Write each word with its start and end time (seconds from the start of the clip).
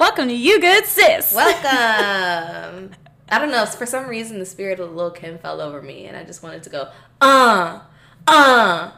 Welcome 0.00 0.28
to 0.28 0.34
You 0.34 0.58
Good 0.62 0.86
Sis. 0.86 1.34
Welcome. 1.34 2.92
I 3.28 3.38
don't 3.38 3.50
know. 3.50 3.66
For 3.66 3.84
some 3.84 4.06
reason, 4.08 4.38
the 4.38 4.46
spirit 4.46 4.80
of 4.80 4.94
Lil 4.94 5.10
Kim 5.10 5.36
fell 5.36 5.60
over 5.60 5.82
me, 5.82 6.06
and 6.06 6.16
I 6.16 6.24
just 6.24 6.42
wanted 6.42 6.62
to 6.62 6.70
go, 6.70 6.88
uh, 7.20 7.80
uh, 8.26 8.90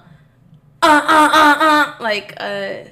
uh, 0.80 0.86
uh, 0.86 1.30
uh, 1.32 1.56
uh, 1.59 1.95
like, 2.00 2.34
uh, 2.38 2.84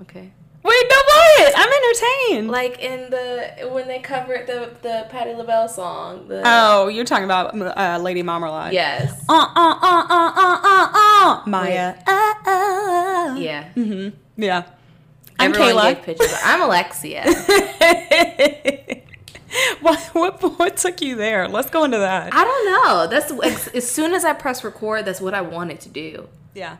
okay. 0.00 0.32
Wait, 0.64 0.84
no, 0.90 0.96
what? 0.96 1.52
I'm 1.56 1.72
entertained. 1.84 2.50
Like 2.50 2.80
in 2.80 3.10
the 3.10 3.68
when 3.70 3.86
they 3.86 4.00
covered 4.00 4.48
the 4.48 4.70
the 4.82 5.06
Patti 5.08 5.34
LaBelle 5.34 5.68
song. 5.68 6.26
The, 6.26 6.42
oh, 6.44 6.88
you're 6.88 7.04
talking 7.04 7.24
about 7.24 7.54
uh, 7.78 7.98
Lady 8.02 8.24
Marmalade. 8.24 8.72
yes. 8.72 9.24
Uh, 9.28 9.32
uh, 9.34 9.74
uh, 9.80 10.06
uh, 10.10 10.32
uh, 10.34 10.60
uh, 10.64 10.88
uh. 10.92 11.42
Maya. 11.46 11.94
Uh, 12.04 12.34
uh. 12.50 13.36
Yeah. 13.38 13.68
Mm-hmm. 13.76 14.42
Yeah. 14.42 14.64
I'm 15.38 15.54
Everyone 15.54 15.96
Kayla. 15.96 16.40
I'm 16.44 16.62
Alexia. 16.62 17.24
what, 19.80 19.98
what, 20.14 20.58
what 20.58 20.76
took 20.76 21.00
you 21.00 21.16
there? 21.16 21.48
Let's 21.48 21.70
go 21.70 21.84
into 21.84 21.98
that. 21.98 22.32
I 22.34 22.44
don't 22.44 22.66
know. 22.66 23.06
That's 23.08 23.30
as, 23.32 23.68
as 23.68 23.90
soon 23.90 24.14
as 24.14 24.24
I 24.24 24.32
press 24.32 24.64
record, 24.64 25.04
that's 25.04 25.20
what 25.20 25.34
I 25.34 25.40
wanted 25.42 25.80
to 25.80 25.88
do. 25.88 26.28
Yeah. 26.54 26.76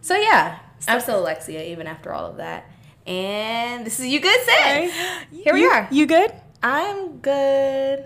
So 0.00 0.14
yeah, 0.16 0.58
I'm 0.86 1.00
still 1.00 1.20
Alexia 1.20 1.62
even 1.64 1.86
after 1.86 2.12
all 2.12 2.26
of 2.26 2.36
that. 2.36 2.70
And 3.06 3.86
this 3.86 3.98
is 3.98 4.06
you 4.06 4.20
good 4.20 4.40
sis. 4.42 4.92
Here 5.30 5.54
we 5.54 5.62
You- 5.62 5.68
are. 5.70 5.88
You 5.90 6.06
good? 6.06 6.32
I'm 6.62 7.18
good. 7.18 8.04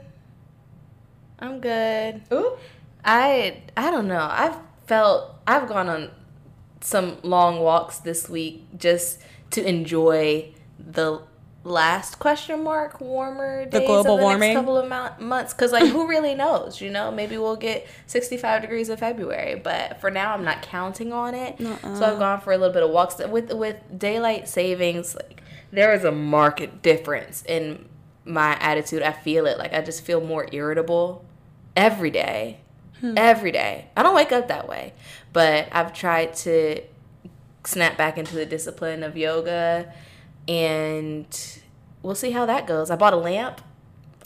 I'm 1.41 1.61
good. 1.61 2.23
Ooh. 2.33 2.53
I 3.05 3.63
I 3.77 3.91
don't 3.91 4.07
know. 4.07 4.29
I've 4.31 4.57
felt 4.87 5.35
I've 5.47 5.69
gone 5.69 5.89
on 5.89 6.11
some 6.81 7.17
long 7.23 7.61
walks 7.61 7.99
this 7.99 8.29
week 8.29 8.65
just 8.79 9.21
to 9.55 9.69
enjoy 9.69 10.53
the 10.79 11.21
last 11.65 12.19
question 12.19 12.63
mark 12.63 13.01
warmer 13.01 13.65
days 13.65 13.87
global 13.87 14.15
of 14.15 14.19
the 14.19 14.23
warming? 14.23 14.41
next 14.53 14.59
couple 14.59 14.77
of 14.77 14.87
months 15.21 15.55
because 15.55 15.73
like 15.73 15.89
who 15.89 16.07
really 16.07 16.35
knows 16.35 16.79
you 16.81 16.91
know? 16.91 17.11
Maybe 17.11 17.39
we'll 17.39 17.57
get 17.57 17.87
65 18.07 18.61
degrees 18.61 18.91
in 18.91 18.99
february 18.99 19.55
but 19.55 19.99
for 20.01 20.11
now 20.11 20.35
i'm 20.35 20.45
not 20.45 20.61
counting 20.61 21.13
on 21.13 21.35
it. 21.35 21.59
Uh-uh. 21.61 21.95
so 21.95 22.05
i've 22.05 22.19
gone 22.19 22.41
for 22.41 22.53
a 22.53 22.59
little 22.59 22.75
bit 22.75 22.83
of 22.83 22.91
walks. 22.91 23.17
With 23.17 23.51
with 23.53 23.77
daylight 23.97 24.47
savings 24.47 25.15
like 25.15 25.43
there 25.73 25.95
is 25.95 26.05
a 26.05 26.13
marked 26.13 26.83
difference 26.83 27.43
in 27.47 27.89
my 28.27 28.57
attitude. 28.61 29.03
I 29.03 29.13
feel 29.13 29.47
it. 29.47 29.57
Like 29.59 29.73
i 29.73 29.81
just 29.81 30.05
feel 30.05 30.21
more 30.21 30.47
irritable 30.53 31.25
every 31.77 32.11
day. 32.11 32.61
Hmm. 33.01 33.15
Every 33.17 33.53
day. 33.53 33.89
I 33.97 34.03
don't 34.03 34.15
wake 34.15 34.33
up 34.33 34.49
that 34.49 34.69
way 34.69 34.93
but 35.33 35.69
i've 35.73 35.93
tried 35.93 36.33
to 36.33 36.81
snap 37.67 37.97
back 37.97 38.19
into 38.19 38.35
the 38.35 38.47
discipline 38.47 39.03
of 39.03 39.17
yoga 39.17 39.93
and 40.49 41.59
we'll 42.03 42.15
see 42.15 42.31
how 42.31 42.45
that 42.47 42.67
goes 42.67 42.91
i 42.91 42.97
bought 42.97 43.13
a 43.15 43.17
lamp 43.17 43.61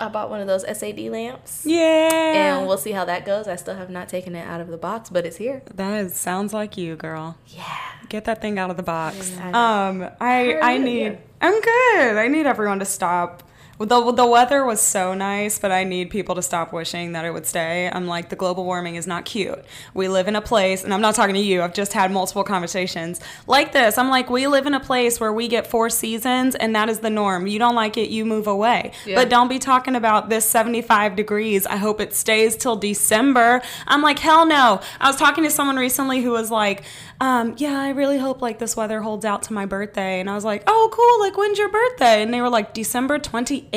i 0.00 0.08
bought 0.08 0.28
one 0.30 0.40
of 0.40 0.46
those 0.46 0.62
sad 0.78 0.98
lamps 0.98 1.62
Yeah. 1.64 2.56
and 2.58 2.66
we'll 2.66 2.78
see 2.78 2.92
how 2.92 3.04
that 3.04 3.24
goes 3.24 3.46
i 3.48 3.56
still 3.56 3.74
have 3.76 3.90
not 3.90 4.08
taken 4.08 4.34
it 4.34 4.46
out 4.46 4.60
of 4.60 4.68
the 4.68 4.76
box 4.76 5.10
but 5.10 5.24
it's 5.26 5.36
here 5.36 5.62
that 5.74 6.04
is, 6.04 6.14
sounds 6.16 6.52
like 6.52 6.76
you, 6.76 6.96
girl. 6.96 7.36
yeah 7.46 7.64
Get 8.08 8.24
that 8.24 8.40
thing 8.40 8.58
out 8.58 8.70
of 8.70 8.78
the 8.78 8.82
box. 8.82 9.36
I. 9.38 9.50
Um, 9.88 10.08
I 10.18 10.58
I 10.62 10.78
need. 10.78 11.02
Yeah. 11.12 11.16
I'm 11.42 11.60
good. 11.60 12.16
I 12.16 12.26
need 12.28 12.46
everyone 12.46 12.78
to 12.78 12.86
stop. 12.86 13.42
The, 13.78 14.12
the 14.12 14.26
weather 14.26 14.64
was 14.64 14.80
so 14.80 15.14
nice, 15.14 15.58
but 15.58 15.70
I 15.70 15.84
need 15.84 16.10
people 16.10 16.34
to 16.34 16.42
stop 16.42 16.72
wishing 16.72 17.12
that 17.12 17.24
it 17.24 17.32
would 17.32 17.46
stay. 17.46 17.88
I'm 17.92 18.08
like, 18.08 18.28
the 18.28 18.36
global 18.36 18.64
warming 18.64 18.96
is 18.96 19.06
not 19.06 19.24
cute. 19.24 19.64
We 19.94 20.08
live 20.08 20.26
in 20.26 20.34
a 20.34 20.40
place, 20.40 20.82
and 20.82 20.92
I'm 20.92 21.00
not 21.00 21.14
talking 21.14 21.36
to 21.36 21.40
you, 21.40 21.62
I've 21.62 21.74
just 21.74 21.92
had 21.92 22.10
multiple 22.10 22.42
conversations 22.42 23.20
like 23.46 23.72
this. 23.72 23.96
I'm 23.96 24.10
like, 24.10 24.30
we 24.30 24.48
live 24.48 24.66
in 24.66 24.74
a 24.74 24.80
place 24.80 25.20
where 25.20 25.32
we 25.32 25.46
get 25.46 25.66
four 25.66 25.90
seasons, 25.90 26.56
and 26.56 26.74
that 26.74 26.88
is 26.88 26.98
the 27.00 27.10
norm. 27.10 27.46
You 27.46 27.60
don't 27.60 27.76
like 27.76 27.96
it, 27.96 28.10
you 28.10 28.24
move 28.24 28.48
away. 28.48 28.92
Yeah. 29.06 29.14
But 29.14 29.28
don't 29.28 29.48
be 29.48 29.60
talking 29.60 29.94
about 29.94 30.28
this 30.28 30.44
75 30.44 31.14
degrees. 31.14 31.64
I 31.64 31.76
hope 31.76 32.00
it 32.00 32.14
stays 32.14 32.56
till 32.56 32.74
December. 32.74 33.62
I'm 33.86 34.02
like, 34.02 34.18
hell 34.18 34.44
no. 34.44 34.80
I 35.00 35.06
was 35.06 35.16
talking 35.16 35.44
to 35.44 35.50
someone 35.50 35.76
recently 35.76 36.20
who 36.20 36.32
was 36.32 36.50
like, 36.50 36.82
um, 37.20 37.54
yeah, 37.58 37.80
I 37.80 37.90
really 37.90 38.18
hope 38.18 38.42
like 38.42 38.58
this 38.58 38.76
weather 38.76 39.02
holds 39.02 39.24
out 39.24 39.44
to 39.44 39.52
my 39.52 39.66
birthday. 39.66 40.20
And 40.20 40.28
I 40.28 40.34
was 40.34 40.44
like, 40.44 40.64
oh, 40.66 40.90
cool. 40.92 41.20
Like, 41.20 41.36
when's 41.36 41.58
your 41.58 41.68
birthday? 41.68 42.22
And 42.22 42.34
they 42.34 42.40
were 42.40 42.48
like, 42.48 42.74
December 42.74 43.18
28th. 43.18 43.67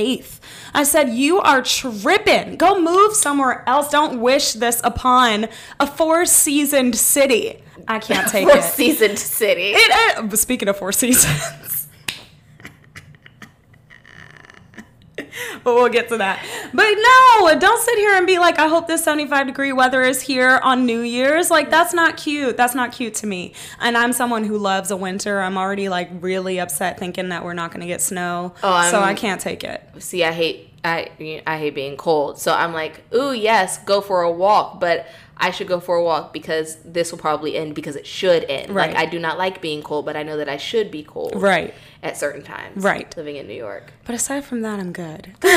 I 0.73 0.83
said, 0.83 1.09
you 1.09 1.39
are 1.39 1.61
tripping. 1.61 2.57
Go 2.57 2.79
move 2.81 3.13
somewhere 3.13 3.63
else. 3.67 3.89
Don't 3.89 4.21
wish 4.21 4.53
this 4.53 4.81
upon 4.83 5.47
a 5.79 5.87
four 5.87 6.25
seasoned 6.25 6.95
city. 6.95 7.61
I 7.87 7.99
can't 7.99 8.27
take 8.31 8.47
four 8.47 8.57
it. 8.57 8.63
seasoned 8.63 9.17
city 9.19 9.71
It, 9.75 10.17
uh, 10.17 10.35
speaking 10.35 10.67
of 10.69 10.77
four 10.77 10.91
seasons. 10.91 11.41
But 15.63 15.75
we'll 15.75 15.89
get 15.89 16.09
to 16.09 16.17
that. 16.17 16.43
But 16.73 16.93
no, 16.95 17.59
don't 17.59 17.81
sit 17.81 17.97
here 17.97 18.15
and 18.15 18.25
be 18.27 18.39
like, 18.39 18.59
I 18.59 18.67
hope 18.67 18.87
this 18.87 19.03
75 19.03 19.47
degree 19.47 19.73
weather 19.73 20.01
is 20.01 20.21
here 20.21 20.59
on 20.63 20.85
New 20.85 21.01
Year's. 21.01 21.49
Like, 21.51 21.69
that's 21.69 21.93
not 21.93 22.17
cute. 22.17 22.57
That's 22.57 22.75
not 22.75 22.91
cute 22.91 23.15
to 23.15 23.27
me. 23.27 23.53
And 23.79 23.97
I'm 23.97 24.13
someone 24.13 24.43
who 24.43 24.57
loves 24.57 24.91
a 24.91 24.97
winter. 24.97 25.41
I'm 25.41 25.57
already 25.57 25.89
like 25.89 26.09
really 26.19 26.59
upset 26.59 26.99
thinking 26.99 27.29
that 27.29 27.43
we're 27.43 27.53
not 27.53 27.71
going 27.71 27.81
to 27.81 27.87
get 27.87 28.01
snow. 28.01 28.53
Oh, 28.63 28.89
so 28.91 28.99
I 28.99 29.13
can't 29.13 29.41
take 29.41 29.63
it. 29.63 29.83
see 29.99 30.23
i 30.23 30.31
hate 30.31 30.69
i 30.83 31.09
i 31.45 31.57
hate 31.57 31.75
being 31.75 31.95
cold 31.95 32.39
so 32.39 32.53
i'm 32.53 32.73
like 32.73 33.03
ooh 33.13 33.31
yes 33.33 33.77
go 33.83 34.01
for 34.01 34.21
a 34.23 34.31
walk 34.31 34.79
but 34.79 35.05
i 35.41 35.51
should 35.51 35.67
go 35.67 35.79
for 35.79 35.95
a 35.97 36.03
walk 36.03 36.31
because 36.31 36.77
this 36.85 37.11
will 37.11 37.19
probably 37.19 37.57
end 37.57 37.75
because 37.75 37.95
it 37.97 38.05
should 38.05 38.43
end 38.45 38.69
Right. 38.73 38.91
like 38.91 38.97
i 38.97 39.05
do 39.05 39.19
not 39.19 39.37
like 39.37 39.59
being 39.61 39.81
cold 39.83 40.05
but 40.05 40.15
i 40.15 40.23
know 40.23 40.37
that 40.37 40.47
i 40.47 40.57
should 40.57 40.89
be 40.91 41.03
cold 41.03 41.33
Right. 41.35 41.73
at 42.03 42.15
certain 42.15 42.43
times 42.43 42.83
Right. 42.83 43.15
living 43.17 43.35
in 43.35 43.47
new 43.47 43.53
york 43.67 43.91
But 44.05 44.15
aside 44.15 44.45
from 44.45 44.61
that, 44.61 44.79
I'm 44.79 44.91
good. 44.93 45.33
Good. 45.39 45.51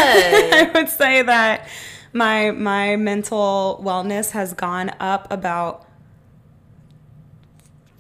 I 0.55 0.71
would 0.75 0.89
say 0.89 1.23
that 1.23 1.69
my 2.13 2.51
my 2.53 2.97
mental 2.97 3.81
wellness 3.85 4.31
has 4.33 4.53
gone 4.55 4.91
up 5.01 5.27
about 5.31 5.87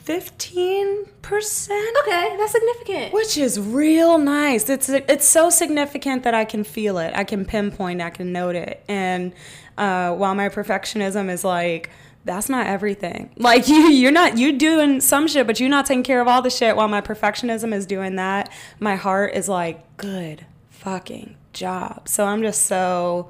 fifteen 0.04 1.06
percent, 1.22 1.96
okay 2.02 2.36
that's 2.36 2.52
significant 2.52 3.12
which 3.14 3.38
is 3.38 3.58
real 3.58 4.18
nice. 4.18 4.68
It's 4.68 4.88
it's 4.88 5.26
so 5.26 5.50
significant 5.50 6.22
that 6.24 6.34
I 6.34 6.44
can 6.44 6.62
feel 6.62 6.98
it, 6.98 7.12
I 7.14 7.24
can 7.24 7.44
pinpoint, 7.44 8.00
I 8.02 8.10
can 8.10 8.30
note 8.30 8.54
it, 8.54 8.84
and 8.86 9.32
uh, 9.78 10.12
while 10.14 10.34
my 10.34 10.48
perfectionism 10.48 11.30
is 11.30 11.44
like. 11.44 11.90
That's 12.26 12.48
not 12.48 12.66
everything. 12.66 13.28
Like 13.36 13.68
you, 13.68 13.90
you're 13.90 14.10
not 14.10 14.38
you 14.38 14.56
doing 14.56 15.02
some 15.02 15.28
shit, 15.28 15.46
but 15.46 15.60
you're 15.60 15.68
not 15.68 15.84
taking 15.84 16.02
care 16.02 16.22
of 16.22 16.26
all 16.26 16.40
the 16.40 16.48
shit. 16.48 16.74
While 16.74 16.88
my 16.88 17.02
perfectionism 17.02 17.74
is 17.74 17.84
doing 17.84 18.16
that, 18.16 18.50
my 18.80 18.96
heart 18.96 19.34
is 19.34 19.46
like, 19.46 19.98
good 19.98 20.46
fucking 20.70 21.36
job. 21.52 22.08
So 22.08 22.24
I'm 22.24 22.40
just 22.40 22.62
so 22.64 23.28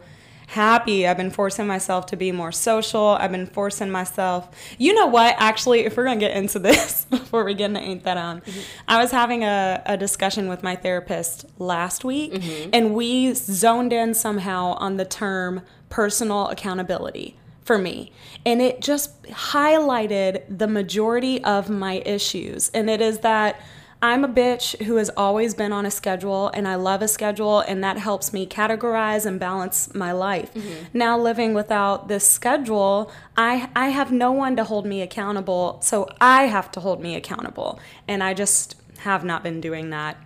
happy. 0.55 1.07
I've 1.07 1.17
been 1.17 1.31
forcing 1.31 1.67
myself 1.67 2.07
to 2.07 2.17
be 2.17 2.33
more 2.33 2.53
social. 2.53 3.09
I've 3.21 3.33
been 3.33 3.47
forcing 3.47 3.91
myself. 3.91 4.49
You 4.79 4.95
know 4.95 5.07
what? 5.07 5.35
Actually, 5.39 5.81
if 5.81 5.97
we're 5.97 6.05
gonna 6.05 6.19
get 6.19 6.37
into 6.37 6.59
this 6.71 7.05
before 7.11 7.45
we 7.45 7.55
get 7.55 7.67
into 7.67 7.81
ain't 7.81 8.05
that 8.05 8.17
on, 8.17 8.41
mm-hmm. 8.41 8.61
I 8.89 9.01
was 9.01 9.11
having 9.11 9.45
a, 9.45 9.83
a 9.85 9.97
discussion 9.97 10.49
with 10.49 10.63
my 10.63 10.77
therapist 10.77 11.45
last 11.59 12.05
week, 12.05 12.33
mm-hmm. 12.33 12.71
and 12.73 12.95
we 12.95 13.35
zoned 13.35 13.93
in 13.93 14.15
somehow 14.15 14.75
on 14.79 14.97
the 14.97 15.05
term 15.05 15.63
personal 15.91 16.49
accountability 16.49 17.37
for 17.65 17.79
me. 17.79 18.13
And 18.47 18.61
it 18.61 18.81
just 18.81 19.23
highlighted 19.25 20.43
the 20.49 20.69
majority 20.69 21.43
of 21.45 21.71
my 21.71 22.03
issues. 22.05 22.69
And 22.71 22.91
it 22.91 23.01
is 23.01 23.21
that 23.21 23.61
I'm 24.05 24.23
a 24.23 24.29
bitch 24.29 24.83
who 24.83 24.97
has 24.97 25.09
always 25.17 25.55
been 25.55 25.73
on 25.73 25.87
a 25.87 25.91
schedule 25.91 26.49
and 26.49 26.69
I 26.69 26.75
love 26.75 27.01
a 27.01 27.09
schedule 27.09 27.61
and 27.61 27.83
that 27.83 27.97
helps 27.97 28.35
me 28.35 28.47
categorize 28.47 29.25
and 29.25 29.41
balance 29.41 29.95
my 29.95 30.13
life. 30.13 30.53
Mm-hmm. 30.53 30.99
Now 30.99 31.19
living 31.19 31.55
without 31.55 32.07
this 32.09 32.29
schedule, 32.29 33.11
I 33.35 33.71
I 33.75 33.89
have 33.89 34.13
no 34.13 34.31
one 34.31 34.57
to 34.57 34.65
hold 34.65 34.85
me 34.85 35.01
accountable, 35.01 35.79
so 35.81 36.07
I 36.21 36.43
have 36.43 36.71
to 36.73 36.81
hold 36.81 37.01
me 37.01 37.17
accountable. 37.17 37.81
And 38.07 38.23
I 38.23 38.35
just 38.35 38.77
have 38.99 39.25
not 39.25 39.43
been 39.43 39.63
doing 39.63 39.89
that 39.89 40.19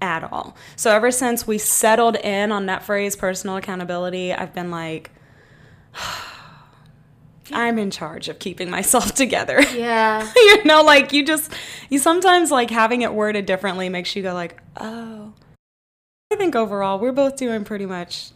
at 0.00 0.24
all. 0.32 0.56
So 0.74 0.90
ever 0.90 1.10
since 1.10 1.46
we 1.46 1.58
settled 1.58 2.16
in 2.16 2.50
on 2.50 2.64
that 2.66 2.84
phrase 2.84 3.16
personal 3.16 3.58
accountability, 3.58 4.32
I've 4.32 4.54
been 4.54 4.70
like 4.70 5.10
I'm 7.52 7.78
in 7.78 7.90
charge 7.90 8.28
of 8.28 8.38
keeping 8.38 8.70
myself 8.70 9.14
together. 9.22 9.60
yeah 9.74 10.30
you 10.36 10.64
know, 10.64 10.82
like 10.82 11.12
you 11.12 11.24
just 11.24 11.52
you 11.90 11.98
sometimes 11.98 12.50
like 12.50 12.70
having 12.70 13.02
it 13.02 13.12
worded 13.12 13.46
differently 13.46 13.88
makes 13.88 14.14
you 14.16 14.22
go 14.22 14.34
like, 14.34 14.60
"Oh." 14.76 15.32
I 16.32 16.36
think 16.36 16.56
overall 16.56 16.98
we're 16.98 17.12
both 17.12 17.36
doing 17.36 17.64
pretty 17.64 17.86
much 17.86 18.30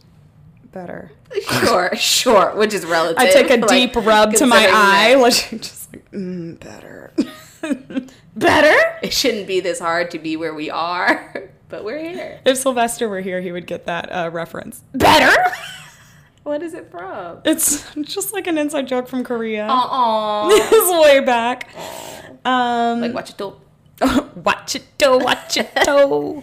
better. 0.71 1.11
sure 1.41 1.91
sure 1.95 2.55
which 2.55 2.73
is 2.73 2.85
relative 2.85 3.17
I 3.19 3.29
take 3.31 3.49
a 3.49 3.57
like, 3.57 3.67
deep 3.69 3.95
rub 3.95 4.33
to 4.35 4.45
my 4.45 4.65
eye, 4.71 5.15
that 5.15 5.19
like 5.21 5.61
just 5.61 5.93
like, 5.93 6.11
mm, 6.11 6.59
better. 6.59 7.13
better? 8.35 8.75
it 9.03 9.13
shouldn't 9.13 9.47
be 9.47 9.59
this 9.59 9.79
hard 9.79 10.11
to 10.11 10.19
be 10.19 10.35
where 10.37 10.53
we 10.53 10.69
are 10.69 11.49
but 11.69 11.83
we're 11.85 11.99
here 11.99 12.39
If 12.45 12.57
Sylvester 12.57 13.07
were 13.07 13.21
here, 13.21 13.39
he 13.41 13.51
would 13.51 13.65
get 13.67 13.85
that 13.85 14.09
uh, 14.11 14.29
reference. 14.31 14.83
better 14.93 15.35
what 16.43 16.61
is 16.63 16.73
it 16.73 16.89
from 16.91 17.39
It's 17.45 17.93
just 18.01 18.33
like 18.33 18.47
an 18.47 18.57
inside 18.57 18.87
joke 18.87 19.07
from 19.07 19.23
Korea. 19.23 19.65
uh-uh 19.67 20.47
It's 20.51 21.05
way 21.07 21.19
back. 21.19 21.69
Um, 22.45 23.01
like 23.01 23.13
watch 23.13 23.29
it 23.31 23.37
do 23.37 23.55
watch 24.35 24.75
it 24.75 24.85
do, 24.97 25.17
watch 25.19 25.57
it 25.57 25.69
do. 25.85 26.41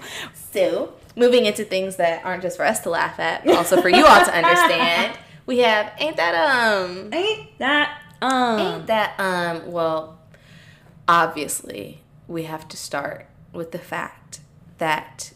So, 0.53 0.95
moving 1.17 1.45
into 1.47 1.65
things 1.65 1.97
that 1.97 2.25
aren't 2.25 2.43
just 2.43 2.57
for 2.57 2.65
us 2.65 2.81
to 2.81 2.91
laugh 2.91 3.19
at, 3.19 3.45
but 3.45 3.57
also 3.57 3.81
for 3.83 3.89
you 3.89 4.07
all 4.07 4.25
to 4.25 4.33
understand, 4.35 5.19
we 5.47 5.59
have 5.59 5.93
ain't 5.99 6.17
that 6.17 6.35
um 6.35 7.13
Ain't 7.13 7.59
that 7.59 8.01
um? 8.23 8.59
ain't 8.61 8.87
that 8.87 9.19
um 9.19 9.73
well, 9.73 10.19
obviously 11.09 12.01
we 12.27 12.45
have 12.45 12.69
to 12.69 12.77
start 12.77 13.27
with 13.53 13.73
the 13.73 13.79
fact 13.79 14.41
that 14.79 15.33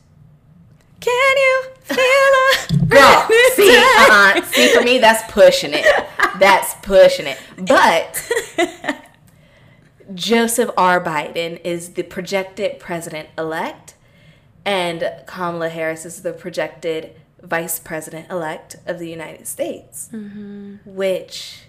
Can 1.03 1.37
you 1.37 1.63
feel 1.83 1.99
a 1.99 2.87
Girl, 2.87 3.29
see, 3.55 3.77
uh-uh. 3.77 4.43
see, 4.43 4.69
for 4.75 4.83
me, 4.83 4.99
that's 4.99 5.31
pushing 5.33 5.73
it. 5.75 5.85
That's 6.39 6.75
pushing 6.83 7.27
it. 7.27 7.39
But 7.59 8.31
Joseph 10.15 10.71
R. 10.77 11.03
Biden 11.03 11.61
is 11.65 11.91
the 11.95 12.03
projected 12.03 12.79
president 12.79 13.29
elect, 13.37 13.95
and 14.65 15.11
Kamala 15.27 15.71
Harris 15.71 16.05
is 16.05 16.23
the 16.23 16.33
projected 16.33 17.17
vice 17.41 17.79
president 17.79 18.31
elect 18.31 18.77
of 18.87 18.99
the 18.99 19.09
United 19.09 19.47
States. 19.47 20.09
Mm-hmm. 20.13 20.77
Which, 20.85 21.63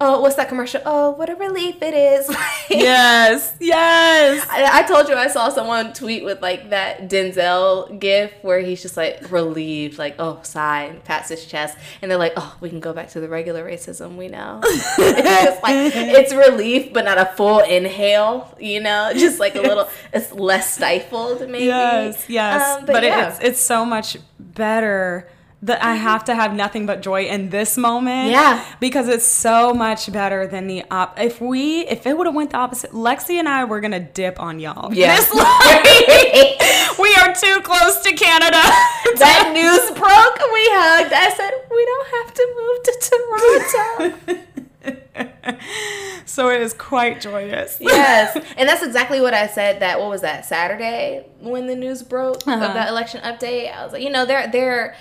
oh, 0.00 0.20
what's 0.20 0.36
that 0.36 0.48
commercial? 0.48 0.80
Oh, 0.84 1.10
what 1.10 1.30
a 1.30 1.34
relief 1.34 1.80
it 1.80 1.94
is. 1.94 2.28
yes, 2.70 3.54
yes. 3.60 4.46
I, 4.50 4.80
I 4.80 4.82
told 4.82 5.08
you 5.08 5.14
I 5.14 5.28
saw 5.28 5.48
someone 5.48 5.92
tweet 5.92 6.24
with 6.24 6.42
like 6.42 6.70
that 6.70 7.08
Denzel 7.08 7.98
gif 7.98 8.32
where 8.42 8.60
he's 8.60 8.82
just 8.82 8.96
like 8.96 9.30
relieved, 9.30 9.98
like 9.98 10.16
oh 10.18 10.40
sigh, 10.42 10.84
and 10.84 11.02
pats 11.04 11.30
his 11.30 11.46
chest, 11.46 11.76
and 12.02 12.10
they're 12.10 12.18
like, 12.18 12.34
oh, 12.36 12.56
we 12.60 12.68
can 12.68 12.80
go 12.80 12.92
back 12.92 13.10
to 13.10 13.20
the 13.20 13.28
regular 13.28 13.64
racism 13.64 14.16
we 14.16 14.28
know. 14.28 14.60
it's 14.64 15.62
like 15.62 15.74
it's 15.94 16.34
relief, 16.34 16.92
but 16.92 17.04
not 17.04 17.18
a 17.18 17.26
full 17.26 17.60
inhale, 17.60 18.54
you 18.60 18.80
know, 18.80 19.12
just 19.14 19.40
like 19.40 19.54
a 19.54 19.62
little, 19.62 19.88
it's 20.12 20.32
less 20.32 20.74
stifled 20.74 21.40
maybe. 21.48 21.66
Yes, 21.66 22.28
yes. 22.28 22.78
Um, 22.78 22.86
but 22.86 23.02
yeah. 23.02 23.28
it's 23.28 23.40
it's 23.40 23.60
so 23.60 23.84
much 23.84 24.18
better 24.38 25.28
that 25.66 25.82
I 25.82 25.94
have 25.96 26.24
to 26.26 26.34
have 26.34 26.54
nothing 26.54 26.86
but 26.86 27.02
joy 27.02 27.24
in 27.24 27.50
this 27.50 27.76
moment. 27.76 28.30
Yeah. 28.30 28.64
Because 28.80 29.08
it's 29.08 29.26
so 29.26 29.74
much 29.74 30.10
better 30.12 30.46
than 30.46 30.66
the 30.68 30.84
op 30.90 31.18
if 31.20 31.40
we 31.40 31.80
if 31.86 32.06
it 32.06 32.16
would 32.16 32.26
have 32.26 32.34
went 32.34 32.50
the 32.50 32.56
opposite, 32.56 32.92
Lexi 32.92 33.38
and 33.38 33.48
I 33.48 33.64
were 33.64 33.80
gonna 33.80 34.00
dip 34.00 34.40
on 34.40 34.58
y'all. 34.60 34.92
Yeah. 34.94 35.16
This, 35.16 35.32
like, 35.34 36.98
we 36.98 37.14
are 37.20 37.34
too 37.34 37.60
close 37.62 38.00
to 38.02 38.12
Canada. 38.12 38.62
that 39.18 39.50
news 39.52 39.90
broke, 39.98 40.38
we 40.52 40.62
hugged. 40.72 41.12
I 41.12 41.28
said, 41.30 41.50
we 41.70 41.84
don't 41.92 42.08
have 42.16 42.34
to 42.34 42.44
move 42.58 42.78
to 42.84 42.92
Toronto. 43.10 44.46
so 46.26 46.48
it 46.50 46.60
is 46.60 46.72
quite 46.74 47.20
joyous. 47.20 47.78
yes, 47.80 48.36
and 48.56 48.68
that's 48.68 48.82
exactly 48.82 49.20
what 49.20 49.34
I 49.34 49.46
said. 49.46 49.80
That 49.80 49.98
what 50.00 50.10
was 50.10 50.20
that 50.20 50.44
Saturday 50.44 51.26
when 51.40 51.66
the 51.66 51.74
news 51.74 52.02
broke 52.02 52.46
Uh-huh. 52.46 52.64
of 52.66 52.74
that 52.74 52.88
election 52.88 53.20
update? 53.22 53.72
I 53.74 53.84
was 53.84 53.92
like, 53.92 54.02
you 54.02 54.10
know, 54.10 54.24
there 54.26 54.48
there 54.48 54.94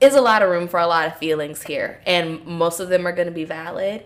is 0.00 0.14
a 0.14 0.20
lot 0.20 0.42
of 0.42 0.50
room 0.50 0.68
for 0.68 0.78
a 0.80 0.86
lot 0.86 1.06
of 1.06 1.16
feelings 1.18 1.62
here, 1.62 2.00
and 2.06 2.44
most 2.46 2.80
of 2.80 2.88
them 2.88 3.06
are 3.06 3.12
going 3.12 3.28
to 3.28 3.32
be 3.34 3.44
valid 3.44 4.04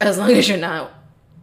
as 0.00 0.18
long 0.18 0.30
as 0.30 0.48
you're 0.48 0.58
not. 0.58 0.92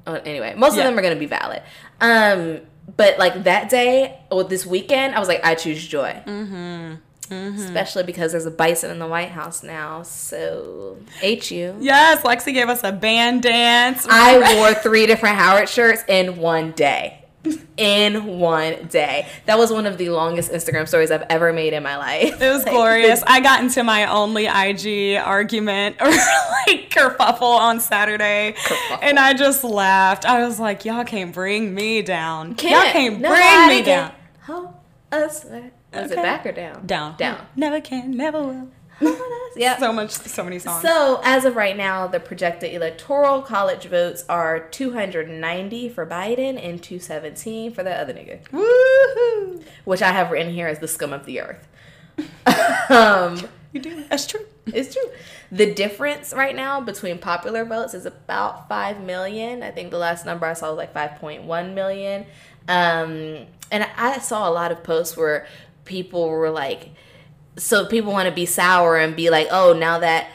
Oh, 0.06 0.14
anyway, 0.14 0.54
most 0.56 0.76
Yeah. 0.76 0.84
of 0.84 0.90
them 0.90 0.98
are 0.98 1.02
going 1.02 1.14
to 1.14 1.20
be 1.20 1.26
valid. 1.26 1.62
Um, 2.00 2.62
but 2.96 3.20
like 3.20 3.44
that 3.44 3.70
day 3.70 4.20
or 4.32 4.44
this 4.46 4.66
weekend, 4.66 5.16
I 5.16 5.20
was 5.20 5.28
like, 5.28 5.44
I 5.44 5.56
choose 5.56 5.86
joy. 5.86 6.22
Mm-hmm. 6.26 6.96
Especially 7.30 8.04
because 8.04 8.32
there's 8.32 8.46
a 8.46 8.52
bison 8.52 8.90
in 8.90 9.00
the 9.00 9.08
White 9.08 9.32
House 9.32 9.62
now, 9.62 10.02
so 10.04 10.98
H 11.22 11.52
you. 11.52 11.76
Yes, 11.78 12.22
Lexi 12.22 12.54
gave 12.54 12.70
us 12.70 12.86
a 12.86 12.94
band 12.94 13.44
dance. 13.44 14.08
I 14.10 14.56
wore 14.56 14.74
three 14.74 15.06
different 15.08 15.36
Howard 15.36 15.68
shirts 15.68 16.04
in 16.08 16.38
one 16.38 16.72
day. 16.72 17.26
In 17.78 18.26
one 18.40 18.88
day. 18.88 19.28
That 19.46 19.58
was 19.58 19.72
one 19.72 19.86
of 19.86 19.98
the 19.98 20.10
longest 20.10 20.52
Instagram 20.52 20.88
stories 20.88 21.12
I've 21.12 21.26
ever 21.30 21.54
made 21.54 21.74
in 21.74 21.84
my 21.84 21.98
life. 21.98 22.42
It 22.42 22.50
was 22.52 22.64
Like, 22.66 22.74
glorious. 22.74 23.24
I 23.28 23.40
got 23.40 23.62
into 23.62 23.84
my 23.84 24.06
only 24.06 24.46
IG 24.48 25.18
argument 25.18 25.98
or 26.02 26.08
like 26.10 26.90
kerfuffle 26.90 27.42
on 27.42 27.80
Saturday, 27.80 28.56
Kerfuffle. 28.58 29.00
and 29.02 29.20
I 29.20 29.34
just 29.34 29.64
laughed. 29.64 30.26
I 30.26 30.44
was 30.46 30.60
like, 30.60 30.86
"Y'all 30.86 31.04
can't 31.06 31.34
bring 31.34 31.74
me 31.76 32.02
down. 32.02 32.50
Y'all 32.50 32.82
can't 32.92 33.20
bring 33.22 33.68
me 33.68 33.84
down." 33.84 34.12
hold 34.44 34.74
us 35.12 35.46
uh, 35.46 35.50
back. 35.50 35.74
Was 36.04 36.12
it 36.12 36.16
back 36.18 36.46
or 36.46 36.52
down? 36.52 36.86
Down, 36.86 37.16
Down. 37.18 37.46
Never 37.56 37.80
can, 37.82 38.16
never 38.18 38.42
will. 38.42 38.70
Yeah. 39.58 39.78
So 39.78 39.92
much, 39.92 40.12
so 40.12 40.44
many 40.44 40.60
songs. 40.60 40.82
So, 40.82 41.22
as 41.24 41.46
of 41.46 41.56
right 41.56 41.76
now, 41.76 42.08
the 42.08 42.20
projected 42.20 42.74
electoral 42.74 43.42
college 43.42 43.86
votes 43.86 44.24
are 44.30 44.60
290 44.60 45.90
for 45.90 46.06
Biden 46.06 46.64
and 46.64 46.82
217 46.82 47.72
for 47.72 47.84
the 47.84 47.94
other 47.94 48.14
nigga, 48.14 48.48
Woohoo! 48.50 49.64
which 49.86 50.02
I 50.02 50.12
have 50.12 50.32
written 50.32 50.54
here 50.54 50.68
as 50.68 50.80
the 50.80 50.88
scum 50.88 51.14
of 51.14 51.26
the 51.26 51.42
earth. 51.42 51.68
um, 52.90 53.48
You 53.72 53.80
do. 53.82 54.04
That's 54.10 54.26
true. 54.26 54.46
It's 54.68 54.94
true. 54.94 55.10
The 55.52 55.74
difference 55.74 56.34
right 56.34 56.56
now 56.56 56.82
between 56.82 57.20
popular 57.20 57.64
votes 57.64 57.94
is 57.94 58.06
about 58.06 58.68
5 58.68 59.02
million. 59.02 59.64
I 59.64 59.72
think 59.72 59.92
the 59.92 59.98
last 59.98 60.26
number 60.26 60.46
I 60.46 60.54
saw 60.54 60.70
was 60.70 60.78
like 60.78 60.94
5.1 60.94 61.74
million. 61.74 62.26
Um, 62.68 63.46
and 63.72 63.88
I 63.98 64.20
saw 64.20 64.50
a 64.50 64.52
lot 64.52 64.72
of 64.72 64.84
posts 64.84 65.16
where 65.16 65.48
people 65.86 66.28
were 66.30 66.50
like, 66.50 66.90
so 67.58 67.86
people 67.86 68.12
want 68.12 68.28
to 68.30 68.34
be 68.34 68.46
sour 68.46 68.98
and 68.98 69.16
be 69.16 69.30
like, 69.30 69.48
oh, 69.52 69.74
now 69.74 70.00
that 70.00 70.30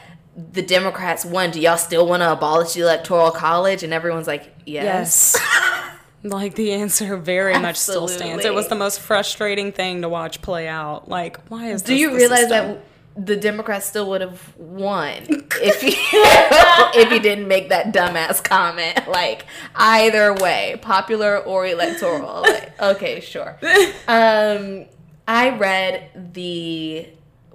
the 0.51 0.61
Democrats 0.61 1.25
won, 1.25 1.51
do 1.51 1.59
y'all 1.59 1.77
still 1.77 2.07
want 2.07 2.21
to 2.21 2.31
abolish 2.31 2.73
the 2.73 2.81
electoral 2.81 3.31
college? 3.31 3.83
And 3.83 3.93
everyone's 3.93 4.27
like, 4.27 4.53
yes. 4.65 5.39
like 6.23 6.55
the 6.55 6.71
answer 6.73 7.17
very 7.17 7.57
much 7.59 7.77
still 7.77 8.07
stands. 8.07 8.45
It 8.45 8.53
was 8.53 8.67
the 8.67 8.75
most 8.75 8.99
frustrating 8.99 9.71
thing 9.71 10.01
to 10.01 10.09
watch 10.09 10.41
play 10.41 10.67
out. 10.67 11.09
Like, 11.09 11.39
why 11.49 11.67
is 11.67 11.83
this? 11.83 11.87
Do 11.87 11.95
you 11.95 12.15
realize 12.15 12.49
system? 12.49 12.67
that 12.67 12.85
the 13.15 13.35
Democrats 13.35 13.85
still 13.85 14.09
would 14.09 14.21
have 14.21 14.57
won 14.57 15.13
if 15.27 15.83
you 15.83 15.93
if 16.99 17.11
you 17.11 17.19
didn't 17.19 17.47
make 17.47 17.69
that 17.69 17.93
dumbass 17.93 18.43
comment? 18.43 19.07
Like 19.07 19.45
either 19.75 20.33
way, 20.33 20.79
popular 20.81 21.37
or 21.37 21.67
electoral. 21.67 22.41
Like, 22.41 22.81
okay, 22.81 23.19
sure. 23.19 23.59
Um, 24.07 24.85
I 25.27 25.49
read 25.57 26.33
the 26.33 27.07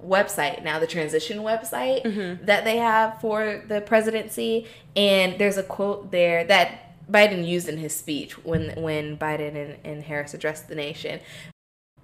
website 0.05 0.63
now, 0.63 0.79
the 0.79 0.87
transition 0.87 1.39
website 1.39 2.05
Mm-hmm. 2.05 2.45
that 2.47 2.65
they 2.65 2.77
have 2.77 3.21
for 3.21 3.63
the 3.67 3.81
presidency, 3.81 4.67
and 4.97 5.39
there's 5.39 5.57
a 5.59 5.63
quote 5.63 6.11
there 6.11 6.45
that. 6.45 6.85
Biden 7.11 7.49
used 7.49 7.71
in 7.71 7.79
his 7.79 7.97
speech 7.97 8.37
when 8.45 8.83
when 8.83 9.17
Biden 9.17 9.57
and, 9.57 9.79
and 9.83 10.03
Harris 10.03 10.35
addressed 10.35 10.69
the 10.69 10.75
nation 10.75 11.21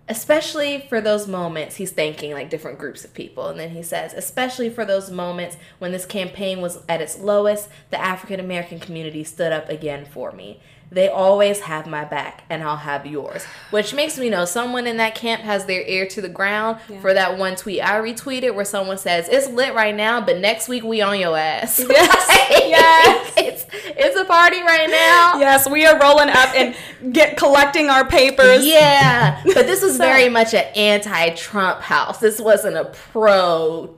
especially 0.09 0.85
for 0.89 1.01
those 1.01 1.27
moments 1.27 1.77
he's 1.77 1.91
thanking 1.91 2.33
like 2.33 2.51
different 2.51 2.79
groups 2.79 3.05
of 3.05 3.15
people 3.15 3.49
and 3.49 3.59
then 3.59 3.71
he 3.71 3.83
says 3.83 4.13
especially 4.13 4.69
for 4.69 4.85
those 4.85 5.11
moments 5.11 5.57
when 5.79 5.93
this 5.93 6.05
campaign 6.05 6.61
was 6.61 6.79
at 6.89 7.01
its 7.01 7.19
lowest 7.19 7.69
the 7.91 8.01
african 8.01 8.39
american 8.39 8.79
community 8.79 9.25
stood 9.25 9.53
up 9.53 9.69
again 9.69 10.05
for 10.05 10.31
me 10.33 10.61
they 10.95 11.09
always 11.09 11.61
have 11.61 11.87
my 11.87 12.05
back 12.05 12.45
and 12.49 12.63
i'll 12.63 12.77
have 12.77 13.05
yours 13.05 13.45
which 13.71 13.93
makes 13.93 14.17
me 14.19 14.31
know 14.31 14.45
someone 14.45 14.87
in 14.87 14.97
that 14.97 15.15
camp 15.15 15.43
has 15.43 15.67
their 15.67 15.83
ear 15.83 16.07
to 16.07 16.23
the 16.23 16.29
ground 16.29 16.79
Yeah. 16.89 17.01
for 17.01 17.13
that 17.13 17.37
one 17.37 17.57
tweet 17.57 17.83
i 17.83 17.99
retweeted 18.01 18.55
where 18.55 18.65
someone 18.65 18.97
says 18.97 19.29
it's 19.29 19.49
lit 19.49 19.75
right 19.75 19.95
now 19.95 20.21
but 20.21 20.39
next 20.39 20.69
week 20.69 20.85
we 20.85 21.03
on 21.03 21.19
your 21.21 21.37
ass 21.37 21.81
Yes, 21.89 22.27
yes. 22.69 23.33
it's 23.37 23.67
it's 23.87 24.17
a 24.19 24.25
party 24.25 24.61
right 24.63 24.89
now 24.89 25.39
Yes, 25.39 25.69
we 25.69 25.85
are 25.85 25.99
rolling 26.01 26.29
up 26.31 26.55
and 26.55 26.75
get 27.13 27.37
collecting 27.37 27.91
our 27.91 28.07
papers. 28.07 28.65
yeah, 28.65 29.43
but 29.45 29.67
this 29.67 29.83
was 29.83 29.93
So- 29.97 30.05
very 30.05 30.29
much 30.29 30.55
an 30.55 30.65
anti-Trump 30.77 31.81
house. 31.81 32.19
This 32.19 32.41
wasn't 32.41 32.77
a 32.77 32.85
pro 32.85 33.97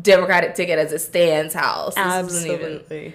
Democratic 0.00 0.54
ticket 0.54 0.78
as 0.78 0.92
it 0.92 0.98
stands 1.00 1.54
house. 1.54 1.94
This 1.94 2.04
wasn't 2.04 2.46
even- 2.46 2.72
Absolutely. 2.80 3.14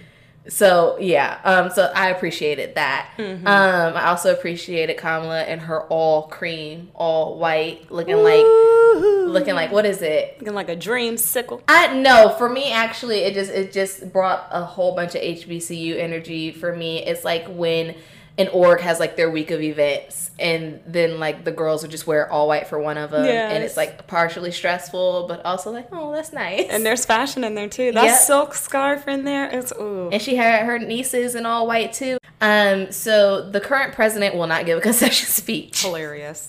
So 0.49 0.97
yeah, 0.99 1.39
um, 1.43 1.69
so 1.69 1.91
I 1.95 2.09
appreciated 2.09 2.75
that. 2.75 3.11
Mm-hmm. 3.17 3.47
Um, 3.47 3.93
I 3.95 4.07
also 4.07 4.33
appreciated 4.33 4.97
Kamala 4.97 5.41
and 5.41 5.61
her 5.61 5.83
all 5.83 6.23
cream, 6.23 6.89
all 6.95 7.37
white, 7.37 7.91
looking 7.91 8.17
like 8.17 8.45
looking 9.29 9.55
like 9.55 9.71
what 9.71 9.85
is 9.85 10.01
it? 10.01 10.39
Looking 10.39 10.55
like 10.55 10.69
a 10.69 10.75
Dreamsicle. 10.75 11.61
I 11.67 11.93
no, 11.93 12.35
for 12.37 12.49
me 12.49 12.71
actually 12.71 13.19
it 13.19 13.33
just 13.33 13.51
it 13.51 13.71
just 13.71 14.11
brought 14.11 14.47
a 14.51 14.63
whole 14.63 14.95
bunch 14.95 15.15
of 15.15 15.21
HBCU 15.21 15.97
energy 15.97 16.51
for 16.51 16.75
me. 16.75 17.05
It's 17.05 17.23
like 17.23 17.47
when 17.47 17.95
an 18.39 18.47
org 18.47 18.79
has 18.81 18.99
like 18.99 19.15
their 19.15 19.29
week 19.29 19.51
of 19.51 19.61
events 19.61 20.31
and 20.39 20.79
then 20.87 21.19
like 21.19 21.43
the 21.43 21.51
girls 21.51 21.81
would 21.83 21.91
just 21.91 22.07
wear 22.07 22.31
all 22.31 22.47
white 22.47 22.67
for 22.67 22.79
one 22.79 22.97
of 22.97 23.11
them 23.11 23.25
and 23.25 23.63
it's 23.63 23.75
like 23.77 24.07
partially 24.07 24.49
stressful 24.51 25.25
but 25.27 25.45
also 25.45 25.69
like 25.71 25.87
oh 25.91 26.11
that's 26.13 26.33
nice. 26.33 26.65
And 26.69 26.83
there's 26.85 27.05
fashion 27.05 27.43
in 27.43 27.53
there 27.53 27.69
too. 27.69 27.91
That 27.91 28.05
Yep. 28.05 28.17
silk 28.19 28.53
scarf 28.55 29.07
in 29.07 29.25
there 29.25 29.49
it's 29.51 29.71
ooh. 29.79 30.09
and 30.11 30.21
she 30.21 30.35
had 30.37 30.65
her 30.65 30.79
nieces 30.79 31.35
in 31.35 31.45
all 31.45 31.67
white 31.67 31.93
too. 31.93 32.17
Um, 32.41 32.91
so 32.91 33.47
the 33.49 33.59
current 33.59 33.93
president 33.93 34.33
will 34.35 34.47
not 34.47 34.65
give 34.65 34.77
a 34.77 34.81
concession 34.89 35.27
speech. 35.27 35.81
Hilarious. 35.83 36.47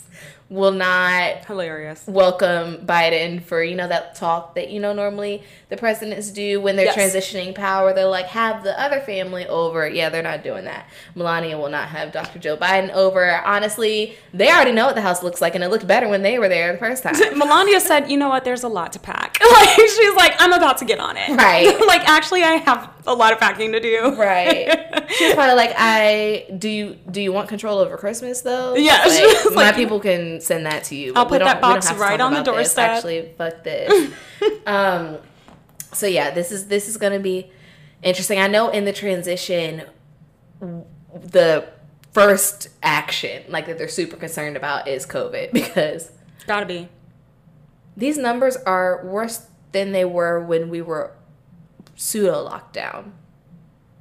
Will 0.49 0.73
not 0.73 1.45
Hilarious. 1.45 2.03
welcome 2.09 2.79
Biden 2.85 3.41
for 3.41 3.63
you 3.63 3.77
know 3.77 3.87
that 3.87 4.17
talk 4.17 4.57
that 4.57 4.71
you 4.71 4.81
know 4.81 4.93
normally 4.93 5.45
the 5.69 5.77
presidents 5.77 6.31
do 6.33 6.61
when 6.61 6.75
they're 6.75 6.87
Yes. 6.87 6.97
transitioning 7.15 7.55
power. 7.55 7.95
They're 7.95 8.07
like 8.07 8.27
have 8.27 8.65
the 8.65 8.79
other 8.81 8.99
family 9.01 9.47
over. 9.47 9.89
Yeah, 9.89 10.09
they're 10.09 10.25
not 10.25 10.43
doing 10.43 10.65
that. 10.65 10.89
Melania 11.15 11.57
will 11.57 11.69
not 11.71 11.80
have 11.89 12.13
Dr. 12.13 12.39
Joe 12.39 12.57
Biden 12.57 12.91
over. 12.91 13.41
Honestly, 13.45 14.17
they 14.33 14.49
already 14.51 14.73
know 14.73 14.87
what 14.87 14.95
the 14.95 15.01
house 15.01 15.23
looks 15.23 15.41
like, 15.41 15.55
and 15.55 15.63
it 15.65 15.69
looked 15.69 15.87
better 15.87 16.09
when 16.09 16.23
they 16.23 16.39
were 16.39 16.49
there 16.49 16.73
the 16.73 16.79
first 16.79 17.03
time. 17.03 17.15
Melania 17.39 17.81
said, 17.81 18.11
"You 18.11 18.17
know 18.17 18.29
what? 18.29 18.45
There's 18.45 18.63
a 18.63 18.69
lot 18.69 18.93
to 18.95 18.99
pack." 18.99 19.39
Like 19.51 19.77
she's 19.77 20.15
like, 20.15 20.35
"I'm 20.39 20.53
about 20.53 20.79
to 20.79 20.85
get 20.85 20.99
on 21.01 21.17
it." 21.17 21.29
Right. 21.31 21.67
like 21.87 22.09
actually, 22.09 22.43
I 22.43 22.53
have 22.57 22.91
a 23.07 23.15
lot 23.15 23.33
of 23.33 23.39
packing 23.41 23.73
to 23.73 23.81
do. 23.81 24.15
Right. 24.17 24.69
She 25.11 25.27
was 25.27 25.35
probably 25.35 25.57
like, 25.57 25.73
I 25.77 26.47
do 26.57 26.69
you 26.69 26.97
do 27.11 27.21
you 27.21 27.33
want 27.33 27.49
control 27.49 27.79
over 27.79 27.97
Christmas 27.97 28.43
though? 28.43 28.75
Yeah, 28.77 29.05
Like, 29.05 29.55
my 29.55 29.73
people 29.73 29.99
can 30.01 30.41
send 30.41 30.67
that 30.67 30.85
to 30.85 30.95
you. 30.95 31.13
I'll 31.17 31.27
put 31.27 31.41
that 31.41 31.61
box 31.61 31.93
right 31.95 32.21
on 32.21 32.33
the 32.33 32.43
doorstep. 32.43 32.91
Actually, 32.91 33.33
fuck 33.37 33.65
this. 33.65 34.13
um, 34.67 35.19
so 35.93 36.07
yeah, 36.07 36.31
this 36.31 36.53
is 36.53 36.69
this 36.69 36.89
is 36.89 36.97
gonna 36.97 37.19
be 37.21 37.51
interesting. 38.03 38.39
I 38.39 38.47
know 38.47 38.71
in 38.71 38.85
the 38.85 38.93
transition, 38.93 39.83
the 41.15 41.69
first 42.13 42.69
action 42.83 43.43
like 43.49 43.67
that 43.67 43.79
they're 43.79 43.89
super 43.89 44.17
concerned 44.17 44.57
about 44.57 44.89
is 44.89 45.07
COVID 45.07 45.53
because 45.53 46.11
Gotta 46.47 46.67
be. 46.67 46.89
these 47.97 48.19
numbers 48.19 48.57
are 48.59 49.05
worse 49.05 49.47
than 49.73 49.93
they 49.93 50.05
were 50.05 50.41
when 50.41 50.69
we 50.71 50.83
were 50.83 51.13
pseudo 51.95 52.49
lockdown. 52.49 53.13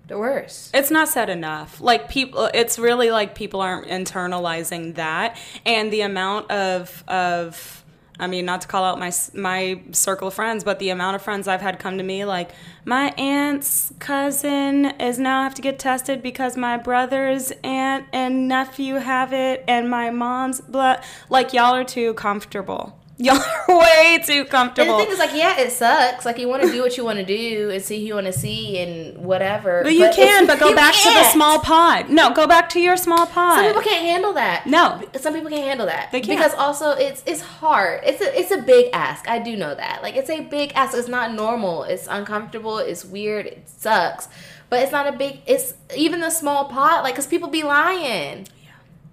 They're 0.08 0.18
worse. 0.18 0.72
It's 0.74 0.90
not 0.90 1.08
said 1.08 1.30
enough. 1.30 1.80
Like 1.80 2.10
people, 2.10 2.50
it's 2.52 2.80
really 2.80 3.12
like 3.12 3.36
people 3.36 3.62
aren't 3.62 3.88
internalizing 3.88 4.96
that, 4.96 5.38
and 5.68 5.94
the 5.94 6.02
amount 6.02 6.50
of 6.50 7.04
of. 7.08 7.79
I 8.20 8.28
mean, 8.28 8.46
not 8.46 8.62
to 8.62 8.68
call 8.68 8.84
out 8.84 9.00
my 9.00 9.12
my 9.34 9.82
circle 9.94 10.28
of 10.28 10.34
friends, 10.34 10.64
but 10.66 10.80
the 10.80 10.90
amount 10.90 11.16
of 11.16 11.22
friends 11.22 11.48
I've 11.48 11.62
had 11.62 11.80
come 11.80 11.98
to 11.98 12.04
me 12.04 12.26
like, 12.26 12.52
my 12.84 13.12
aunt's 13.18 13.94
cousin 14.00 14.86
is 15.00 15.18
now 15.18 15.44
have 15.44 15.56
to 15.56 15.62
get 15.62 15.80
tested 15.80 16.22
because 16.22 16.58
my 16.58 16.76
brother's 16.76 17.52
aunt 17.64 18.06
and 18.12 18.48
nephew 18.48 18.96
have 18.96 19.32
it, 19.32 19.64
and 19.68 19.90
my 19.90 20.10
mom's 20.10 20.60
blood. 20.60 21.02
Like 21.30 21.54
y'all 21.54 21.74
are 21.76 21.86
too 21.86 22.14
comfortable. 22.16 23.00
Y'all 23.22 23.36
are 23.38 23.66
way 23.80 24.18
too 24.26 24.32
And 24.32 24.46
the 24.46 24.50
comfortable. 24.50 24.98
thing 24.98 25.10
is, 25.10 25.20
like, 25.20 25.34
yeah, 25.34 25.60
it 25.60 25.72
sucks. 25.74 26.26
Like, 26.26 26.38
you 26.38 26.48
want 26.48 26.64
to 26.64 26.72
do 26.72 26.82
what 26.82 26.96
you 26.96 27.04
want 27.04 27.20
to 27.20 27.26
do 27.26 27.70
and 27.70 27.84
see 27.84 28.00
who 28.00 28.06
you 28.06 28.14
want 28.16 28.28
to 28.28 28.34
see 28.34 28.78
and 28.80 29.18
whatever. 29.18 29.84
But 29.84 29.94
you 29.94 30.10
can, 30.14 30.48
but 30.48 30.58
go 30.58 30.74
back 30.74 30.94
to 30.96 31.10
the 31.10 31.26
small 31.26 31.60
pod. 31.60 32.10
No, 32.10 32.34
go 32.34 32.48
back 32.48 32.70
to 32.70 32.80
your 32.80 32.96
small 32.96 33.26
pod. 33.28 33.58
Some 33.58 33.66
people 33.68 33.82
can't 33.82 34.06
handle 34.06 34.32
that. 34.34 34.66
No. 34.66 35.02
some 35.20 35.34
people 35.34 35.50
can't 35.50 35.66
handle 35.68 35.86
that. 35.88 36.14
They 36.14 36.22
can't. 36.22 36.40
because 36.40 36.54
also 36.56 36.92
it's 36.92 37.22
it's 37.26 37.42
hard. 37.42 38.02
It's 38.06 38.22
a 38.22 38.40
it's 38.40 38.52
a 38.52 38.62
big 38.62 38.90
ask. 38.94 39.28
I 39.28 39.40
do 39.40 39.58
know 39.58 39.76
that. 39.76 40.02
Like, 40.02 40.16
it's 40.16 40.30
a 40.30 40.40
big 40.40 40.72
ask. 40.76 40.96
It's 40.98 41.10
not 41.10 41.34
normal. 41.34 41.84
It's 41.84 42.08
uncomfortable. 42.08 42.78
It's 42.78 43.04
weird. 43.04 43.48
It 43.48 43.68
sucks. 43.68 44.30
But 44.70 44.82
it's 44.84 44.92
not 44.94 45.08
a 45.14 45.18
big. 45.18 45.42
It's 45.46 45.74
even 45.94 46.22
the 46.22 46.30
small 46.30 46.66
pot. 46.70 47.04
Like, 47.04 47.16
cause 47.16 47.28
people 47.28 47.50
be 47.50 47.64
lying. 47.64 48.48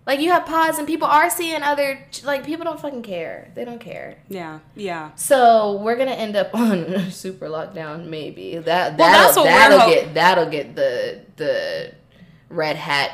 Like 0.06 0.20
you 0.20 0.30
have 0.30 0.46
pods 0.46 0.78
and 0.78 0.86
people 0.86 1.08
are 1.08 1.28
seeing 1.28 1.62
other 1.62 2.06
like 2.22 2.44
people 2.44 2.64
don't 2.64 2.80
fucking 2.80 3.02
care. 3.02 3.50
They 3.54 3.64
don't 3.64 3.80
care. 3.80 4.18
Yeah, 4.28 4.60
yeah. 4.76 5.14
So 5.16 5.80
we're 5.82 5.96
gonna 5.96 6.12
end 6.12 6.36
up 6.36 6.50
on 6.54 7.10
super 7.10 7.48
lockdown, 7.48 8.06
maybe. 8.06 8.56
That 8.58 8.96
Well, 8.96 9.34
that'll, 9.34 9.44
that'll 9.44 9.90
get 9.90 10.14
that'll 10.14 10.50
get 10.50 10.76
the 10.76 11.22
the 11.36 11.94
red 12.48 12.76
hat 12.76 13.10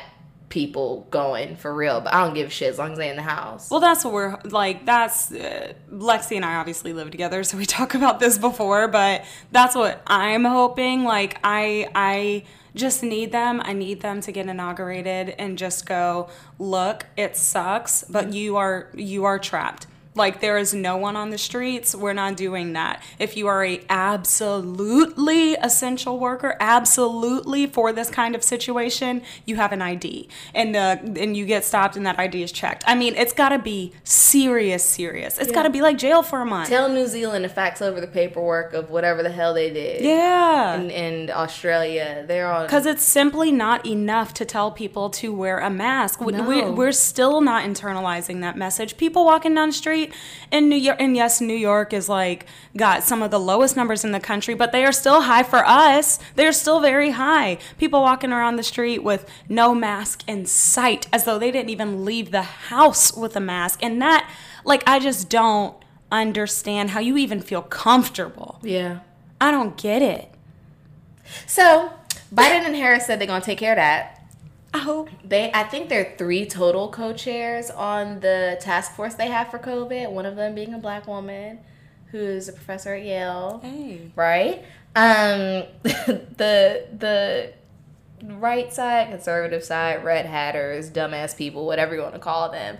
people 0.53 1.07
going 1.09 1.55
for 1.55 1.73
real. 1.73 1.99
But 1.99 2.13
I 2.13 2.23
don't 2.23 2.35
give 2.35 2.49
a 2.49 2.51
shit 2.51 2.69
as 2.69 2.77
long 2.77 2.91
as 2.91 2.99
they 2.99 3.09
in 3.09 3.15
the 3.15 3.23
house. 3.23 3.71
Well, 3.71 3.79
that's 3.79 4.05
what 4.05 4.13
we're 4.13 4.39
like. 4.43 4.85
That's 4.85 5.31
uh, 5.31 5.73
Lexi 5.91 6.35
and 6.35 6.45
I 6.45 6.55
obviously 6.55 6.93
live 6.93 7.09
together, 7.09 7.43
so 7.43 7.57
we 7.57 7.65
talk 7.79 7.95
about 7.95 8.19
this 8.19 8.37
before. 8.37 8.87
But 8.87 9.25
that's 9.51 9.75
what 9.75 10.03
I'm 10.05 10.45
hoping. 10.45 11.05
Like, 11.05 11.39
I 11.43 11.89
I 11.95 12.43
just 12.75 13.03
need 13.03 13.31
them. 13.31 13.61
I 13.63 13.73
need 13.73 14.01
them 14.01 14.21
to 14.21 14.31
get 14.31 14.47
inaugurated 14.47 15.35
and 15.37 15.57
just 15.57 15.85
go. 15.85 16.29
Look, 16.57 17.05
it 17.15 17.35
sucks, 17.35 18.03
but 18.03 18.33
you 18.33 18.57
are 18.57 18.89
you 18.95 19.25
are 19.25 19.39
trapped. 19.39 19.87
Like 20.15 20.41
there 20.41 20.57
is 20.57 20.73
no 20.73 20.95
one 20.97 21.15
on 21.15 21.31
the 21.31 21.37
streets. 21.37 21.95
We're 21.95 22.13
not 22.13 22.37
doing 22.37 22.73
that. 22.73 23.01
If 23.17 23.35
you 23.35 23.47
are 23.47 23.63
a 23.65 23.81
absolutely 23.89 25.53
essential 25.55 26.19
worker, 26.19 26.55
absolutely 26.59 27.65
for 27.67 27.91
this 27.91 28.09
kind 28.09 28.35
of 28.35 28.43
situation, 28.43 29.21
you 29.45 29.55
have 29.55 29.71
an 29.71 29.81
ID, 29.81 30.29
and 30.53 30.75
the 30.75 30.99
and 31.19 31.35
you 31.35 31.45
get 31.45 31.63
stopped, 31.65 31.95
and 31.95 32.05
that 32.05 32.19
ID 32.19 32.43
is 32.43 32.51
checked. 32.51 32.83
I 32.87 32.95
mean, 32.95 33.15
it's 33.15 33.33
got 33.33 33.49
to 33.49 33.59
be 33.59 33.93
serious, 34.03 34.83
serious. 34.83 35.37
It's 35.39 35.51
got 35.51 35.63
to 35.63 35.69
be 35.69 35.81
like 35.81 35.97
jail 35.97 36.21
for 36.23 36.41
a 36.41 36.45
month. 36.45 36.69
Tell 36.69 36.89
New 36.89 37.07
Zealand 37.07 37.43
to 37.43 37.49
fax 37.49 37.81
over 37.81 37.99
the 37.99 38.07
paperwork 38.07 38.73
of 38.73 38.89
whatever 38.89 39.23
the 39.23 39.31
hell 39.31 39.53
they 39.53 39.71
did. 39.71 40.03
yeah. 40.03 40.73
And, 40.75 40.91
and 40.91 41.31
Australia, 41.31 42.23
they're 42.27 42.47
all 42.51 42.63
Because 42.63 42.85
it's 42.85 43.03
simply 43.03 43.51
not 43.51 43.85
enough 43.85 44.33
to 44.35 44.45
tell 44.45 44.71
people 44.71 45.09
to 45.11 45.33
wear 45.33 45.59
a 45.59 45.69
mask. 45.69 46.21
We, 46.21 46.33
we, 46.41 46.61
No. 46.61 46.71
we're 46.71 46.91
still 46.91 47.41
not 47.41 47.63
internalizing 47.63 48.41
that 48.41 48.57
message. 48.57 48.97
People 48.97 49.25
walking 49.25 49.55
down 49.55 49.69
the 49.69 49.73
street 49.73 50.02
in 50.51 50.69
New 50.69 50.75
York, 50.75 50.97
and 50.99 51.15
yes, 51.15 51.39
New 51.39 51.55
York 51.55 51.93
is 51.93 52.09
like 52.09 52.45
got 52.75 53.03
some 53.03 53.21
of 53.21 53.31
the 53.31 53.39
lowest 53.39 53.75
numbers 53.75 54.03
in 54.03 54.11
the 54.11 54.19
country, 54.19 54.53
but 54.55 54.71
they 54.71 54.83
are 54.85 54.91
still 54.91 55.21
high 55.21 55.43
for 55.43 55.65
us. 55.65 56.19
They're 56.35 56.51
still 56.51 56.79
very 56.79 57.11
high. 57.11 57.57
People 57.77 58.01
walking 58.01 58.31
around 58.31 58.55
the 58.55 58.63
street 58.63 59.03
with 59.03 59.29
no 59.49 59.75
mask 59.75 60.23
in 60.27 60.45
sight, 60.45 61.07
as 61.13 61.25
though 61.25 61.37
they 61.39 61.51
didn't 61.51 61.69
even 61.69 62.05
leave 62.05 62.31
the 62.31 62.41
house 62.43 63.13
with 63.15 63.35
a 63.35 63.39
mask. 63.39 63.79
And 63.83 64.01
that, 64.01 64.29
like, 64.63 64.83
I 64.87 64.99
just 64.99 65.29
don't 65.29 65.75
understand 66.11 66.91
how 66.91 66.99
you 66.99 67.17
even 67.17 67.41
feel 67.41 67.61
comfortable. 67.61 68.59
yeah. 68.61 68.99
I 69.41 69.51
don't 69.51 69.75
get 69.75 70.01
it. 70.01 70.29
So 71.47 71.91
Biden 72.33 72.65
and 72.65 72.75
Harris 72.75 73.05
said 73.05 73.19
they're 73.19 73.27
gonna 73.27 73.43
take 73.43 73.57
care 73.57 73.73
of 73.73 73.77
that. 73.77 74.22
I 74.73 74.79
hope. 74.79 75.09
They, 75.23 75.51
I 75.53 75.63
think 75.63 75.89
there 75.89 76.01
are 76.01 76.17
three 76.17 76.45
total 76.45 76.89
co-chairs 76.89 77.69
on 77.69 78.19
the 78.21 78.57
task 78.59 78.95
force 78.95 79.13
they 79.13 79.27
have 79.27 79.49
for 79.51 79.59
COVID. 79.59 80.11
One 80.11 80.25
of 80.25 80.35
them 80.35 80.55
being 80.55 80.73
a 80.73 80.79
black 80.79 81.07
woman, 81.07 81.59
who's 82.07 82.47
a 82.47 82.53
professor 82.53 82.93
at 82.95 83.03
Yale, 83.03 83.59
Hey. 83.63 84.11
right? 84.15 84.63
Um, 84.95 85.63
the 85.83 86.85
the 86.97 87.53
right 88.23 88.73
side, 88.73 89.09
conservative 89.09 89.63
side, 89.63 90.03
red 90.03 90.25
hatters, 90.25 90.89
dumbass 90.89 91.35
people, 91.37 91.65
whatever 91.65 91.95
you 91.95 92.01
want 92.01 92.13
to 92.13 92.19
call 92.19 92.51
them, 92.51 92.77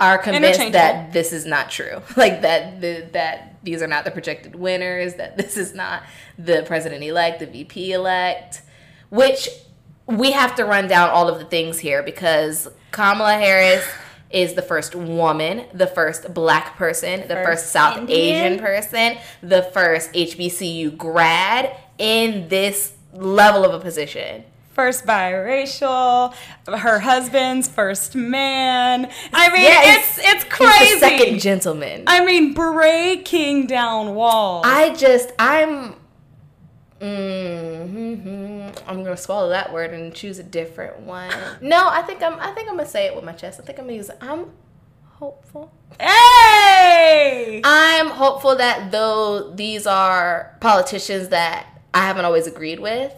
are 0.00 0.18
convinced 0.18 0.72
that 0.72 1.12
this 1.12 1.32
is 1.32 1.46
not 1.46 1.70
true. 1.70 2.02
Like 2.16 2.42
that 2.42 2.80
the, 2.80 3.08
that 3.12 3.56
these 3.62 3.82
are 3.82 3.86
not 3.86 4.04
the 4.04 4.10
projected 4.10 4.54
winners. 4.56 5.14
That 5.14 5.36
this 5.36 5.56
is 5.56 5.74
not 5.74 6.02
the 6.38 6.64
president 6.66 7.02
elect, 7.04 7.40
the 7.40 7.46
VP 7.46 7.92
elect, 7.92 8.62
which 9.10 9.48
we 10.06 10.32
have 10.32 10.54
to 10.56 10.64
run 10.64 10.88
down 10.88 11.10
all 11.10 11.28
of 11.28 11.38
the 11.38 11.44
things 11.44 11.78
here 11.78 12.02
because 12.02 12.68
Kamala 12.92 13.34
Harris 13.34 13.84
is 14.30 14.54
the 14.54 14.62
first 14.62 14.94
woman, 14.94 15.64
the 15.72 15.86
first 15.86 16.32
black 16.34 16.76
person, 16.76 17.20
the 17.22 17.34
first, 17.34 17.62
First 17.64 17.72
South 17.72 17.98
Indian. 17.98 18.44
Asian 18.46 18.58
person, 18.58 19.16
the 19.42 19.62
first 19.62 20.12
HBCU 20.12 20.96
grad 20.96 21.76
in 21.98 22.48
this 22.48 22.92
level 23.12 23.64
of 23.64 23.72
a 23.74 23.80
position. 23.80 24.44
first 24.74 25.06
biracial, 25.06 26.34
her 26.66 26.98
husband's 26.98 27.66
first 27.68 28.14
man. 28.14 29.10
I 29.32 29.50
mean, 29.50 29.62
Yeah, 29.62 29.96
it's 29.96 30.18
it's 30.18 30.44
the 30.44 30.50
crazy. 30.50 30.98
second 30.98 31.38
gentleman. 31.40 32.04
I 32.06 32.24
mean, 32.24 32.52
breaking 32.52 33.66
down 33.68 34.14
walls. 34.14 34.64
I 34.68 34.92
just 34.94 35.32
I'm 35.38 35.94
mm 37.00 38.72
I'm 38.86 39.02
gonna 39.04 39.16
swallow 39.16 39.48
that 39.50 39.72
word 39.72 39.92
and 39.92 40.14
choose 40.14 40.38
a 40.38 40.42
different 40.42 41.00
one. 41.00 41.30
No, 41.60 41.88
I 41.88 42.02
think 42.02 42.22
I'm 42.22 42.38
I 42.38 42.52
think 42.52 42.68
I'm 42.68 42.76
gonna 42.76 42.88
say 42.88 43.06
it 43.06 43.14
with 43.14 43.24
my 43.24 43.32
chest. 43.32 43.60
I 43.60 43.64
think 43.64 43.78
I'm 43.78 43.86
gonna 43.86 43.96
use 43.96 44.10
I'm 44.20 44.50
hopeful. 45.04 45.72
hey, 45.98 47.60
I'm 47.64 48.08
hopeful 48.10 48.56
that 48.56 48.90
though 48.92 49.50
these 49.54 49.86
are 49.86 50.56
politicians 50.60 51.28
that 51.28 51.66
I 51.94 52.06
haven't 52.06 52.26
always 52.26 52.46
agreed 52.46 52.80
with, 52.80 53.14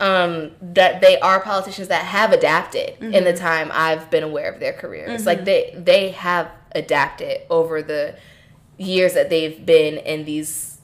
um, 0.00 0.50
that 0.60 1.00
they 1.00 1.18
are 1.20 1.40
politicians 1.40 1.88
that 1.88 2.04
have 2.04 2.32
adapted 2.32 2.96
in 3.00 3.22
the 3.24 3.32
time 3.32 3.70
I've 3.72 4.10
been 4.10 4.24
aware 4.24 4.50
of 4.52 4.58
their 4.60 4.72
careers. 4.72 5.24
Like 5.26 5.44
they 5.44 5.74
they 5.76 6.10
have 6.10 6.50
adapted 6.72 7.42
over 7.48 7.82
the 7.82 8.16
years 8.78 9.14
that 9.14 9.30
they've 9.30 9.64
been 9.64 9.96
in 9.98 10.24
these 10.24 10.75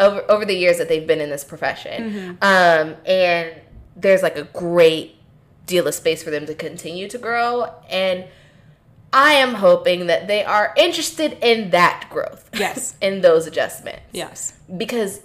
over 0.00 0.24
over 0.30 0.44
the 0.44 0.54
years 0.54 0.78
that 0.78 0.88
they've 0.88 1.06
been 1.06 1.20
in 1.20 1.30
this 1.30 1.44
profession. 1.44 2.38
Um, 2.42 2.96
and 3.06 3.54
there's 3.96 4.22
like 4.22 4.36
a 4.36 4.44
great 4.44 5.16
deal 5.66 5.86
of 5.86 5.94
space 5.94 6.22
for 6.22 6.30
them 6.30 6.46
to 6.46 6.54
continue 6.54 7.08
to 7.08 7.18
grow 7.18 7.72
and 7.88 8.24
I 9.12 9.34
am 9.34 9.54
hoping 9.54 10.06
that 10.06 10.26
they 10.26 10.42
are 10.42 10.72
interested 10.76 11.36
in 11.42 11.70
that 11.70 12.06
growth. 12.10 12.48
Yes. 12.54 12.96
in 13.02 13.20
those 13.20 13.46
adjustments. 13.46 14.00
yes, 14.12 14.54
Because 14.74 15.20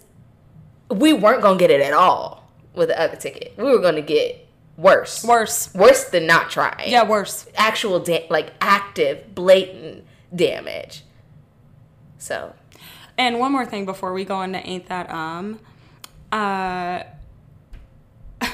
we 0.90 1.14
weren't 1.14 1.42
going 1.42 1.58
to 1.58 1.62
get 1.64 1.72
it 1.72 1.82
at 1.82 1.94
all 1.94 2.52
with 2.74 2.90
the 2.90 3.00
other 3.02 3.16
ticket. 3.16 3.54
We 3.58 3.64
were 3.64 3.80
going 3.80 3.96
to 3.96 4.02
get 4.02 4.46
worse. 4.76 5.24
Worse. 5.24 5.74
Worse 5.74 6.04
than 6.10 6.28
not 6.28 6.50
trying. 6.50 6.92
Yeah, 6.92 7.04
worse. 7.04 7.48
Actual, 7.56 8.00
da- 8.00 8.28
like 8.30 8.52
active, 8.60 9.34
blatant 9.34 10.04
damage. 10.36 11.04
So, 12.18 12.54
And 13.18 13.40
one 13.40 13.52
more 13.52 13.66
thing 13.66 13.86
before 13.86 14.14
we 14.14 14.26
go 14.26 14.42
into 14.42 14.66
Ain't 14.66 14.88
That 14.88 15.10
Um. 15.10 15.60
Uh, 16.32 17.04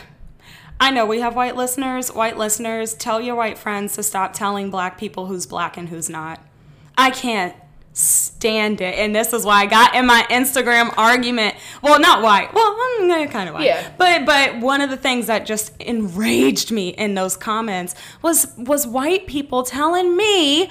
I 0.80 0.92
know 0.92 1.06
we 1.06 1.20
have 1.20 1.36
white 1.36 1.56
listeners. 1.56 2.12
White 2.12 2.38
listeners, 2.38 2.94
tell 2.94 3.20
your 3.20 3.36
white 3.36 3.58
friends 3.58 3.96
to 3.96 4.04
stop 4.04 4.34
telling 4.34 4.72
black 4.72 4.98
people 4.98 5.26
who's 5.26 5.46
black 5.46 5.78
and 5.78 5.90
who's 5.90 6.10
not. 6.10 6.40
I 6.98 7.10
can't 7.10 7.56
stand 7.94 8.82
it. 8.82 8.96
And 8.96 9.16
this 9.16 9.34
is 9.34 9.46
why 9.46 9.62
I 9.62 9.66
got 9.68 9.96
in 9.96 10.06
my 10.06 10.26
Instagram 10.30 10.94
argument. 10.98 11.56
Well, 11.82 12.00
not 12.00 12.22
white. 12.22 12.54
Well, 12.54 12.76
I'm 12.80 13.28
kind 13.28 13.50
of 13.50 13.56
white. 13.56 13.66
Yeah. 13.66 13.92
But 13.98 14.26
but 14.26 14.60
one 14.60 14.82
of 14.82 14.90
the 14.90 14.98
things 14.98 15.28
that 15.28 15.46
just 15.46 15.76
enraged 15.82 16.72
me 16.72 16.90
in 16.90 17.16
those 17.16 17.36
comments 17.36 17.96
was 18.22 18.54
was 18.58 18.88
white 18.88 19.28
people 19.28 19.64
telling 19.64 20.16
me 20.16 20.70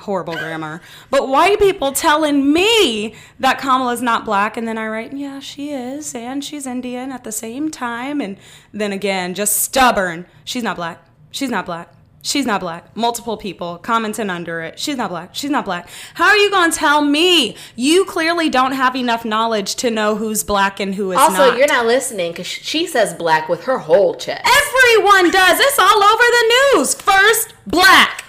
horrible 0.00 0.34
grammar. 0.34 0.80
But 1.10 1.28
white 1.28 1.58
people 1.58 1.92
telling 1.92 2.52
me 2.52 3.14
that 3.38 3.58
Kamala's 3.58 4.02
not 4.02 4.24
black, 4.24 4.56
and 4.56 4.66
then 4.66 4.78
I 4.78 4.88
write, 4.88 5.12
yeah, 5.12 5.40
she 5.40 5.70
is, 5.70 6.14
and 6.14 6.44
she's 6.44 6.66
Indian 6.66 7.12
at 7.12 7.24
the 7.24 7.32
same 7.32 7.70
time, 7.70 8.20
and 8.20 8.36
then 8.72 8.92
again, 8.92 9.34
just 9.34 9.56
stubborn. 9.62 10.26
She's 10.44 10.62
not 10.62 10.76
black. 10.76 11.04
She's 11.30 11.50
not 11.50 11.66
black. 11.66 11.94
She's 12.22 12.44
not 12.44 12.60
black. 12.60 12.94
Multiple 12.94 13.38
people 13.38 13.78
commenting 13.78 14.28
under 14.28 14.60
it. 14.60 14.78
She's 14.78 14.96
not 14.96 15.08
black. 15.08 15.34
She's 15.34 15.48
not 15.48 15.64
black. 15.64 15.88
How 16.12 16.26
are 16.26 16.36
you 16.36 16.50
going 16.50 16.70
to 16.70 16.76
tell 16.76 17.02
me? 17.02 17.56
You 17.76 18.04
clearly 18.04 18.50
don't 18.50 18.72
have 18.72 18.94
enough 18.94 19.24
knowledge 19.24 19.74
to 19.76 19.90
know 19.90 20.16
who's 20.16 20.44
black 20.44 20.80
and 20.80 20.94
who 20.94 21.12
is 21.12 21.18
also, 21.18 21.32
not. 21.32 21.40
Also, 21.40 21.56
you're 21.56 21.66
not 21.66 21.86
listening 21.86 22.32
because 22.32 22.46
she 22.46 22.86
says 22.86 23.14
black 23.14 23.48
with 23.48 23.64
her 23.64 23.78
whole 23.78 24.14
chest. 24.16 24.42
Everyone 24.44 25.30
does. 25.30 25.60
It's 25.60 25.78
all 25.78 26.02
over 26.02 26.22
the 26.22 26.54
news. 26.74 26.94
First, 26.94 27.54
black. 27.66 28.24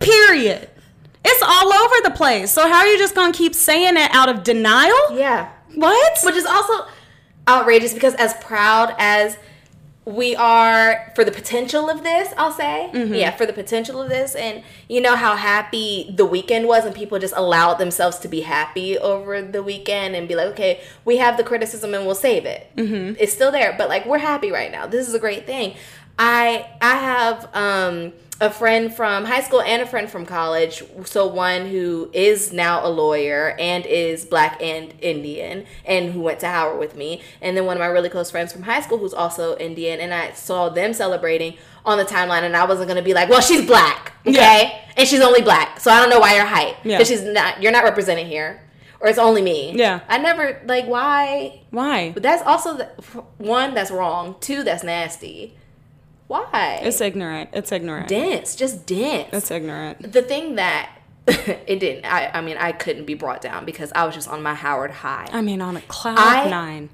Period. 0.00 0.68
It's 1.24 1.42
all 1.42 1.72
over 1.72 1.94
the 2.04 2.10
place. 2.10 2.50
So 2.50 2.68
how 2.68 2.78
are 2.78 2.86
you 2.86 2.98
just 2.98 3.14
gonna 3.14 3.32
keep 3.32 3.54
saying 3.54 3.96
it 3.96 4.10
out 4.12 4.28
of 4.28 4.44
denial? 4.44 4.96
Yeah. 5.12 5.50
What? 5.74 6.18
Which 6.22 6.36
is 6.36 6.44
also 6.46 6.86
outrageous 7.48 7.94
because 7.94 8.14
as 8.14 8.34
proud 8.34 8.94
as 8.98 9.36
we 10.06 10.36
are 10.36 11.10
for 11.14 11.24
the 11.24 11.32
potential 11.32 11.88
of 11.88 12.02
this, 12.02 12.32
I'll 12.36 12.52
say. 12.52 12.90
Yeah, 12.92 13.30
for 13.30 13.46
the 13.46 13.54
potential 13.54 14.02
of 14.02 14.10
this. 14.10 14.34
And 14.34 14.62
you 14.86 15.00
know 15.00 15.16
how 15.16 15.34
happy 15.34 16.12
the 16.14 16.26
weekend 16.26 16.68
was 16.68 16.84
and 16.84 16.94
people 16.94 17.18
just 17.18 17.34
allowed 17.36 17.74
themselves 17.74 18.18
to 18.18 18.28
be 18.28 18.42
happy 18.42 18.98
over 18.98 19.40
the 19.40 19.62
weekend 19.62 20.14
and 20.14 20.28
be 20.28 20.34
like, 20.34 20.48
okay, 20.48 20.82
we 21.06 21.16
have 21.16 21.38
the 21.38 21.44
criticism 21.44 21.94
and 21.94 22.04
we'll 22.04 22.14
save 22.14 22.44
it. 22.44 22.70
Mm-hmm. 22.76 23.14
It's 23.18 23.32
still 23.32 23.50
there, 23.50 23.74
but 23.78 23.88
like 23.88 24.04
we're 24.04 24.18
happy 24.18 24.52
right 24.52 24.70
now. 24.70 24.86
This 24.86 25.08
is 25.08 25.14
a 25.14 25.18
great 25.18 25.46
thing. 25.46 25.74
I 26.18 26.68
I 26.80 26.96
have 26.96 27.48
um 27.54 28.12
a 28.40 28.50
friend 28.50 28.92
from 28.92 29.24
high 29.24 29.40
school 29.40 29.62
and 29.62 29.80
a 29.80 29.86
friend 29.86 30.10
from 30.10 30.26
college. 30.26 30.82
So 31.04 31.26
one 31.26 31.66
who 31.66 32.10
is 32.12 32.52
now 32.52 32.84
a 32.84 32.90
lawyer 32.90 33.54
and 33.60 33.86
is 33.86 34.24
black 34.24 34.60
and 34.60 34.92
Indian 35.00 35.66
and 35.84 36.12
who 36.12 36.20
went 36.20 36.40
to 36.40 36.48
Howard 36.48 36.80
with 36.80 36.96
me. 36.96 37.22
And 37.40 37.56
then 37.56 37.64
one 37.64 37.76
of 37.76 37.80
my 37.80 37.86
really 37.86 38.08
close 38.08 38.30
friends 38.30 38.52
from 38.52 38.62
high 38.62 38.80
school 38.80 38.98
who's 38.98 39.14
also 39.14 39.56
Indian 39.58 40.00
and 40.00 40.12
I 40.12 40.32
saw 40.32 40.68
them 40.68 40.92
celebrating 40.92 41.54
on 41.84 41.96
the 41.98 42.04
timeline 42.04 42.42
and 42.42 42.56
I 42.56 42.64
wasn't 42.64 42.88
gonna 42.88 43.02
be 43.02 43.14
like, 43.14 43.28
Well, 43.28 43.40
she's 43.40 43.64
black, 43.66 44.12
okay? 44.26 44.32
Yeah. 44.32 44.80
And 44.96 45.08
she's 45.08 45.20
only 45.20 45.42
black. 45.42 45.78
So 45.80 45.90
I 45.90 46.00
don't 46.00 46.10
know 46.10 46.18
why 46.20 46.34
you're 46.34 46.44
hype. 46.44 46.76
Yeah. 46.84 46.96
Because 46.98 47.08
she's 47.08 47.22
not 47.22 47.62
you're 47.62 47.72
not 47.72 47.84
represented 47.84 48.26
here. 48.26 48.60
Or 49.00 49.08
it's 49.08 49.18
only 49.18 49.42
me. 49.42 49.74
Yeah. 49.76 50.00
I 50.08 50.18
never 50.18 50.60
like 50.66 50.86
why 50.86 51.60
Why? 51.70 52.10
but 52.12 52.22
that's 52.22 52.42
also 52.42 52.76
the, 52.78 52.86
one 53.38 53.74
that's 53.74 53.90
wrong. 53.90 54.36
Two 54.40 54.64
that's 54.64 54.82
nasty. 54.82 55.54
Why? 56.26 56.80
It's 56.82 57.00
ignorant. 57.00 57.50
It's 57.52 57.70
ignorant. 57.72 58.08
dense, 58.08 58.56
just 58.56 58.86
dense. 58.86 59.28
It's 59.32 59.50
ignorant. 59.50 60.12
the 60.12 60.22
thing 60.22 60.54
that 60.56 60.90
it 61.26 61.80
didn't. 61.80 62.04
I, 62.06 62.30
I 62.34 62.40
mean, 62.40 62.56
I 62.58 62.72
couldn't 62.72 63.04
be 63.04 63.14
brought 63.14 63.40
down 63.40 63.64
because 63.64 63.92
I 63.94 64.04
was 64.06 64.14
just 64.14 64.28
on 64.28 64.42
my 64.42 64.54
Howard 64.54 64.90
high. 64.90 65.28
I 65.32 65.40
mean, 65.42 65.60
on 65.60 65.76
a 65.76 65.80
cloud 65.82 66.18
I- 66.18 66.48
nine. 66.48 66.90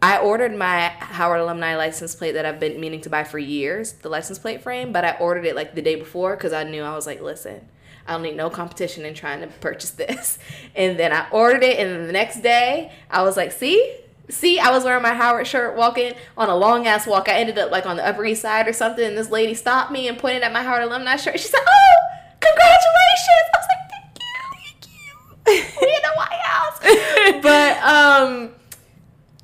I 0.00 0.18
ordered 0.18 0.54
my 0.54 0.90
Howard 1.00 1.40
alumni 1.40 1.74
license 1.76 2.14
plate 2.14 2.32
that 2.32 2.46
I've 2.46 2.60
been 2.60 2.78
meaning 2.80 3.00
to 3.00 3.10
buy 3.10 3.24
for 3.24 3.36
years, 3.38 3.94
the 3.94 4.08
license 4.08 4.38
plate 4.38 4.62
frame, 4.62 4.92
but 4.92 5.04
I 5.04 5.16
ordered 5.18 5.44
it 5.44 5.56
like 5.56 5.74
the 5.74 5.82
day 5.82 5.96
before 5.96 6.36
because 6.36 6.52
I 6.52 6.62
knew 6.62 6.84
I 6.84 6.94
was 6.94 7.04
like, 7.04 7.20
listen, 7.20 7.66
I 8.06 8.12
don't 8.12 8.22
need 8.22 8.36
no 8.36 8.48
competition 8.48 9.04
in 9.04 9.14
trying 9.14 9.40
to 9.40 9.46
purchase 9.60 9.90
this. 9.90 10.38
And 10.76 10.98
then 11.00 11.12
I 11.12 11.28
ordered 11.30 11.64
it, 11.64 11.80
and 11.80 12.08
the 12.08 12.12
next 12.12 12.42
day 12.42 12.92
I 13.10 13.22
was 13.22 13.36
like, 13.36 13.50
see, 13.50 13.96
see, 14.28 14.58
I 14.58 14.70
was 14.70 14.84
wearing 14.84 15.02
my 15.02 15.14
Howard 15.14 15.46
shirt 15.46 15.76
walking 15.76 16.14
on 16.36 16.48
a 16.48 16.56
long 16.56 16.86
ass 16.86 17.06
walk. 17.06 17.28
I 17.28 17.34
ended 17.34 17.58
up 17.58 17.70
like 17.70 17.86
on 17.86 17.96
the 17.96 18.06
Upper 18.06 18.24
East 18.24 18.42
Side 18.42 18.68
or 18.68 18.72
something, 18.72 19.04
and 19.04 19.16
this 19.16 19.30
lady 19.30 19.54
stopped 19.54 19.90
me 19.90 20.08
and 20.08 20.18
pointed 20.18 20.42
at 20.42 20.52
my 20.52 20.62
Howard 20.62 20.82
alumni 20.82 21.16
shirt. 21.16 21.38
She 21.40 21.48
said, 21.48 21.60
oh, 21.66 21.98
congratulations! 22.40 23.48
I 23.54 23.58
was 23.58 23.66
like, 23.68 23.84
thank 23.90 24.18
you, 24.18 25.46
thank 25.46 25.66
you. 25.66 25.80
we 25.80 25.88
in 25.88 26.02
the 26.02 26.14
White 26.16 26.42
House. 26.42 27.42
but 27.42 27.78
um 27.82 28.54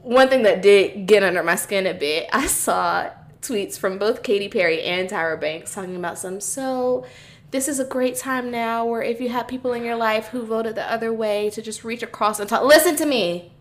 one 0.02 0.28
thing 0.28 0.42
that 0.42 0.60
did 0.60 1.06
get 1.06 1.22
under 1.22 1.42
my 1.42 1.56
skin 1.56 1.86
a 1.86 1.94
bit, 1.94 2.28
I 2.32 2.46
saw 2.46 3.08
tweets 3.40 3.78
from 3.78 3.98
both 3.98 4.22
Katy 4.22 4.48
Perry 4.48 4.82
and 4.82 5.08
Tyra 5.08 5.40
Banks 5.40 5.74
talking 5.74 5.96
about 5.96 6.18
some 6.18 6.40
so 6.40 7.04
this 7.50 7.68
is 7.68 7.78
a 7.78 7.84
great 7.84 8.16
time 8.16 8.50
now 8.50 8.84
where 8.84 9.02
if 9.02 9.20
you 9.20 9.28
have 9.28 9.46
people 9.46 9.72
in 9.72 9.84
your 9.84 9.96
life 9.96 10.28
who 10.28 10.44
voted 10.44 10.74
the 10.74 10.90
other 10.90 11.12
way 11.12 11.50
to 11.50 11.62
just 11.62 11.84
reach 11.84 12.02
across 12.02 12.40
and 12.40 12.48
talk 12.48 12.64
listen 12.64 12.96
to 12.96 13.06
me. 13.06 13.52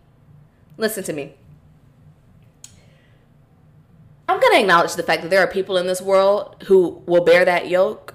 Listen 0.76 1.04
to 1.04 1.12
me. 1.12 1.34
I'm 4.28 4.40
going 4.40 4.54
to 4.54 4.60
acknowledge 4.60 4.94
the 4.94 5.02
fact 5.02 5.22
that 5.22 5.28
there 5.30 5.40
are 5.40 5.46
people 5.46 5.76
in 5.76 5.86
this 5.86 6.00
world 6.00 6.56
who 6.64 7.02
will 7.06 7.24
bear 7.24 7.44
that 7.44 7.68
yoke. 7.68 8.14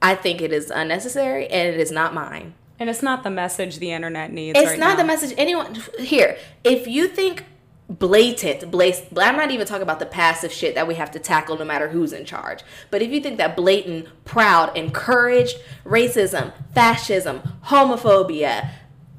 I 0.00 0.14
think 0.14 0.40
it 0.40 0.52
is 0.52 0.70
unnecessary 0.70 1.46
and 1.48 1.68
it 1.68 1.78
is 1.78 1.90
not 1.90 2.14
mine. 2.14 2.54
And 2.78 2.88
it's 2.88 3.02
not 3.02 3.24
the 3.24 3.30
message 3.30 3.78
the 3.78 3.92
internet 3.92 4.32
needs. 4.32 4.58
It's 4.58 4.70
right 4.70 4.78
not 4.78 4.90
now. 4.90 4.96
the 4.96 5.04
message 5.04 5.34
anyone 5.36 5.76
here. 5.98 6.38
If 6.64 6.86
you 6.86 7.08
think 7.08 7.44
blatant, 7.90 8.70
blatant, 8.70 9.18
I'm 9.18 9.36
not 9.36 9.50
even 9.50 9.66
talking 9.66 9.82
about 9.82 9.98
the 9.98 10.06
passive 10.06 10.50
shit 10.50 10.76
that 10.76 10.88
we 10.88 10.94
have 10.94 11.10
to 11.10 11.18
tackle 11.18 11.58
no 11.58 11.64
matter 11.64 11.88
who's 11.88 12.14
in 12.14 12.24
charge. 12.24 12.62
But 12.90 13.02
if 13.02 13.10
you 13.10 13.20
think 13.20 13.36
that 13.36 13.56
blatant, 13.56 14.08
proud, 14.24 14.74
encouraged 14.76 15.58
racism, 15.84 16.52
fascism, 16.74 17.42
homophobia, 17.66 18.70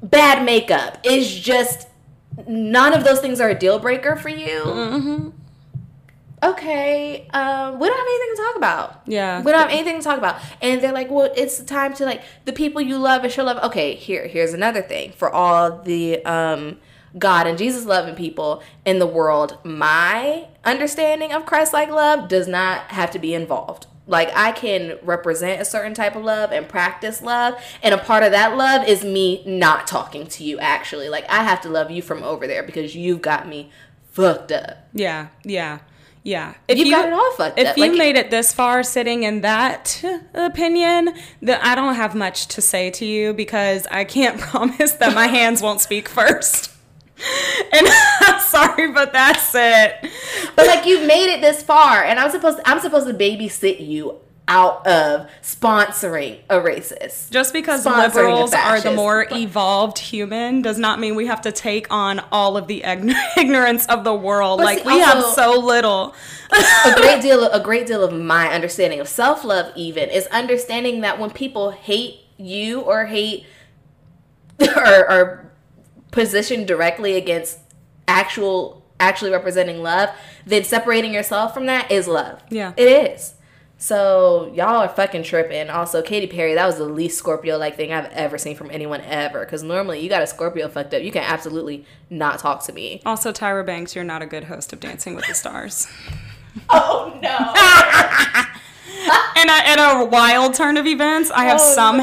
bad 0.02 0.44
makeup 0.44 0.98
is 1.04 1.38
just 1.38 1.86
none 2.46 2.92
of 2.94 3.04
those 3.04 3.20
things 3.20 3.40
are 3.40 3.50
a 3.50 3.54
deal 3.58 3.78
breaker 3.78 4.16
for 4.16 4.28
you. 4.28 5.32
Okay, 6.44 7.28
um, 7.32 7.78
we 7.78 7.86
don't 7.86 7.96
have 7.96 8.06
anything 8.06 8.36
to 8.36 8.42
talk 8.42 8.56
about. 8.56 9.02
Yeah. 9.06 9.42
we 9.42 9.52
don't 9.52 9.60
have 9.60 9.70
anything 9.70 9.98
to 9.98 10.02
talk 10.02 10.18
about. 10.18 10.40
And 10.60 10.80
they're 10.80 10.92
like, 10.92 11.08
well, 11.08 11.30
it's 11.36 11.62
time 11.62 11.94
to 11.94 12.04
like 12.04 12.22
the 12.46 12.52
people 12.52 12.80
you 12.80 12.98
love 12.98 13.22
and 13.22 13.32
show 13.32 13.44
love. 13.44 13.62
Okay, 13.62 13.94
here, 13.94 14.26
here's 14.26 14.52
another 14.52 14.82
thing 14.82 15.12
for 15.12 15.30
all 15.32 15.82
the 15.82 16.24
um, 16.24 16.78
God 17.16 17.46
and 17.46 17.56
Jesus 17.56 17.84
loving 17.84 18.16
people 18.16 18.60
in 18.84 18.98
the 18.98 19.06
world. 19.06 19.58
My 19.62 20.48
understanding 20.64 21.32
of 21.32 21.46
Christ-like 21.46 21.90
love 21.90 22.28
does 22.28 22.48
not 22.48 22.90
have 22.90 23.12
to 23.12 23.20
be 23.20 23.34
involved. 23.34 23.86
Like 24.06 24.30
I 24.34 24.50
can 24.52 24.98
represent 25.02 25.60
a 25.62 25.64
certain 25.64 25.94
type 25.94 26.16
of 26.16 26.24
love 26.24 26.50
and 26.50 26.68
practice 26.68 27.22
love, 27.22 27.54
and 27.82 27.94
a 27.94 27.98
part 27.98 28.24
of 28.24 28.32
that 28.32 28.56
love 28.56 28.86
is 28.88 29.04
me 29.04 29.42
not 29.46 29.86
talking 29.86 30.26
to 30.26 30.42
you. 30.44 30.58
Actually, 30.58 31.08
like 31.08 31.24
I 31.30 31.44
have 31.44 31.60
to 31.62 31.68
love 31.68 31.90
you 31.92 32.02
from 32.02 32.22
over 32.24 32.46
there 32.48 32.64
because 32.64 32.96
you've 32.96 33.22
got 33.22 33.46
me 33.46 33.70
fucked 34.10 34.50
up. 34.50 34.88
Yeah, 34.92 35.28
yeah, 35.44 35.78
yeah. 36.24 36.54
If 36.66 36.78
You 36.78 36.90
got 36.90 37.06
it 37.06 37.12
all 37.12 37.32
fucked 37.36 37.60
if 37.60 37.66
up. 37.68 37.70
If 37.72 37.76
you 37.76 37.90
Like- 37.90 37.98
made 37.98 38.16
it 38.16 38.30
this 38.30 38.52
far 38.52 38.82
sitting 38.82 39.22
in 39.22 39.40
that 39.42 40.02
opinion, 40.34 41.14
then 41.40 41.60
I 41.62 41.76
don't 41.76 41.94
have 41.94 42.16
much 42.16 42.48
to 42.48 42.60
say 42.60 42.90
to 42.90 43.06
you 43.06 43.32
because 43.32 43.86
I 43.88 44.02
can't 44.02 44.38
promise 44.40 44.92
that 44.94 45.14
my 45.14 45.28
hands 45.28 45.62
won't 45.62 45.80
speak 45.80 46.08
first. 46.08 46.71
And 47.74 47.86
I'm 48.20 48.40
sorry, 48.40 48.92
but 48.92 49.12
that's 49.14 49.54
it. 49.54 50.10
But 50.56 50.66
like 50.66 50.84
you've 50.84 51.06
made 51.06 51.32
it 51.32 51.40
this 51.40 51.62
far, 51.62 52.04
and 52.04 52.18
I'm 52.18 52.30
supposed 52.30 52.58
to, 52.58 52.68
I'm 52.68 52.80
supposed 52.80 53.06
to 53.06 53.14
babysit 53.14 53.86
you 53.86 54.20
out 54.48 54.86
of 54.86 55.30
sponsoring 55.42 56.40
a 56.50 56.56
racist. 56.56 57.30
Just 57.30 57.52
because 57.52 57.86
liberals 57.86 58.52
are 58.52 58.80
the 58.80 58.92
more 58.92 59.26
evolved 59.30 59.98
human 59.98 60.60
does 60.60 60.78
not 60.78 61.00
mean 61.00 61.14
we 61.14 61.26
have 61.26 61.40
to 61.42 61.52
take 61.52 61.86
on 61.90 62.20
all 62.30 62.56
of 62.56 62.66
the 62.66 62.82
ignorance 63.36 63.86
of 63.86 64.04
the 64.04 64.14
world. 64.14 64.58
But 64.58 64.64
like 64.64 64.78
see, 64.80 64.86
we 64.88 64.98
have 64.98 65.24
so 65.24 65.58
little. 65.58 66.14
a 66.52 66.94
great 66.96 67.22
deal 67.22 67.44
of, 67.44 67.58
a 67.58 67.64
great 67.64 67.86
deal 67.86 68.04
of 68.04 68.12
my 68.12 68.52
understanding 68.52 69.00
of 69.00 69.08
self-love 69.08 69.72
even 69.76 70.10
is 70.10 70.26
understanding 70.26 71.00
that 71.00 71.18
when 71.18 71.30
people 71.30 71.70
hate 71.70 72.20
you 72.36 72.80
or 72.80 73.06
hate 73.06 73.46
or 74.60 75.08
are 75.08 75.51
positioned 76.12 76.68
directly 76.68 77.16
against 77.16 77.58
actual 78.06 78.84
actually 79.00 79.32
representing 79.32 79.82
love 79.82 80.10
then 80.46 80.62
separating 80.62 81.12
yourself 81.12 81.52
from 81.52 81.66
that 81.66 81.90
is 81.90 82.06
love 82.06 82.40
Yeah. 82.50 82.72
it 82.76 82.86
is 82.88 83.34
so 83.78 84.52
y'all 84.54 84.76
are 84.76 84.88
fucking 84.88 85.24
tripping 85.24 85.68
also 85.70 86.02
Katy 86.02 86.28
Perry 86.28 86.54
that 86.54 86.66
was 86.66 86.76
the 86.76 86.84
least 86.84 87.18
Scorpio 87.18 87.58
like 87.58 87.74
thing 87.76 87.92
I've 87.92 88.04
ever 88.12 88.38
seen 88.38 88.54
from 88.54 88.70
anyone 88.70 89.00
ever 89.00 89.40
because 89.40 89.64
normally 89.64 89.98
you 89.98 90.08
got 90.08 90.22
a 90.22 90.26
Scorpio 90.28 90.68
fucked 90.68 90.94
up 90.94 91.02
you 91.02 91.10
can 91.10 91.24
absolutely 91.24 91.84
not 92.10 92.38
talk 92.38 92.62
to 92.66 92.72
me 92.72 93.02
Also, 93.04 93.32
Tyra 93.32 93.66
Banks, 93.66 93.96
you're 93.96 94.04
not 94.04 94.22
a 94.22 94.26
good 94.26 94.44
host 94.44 94.72
of 94.72 94.78
Dancing 94.78 95.16
with 95.16 95.26
the 95.26 95.34
Stars. 95.34 95.88
Oh 96.68 97.18
no. 97.22 97.38
in 99.40 99.48
a, 99.48 99.72
in 99.72 99.78
a 99.78 100.04
wild 100.04 100.52
turn 100.54 100.76
of 100.76 100.86
events, 100.86 101.30
I 101.30 101.46
have 101.46 101.58
Oh, 101.62 101.96
no. 101.96 102.02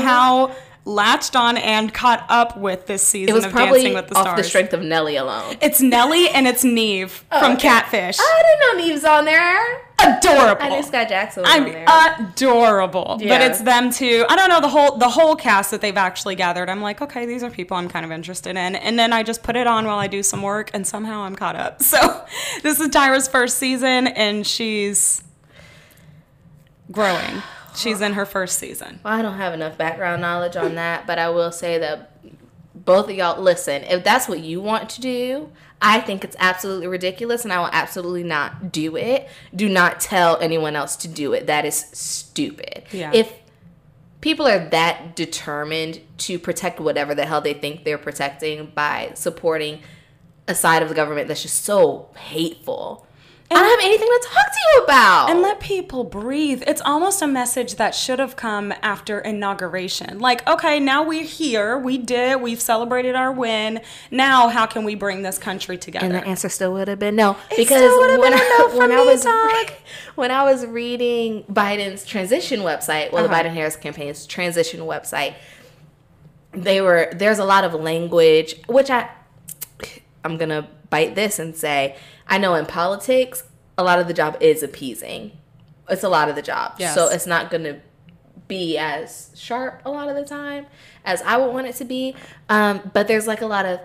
Latched 0.90 1.36
on 1.36 1.56
and 1.58 1.94
caught 1.94 2.26
up 2.30 2.58
with 2.58 2.88
this 2.88 3.06
season 3.06 3.30
It 3.30 3.34
was 3.36 3.46
of 3.46 3.52
probably 3.52 3.84
Dancing 3.84 3.94
with 3.94 4.08
the 4.08 4.16
off 4.16 4.24
Stars. 4.26 4.38
the 4.38 4.44
strength 4.44 4.74
of 4.74 4.82
Nelly 4.82 5.18
alone. 5.18 5.56
it's 5.62 5.80
Nelly 5.82 6.30
and 6.30 6.48
it's 6.48 6.64
Nev 6.64 7.24
oh, 7.32 7.40
from 7.40 7.52
okay. 7.54 7.62
Catfish. 7.68 8.18
Oh, 8.20 8.24
I 8.24 8.44
didn't 8.44 8.82
know 8.82 8.88
Nev's 8.88 9.06
on 9.06 9.26
there. 9.26 9.82
adorable. 10.00 10.64
I 10.64 10.70
knew 10.70 10.82
Skai 10.82 11.08
Jackson 11.08 11.44
was 11.44 11.52
I 11.52 11.60
on 11.60 11.66
there. 11.66 11.86
adorable. 12.32 13.18
But 13.20 13.42
it's 13.42 13.62
them 13.62 13.92
too. 13.92 14.26
I 14.30 14.36
don't 14.36 14.50
know 14.50 14.62
the 14.62 14.70
whole 14.70 14.98
the 14.98 15.10
whole 15.10 15.36
cast 15.36 15.70
that 15.72 15.82
they've 15.82 15.96
actually 15.96 16.36
gathered. 16.36 16.70
I'm 16.70 16.82
like, 16.82 17.02
okay, 17.02 17.26
these 17.28 17.44
are 17.44 17.52
people 17.52 17.78
I'm 17.78 17.90
kind 17.90 18.04
of 18.06 18.12
interested 18.12 18.52
in. 18.58 18.76
And 18.76 18.98
then 18.98 19.14
I 19.14 19.22
just 19.24 19.44
put 19.44 19.56
it 19.56 19.68
on 19.68 19.86
while 19.86 20.00
I 20.00 20.08
do 20.08 20.24
some 20.24 20.42
work, 20.42 20.72
and 20.74 20.88
somehow 20.88 21.22
I'm 21.22 21.36
caught 21.36 21.56
up. 21.56 21.82
So 21.90 22.26
this 22.64 22.80
is 22.80 22.90
Tyra's 22.90 23.28
first 23.28 23.58
season, 23.58 24.08
and 24.08 24.48
she's 24.48 25.22
growing. 26.92 27.44
She's 27.80 28.02
in 28.02 28.14
her 28.14 28.26
first 28.26 28.60
season. 28.60 29.00
Well, 29.04 29.14
I 29.14 29.22
don't 29.22 29.38
have 29.38 29.54
enough 29.54 29.78
background 29.78 30.22
knowledge 30.22 30.56
on 30.56 30.76
that, 30.76 31.08
but 31.08 31.18
I 31.18 31.30
will 31.30 31.52
say 31.52 31.78
that 31.80 32.12
both 32.74 33.10
of 33.10 33.16
y'all 33.16 33.42
listen. 33.42 33.84
If 33.84 34.04
that's 34.04 34.28
what 34.28 34.40
you 34.40 34.62
want 34.62 34.90
to 34.92 35.02
do, 35.02 35.52
I 35.82 36.02
think 36.02 36.24
it's 36.24 36.36
absolutely 36.40 36.88
ridiculous, 36.88 37.44
and 37.44 37.54
I 37.54 37.60
will 37.60 37.70
absolutely 37.72 38.24
not 38.24 38.72
do 38.72 38.96
it. 38.98 39.30
Do 39.56 39.70
not 39.70 40.00
tell 40.00 40.38
anyone 40.42 40.76
else 40.76 40.96
to 40.98 41.08
do 41.08 41.34
it. 41.34 41.48
That 41.48 41.66
is 41.66 41.86
stupid. 41.94 42.84
Yeah. 42.92 43.12
If 43.14 43.34
people 44.22 44.46
are 44.48 44.68
that 44.70 45.16
determined 45.16 46.02
to 46.18 46.38
protect 46.38 46.80
whatever 46.80 47.16
the 47.16 47.26
hell 47.26 47.42
they 47.42 47.54
think 47.54 47.86
they're 47.86 47.98
protecting 47.98 48.72
by 48.76 49.12
supporting 49.16 49.80
a 50.48 50.56
side 50.56 50.82
of 50.82 50.90
the 50.90 50.96
government 50.96 51.28
that's 51.28 51.44
just 51.44 51.64
so 51.64 52.10
hateful. 52.18 53.06
I 53.52 53.56
don't 53.56 53.70
have 53.70 53.80
anything 53.84 54.08
to 54.08 54.28
talk 54.28 54.46
to 54.46 54.60
you 54.76 54.84
about. 54.84 55.30
And 55.32 55.42
let 55.42 55.60
people 55.60 56.04
breathe. 56.04 56.62
It's 56.68 56.82
almost 56.86 57.22
a 57.24 57.28
message 57.28 57.76
that 57.76 57.96
should 57.96 58.20
have 58.20 58.36
come 58.36 58.72
after 58.84 59.20
inauguration. 59.20 60.20
Like, 60.20 60.48
okay, 60.48 60.80
now 60.80 61.02
we're 61.04 61.24
here. 61.24 61.76
We 61.78 61.98
did. 61.98 62.42
We've 62.42 62.62
celebrated 62.62 63.16
our 63.16 63.32
win. 63.32 63.82
Now, 64.12 64.50
how 64.50 64.68
can 64.68 64.84
we 64.84 64.94
bring 64.94 65.24
this 65.24 65.40
country 65.40 65.78
together? 65.80 66.06
And 66.06 66.14
the 66.14 66.24
answer 66.28 66.48
still 66.48 66.74
would 66.74 66.88
have 66.88 67.00
been 67.00 67.16
no. 67.16 67.32
It 67.50 67.58
because 67.58 67.78
still 67.80 67.98
would 68.00 68.12
have 68.12 68.20
when 68.20 68.34
I, 68.34 68.70
when 68.76 68.92
I 68.92 69.04
was 69.04 69.24
dog. 69.24 69.72
when 70.16 70.30
I 70.32 70.44
was 70.44 70.66
reading 70.68 71.44
Biden's 71.52 72.06
transition 72.06 72.60
website, 72.60 73.12
well, 73.12 73.26
Uh-huh. 73.26 73.44
the 73.44 73.50
Biden 73.50 73.54
Harris 73.54 73.76
campaign's 73.76 74.28
transition 74.28 74.82
website, 74.82 75.34
they 76.52 76.82
were 76.82 77.10
there's 77.16 77.40
a 77.40 77.46
lot 77.46 77.64
of 77.64 77.74
language 77.74 78.56
which 78.68 78.90
I 78.90 79.10
I'm 80.24 80.38
gonna 80.38 80.68
bite 80.90 81.16
this 81.16 81.38
and 81.40 81.56
say 81.56 81.96
I 82.30 82.38
know 82.38 82.56
in 82.56 82.66
politics 82.66 83.44
a 83.78 83.84
lot 83.84 84.00
of 84.00 84.08
the 84.08 84.14
job 84.14 84.38
is 84.40 84.64
appeasing. 84.64 85.32
It's 85.90 86.04
a 86.04 86.10
lot 86.10 86.30
of 86.30 86.36
the 86.36 86.42
job, 86.42 86.74
Yes. 86.78 86.94
so 86.96 87.08
it's 87.10 87.26
not 87.26 87.50
gonna 87.50 87.80
be 88.48 88.78
as 88.78 89.32
sharp 89.36 89.82
a 89.86 89.90
lot 89.92 90.08
of 90.10 90.16
the 90.16 90.26
time 90.26 90.66
as 91.06 91.22
I 91.24 91.38
would 91.38 91.52
want 91.54 91.68
it 91.68 91.76
to 91.76 91.86
be. 91.86 92.16
Um, 92.50 92.92
but 92.94 93.08
there's 93.08 93.28
like 93.28 93.42
a 93.42 93.46
lot 93.48 93.66
of 93.66 93.80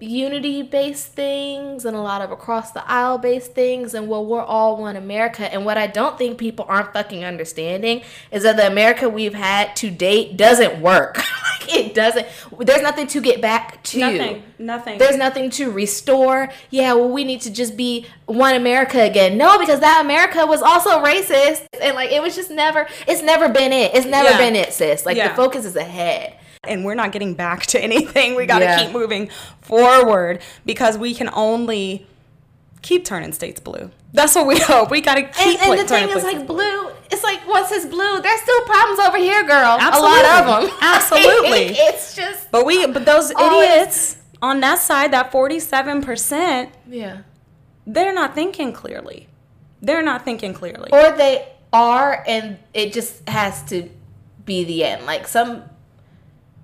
unity 0.00 0.62
based 0.62 1.08
things 1.12 1.84
and 1.84 1.96
a 1.96 2.00
lot 2.00 2.22
of 2.22 2.30
across 2.30 2.72
the 2.72 2.90
aisle 2.90 3.18
based 3.18 3.52
things 3.54 3.94
and 3.94 4.08
well 4.08 4.24
we're 4.24 4.42
all 4.42 4.76
one 4.76 4.96
America 4.96 5.52
and 5.52 5.64
what 5.64 5.76
I 5.76 5.86
don't 5.86 6.16
think 6.16 6.38
people 6.38 6.64
aren't 6.68 6.92
fucking 6.92 7.24
understanding 7.24 8.02
is 8.30 8.42
that 8.44 8.56
the 8.56 8.66
America 8.66 9.08
we've 9.08 9.34
had 9.34 9.76
to 9.76 9.90
date 9.90 10.36
doesn't 10.36 10.80
work. 10.80 11.16
like 11.60 11.74
it 11.74 11.94
doesn't 11.94 12.26
there's 12.58 12.82
nothing 12.82 13.06
to 13.08 13.20
get 13.20 13.40
back 13.40 13.82
to. 13.84 13.98
nothing. 13.98 14.42
Nothing. 14.58 14.98
There's 14.98 15.16
nothing 15.16 15.48
to 15.50 15.70
restore. 15.70 16.50
Yeah, 16.68 16.92
well, 16.92 17.08
we 17.08 17.24
need 17.24 17.40
to 17.42 17.50
just 17.50 17.76
be 17.78 18.04
one 18.26 18.54
America 18.54 19.00
again. 19.00 19.38
No, 19.38 19.58
because 19.58 19.80
that 19.80 20.04
America 20.04 20.44
was 20.46 20.60
also 20.60 21.02
racist. 21.02 21.64
And 21.80 21.94
like, 21.94 22.12
it 22.12 22.20
was 22.22 22.36
just 22.36 22.50
never, 22.50 22.86
it's 23.08 23.22
never 23.22 23.48
been 23.48 23.72
it. 23.72 23.94
It's 23.94 24.04
never 24.04 24.28
Yeah. 24.30 24.36
been 24.38 24.56
it, 24.56 24.74
sis. 24.74 25.06
Like, 25.06 25.16
Yeah. 25.16 25.28
the 25.28 25.34
focus 25.34 25.64
is 25.64 25.76
ahead. 25.76 26.34
And 26.64 26.84
we're 26.84 26.94
not 26.94 27.12
getting 27.12 27.34
back 27.34 27.66
to 27.66 27.80
anything. 27.82 28.34
We 28.34 28.46
got 28.46 28.58
to 28.60 28.64
Yeah. 28.64 28.84
keep 28.84 28.92
moving 28.92 29.30
forward 29.60 30.40
because 30.64 30.98
we 30.98 31.14
can 31.14 31.30
only 31.32 32.06
keep 32.82 33.04
turning 33.04 33.32
states 33.32 33.60
blue. 33.60 33.90
That's 34.12 34.34
what 34.34 34.46
we 34.46 34.58
hope. 34.60 34.90
We 34.90 35.00
got 35.00 35.14
to 35.16 35.22
And, 35.24 35.34
keep 35.34 35.60
and 35.60 35.70
like, 35.70 35.80
the 35.80 35.86
thing 35.86 36.08
is, 36.08 36.24
like, 36.24 36.46
blue, 36.46 36.90
it's 37.10 37.22
like, 37.22 37.46
once 37.48 37.70
it's 37.72 37.86
blue, 37.86 38.20
there's 38.20 38.40
still 38.40 38.60
problems 38.62 38.98
over 39.00 39.16
here, 39.18 39.42
girl. 39.46 39.76
Absolutely. 39.80 40.18
A 40.20 40.22
lot 40.22 40.40
of 40.64 40.68
them. 40.68 40.78
Absolutely. 40.82 41.60
it's 41.76 42.14
just, 42.16 42.50
But 42.50 42.66
we, 42.66 42.86
but 42.86 43.04
those 43.04 43.30
idiots 43.30 44.16
on 44.42 44.60
that 44.60 44.78
side, 44.78 45.12
that 45.12 45.30
forty-seven 45.32 46.02
percent, 46.02 46.70
yeah. 46.88 47.18
they're 47.86 48.14
not 48.14 48.34
thinking 48.34 48.72
clearly. 48.72 49.28
They're 49.82 50.02
not 50.02 50.24
thinking 50.24 50.54
clearly. 50.54 50.88
Or 50.92 51.12
they 51.16 51.46
are, 51.72 52.24
and 52.26 52.58
it 52.74 52.92
just 52.94 53.26
has 53.28 53.62
to 53.64 53.88
be 54.46 54.64
the 54.64 54.84
end. 54.84 55.04
Like, 55.06 55.28
some, 55.28 55.62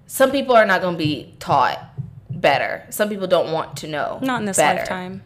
some 0.07 0.31
people 0.31 0.55
are 0.55 0.67
not 0.67 0.81
going 0.81 0.95
to 0.95 0.99
be 0.99 1.35
taught 1.39 1.79
better. 2.31 2.87
Some 2.91 3.09
people 3.09 3.27
don't 3.27 3.53
want 3.53 3.77
to 3.79 3.89
know. 3.89 4.19
not 4.23 4.41
in 4.41 4.47
this 4.47 4.57
better. 4.57 4.79
lifetime. 4.81 5.23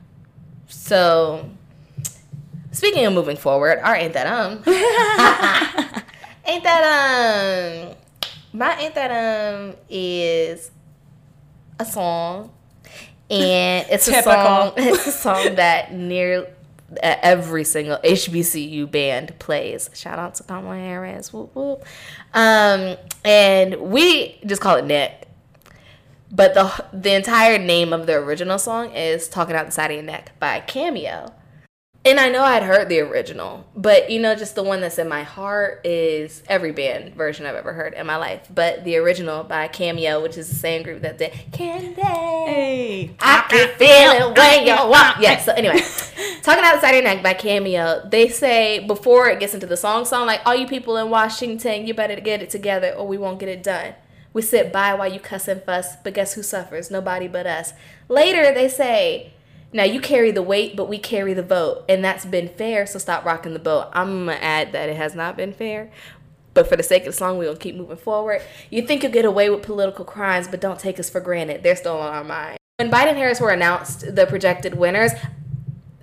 So, 0.69 1.51
speaking 2.73 3.05
of 3.05 3.13
moving 3.13 3.37
forward, 3.37 3.79
our 3.83 3.95
ain't 3.95 4.15
that 4.15 4.27
um, 4.27 4.53
ain't 6.45 6.65
that 6.65 7.91
um, 7.91 7.97
my 8.53 8.79
ain't 8.79 8.95
that 8.95 9.11
um 9.11 9.75
is 9.89 10.71
a 11.79 11.85
song, 11.85 12.53
and 13.29 13.87
it's 13.91 14.09
a 14.09 14.23
song. 14.23 14.73
It's 14.77 15.07
a 15.07 15.13
song 15.13 15.57
that 15.57 15.93
near 15.93 16.47
every 17.03 17.65
single 17.65 17.99
HBCU 17.99 18.91
band 18.91 19.39
plays. 19.39 19.91
Shout 19.95 20.19
out 20.19 20.35
to 20.37 20.43
Kamala 20.43 20.77
Harris. 20.77 21.33
Whoop 21.33 21.55
whoop. 21.55 21.85
Um, 22.35 22.97
and 23.25 23.77
we 23.81 24.39
just 24.47 24.61
call 24.61 24.77
it 24.77 24.85
Nick. 24.85 25.29
But 26.33 26.55
the 26.55 26.85
the 26.93 27.15
entire 27.15 27.59
name 27.59 27.93
of 27.93 28.07
the 28.07 28.15
original 28.15 28.59
song 28.59 28.93
is 28.93 29.29
"Talking 29.29 29.57
Out 29.57 29.67
the 29.67 29.73
Side 29.73 29.91
of 29.91 29.97
Your 29.97 30.05
Neck" 30.05 30.33
by 30.39 30.61
Cameo. 30.61 31.35
And 32.03 32.19
I 32.19 32.31
know 32.31 32.43
I'd 32.43 32.63
heard 32.63 32.89
the 32.89 33.01
original, 33.01 33.67
but 33.77 34.11
you 34.11 34.21
know, 34.21 34.35
just 34.35 34.55
the 34.55 34.63
one 34.63 34.81
that's 34.81 34.99
in 34.99 35.07
my 35.07 35.23
heart 35.23 35.83
is 35.85 36.43
every 36.49 36.73
band 36.73 37.15
version 37.15 37.45
I've 37.45 37.57
ever 37.57 37.75
heard 37.75 37.93
in 37.93 38.07
my 38.07 38.17
life. 38.17 38.49
But 38.49 38.85
the 38.85 38.97
original 38.97 39.45
by 39.45 39.69
Cameo, 39.69 40.23
which 40.23 40.39
is 40.39 40.49
the 40.49 40.55
same 40.55 40.83
group 40.83 41.03
that 41.03 41.19
did 41.19 41.33
Candy. 41.53 42.01
Hey. 42.01 43.11
I 43.21 43.45
can 43.51 43.69
feel 43.77 44.31
it 44.31 44.37
when 44.37 44.67
you 44.67 44.91
walk. 44.91 45.17
Yeah, 45.21 45.39
so 45.41 45.53
anyway, 45.53 45.83
Talking 46.43 46.61
about 46.61 46.77
the 46.77 46.81
Side 46.81 46.91
of 46.91 46.95
Your 46.95 47.05
Neck 47.05 47.23
by 47.23 47.35
Cameo, 47.35 48.09
they 48.09 48.29
say 48.29 48.79
before 48.87 49.29
it 49.29 49.41
gets 49.41 49.53
into 49.53 49.67
the 49.67 49.77
song 49.77 50.07
song, 50.07 50.27
like, 50.27 50.41
all 50.47 50.55
you 50.55 50.67
people 50.67 50.97
in 50.97 51.11
Washington, 51.11 51.87
you 51.87 51.93
better 51.93 52.19
get 52.19 52.41
it 52.41 52.49
together 52.49 52.93
or 52.93 53.07
we 53.07 53.19
won't 53.19 53.39
get 53.39 53.51
it 53.51 53.63
done. 53.63 53.95
We 54.33 54.41
sit 54.41 54.73
by 54.73 54.95
while 54.95 55.13
you 55.13 55.21
cuss 55.21 55.49
and 55.49 55.63
fuss, 55.63 55.97
but 56.03 56.15
guess 56.15 56.35
who 56.35 56.43
suffers? 56.43 56.91
Nobody 56.91 57.29
but 57.29 57.47
us. 57.47 57.75
Later, 58.09 58.55
they 58.55 58.69
say, 58.69 59.33
now 59.73 59.85
you 59.85 60.01
carry 60.01 60.31
the 60.31 60.43
weight, 60.43 60.77
but 60.77 60.89
we 60.89 60.99
carry 60.99 61.33
the 61.33 61.43
vote. 61.43 61.85
And 61.89 62.05
that's 62.05 62.25
been 62.25 62.49
fair, 62.49 62.87
so 62.87 62.99
stop 62.99 63.25
rocking 63.25 63.53
the 63.53 63.61
boat. 63.61 63.89
I'm 63.93 64.27
to 64.27 64.43
add 64.43 64.73
that 64.73 64.89
it 64.89 64.97
has 64.97 65.15
not 65.15 65.37
been 65.37 65.53
fair. 65.53 65.91
But 66.55 66.69
for 66.69 66.77
the 66.77 66.83
sake 66.83 67.03
of 67.03 67.07
the 67.07 67.13
song, 67.13 67.39
we're 67.39 67.45
going 67.45 67.57
to 67.57 67.63
keep 67.63 67.77
moving 67.77 67.97
forward. 67.97 68.43
You 68.71 68.83
think 68.83 69.03
you'll 69.03 69.13
get 69.13 69.25
away 69.25 69.51
with 69.51 69.63
political 69.63 70.05
crimes, 70.05 70.49
but 70.49 70.61
don't 70.61 70.81
take 70.81 70.99
us 70.99 71.09
for 71.09 71.21
granted. 71.21 71.63
They're 71.63 71.77
still 71.77 71.97
on 71.99 72.13
our 72.13 72.25
mind. 72.25 72.59
When 72.79 72.91
Biden 72.91 73.15
Harris 73.15 73.41
were 73.41 73.51
announced 73.51 74.17
the 74.17 74.27
projected 74.27 74.75
winners, 74.75 75.13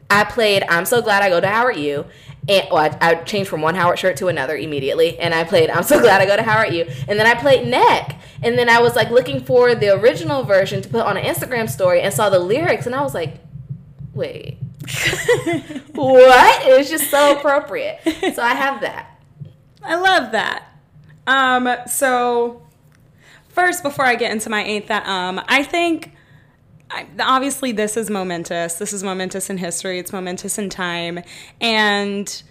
I 0.09 0.23
played 0.23 0.63
I'm 0.69 0.85
So 0.85 1.01
Glad 1.01 1.21
I 1.21 1.29
Go 1.29 1.41
to 1.41 1.47
Howard 1.47 1.75
U. 1.75 2.05
And 2.47 2.65
well, 2.71 2.77
I, 2.77 2.97
I 3.01 3.15
changed 3.15 3.49
from 3.49 3.61
one 3.61 3.75
Howard 3.75 3.99
shirt 3.99 4.15
to 4.17 4.29
another 4.29 4.55
immediately. 4.55 5.19
And 5.19 5.33
I 5.33 5.43
played 5.43 5.69
I'm 5.69 5.83
So 5.83 5.99
Glad 5.99 6.21
I 6.21 6.25
Go 6.25 6.37
to 6.37 6.43
Howard 6.43 6.73
U. 6.73 6.85
And 7.09 7.19
then 7.19 7.25
I 7.25 7.35
played 7.35 7.67
Neck. 7.67 8.17
And 8.41 8.57
then 8.57 8.69
I 8.69 8.79
was 8.79 8.95
like 8.95 9.09
looking 9.09 9.43
for 9.43 9.75
the 9.75 9.99
original 9.99 10.43
version 10.43 10.81
to 10.81 10.87
put 10.87 11.01
on 11.01 11.17
an 11.17 11.25
Instagram 11.25 11.69
story 11.69 12.01
and 12.01 12.13
saw 12.13 12.29
the 12.29 12.39
lyrics. 12.39 12.85
And 12.85 12.95
I 12.95 13.01
was 13.01 13.13
like, 13.13 13.35
wait, 14.17 14.57
what? 15.93 16.65
It 16.65 16.77
was 16.77 16.89
just 16.89 17.09
so 17.09 17.37
appropriate. 17.37 17.99
So 18.35 18.41
I 18.41 18.53
have 18.53 18.81
that. 18.81 19.21
I 19.83 19.95
love 19.95 20.31
that. 20.33 20.65
Um, 21.27 21.69
so 21.87 22.61
first, 23.49 23.83
before 23.83 24.05
I 24.05 24.15
get 24.15 24.31
into 24.31 24.49
my 24.49 24.63
ain't 24.63 24.87
that 24.87 25.07
um, 25.07 25.41
I 25.47 25.63
think 25.63 26.13
I, 26.89 27.07
obviously 27.19 27.71
this 27.71 27.97
is 27.97 28.09
momentous. 28.09 28.75
This 28.75 28.93
is 28.93 29.03
momentous 29.03 29.49
in 29.49 29.57
history. 29.57 29.99
It's 29.99 30.13
momentous 30.13 30.57
in 30.57 30.69
time, 30.69 31.21
and 31.59 32.43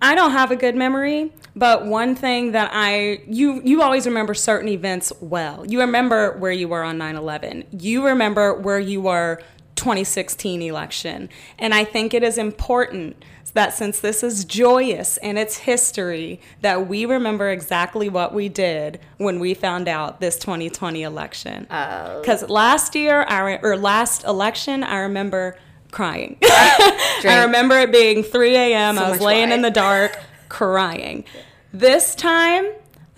I 0.00 0.14
don't 0.14 0.32
have 0.32 0.50
a 0.50 0.56
good 0.56 0.76
memory. 0.76 1.32
But 1.54 1.86
one 1.86 2.14
thing 2.14 2.52
that 2.52 2.70
I 2.72 3.22
you 3.26 3.60
you 3.64 3.82
always 3.82 4.06
remember 4.06 4.34
certain 4.34 4.68
events 4.68 5.12
well. 5.20 5.66
You 5.66 5.80
remember 5.80 6.38
where 6.38 6.52
you 6.52 6.68
were 6.68 6.82
on 6.82 6.98
9/11. 6.98 7.82
You 7.82 8.06
remember 8.06 8.54
where 8.54 8.80
you 8.80 9.02
were 9.02 9.42
2016 9.76 10.62
election. 10.62 11.28
And 11.58 11.74
I 11.74 11.84
think 11.84 12.14
it 12.14 12.22
is 12.22 12.38
important 12.38 13.24
that 13.54 13.74
since 13.74 14.00
this 14.00 14.22
is 14.22 14.44
joyous 14.44 15.18
in 15.18 15.36
its 15.36 15.58
history, 15.58 16.40
that 16.62 16.88
we 16.88 17.04
remember 17.04 17.50
exactly 17.50 18.08
what 18.08 18.32
we 18.32 18.48
did 18.48 18.98
when 19.18 19.40
we 19.40 19.54
found 19.54 19.88
out 19.88 20.20
this 20.20 20.38
2020 20.38 21.02
election. 21.02 21.66
Oh. 21.70 22.20
Because 22.20 22.48
last 22.48 22.94
year, 22.94 23.24
I 23.28 23.40
re- 23.40 23.58
or 23.62 23.76
last 23.76 24.24
election, 24.24 24.82
I 24.82 25.00
remember 25.00 25.58
crying. 25.90 26.38
I 26.42 27.42
remember 27.44 27.78
it 27.78 27.92
being 27.92 28.22
3 28.22 28.56
a.m. 28.56 28.96
So 28.96 29.02
I 29.02 29.10
was 29.10 29.20
laying 29.20 29.52
in 29.52 29.62
the 29.62 29.70
dark 29.70 30.18
crying. 30.48 31.24
This 31.72 32.14
time, 32.14 32.66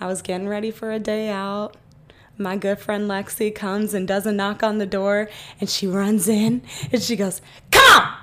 I 0.00 0.06
was 0.06 0.22
getting 0.22 0.48
ready 0.48 0.70
for 0.70 0.90
a 0.90 0.98
day 0.98 1.28
out. 1.28 1.76
My 2.36 2.56
good 2.56 2.78
friend 2.78 3.08
Lexi 3.08 3.54
comes 3.54 3.94
and 3.94 4.08
does 4.08 4.26
a 4.26 4.32
knock 4.32 4.62
on 4.62 4.78
the 4.78 4.86
door, 4.86 5.28
and 5.60 5.70
she 5.70 5.86
runs 5.86 6.28
in 6.28 6.62
and 6.92 7.02
she 7.02 7.16
goes, 7.16 7.40
Come 7.70 8.14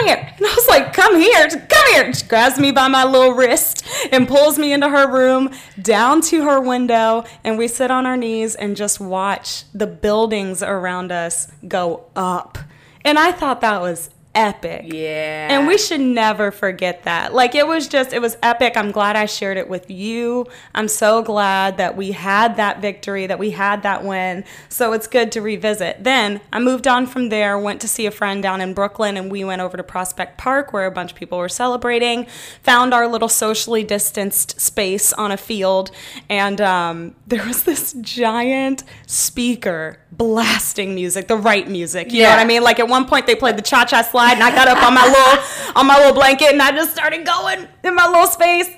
come 0.00 0.06
here. 0.06 0.34
And 0.36 0.46
I 0.46 0.54
was 0.54 0.68
like, 0.68 0.92
Come 0.92 1.18
here, 1.20 1.48
come 1.48 1.92
here. 1.92 2.12
She 2.12 2.26
grabs 2.26 2.58
me 2.58 2.72
by 2.72 2.88
my 2.88 3.04
little 3.04 3.32
wrist 3.32 3.84
and 4.12 4.28
pulls 4.28 4.58
me 4.58 4.72
into 4.72 4.88
her 4.88 5.10
room, 5.10 5.50
down 5.80 6.20
to 6.22 6.44
her 6.44 6.60
window, 6.60 7.24
and 7.44 7.58
we 7.58 7.68
sit 7.68 7.90
on 7.90 8.06
our 8.06 8.16
knees 8.16 8.54
and 8.54 8.76
just 8.76 9.00
watch 9.00 9.64
the 9.72 9.86
buildings 9.86 10.62
around 10.62 11.12
us 11.12 11.48
go 11.66 12.06
up. 12.16 12.58
And 13.04 13.18
I 13.18 13.32
thought 13.32 13.60
that 13.62 13.80
was 13.80 14.10
epic. 14.34 14.84
Yeah. 14.86 15.48
And 15.50 15.66
we 15.66 15.76
should 15.76 16.00
never 16.00 16.50
forget 16.50 17.02
that. 17.04 17.34
Like 17.34 17.54
it 17.54 17.66
was 17.66 17.88
just, 17.88 18.12
it 18.12 18.20
was 18.20 18.36
epic. 18.42 18.76
I'm 18.76 18.92
glad 18.92 19.16
I 19.16 19.26
shared 19.26 19.56
it 19.56 19.68
with 19.68 19.90
you. 19.90 20.46
I'm 20.74 20.88
so 20.88 21.22
glad 21.22 21.76
that 21.78 21.96
we 21.96 22.12
had 22.12 22.56
that 22.56 22.80
victory, 22.80 23.26
that 23.26 23.38
we 23.38 23.50
had 23.50 23.82
that 23.82 24.04
win. 24.04 24.44
So 24.68 24.92
it's 24.92 25.06
good 25.06 25.32
to 25.32 25.40
revisit. 25.40 26.04
Then 26.04 26.40
I 26.52 26.60
moved 26.60 26.86
on 26.86 27.06
from 27.06 27.28
there, 27.28 27.58
went 27.58 27.80
to 27.80 27.88
see 27.88 28.06
a 28.06 28.10
friend 28.10 28.42
down 28.42 28.60
in 28.60 28.72
Brooklyn, 28.72 29.16
and 29.16 29.32
we 29.32 29.42
went 29.42 29.62
over 29.62 29.76
to 29.76 29.82
Prospect 29.82 30.38
Park 30.38 30.72
where 30.72 30.86
a 30.86 30.92
bunch 30.92 31.12
of 31.12 31.18
people 31.18 31.38
were 31.38 31.48
celebrating. 31.48 32.26
Found 32.62 32.94
our 32.94 33.08
little 33.08 33.28
socially 33.28 33.82
distanced 33.82 34.60
space 34.60 35.12
on 35.12 35.32
a 35.32 35.36
field, 35.36 35.90
and 36.28 36.60
um, 36.60 37.16
there 37.26 37.44
was 37.44 37.64
this 37.64 37.94
giant 38.00 38.84
speaker 39.06 39.98
blasting 40.12 40.94
music, 40.94 41.28
the 41.28 41.36
right 41.36 41.68
music. 41.68 42.12
You 42.12 42.24
know 42.24 42.30
what 42.30 42.38
I 42.38 42.44
mean? 42.44 42.62
Like 42.62 42.78
at 42.80 42.88
one 42.88 43.06
point 43.06 43.26
they 43.26 43.34
played 43.34 43.56
the 43.56 43.62
cha 43.62 43.84
cha 43.84 44.02
slide, 44.02 44.34
and 44.34 44.42
I 44.42 44.50
got 44.54 44.68
up 44.68 44.82
on 44.82 44.94
my 44.94 45.04
little 45.06 45.72
on 45.76 45.86
my 45.86 45.96
little 45.98 46.14
blanket, 46.14 46.52
and 46.52 46.60
I 46.62 46.72
just 46.72 46.92
started 46.92 47.24
going 47.24 47.66
in 47.84 47.94
my 47.94 48.06
little 48.06 48.26
space. 48.26 48.68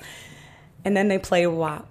And 0.85 0.95
then 0.97 1.07
they 1.07 1.17
played 1.17 1.47
WAP. 1.47 1.87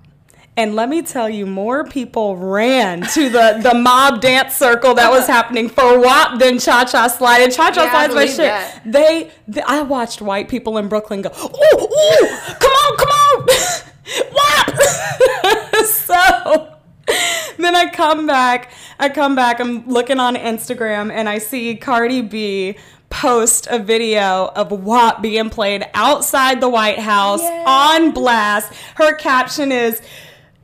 And 0.54 0.74
let 0.76 0.90
me 0.90 1.00
tell 1.00 1.30
you, 1.30 1.46
more 1.46 1.82
people 1.84 2.36
ran 2.36 3.00
to 3.14 3.30
the, 3.30 3.58
the 3.62 3.72
mob 3.72 4.20
dance 4.20 4.54
circle 4.54 4.92
that 4.96 5.10
was 5.10 5.26
happening 5.26 5.70
for 5.70 5.98
WAP 5.98 6.38
than 6.38 6.58
Cha 6.58 6.84
Cha 6.84 7.08
Slide. 7.08 7.40
And 7.40 7.50
Cha 7.50 7.70
Cha 7.70 7.84
Yeah, 7.84 7.90
Slide's 7.90 8.14
my 8.14 8.26
shit. 8.26 8.36
that. 8.36 8.82
They, 8.84 9.30
they, 9.48 9.62
I 9.62 9.80
watched 9.80 10.20
white 10.20 10.50
people 10.50 10.76
in 10.76 10.88
Brooklyn 10.88 11.22
go, 11.22 11.30
ooh, 11.30 11.44
ooh, 11.44 12.28
come 12.60 12.70
on, 12.70 12.96
come 12.98 13.08
on, 13.08 13.46
WAP. 14.34 15.86
so 15.86 16.71
then 17.58 17.74
I 17.74 17.90
come 17.92 18.26
back, 18.26 18.70
I 18.98 19.08
come 19.08 19.34
back, 19.34 19.60
I'm 19.60 19.86
looking 19.88 20.20
on 20.20 20.36
Instagram 20.36 21.10
and 21.12 21.28
I 21.28 21.38
see 21.38 21.76
Cardi 21.76 22.22
B 22.22 22.76
post 23.10 23.68
a 23.70 23.78
video 23.78 24.50
of 24.56 24.72
WAP 24.72 25.20
being 25.20 25.50
played 25.50 25.84
outside 25.94 26.60
the 26.60 26.68
White 26.68 26.98
House 26.98 27.42
on 27.66 28.12
blast. 28.12 28.72
Her 28.96 29.14
caption 29.14 29.70
is 29.70 30.00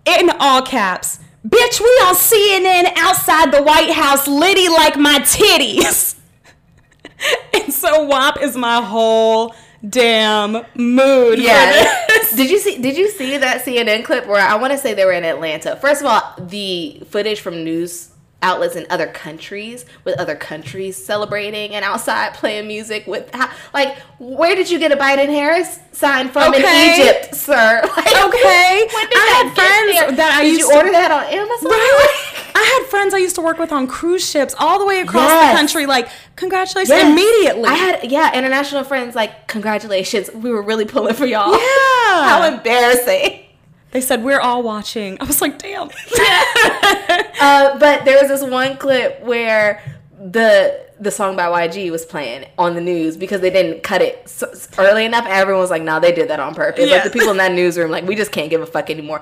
in 0.04 0.30
all 0.38 0.62
caps. 0.62 1.18
Bitch, 1.46 1.80
we 1.80 1.86
on 1.86 2.14
CNN 2.14 2.92
outside 2.96 3.52
the 3.52 3.62
White 3.62 3.90
House, 3.90 4.26
litty 4.26 4.68
like 4.68 4.96
my 4.96 5.18
titties. 5.20 6.16
and 7.54 7.72
so 7.72 8.04
WAP 8.04 8.42
is 8.42 8.56
my 8.56 8.82
whole 8.82 9.54
damn 9.86 10.52
mood. 10.74 11.38
for 11.38 11.44
Yeah. 11.44 11.72
this. 12.08 12.36
did 12.36 12.50
you 12.50 12.58
see 12.58 12.80
did 12.80 12.96
you 12.96 13.08
see 13.10 13.36
that 13.36 13.64
CNN 13.64 14.04
clip 14.04 14.26
where 14.26 14.40
I 14.40 14.54
want 14.56 14.72
to 14.72 14.78
say 14.78 14.94
they 14.94 15.04
were 15.04 15.12
in 15.12 15.24
Atlanta? 15.24 15.76
First 15.76 16.00
of 16.02 16.06
all, 16.06 16.34
the 16.38 17.00
footage 17.10 17.40
from 17.40 17.64
news 17.64 18.10
outlets 18.40 18.76
in 18.76 18.86
other 18.88 19.06
countries 19.08 19.84
with 20.04 20.16
other 20.20 20.36
countries 20.36 20.96
celebrating 21.02 21.74
and 21.74 21.84
outside 21.84 22.34
playing 22.34 22.68
music 22.68 23.04
with 23.06 23.28
how, 23.34 23.50
like 23.74 23.96
where 24.20 24.54
did 24.54 24.70
you 24.70 24.78
get 24.78 24.92
a 24.92 24.96
Biden 24.96 25.26
Harris 25.26 25.80
sign 25.92 26.28
from 26.28 26.54
Okay. 26.54 26.94
in 26.94 27.00
Egypt, 27.00 27.34
sir? 27.34 27.80
Like, 27.96 28.06
Okay. 28.06 28.86
I 28.94 29.42
had 29.42 29.54
friends 29.54 29.98
there? 29.98 30.12
that 30.16 30.36
I 30.38 30.44
did 30.44 30.48
used 30.50 30.60
you 30.60 30.70
to- 30.70 30.76
order 30.76 30.90
that 30.92 31.10
on 31.10 31.24
Amazon? 31.24 31.70
Right. 31.70 32.44
I 32.54 32.80
had 32.80 32.90
friends 32.90 33.12
I 33.14 33.18
used 33.18 33.34
to 33.36 33.40
work 33.42 33.58
with 33.58 33.70
on 33.72 33.86
cruise 33.86 34.28
ships 34.28 34.54
all 34.58 34.78
the 34.78 34.86
way 34.86 35.00
across 35.00 35.28
Yes. 35.28 35.52
the 35.52 35.56
country. 35.58 35.86
Like, 35.86 36.08
congratulations 36.36 36.90
Yes. 36.90 37.10
immediately. 37.10 37.68
I 37.68 37.74
had 37.74 38.10
yeah, 38.10 38.36
international 38.36 38.84
friends 38.84 39.14
like 39.14 39.46
congratulations. 39.48 40.30
We 40.32 40.50
were 40.50 40.62
really 40.62 40.84
pulling 40.84 41.14
for 41.14 41.26
y'all. 41.26 41.52
Yeah. 41.52 41.58
How 42.28 42.44
embarrassing. 42.52 43.44
They 43.90 44.00
said 44.00 44.22
we're 44.24 44.40
all 44.40 44.62
watching. 44.62 45.16
I 45.20 45.24
was 45.24 45.40
like, 45.40 45.58
damn. 45.58 45.88
Uh, 47.40 47.78
but 47.78 48.04
there 48.04 48.18
was 48.20 48.28
this 48.28 48.42
one 48.50 48.76
clip 48.78 49.22
where 49.22 49.80
the 50.18 50.84
the 50.98 51.10
song 51.12 51.36
by 51.36 51.44
YG 51.68 51.88
was 51.92 52.04
playing 52.04 52.44
on 52.58 52.74
the 52.74 52.80
news 52.80 53.16
because 53.16 53.40
they 53.40 53.50
didn't 53.50 53.84
cut 53.84 54.02
it 54.02 54.22
s 54.24 54.42
s- 54.42 54.68
early 54.76 55.04
enough. 55.04 55.24
Everyone 55.28 55.60
was 55.62 55.70
like, 55.70 55.82
"No, 55.82 56.00
they 56.00 56.10
did 56.10 56.28
that 56.30 56.40
on 56.40 56.56
purpose." 56.56 56.88
Yeah. 56.88 56.96
Like 56.96 57.04
the 57.04 57.10
people 57.10 57.30
in 57.30 57.36
that 57.36 57.52
newsroom, 57.52 57.92
like, 57.92 58.04
we 58.04 58.16
just 58.16 58.32
can't 58.32 58.50
give 58.50 58.60
a 58.60 58.66
fuck 58.66 58.90
anymore. 58.90 59.20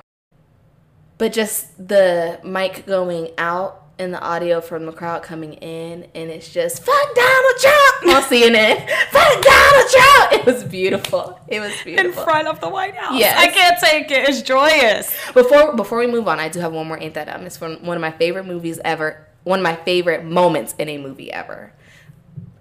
But 1.19 1.31
just 1.31 1.77
the 1.87 2.39
mic 2.43 2.87
going 2.87 3.29
out 3.37 3.83
and 3.99 4.13
the 4.13 4.21
audio 4.21 4.61
from 4.61 4.85
the 4.85 4.91
crowd 4.91 5.23
coming 5.23 5.53
in, 5.53 6.07
and 6.13 6.29
it's 6.29 6.49
just 6.49 6.83
"fuck 6.83 7.15
Donald 7.15 7.55
Trump" 7.59 8.05
on 8.15 8.23
CNN. 8.23 8.89
"Fuck 9.09 9.43
Donald 9.43 9.89
Trump." 9.91 10.33
It 10.33 10.45
was 10.45 10.63
beautiful. 10.63 11.39
It 11.47 11.59
was 11.59 11.73
beautiful 11.83 12.09
In 12.09 12.25
front 12.25 12.47
of 12.47 12.59
the 12.59 12.69
White 12.69 12.95
House. 12.95 13.19
Yes. 13.19 13.37
I 13.37 13.47
can't 13.47 13.79
take 13.79 14.11
it. 14.11 14.29
It's 14.29 14.41
joyous. 14.41 15.13
Before 15.33 15.75
before 15.75 15.99
we 15.99 16.07
move 16.07 16.27
on, 16.27 16.39
I 16.39 16.49
do 16.49 16.59
have 16.59 16.73
one 16.73 16.87
more 16.87 17.01
ain't 17.01 17.15
that. 17.15 17.27
It's 17.43 17.57
from 17.57 17.83
one 17.85 17.97
of 17.97 18.01
my 18.01 18.11
favorite 18.11 18.45
movies 18.45 18.79
ever. 18.85 19.27
One 19.43 19.59
of 19.59 19.63
my 19.63 19.75
favorite 19.75 20.25
moments 20.25 20.75
in 20.77 20.89
a 20.89 20.97
movie 20.97 21.31
ever. 21.31 21.73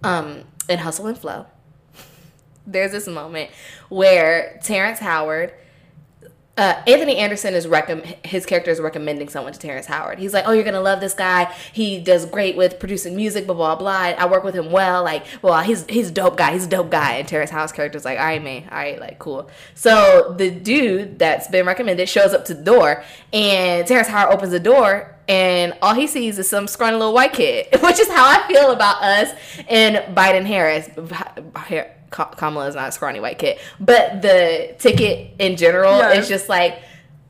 Um, 0.02 0.44
in 0.68 0.78
Hustle 0.78 1.06
and 1.06 1.18
Flow. 1.18 1.46
There's 2.66 2.92
this 2.92 3.08
moment 3.08 3.50
where 3.88 4.60
Terrence 4.62 5.00
Howard 5.00 5.52
uh, 6.58 6.80
Anthony 6.86 7.16
Anderson 7.18 7.52
is 7.52 7.66
recomm- 7.66 8.24
his 8.24 8.46
character 8.46 8.70
is 8.70 8.80
recommending 8.80 9.28
someone 9.28 9.52
to 9.52 9.58
Terrence 9.58 9.86
Howard. 9.86 10.18
He's 10.18 10.32
like, 10.32 10.44
"Oh, 10.46 10.52
you're 10.52 10.64
gonna 10.64 10.80
love 10.80 11.00
this 11.00 11.12
guy. 11.12 11.52
He 11.72 12.00
does 12.00 12.24
great 12.24 12.56
with 12.56 12.78
producing 12.78 13.14
music, 13.14 13.46
blah 13.46 13.54
blah 13.54 13.76
blah. 13.76 13.90
I 13.90 14.26
work 14.26 14.42
with 14.42 14.54
him 14.54 14.72
well. 14.72 15.04
Like, 15.04 15.24
well, 15.42 15.60
he's 15.60 15.84
he's 15.86 16.08
a 16.08 16.12
dope 16.12 16.36
guy. 16.38 16.52
He's 16.52 16.64
a 16.64 16.68
dope 16.68 16.90
guy." 16.90 17.14
And 17.16 17.28
Terrence 17.28 17.50
Howard's 17.50 17.72
character 17.72 17.98
is 17.98 18.06
like, 18.06 18.18
"All 18.18 18.24
right, 18.24 18.42
man. 18.42 18.64
All 18.70 18.78
right, 18.78 18.98
like, 18.98 19.18
cool." 19.18 19.50
So 19.74 20.34
the 20.38 20.50
dude 20.50 21.18
that's 21.18 21.46
been 21.48 21.66
recommended 21.66 22.08
shows 22.08 22.32
up 22.32 22.46
to 22.46 22.54
the 22.54 22.62
door, 22.62 23.04
and 23.34 23.86
Terrence 23.86 24.08
Howard 24.08 24.34
opens 24.34 24.52
the 24.52 24.60
door, 24.60 25.14
and 25.28 25.74
all 25.82 25.94
he 25.94 26.06
sees 26.06 26.38
is 26.38 26.48
some 26.48 26.66
scrawny 26.66 26.96
little 26.96 27.12
white 27.12 27.34
kid, 27.34 27.66
which 27.82 28.00
is 28.00 28.08
how 28.08 28.24
I 28.26 28.48
feel 28.48 28.70
about 28.70 29.02
us 29.02 29.30
and 29.68 29.96
Biden 30.16 30.46
Harris. 30.46 30.88
Ka- 32.16 32.30
Kamala 32.30 32.66
is 32.68 32.74
not 32.74 32.88
a 32.88 32.92
scrawny 32.92 33.20
white 33.20 33.38
kid, 33.38 33.58
but 33.78 34.22
the 34.22 34.74
ticket 34.78 35.32
in 35.38 35.56
general 35.56 35.98
Yes. 35.98 36.22
is 36.24 36.28
just 36.28 36.48
like, 36.48 36.80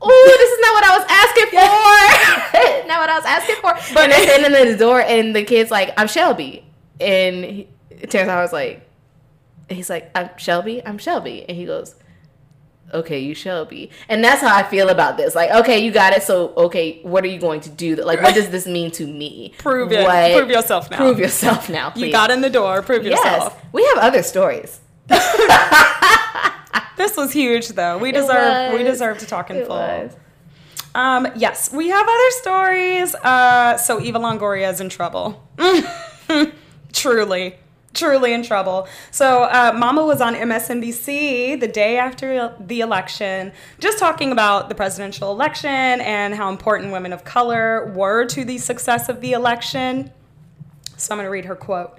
oh, 0.01 0.25
this 0.38 0.51
is 0.51 0.61
not 0.61 0.75
what 0.75 0.85
I 0.85 0.99
was 0.99 1.07
asking 1.11 1.46
for. 1.51 2.87
not 2.88 3.01
what 3.01 3.11
I 3.11 3.16
was 3.16 3.25
asking 3.27 3.57
for. 3.57 3.75
But- 3.94 4.05
and 4.05 4.12
they're 4.12 4.22
standing 4.29 4.55
at 4.55 4.70
the 4.72 4.77
door, 4.79 5.01
and 5.01 5.35
the 5.35 5.42
kid's 5.42 5.72
like, 5.72 5.92
I'm 5.96 6.07
Shelby, 6.07 6.64
and 7.01 7.44
he, 7.44 7.68
Terrence 8.09 8.31
Howard's 8.31 8.53
like, 8.53 8.88
he's 9.68 9.90
like, 9.90 10.09
I'm 10.14 10.31
Shelby, 10.37 10.81
I'm 10.87 10.99
Shelby, 10.99 11.44
and 11.49 11.57
he 11.57 11.66
goes. 11.66 11.96
Okay, 12.94 13.18
you 13.18 13.35
shall 13.35 13.64
be. 13.64 13.90
and 14.09 14.22
that's 14.22 14.40
how 14.40 14.55
I 14.55 14.62
feel 14.62 14.88
about 14.90 15.16
this. 15.16 15.35
Like, 15.35 15.51
okay, 15.51 15.81
you 15.85 15.90
got 15.90 16.12
it. 16.12 16.22
So, 16.22 16.55
okay, 16.57 17.01
what 17.03 17.25
are 17.25 17.29
you 17.29 17.38
going 17.40 17.61
to 17.62 17.68
do? 17.70 17.96
Like, 17.96 18.22
what 18.22 18.35
does 18.35 18.51
this 18.51 18.66
mean 18.66 18.90
to 18.92 19.07
me? 19.07 19.55
Prove 19.59 19.90
it. 19.92 20.05
What- 20.05 20.33
Prove 20.37 20.51
yourself 20.51 20.90
now. 20.90 20.96
Prove 20.99 21.18
yourself 21.18 21.68
now. 21.68 21.90
Please. 21.90 22.07
You 22.07 22.12
got 22.12 22.31
in 22.31 22.40
the 22.42 22.51
door. 22.51 22.83
Prove 22.83 23.05
Yes, 23.05 23.18
yourself. 23.18 23.61
we 23.72 23.85
have 23.85 23.99
other 23.99 24.22
stories. 24.22 24.81
This 26.96 27.14
was 27.14 27.31
huge, 27.31 27.68
though. 27.68 27.99
We 27.99 28.11
deserve 28.11 28.72
we 28.72 28.83
deserve 28.83 29.18
to 29.18 29.27
talk 29.27 29.51
in 29.51 29.57
It 29.57 29.66
full. 29.66 29.77
was. 29.77 30.12
Um, 30.94 31.29
yes, 31.37 31.70
we 31.70 31.88
have 31.88 32.07
other 32.09 32.31
stories. 32.40 33.14
Uh, 33.16 33.77
so 33.77 34.01
Eva 34.01 34.18
Longoria 34.18 34.72
is 34.72 34.81
in 34.81 34.88
trouble. 34.88 35.46
truly, 36.94 37.57
truly 37.96 38.32
in 38.32 38.42
trouble. 38.42 38.87
So 39.11 39.44
uh, 39.44 39.74
Mama 39.76 40.04
was 40.04 40.20
on 40.20 40.35
MSNBC 40.35 41.59
the 41.59 41.68
day 41.68 41.98
after 41.98 42.54
the 42.61 42.80
election, 42.80 43.52
just 43.80 43.98
talking 43.98 44.30
about 44.30 44.68
the 44.68 44.74
presidential 44.74 45.32
election 45.32 45.70
and 45.70 46.35
how 46.35 46.50
important 46.50 46.92
women 46.92 47.12
of 47.12 47.24
color 47.24 47.92
were 47.94 48.26
to 48.26 48.44
the 48.44 48.59
success 48.59 49.09
of 49.09 49.20
the 49.20 49.32
election. 49.32 50.12
So 50.96 51.12
I'm 51.12 51.18
going 51.18 51.26
to 51.26 51.30
read 51.30 51.46
her 51.46 51.56
quote. 51.56 51.98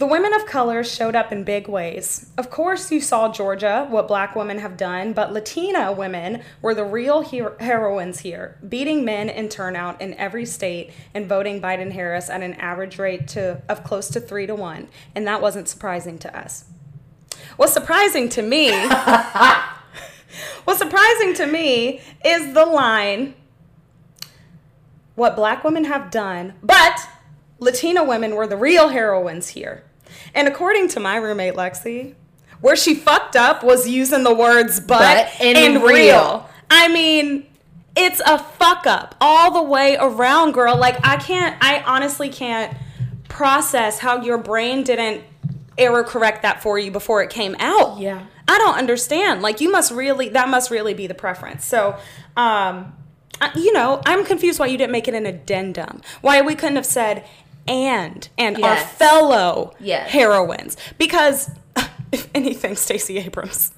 The 0.00 0.06
women 0.06 0.32
of 0.32 0.46
color 0.46 0.82
showed 0.82 1.14
up 1.14 1.30
in 1.30 1.44
big 1.44 1.68
ways. 1.68 2.30
Of 2.38 2.48
course, 2.48 2.90
you 2.90 3.02
saw 3.02 3.30
Georgia, 3.30 3.86
what 3.90 4.08
black 4.08 4.34
women 4.34 4.58
have 4.60 4.78
done, 4.78 5.12
but 5.12 5.30
Latina 5.30 5.92
women 5.92 6.40
were 6.62 6.74
the 6.74 6.86
real 6.86 7.20
hero- 7.20 7.54
heroines 7.60 8.20
here, 8.20 8.56
beating 8.66 9.04
men 9.04 9.28
in 9.28 9.50
turnout 9.50 10.00
in 10.00 10.14
every 10.14 10.46
state 10.46 10.90
and 11.12 11.26
voting 11.26 11.60
Biden 11.60 11.92
Harris 11.92 12.30
at 12.30 12.40
an 12.40 12.54
average 12.54 12.98
rate 12.98 13.28
to, 13.28 13.60
of 13.68 13.84
close 13.84 14.08
to 14.08 14.20
three 14.20 14.46
to 14.46 14.54
one. 14.54 14.88
And 15.14 15.26
that 15.26 15.42
wasn't 15.42 15.68
surprising 15.68 16.16
to 16.20 16.34
us. 16.34 16.64
What's 17.58 17.74
surprising 17.74 18.30
to 18.30 18.40
me, 18.40 18.70
what's 20.64 20.78
surprising 20.78 21.34
to 21.34 21.46
me 21.46 22.00
is 22.24 22.54
the 22.54 22.64
line, 22.64 23.34
what 25.14 25.36
black 25.36 25.62
women 25.62 25.84
have 25.84 26.10
done, 26.10 26.54
but 26.62 27.06
Latina 27.58 28.02
women 28.02 28.34
were 28.34 28.46
the 28.46 28.56
real 28.56 28.88
heroines 28.88 29.48
here. 29.48 29.84
And 30.34 30.48
according 30.48 30.88
to 30.88 31.00
my 31.00 31.16
roommate 31.16 31.54
Lexi, 31.54 32.14
where 32.60 32.76
she 32.76 32.94
fucked 32.94 33.36
up 33.36 33.62
was 33.64 33.88
using 33.88 34.22
the 34.24 34.34
words 34.34 34.80
but, 34.80 34.98
But 34.98 35.40
and 35.40 35.56
and, 35.56 35.82
real. 35.82 35.86
real. 35.94 36.50
I 36.70 36.88
mean, 36.88 37.46
it's 37.96 38.20
a 38.24 38.38
fuck 38.38 38.86
up 38.86 39.14
all 39.20 39.50
the 39.52 39.62
way 39.62 39.96
around, 39.98 40.52
girl. 40.52 40.76
Like 40.76 40.98
I 41.06 41.16
can't 41.16 41.56
I 41.60 41.82
honestly 41.86 42.28
can't 42.28 42.76
process 43.28 43.98
how 43.98 44.20
your 44.22 44.38
brain 44.38 44.82
didn't 44.84 45.24
error 45.78 46.04
correct 46.04 46.42
that 46.42 46.62
for 46.62 46.78
you 46.78 46.90
before 46.90 47.22
it 47.22 47.30
came 47.30 47.56
out. 47.58 47.98
Yeah. 47.98 48.26
I 48.46 48.58
don't 48.58 48.76
understand. 48.76 49.42
Like 49.42 49.60
you 49.60 49.70
must 49.70 49.90
really 49.92 50.28
that 50.30 50.48
must 50.48 50.70
really 50.70 50.94
be 50.94 51.06
the 51.06 51.14
preference. 51.14 51.64
So, 51.64 51.96
um 52.36 52.92
I- 53.40 53.52
you 53.54 53.72
know, 53.72 54.02
I'm 54.04 54.24
confused 54.26 54.58
why 54.60 54.66
you 54.66 54.76
didn't 54.76 54.92
make 54.92 55.08
it 55.08 55.14
an 55.14 55.24
addendum. 55.24 56.02
Why 56.20 56.42
we 56.42 56.54
couldn't 56.54 56.76
have 56.76 56.84
said 56.84 57.24
and 57.68 58.28
and 58.38 58.62
our 58.62 58.76
fellow 58.76 59.74
Yes. 59.80 60.10
heroines 60.10 60.76
because 60.98 61.50
if 62.12 62.28
anything 62.34 62.76
Stacey 62.76 63.18
Abrams 63.18 63.72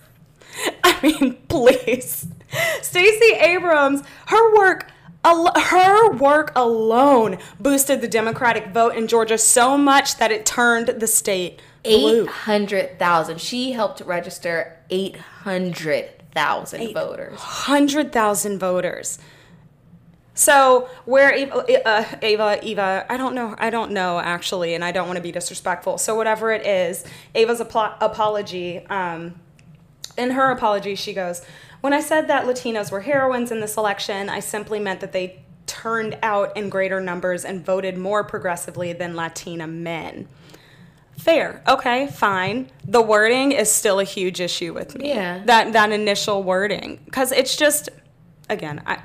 I 0.85 0.99
mean, 1.03 1.37
please. 1.49 2.27
Stacey 2.83 3.35
Abrams, 3.37 4.03
her 4.27 4.55
work 4.55 4.91
al- 5.25 5.59
her 5.59 6.13
work 6.13 6.53
alone 6.55 7.39
boosted 7.59 8.03
the 8.03 8.09
Democratic 8.09 8.67
vote 8.69 8.95
in 8.95 9.09
Georgia 9.09 9.39
so 9.39 9.79
much 9.79 10.19
that 10.19 10.31
it 10.31 10.45
turned 10.45 10.89
the 10.89 11.07
state. 11.07 11.61
Eight 11.85 12.29
hundred 12.29 12.99
thousand. 12.99 13.41
She 13.41 13.73
helped 13.73 14.03
register 14.03 14.79
eight 14.91 15.17
hundred 15.17 16.11
thousand 16.33 16.93
voters. 16.93 17.33
100,000 17.39 18.59
voters. 18.59 19.19
So 20.35 20.89
where 21.05 21.35
Eva, 21.35 21.87
uh, 21.87 22.05
Ava, 22.23 22.59
Eva, 22.63 23.07
I 23.09 23.17
don't 23.17 23.35
know, 23.35 23.55
I 23.59 23.71
don't 23.71 23.93
know 23.93 24.19
actually, 24.19 24.75
and 24.75 24.85
I 24.85 24.91
don't 24.91 25.07
want 25.07 25.17
to 25.17 25.23
be 25.23 25.33
disrespectful. 25.33 25.99
So 25.99 26.15
whatever 26.15 26.53
it 26.53 26.67
is, 26.67 27.05
Ava's 27.35 27.61
apology, 27.61 28.87
um, 28.87 29.35
in 30.17 30.31
her 30.31 30.51
apology, 30.51 30.95
she 30.95 31.13
goes, 31.13 31.43
"When 31.81 31.93
I 31.93 32.01
said 32.01 32.29
that 32.29 32.45
Latinos 32.47 32.91
were 32.91 33.03
heroines 33.03 33.51
in 33.51 33.61
this 33.61 33.77
election, 33.77 34.29
I 34.29 34.41
simply 34.41 34.79
meant 34.79 35.01
that 35.01 35.13
they 35.13 35.43
turned 35.67 36.19
out 36.23 36.57
in 36.57 36.69
greater 36.69 37.01
numbers 37.01 37.45
and 37.45 37.65
voted 37.65 37.97
more 37.97 38.25
progressively 38.25 38.93
than 38.93 39.15
Latina 39.15 39.67
men." 39.67 40.29
Fair. 41.19 41.63
Okay, 41.69 42.09
fine. 42.09 42.71
The 42.87 43.03
wording 43.03 43.53
is 43.53 43.71
still 43.71 44.01
a 44.01 44.05
huge 44.05 44.41
issue 44.41 44.73
with 44.73 44.97
me. 44.97 45.11
Yeah. 45.11 45.43
That 45.45 45.73
that 45.75 45.93
initial 45.93 46.43
wording 46.43 47.01
cuz 47.13 47.33
it's 47.33 47.55
just 47.55 47.91
again, 48.49 48.83
I 48.87 48.99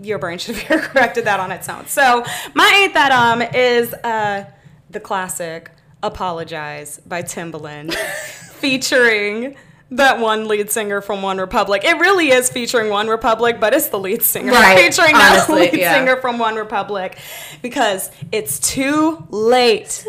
your 0.00 0.18
brain 0.18 0.38
should 0.38 0.56
have 0.56 0.80
corrected 0.90 1.24
that 1.24 1.40
on 1.40 1.50
its 1.50 1.68
own. 1.68 1.86
So, 1.86 2.24
my 2.54 2.80
ain't 2.82 2.94
that 2.94 3.12
um 3.12 3.42
is 3.42 3.92
uh 3.94 4.44
the 4.90 5.00
classic 5.00 5.70
Apologize 6.04 7.00
by 7.06 7.22
Timbaland 7.22 7.94
featuring 8.54 9.54
that 9.92 10.18
one 10.18 10.48
lead 10.48 10.70
singer 10.70 11.00
from 11.00 11.22
One 11.22 11.38
Republic. 11.38 11.84
It 11.84 11.96
really 11.98 12.30
is 12.30 12.50
featuring 12.50 12.90
One 12.90 13.06
Republic, 13.06 13.60
but 13.60 13.72
it's 13.72 13.88
the 13.88 14.00
lead 14.00 14.22
singer 14.22 14.50
Right, 14.50 14.76
featuring 14.90 15.12
that 15.12 15.46
lead 15.48 15.78
yeah. 15.78 15.94
singer 15.94 16.16
from 16.16 16.40
One 16.40 16.56
Republic 16.56 17.18
because 17.60 18.10
it's 18.32 18.58
too 18.58 19.24
late 19.30 20.04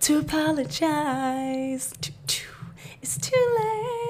to 0.00 0.18
apologize. 0.18 1.92
It's 3.02 3.18
too 3.18 3.56
late. 3.58 4.03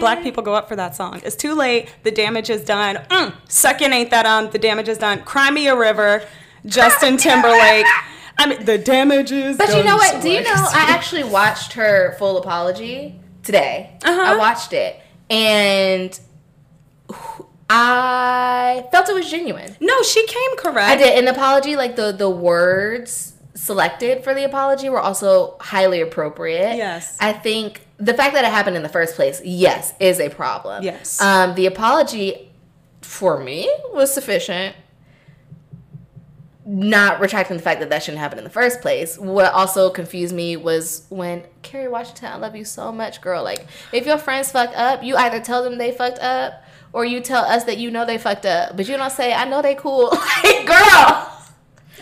Black 0.00 0.22
people 0.22 0.42
go 0.42 0.54
up 0.54 0.68
for 0.68 0.76
that 0.76 0.94
song. 0.94 1.20
It's 1.24 1.36
too 1.36 1.54
late. 1.54 1.88
The 2.02 2.10
damage 2.10 2.50
is 2.50 2.64
done. 2.64 2.96
Mm, 3.10 3.34
second 3.48 3.92
ain't 3.92 4.10
that 4.10 4.26
um. 4.26 4.50
The 4.50 4.58
damage 4.58 4.88
is 4.88 4.98
done. 4.98 5.22
Cry 5.24 5.50
me 5.50 5.68
a 5.68 5.76
river. 5.76 6.22
Justin 6.66 7.16
Timberlake. 7.16 7.86
I 8.38 8.46
mean, 8.46 8.64
the 8.64 8.78
damage 8.78 9.30
is 9.30 9.56
But 9.56 9.76
you 9.76 9.84
know 9.84 9.96
what? 9.96 10.22
Do 10.22 10.30
you 10.30 10.42
know? 10.42 10.54
I 10.54 10.86
actually 10.88 11.24
watched 11.24 11.74
her 11.74 12.14
full 12.18 12.38
apology 12.38 13.20
today. 13.42 13.96
Uh-huh. 14.04 14.34
I 14.34 14.36
watched 14.36 14.72
it, 14.72 15.00
and 15.28 16.18
I 17.68 18.86
felt 18.90 19.08
it 19.08 19.14
was 19.14 19.30
genuine. 19.30 19.76
No, 19.80 20.02
she 20.02 20.26
came 20.26 20.56
correct. 20.56 20.90
I 20.90 20.96
did 20.96 21.18
an 21.18 21.28
apology. 21.28 21.76
Like 21.76 21.96
the 21.96 22.12
the 22.12 22.30
words 22.30 23.31
selected 23.62 24.24
for 24.24 24.34
the 24.34 24.42
apology 24.42 24.88
were 24.88 24.98
also 24.98 25.56
highly 25.60 26.00
appropriate. 26.00 26.76
Yes. 26.76 27.16
I 27.20 27.32
think 27.32 27.86
the 27.96 28.12
fact 28.12 28.34
that 28.34 28.44
it 28.44 28.50
happened 28.50 28.76
in 28.76 28.82
the 28.82 28.88
first 28.88 29.14
place, 29.14 29.40
yes, 29.44 29.94
is 30.00 30.18
a 30.18 30.30
problem. 30.30 30.82
Yes. 30.82 31.20
Um, 31.20 31.54
the 31.54 31.66
apology 31.66 32.50
for 33.02 33.38
me 33.38 33.72
was 33.92 34.12
sufficient. 34.12 34.74
Not 36.66 37.20
retracting 37.20 37.56
the 37.56 37.62
fact 37.62 37.78
that 37.80 37.90
that 37.90 38.02
shouldn't 38.02 38.20
happen 38.20 38.38
in 38.38 38.44
the 38.44 38.50
first 38.50 38.80
place. 38.80 39.16
What 39.16 39.52
also 39.52 39.90
confused 39.90 40.34
me 40.34 40.56
was 40.56 41.06
when 41.08 41.44
Kerry 41.62 41.88
Washington, 41.88 42.32
I 42.32 42.36
love 42.38 42.56
you 42.56 42.64
so 42.64 42.90
much, 42.90 43.20
girl. 43.20 43.44
Like, 43.44 43.66
if 43.92 44.06
your 44.06 44.18
friends 44.18 44.50
fuck 44.50 44.72
up, 44.76 45.04
you 45.04 45.16
either 45.16 45.40
tell 45.40 45.62
them 45.62 45.78
they 45.78 45.92
fucked 45.92 46.18
up 46.18 46.64
or 46.92 47.04
you 47.04 47.20
tell 47.20 47.44
us 47.44 47.64
that 47.64 47.78
you 47.78 47.92
know 47.92 48.04
they 48.04 48.18
fucked 48.18 48.46
up, 48.46 48.76
but 48.76 48.88
you 48.88 48.96
don't 48.96 49.10
say, 49.10 49.32
I 49.32 49.44
know 49.44 49.62
they 49.62 49.76
cool. 49.76 50.10
like, 50.44 50.66
girl, 50.66 51.31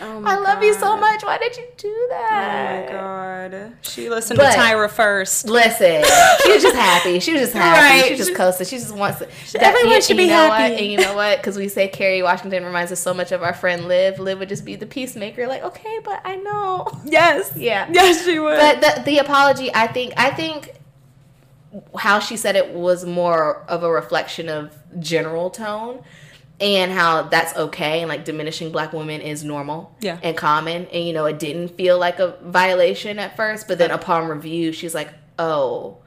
Oh 0.03 0.23
I 0.25 0.37
love 0.39 0.63
you 0.63 0.73
so 0.73 0.97
much. 0.97 1.23
Why 1.23 1.37
did 1.37 1.55
you 1.57 1.65
do 1.77 2.07
that? 2.09 2.87
Oh 2.89 2.93
my 2.93 2.99
god. 2.99 3.73
She 3.81 4.09
listened 4.09 4.37
But- 4.37 4.53
to 4.53 4.57
Tyra 4.59 4.89
first. 4.89 5.47
Listen, 5.47 6.03
she 6.43 6.51
was 6.53 6.63
just 6.63 6.75
happy. 6.75 7.19
She 7.19 7.33
was 7.33 7.41
just 7.41 7.53
happy. 7.53 8.01
Right. 8.01 8.09
She 8.09 8.15
just 8.17 8.33
coasted. 8.35 8.67
She 8.67 8.77
just 8.77 8.95
wants 8.95 9.19
to. 9.19 9.27
Everyone 9.63 9.93
and 9.93 10.03
should 10.03 10.17
you 10.17 10.23
be 10.23 10.29
know 10.29 10.49
happy. 10.51 10.73
What? 10.73 10.81
And 10.81 10.91
you 10.91 10.97
know 10.99 11.15
what? 11.15 11.37
Because 11.37 11.57
we 11.57 11.67
say 11.67 11.87
Kerry 11.87 12.21
Washington 12.23 12.65
reminds 12.65 12.91
us 12.91 12.99
so 12.99 13.13
much 13.13 13.31
of 13.31 13.43
our 13.43 13.53
friend 13.53 13.87
Liv. 13.87 14.19
Liv 14.19 14.39
would 14.39 14.49
just 14.49 14.65
be 14.65 14.75
the 14.75 14.85
peacemaker. 14.87 15.47
Like, 15.47 15.63
okay, 15.63 15.99
but 16.03 16.21
I 16.25 16.35
know. 16.37 16.87
Yes. 17.05 17.51
Yeah. 17.55 17.87
Yes, 17.91 18.23
she 18.25 18.39
would. 18.39 18.57
But 18.57 18.81
the 18.81 19.03
the 19.03 19.17
apology, 19.19 19.69
I 19.73 19.87
think, 19.87 20.13
I 20.17 20.31
think 20.31 20.73
how 21.97 22.19
she 22.19 22.35
said 22.37 22.55
it 22.55 22.71
was 22.73 23.05
more 23.05 23.63
of 23.67 23.83
a 23.83 23.91
reflection 23.91 24.49
of 24.49 24.75
general 24.99 25.49
tone 25.49 26.03
and 26.61 26.91
how 26.91 27.23
that's 27.23 27.55
okay 27.57 28.01
and 28.01 28.09
like 28.09 28.23
diminishing 28.23 28.71
black 28.71 28.93
women 28.93 29.19
is 29.19 29.43
normal 29.43 29.95
Yeah. 29.99 30.19
and 30.21 30.37
common 30.37 30.85
and 30.93 31.05
you 31.05 31.11
know 31.13 31.25
it 31.25 31.39
didn't 31.39 31.69
feel 31.69 31.97
like 31.97 32.19
a 32.19 32.37
violation 32.43 33.17
at 33.19 33.35
first 33.35 33.67
but 33.67 33.77
then 33.79 33.89
upon 33.91 34.27
review 34.27 34.71
she's 34.71 34.93
like 34.93 35.09
oh 35.39 35.97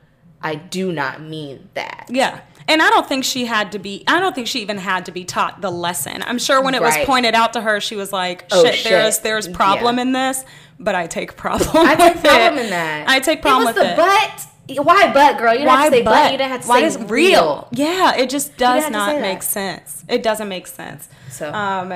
i 0.41 0.55
do 0.55 0.93
not 0.93 1.21
mean 1.21 1.69
that 1.75 2.07
Yeah. 2.09 2.41
And 2.67 2.81
I 2.81 2.89
don't 2.89 3.07
think 3.07 3.25
she 3.25 3.45
had 3.45 3.73
to 3.73 3.79
be, 3.79 4.05
I 4.09 4.21
don't 4.21 4.35
think 4.35 4.47
she 4.47 4.63
even 4.63 4.79
had 4.79 5.05
to 5.05 5.13
be 5.13 5.23
taught 5.27 5.61
the 5.61 5.71
lesson. 5.71 6.23
I'm 6.23 6.39
sure 6.39 6.63
when 6.63 6.75
it 6.75 6.81
Right. 6.81 7.01
was 7.01 7.07
pointed 7.07 7.35
out 7.35 7.53
to 7.53 7.61
her, 7.61 7.79
she 7.79 7.95
was 7.95 8.11
like, 8.11 8.47
Oh, 8.51 8.65
shit, 8.65 8.77
shit. 8.77 8.91
there's 8.91 9.19
there's 9.19 9.47
problem 9.49 9.97
Yeah. 9.97 10.03
in 10.03 10.13
this, 10.13 10.43
but 10.81 10.95
I 10.95 11.07
take 11.07 11.37
problem 11.37 11.69
i 11.87 11.95
take 11.95 12.23
problem 12.25 12.59
it. 12.59 12.65
in 12.65 12.71
that 12.71 13.07
I 13.07 13.21
take 13.21 13.43
problem 13.43 13.67
with 13.67 13.75
the 13.75 13.91
it. 13.93 13.97
but 13.99 14.47
why 14.69 15.13
but 15.13 15.39
girl? 15.39 15.53
You 15.53 15.61
didn't 15.61 15.71
have 15.71 15.91
to 15.91 15.97
say 15.99 16.03
but, 16.03 16.33
you 16.33 16.39
didn't 16.39 16.53
have 16.53 16.63
to 16.63 16.69
Why 16.69 16.81
say 16.81 16.87
is 16.87 16.99
real, 17.11 17.69
Yeah, 17.73 18.15
it 18.17 18.31
just 18.31 18.57
does 18.57 18.91
not 18.91 19.21
make 19.21 19.43
sense. 19.43 20.05
It 20.09 20.23
doesn't 20.23 20.49
make 20.49 20.67
sense. 20.67 21.09
so. 21.31 21.53
Um, 21.53 21.95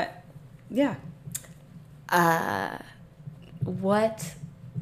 yeah. 0.70 0.96
uh, 2.10 2.78
what 3.64 4.34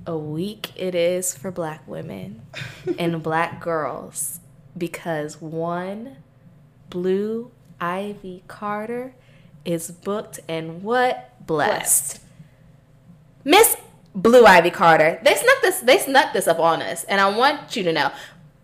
a 0.06 0.16
week 0.16 0.70
it 0.76 0.94
is 0.94 1.34
for 1.36 1.50
black 1.50 1.86
women 1.86 2.42
and 2.98 3.22
black 3.22 3.60
girls 3.60 4.40
because 4.76 5.40
one 5.40 6.16
blue 6.90 7.50
ivy 7.80 8.42
carter 8.46 9.14
is 9.64 9.90
booked 9.90 10.40
and 10.48 10.82
what? 10.82 11.32
Blessed. 11.46 12.20
Miss 13.44 13.76
blue 14.16 14.44
ivy 14.44 14.70
carter 14.70 15.20
they 15.22 15.34
snuck 15.34 15.62
this 15.62 15.80
they 15.80 15.98
snuck 15.98 16.32
this 16.32 16.48
up 16.48 16.58
on 16.58 16.82
us 16.82 17.04
and 17.04 17.20
i 17.20 17.28
want 17.28 17.76
you 17.76 17.84
to 17.84 17.92
know 17.92 18.10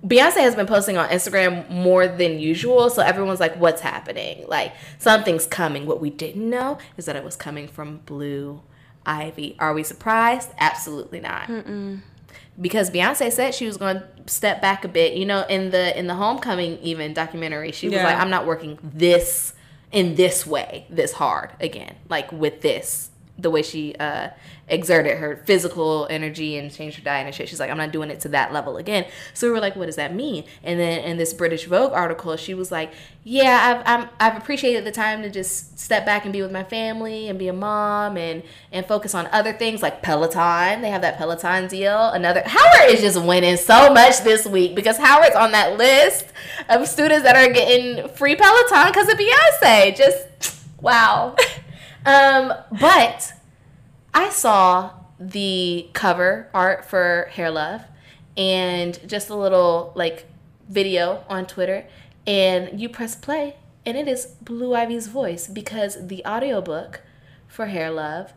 Beyonce 0.04 0.38
has 0.38 0.56
been 0.56 0.66
posting 0.66 0.96
on 0.96 1.08
Instagram 1.10 1.68
more 1.70 2.08
than 2.08 2.40
usual, 2.40 2.90
so 2.90 3.02
everyone's 3.02 3.38
like, 3.38 3.54
"What's 3.56 3.82
happening? 3.82 4.44
Like 4.48 4.72
something's 4.98 5.46
coming." 5.46 5.86
What 5.86 6.00
we 6.00 6.10
didn't 6.10 6.50
know 6.50 6.78
is 6.96 7.04
that 7.04 7.14
it 7.14 7.22
was 7.22 7.36
coming 7.36 7.68
from 7.68 7.98
Blue 7.98 8.62
Ivy. 9.06 9.54
Are 9.60 9.72
we 9.72 9.84
surprised? 9.84 10.50
Absolutely 10.58 11.20
not. 11.20 11.48
Because 12.60 12.90
Beyonce 12.90 13.30
said 13.30 13.54
she 13.54 13.64
was 13.64 13.76
going 13.76 13.96
to 13.96 14.06
step 14.26 14.60
back 14.60 14.84
a 14.84 14.88
bit. 14.88 15.14
You 15.14 15.24
know, 15.24 15.46
in 15.48 15.70
the 15.70 15.96
in 15.96 16.08
the 16.08 16.14
Homecoming 16.14 16.78
even 16.80 17.14
documentary, 17.14 17.70
she 17.70 17.88
was 17.88 17.98
like, 18.02 18.18
"I'm 18.18 18.30
not 18.30 18.44
working 18.44 18.80
this 18.82 19.54
in 19.92 20.16
this 20.16 20.44
way, 20.44 20.84
this 20.90 21.12
hard 21.12 21.50
again, 21.60 21.94
like 22.08 22.32
with 22.32 22.60
this." 22.62 23.10
The 23.38 23.50
way 23.50 23.62
she 23.62 23.94
uh, 23.96 24.28
exerted 24.72 25.18
her 25.18 25.36
physical 25.44 26.06
energy 26.08 26.56
and 26.56 26.72
changed 26.72 26.96
her 26.96 27.04
diet 27.04 27.26
and 27.26 27.34
shit. 27.34 27.48
She's 27.48 27.60
like, 27.60 27.70
I'm 27.70 27.76
not 27.76 27.92
doing 27.92 28.10
it 28.10 28.20
to 28.20 28.28
that 28.30 28.54
level 28.54 28.78
again. 28.78 29.04
So 29.34 29.46
we 29.46 29.52
were 29.52 29.60
like, 29.60 29.76
what 29.76 29.84
does 29.86 29.96
that 29.96 30.14
mean? 30.14 30.44
And 30.64 30.80
then 30.80 31.04
in 31.04 31.18
this 31.18 31.34
British 31.34 31.66
Vogue 31.66 31.92
article, 31.92 32.34
she 32.36 32.54
was 32.54 32.72
like, 32.72 32.90
yeah, 33.22 33.84
I've, 33.86 34.00
I'm, 34.00 34.08
I've 34.18 34.36
appreciated 34.40 34.84
the 34.84 34.90
time 34.90 35.20
to 35.22 35.30
just 35.30 35.78
step 35.78 36.06
back 36.06 36.24
and 36.24 36.32
be 36.32 36.40
with 36.40 36.50
my 36.50 36.64
family 36.64 37.28
and 37.28 37.38
be 37.38 37.48
a 37.48 37.52
mom 37.52 38.16
and, 38.16 38.42
and 38.72 38.86
focus 38.86 39.14
on 39.14 39.26
other 39.26 39.52
things 39.52 39.82
like 39.82 40.02
Peloton. 40.02 40.80
They 40.80 40.90
have 40.90 41.02
that 41.02 41.18
Peloton 41.18 41.68
deal. 41.68 42.08
Another, 42.08 42.42
Howard 42.46 42.90
is 42.90 43.02
just 43.02 43.22
winning 43.22 43.58
so 43.58 43.92
much 43.92 44.24
this 44.24 44.46
week 44.46 44.74
because 44.74 44.96
Howard's 44.96 45.36
on 45.36 45.52
that 45.52 45.76
list 45.76 46.26
of 46.70 46.88
students 46.88 47.24
that 47.24 47.36
are 47.36 47.52
getting 47.52 48.08
free 48.08 48.36
Peloton 48.36 48.86
because 48.86 49.08
of 49.08 49.18
Beyonce. 49.18 49.94
Just, 49.94 50.64
wow. 50.80 51.36
um, 52.06 52.54
but 52.80 53.34
I 54.14 54.30
saw 54.30 54.90
the 55.18 55.88
cover 55.92 56.48
art 56.52 56.84
for 56.84 57.28
Hair 57.32 57.50
Love 57.52 57.82
and 58.36 58.98
just 59.08 59.30
a 59.30 59.34
little 59.34 59.92
like 59.94 60.26
video 60.68 61.24
on 61.28 61.46
Twitter 61.46 61.86
and 62.26 62.80
you 62.80 62.88
press 62.88 63.14
play 63.14 63.56
and 63.84 63.96
it 63.96 64.08
is 64.08 64.26
Blue 64.40 64.74
Ivy's 64.74 65.08
voice 65.08 65.46
because 65.46 66.06
the 66.06 66.24
audiobook 66.24 67.02
for 67.48 67.66
Hair 67.66 67.90
Love 67.92 68.32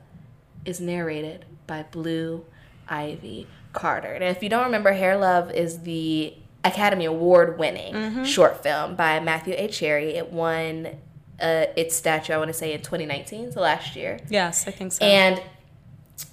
is 0.66 0.80
narrated 0.80 1.46
by 1.68 1.84
Blue 1.84 2.46
Ivy 2.88 3.48
Carter. 3.74 4.14
And 4.14 4.24
if 4.24 4.42
you 4.42 4.50
don't 4.50 4.66
remember, 4.66 4.94
Hair 4.94 5.18
Love 5.18 5.52
is 5.52 5.82
the 5.82 6.34
Academy 6.64 7.06
Award 7.06 7.60
winning 7.60 8.24
short 8.26 8.64
film 8.64 8.96
by 8.96 9.20
Matthew 9.20 9.54
A. 9.56 9.68
Cherry. 9.68 10.16
It 10.16 10.32
won 10.32 10.88
uh, 11.40 11.66
its 11.76 11.96
statue, 11.96 12.34
I 12.34 12.38
want 12.38 12.50
to 12.50 12.54
say, 12.54 12.74
in 12.74 12.82
2019, 12.82 13.52
so 13.52 13.62
last 13.62 13.96
year. 13.96 14.20
Yes, 14.30 14.68
I 14.68 14.72
think 14.72 14.94
so. 14.94 15.06
And 15.06 15.42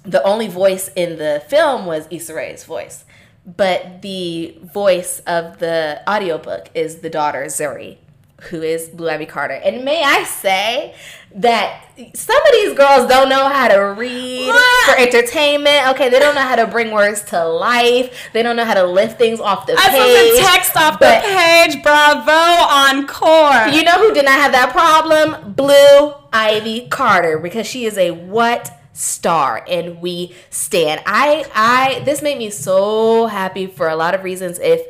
the 0.03 0.23
only 0.23 0.47
voice 0.47 0.89
in 0.95 1.17
the 1.17 1.43
film 1.47 1.85
was 1.85 2.07
Issa 2.09 2.33
Rae's 2.33 2.63
voice. 2.63 3.05
But 3.45 4.01
the 4.01 4.57
voice 4.61 5.19
of 5.27 5.59
the 5.59 6.01
audiobook 6.07 6.69
is 6.73 6.99
the 6.99 7.09
daughter, 7.09 7.43
Zuri, 7.45 7.97
who 8.43 8.61
is 8.61 8.87
Blue 8.87 9.09
Ivy 9.09 9.25
Carter. 9.25 9.55
And 9.55 9.83
may 9.83 10.01
I 10.01 10.23
say 10.23 10.95
that 11.35 11.83
some 12.13 12.37
of 12.37 12.51
these 12.53 12.73
girls 12.73 13.09
don't 13.09 13.27
know 13.27 13.49
how 13.49 13.67
to 13.67 13.79
read 13.79 14.53
for 14.85 14.97
entertainment. 14.97 15.89
Okay, 15.89 16.07
they 16.09 16.19
don't 16.19 16.35
know 16.35 16.41
how 16.41 16.55
to 16.55 16.67
bring 16.67 16.91
words 16.91 17.21
to 17.23 17.45
life. 17.45 18.29
They 18.31 18.43
don't 18.43 18.55
know 18.55 18.65
how 18.65 18.75
to 18.75 18.85
lift 18.85 19.17
things 19.17 19.41
off 19.41 19.65
the 19.65 19.75
I 19.77 19.89
page. 19.89 20.37
to 20.37 20.45
text 20.45 20.77
off 20.77 20.99
the 20.99 21.19
page. 21.23 21.83
Bravo, 21.83 22.31
encore. 22.31 23.73
You 23.75 23.83
know 23.83 23.99
who 23.99 24.13
did 24.13 24.23
not 24.23 24.39
have 24.39 24.53
that 24.53 24.71
problem? 24.71 25.53
Blue 25.53 26.13
Ivy 26.31 26.87
Carter, 26.87 27.39
because 27.39 27.67
she 27.67 27.85
is 27.85 27.97
a 27.97 28.11
what 28.11 28.71
star, 28.93 29.65
and 29.67 30.01
we 30.01 30.35
stand. 30.49 31.01
I, 31.05 31.45
I, 31.53 32.03
this 32.05 32.21
made 32.21 32.37
me 32.37 32.49
so 32.49 33.25
happy 33.25 33.67
for 33.67 33.89
a 33.89 33.95
lot 33.95 34.15
of 34.15 34.23
reasons. 34.23 34.59
If 34.59 34.81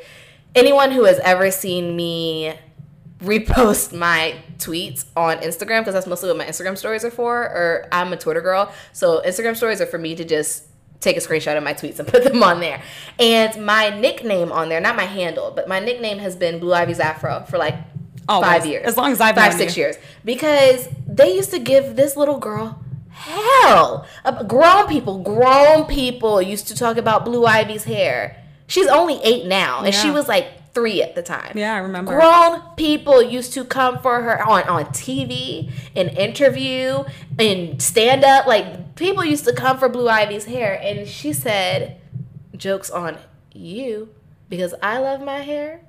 anyone 0.54 0.92
who 0.92 1.06
has 1.06 1.20
ever 1.20 1.50
seen 1.52 1.96
me 1.96 2.54
repost 3.20 3.98
my 3.98 4.36
tweets 4.58 5.06
on 5.16 5.38
Instagram, 5.38 5.80
because 5.80 5.94
that's 5.94 6.08
mostly 6.08 6.30
what 6.30 6.38
my 6.38 6.46
Instagram 6.46 6.78
stories 6.78 7.04
are 7.06 7.12
for, 7.12 7.42
or 7.42 7.88
I'm 7.92 8.12
a 8.14 8.18
Twitter 8.18 8.42
girl, 8.42 8.72
so 8.92 9.22
Instagram 9.26 9.56
stories 9.56 9.82
are 9.82 9.86
for 9.86 9.98
me 9.98 10.16
to 10.16 10.26
just 10.26 10.66
take 11.00 11.18
a 11.18 11.20
screenshot 11.20 11.58
of 11.58 11.64
my 11.64 11.74
tweets 11.74 12.00
and 12.00 12.08
put 12.10 12.24
them 12.24 12.44
on 12.44 12.60
there. 12.60 12.82
And 13.20 13.66
my 13.66 13.90
nickname 13.90 14.52
on 14.52 14.70
there, 14.70 14.82
not 14.82 14.96
my 14.96 15.06
handle, 15.06 15.52
but 15.52 15.68
my 15.68 15.80
nickname 15.80 16.20
has 16.20 16.36
been 16.36 16.60
Blue 16.60 16.74
Ivy's 16.74 17.00
Afro 17.00 17.46
for 17.50 17.58
like 17.58 17.76
Always. 18.28 18.50
five 18.50 18.66
years. 18.66 18.86
As 18.86 18.98
long 18.98 19.12
as 19.12 19.22
I've 19.22 19.36
five, 19.36 19.54
six 19.54 19.76
you. 19.78 19.84
years. 19.84 19.98
Because 20.24 20.88
they 21.08 21.36
used 21.36 21.52
to 21.52 21.60
give 21.60 21.96
this 21.96 22.16
little 22.16 22.40
girl 22.40 22.83
hell. 23.14 24.06
Uh, 24.26 24.44
grown 24.44 24.88
people, 24.88 25.20
grown 25.20 25.86
people 25.86 26.42
used 26.42 26.68
to 26.68 26.76
talk 26.76 26.98
about 26.98 27.24
Blue 27.26 27.46
Ivy's 27.46 27.86
hair. 27.86 28.44
She's 28.68 28.88
only 28.88 29.20
eight 29.24 29.46
now, 29.46 29.84
and 29.84 29.94
she 29.94 30.10
was 30.10 30.28
like 30.28 30.74
three 30.74 31.02
at 31.02 31.16
the 31.16 31.22
time. 31.22 31.56
Yeah, 31.56 31.76
I 31.76 31.78
remember. 31.78 32.14
Grown 32.14 32.62
people 32.76 33.22
used 33.22 33.54
to 33.54 33.64
come 33.64 34.00
for 34.00 34.22
her 34.22 34.46
on, 34.48 34.64
on 34.64 34.86
TV, 34.86 35.72
in 35.94 36.10
interview, 36.10 37.04
in 37.38 37.80
stand 37.80 38.24
up. 38.24 38.48
Like 38.48 38.96
people 38.96 39.24
used 39.24 39.46
to 39.46 39.54
come 39.54 39.78
for 39.78 39.90
Blue 39.90 40.10
Ivy's 40.10 40.46
hair, 40.46 40.80
and 40.82 41.08
she 41.08 41.34
said, 41.34 42.02
"Jokes 42.56 42.90
on 42.90 43.18
you, 43.54 44.10
because 44.50 44.74
I 44.82 44.98
love 44.98 45.22
my 45.22 45.40
hair, 45.40 45.82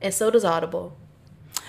and 0.00 0.14
so 0.14 0.30
does 0.30 0.44
Audible." 0.44 0.96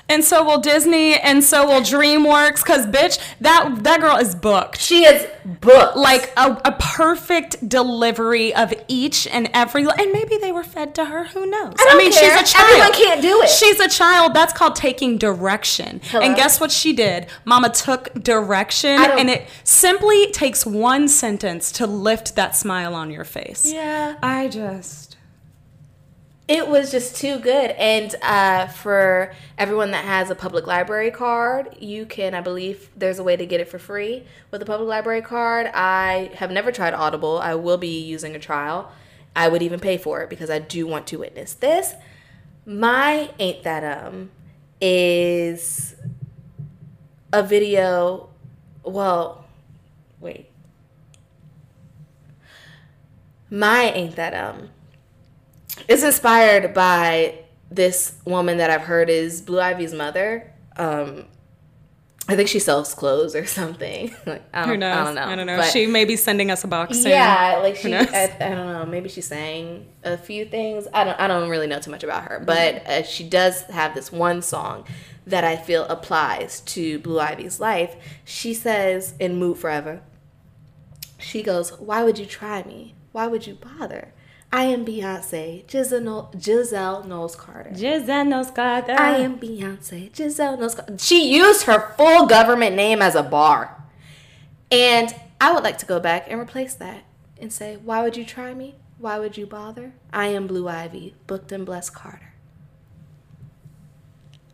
And 0.09 0.23
so 0.23 0.41
will 0.41 0.59
Disney, 0.59 1.15
and 1.15 1.43
so 1.43 1.67
will 1.67 1.81
DreamWorks, 1.81 2.63
because 2.63 2.85
bitch, 2.87 3.19
that 3.41 3.83
that 3.83 3.99
girl 3.99 4.15
is 4.15 4.35
booked. 4.35 4.79
She 4.79 5.03
is 5.03 5.27
booked. 5.43 5.97
Like 5.97 6.31
a, 6.37 6.51
a 6.63 6.71
perfect 6.79 7.67
delivery 7.67 8.55
of 8.55 8.73
each 8.87 9.27
and 9.27 9.49
every, 9.53 9.81
and 9.81 10.11
maybe 10.13 10.37
they 10.37 10.53
were 10.53 10.63
fed 10.63 10.95
to 10.95 11.03
her. 11.05 11.25
Who 11.25 11.45
knows? 11.45 11.73
I 11.77 11.83
don't 11.99 12.13
care. 12.13 12.37
Everyone 12.63 12.93
can't 12.93 13.21
do 13.21 13.41
it. 13.41 13.49
She's 13.49 13.81
a 13.81 13.89
child. 13.89 14.33
That's 14.33 14.53
called 14.53 14.77
taking 14.77 15.17
direction. 15.17 15.99
Hello? 16.05 16.23
And 16.23 16.37
guess 16.37 16.61
what 16.61 16.71
she 16.71 16.93
did? 16.93 17.27
Mama 17.43 17.69
took 17.69 18.13
direction, 18.23 18.91
and 18.91 19.29
it 19.29 19.45
simply 19.65 20.31
takes 20.31 20.65
one 20.65 21.09
sentence 21.09 21.69
to 21.73 21.85
lift 21.85 22.35
that 22.35 22.55
smile 22.55 22.95
on 22.95 23.11
your 23.11 23.25
face. 23.25 23.69
yeah. 23.69 24.15
I 24.23 24.47
just. 24.47 25.16
It 26.47 26.69
was 26.69 26.91
just 26.91 27.17
too 27.17 27.39
good. 27.39 27.71
And 27.71 28.15
uh, 28.21 28.67
for 28.67 29.33
everyone 29.57 29.91
that 29.91 30.05
has 30.05 30.29
a 30.29 30.35
public 30.35 30.65
library 30.65 31.11
card, 31.11 31.75
you 31.79 32.05
can, 32.05 32.33
I 32.33 32.39
believe, 32.39 32.89
there's 32.95 33.19
a 33.19 33.23
way 33.23 33.35
to 33.35 33.45
get 33.45 33.59
it 33.59 33.67
for 33.67 33.77
free 33.77 34.23
with 34.49 34.61
a 34.61 34.65
public 34.65 34.87
library 34.87 35.21
card. 35.21 35.69
I 35.73 36.31
have 36.35 36.49
never 36.49 36.71
tried 36.71 36.93
Audible. 36.93 37.39
I 37.39 37.55
will 37.55 37.77
be 37.77 37.99
using 38.01 38.33
a 38.33 38.39
trial. 38.39 38.91
I 39.35 39.49
would 39.49 39.61
even 39.61 39.81
pay 39.81 39.97
for 39.97 40.21
it 40.21 40.29
because 40.29 40.49
I 40.49 40.59
do 40.59 40.87
want 40.87 41.05
to 41.07 41.17
witness 41.17 41.53
this. 41.53 41.93
My 42.65 43.29
Ain't 43.39 43.63
That 43.63 43.83
Um 43.83 44.31
is 44.79 45.95
a 47.33 47.43
video. 47.43 48.29
Well, 48.83 49.45
wait. 50.21 50.49
My 53.49 53.91
Ain't 53.91 54.15
That 54.15 54.33
Um 54.33 54.69
it's 55.87 56.03
inspired 56.03 56.73
by 56.73 57.39
this 57.69 58.15
woman 58.25 58.57
that 58.57 58.69
I've 58.69 58.81
heard 58.81 59.09
is 59.09 59.41
Blue 59.41 59.59
Ivy's 59.59 59.93
mother. 59.93 60.51
Um, 60.77 61.25
I 62.29 62.35
think 62.35 62.49
she 62.49 62.59
sells 62.59 62.93
clothes 62.93 63.35
or 63.35 63.45
something. 63.59 64.13
like, 64.25 64.43
I 64.53 64.61
don't, 64.61 64.69
Who 64.69 64.77
knows? 64.77 64.95
I 64.97 65.03
don't 65.05 65.15
know. 65.15 65.21
I 65.23 65.35
don't 65.35 65.47
know. 65.47 65.57
But- 65.57 65.71
she 65.71 65.87
may 65.87 66.03
be 66.05 66.15
sending 66.15 66.51
us 66.51 66.63
a 66.63 66.67
box 66.67 66.99
soon. 67.01 67.11
yeah, 67.11 67.59
like 67.61 67.75
she. 67.77 67.93
I, 67.95 68.01
I 68.01 68.49
don't 68.49 68.67
know. 68.73 68.85
Maybe 68.85 69.09
she 69.09 69.21
sang 69.21 69.87
a 70.03 70.17
few 70.17 70.45
things. 70.45 70.87
I 70.93 71.03
don't. 71.05 71.19
I 71.19 71.27
don't 71.27 71.49
really 71.49 71.67
know 71.67 71.79
too 71.79 71.91
much 71.91 72.03
about 72.03 72.23
her, 72.25 72.41
but 72.45 72.75
Mm-hmm. 72.75 72.91
uh, 72.91 73.03
she 73.03 73.27
does 73.27 73.61
have 73.63 73.95
this 73.95 74.11
one 74.11 74.41
song 74.41 74.85
that 75.25 75.43
I 75.43 75.55
feel 75.57 75.83
applies 75.85 76.61
to 76.61 76.99
Blue 76.99 77.19
Ivy's 77.19 77.59
life. 77.59 77.95
She 78.25 78.53
says 78.53 79.13
in 79.19 79.37
"Mood 79.39 79.57
4 79.59 79.69
Eva." 79.71 80.01
She 81.19 81.41
goes, 81.43 81.71
"Why 81.79 82.03
would 82.03 82.17
you 82.19 82.25
try 82.25 82.63
me? 82.63 82.95
Why 83.11 83.27
would 83.27 83.47
you 83.47 83.55
bother? 83.55 84.13
I 84.51 84.63
am 84.63 84.85
Beyonce, 84.85 85.69
Giselle, 85.69 86.31
Giselle 86.39 87.03
Knowles 87.03 87.35
Carter. 87.35 87.71
Giselle 87.75 88.25
knows 88.25 88.49
Carter. 88.49 88.93
I 88.97 89.17
am 89.17 89.37
Beyonce, 89.37 90.15
Giselle 90.15 90.57
Knowles 90.57 90.75
Carter. 90.75 90.97
She 90.97 91.33
used 91.33 91.63
her 91.63 91.93
full 91.97 92.27
government 92.27 92.75
name 92.75 93.01
as 93.01 93.13
a 93.15 93.23
bar. 93.23 93.83
And 94.71 95.13
I 95.41 95.51
would 95.51 95.63
like 95.63 95.77
to 95.79 95.85
go 95.85 95.99
back 95.99 96.27
and 96.29 96.39
replace 96.39 96.73
that 96.75 97.03
and 97.39 97.51
say, 97.51 97.77
Why 97.77 98.01
would 98.03 98.15
you 98.15 98.25
try 98.25 98.53
me? 98.53 98.75
Why 98.97 99.19
would 99.19 99.37
you 99.37 99.45
bother? 99.45 99.93
I 100.11 100.27
am 100.27 100.47
Blue 100.47 100.67
Ivy, 100.67 101.13
booked 101.27 101.51
and 101.51 101.65
blessed 101.65 101.93
Carter. 101.93 102.33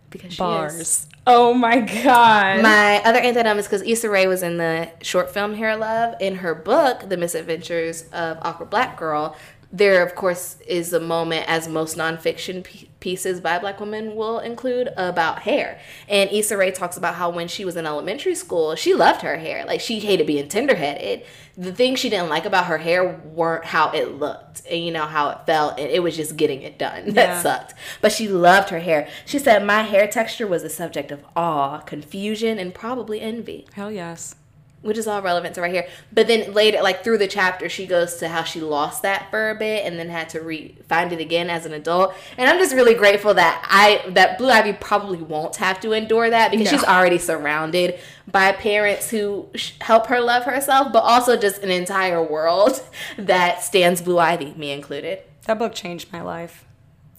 Because 0.09 0.33
she 0.33 0.35
is. 0.35 0.37
bars. 0.37 1.07
Oh 1.25 1.53
my 1.53 1.79
god. 1.79 2.61
My 2.61 3.01
other 3.05 3.19
anthem 3.19 3.57
is 3.57 3.65
because 3.65 3.81
Issa 3.81 4.09
Rae 4.09 4.27
was 4.27 4.43
in 4.43 4.57
the 4.57 4.89
short 5.01 5.33
film 5.33 5.55
Hair 5.55 5.77
Love. 5.77 6.15
In 6.19 6.35
her 6.35 6.53
book, 6.53 7.07
The 7.09 7.15
Misadventures 7.17 8.03
of 8.11 8.37
Awkward 8.41 8.69
Black 8.69 8.97
Girl, 8.97 9.35
there, 9.75 10.05
of 10.05 10.13
course, 10.13 10.57
is 10.67 10.93
a 10.93 10.99
moment, 10.99 11.45
as 11.49 11.67
most 11.67 11.97
nonfiction 11.97 12.63
p- 12.63 12.89
pieces 12.99 13.41
by 13.41 13.57
black 13.57 13.79
women 13.79 14.15
will 14.15 14.37
include, 14.37 14.89
about 14.97 15.39
hair. 15.41 15.79
And 16.07 16.29
Issa 16.31 16.55
Rae 16.55 16.69
talks 16.71 16.95
about 16.95 17.15
how 17.15 17.31
when 17.31 17.47
she 17.47 17.65
was 17.65 17.75
in 17.75 17.87
elementary 17.87 18.35
school, 18.35 18.75
she 18.75 18.93
loved 18.93 19.23
her 19.23 19.37
hair. 19.37 19.65
Like, 19.65 19.81
she 19.81 19.99
hated 19.99 20.27
being 20.27 20.47
tenderheaded. 20.47 21.25
The 21.57 21.73
things 21.73 21.99
she 21.99 22.09
didn't 22.09 22.29
like 22.29 22.45
about 22.45 22.67
her 22.67 22.77
hair 22.77 23.19
weren't 23.25 23.65
how 23.65 23.91
it 23.91 24.19
looked 24.19 24.61
and, 24.69 24.83
you 24.85 24.91
know, 24.91 25.05
how 25.05 25.29
it 25.31 25.39
felt. 25.47 25.79
And 25.79 25.89
it 25.89 26.03
was 26.03 26.15
just 26.15 26.37
getting 26.37 26.61
it 26.61 26.77
done. 26.77 27.05
That 27.13 27.29
Yeah. 27.29 27.41
sucked. 27.41 27.73
But 27.99 28.11
she 28.11 28.27
loved 28.27 28.69
her 28.69 28.79
hair. 28.79 29.07
She 29.25 29.39
said, 29.39 29.65
My 29.65 29.81
hair 29.81 30.07
texture 30.07 30.45
was 30.47 30.63
a 30.63 30.69
subject 30.69 31.11
of 31.11 31.25
awe, 31.35 31.79
confusion, 31.79 32.59
and 32.59 32.73
probably 32.75 33.19
envy 33.21 33.65
Hell 33.73 33.91
yes. 33.91 34.35
Which 34.83 34.97
is 34.97 35.07
all 35.07 35.21
relevant 35.21 35.55
to 35.55 35.61
right 35.61 35.73
here. 35.73 35.87
But 36.11 36.27
then 36.27 36.53
later, 36.53 36.81
like 36.83 37.03
through 37.03 37.17
the 37.17 37.27
chapter, 37.27 37.67
she 37.69 37.87
goes 37.87 38.17
to 38.17 38.27
how 38.27 38.43
she 38.43 38.61
lost 38.61 39.01
that 39.01 39.31
for 39.31 39.49
a 39.49 39.55
bit 39.55 39.85
and 39.85 39.97
then 39.97 40.09
had 40.09 40.29
to 40.29 40.41
re 40.41 40.77
find 40.87 41.11
it 41.11 41.19
again 41.19 41.49
as 41.49 41.65
an 41.65 41.73
adult. 41.73 42.13
And 42.37 42.47
I'm 42.49 42.59
just 42.59 42.75
really 42.75 42.93
grateful 42.93 43.33
that 43.33 43.65
I 43.67 44.07
that 44.11 44.37
Blue 44.37 44.49
Ivy 44.49 44.73
probably 44.73 45.17
won't 45.17 45.55
have 45.55 45.79
to 45.81 45.93
endure 45.93 46.29
that 46.29 46.51
because 46.51 46.65
No. 46.71 46.77
she's 46.77 46.83
already 46.87 47.17
surrounded 47.17 47.99
by 48.31 48.51
parents 48.51 49.09
who 49.09 49.49
sh- 49.55 49.71
help 49.81 50.07
her 50.07 50.21
love 50.21 50.43
herself, 50.43 50.93
but 50.93 50.99
also 51.03 51.35
just 51.37 51.63
an 51.63 51.71
entire 51.71 52.21
world 52.21 52.81
that 53.17 53.63
stands 53.63 54.01
Blue 54.01 54.19
Ivy, 54.19 54.53
me 54.55 54.71
included. 54.71 55.19
That 55.45 55.59
book 55.59 55.73
changed 55.73 56.13
my 56.13 56.21
life. 56.21 56.65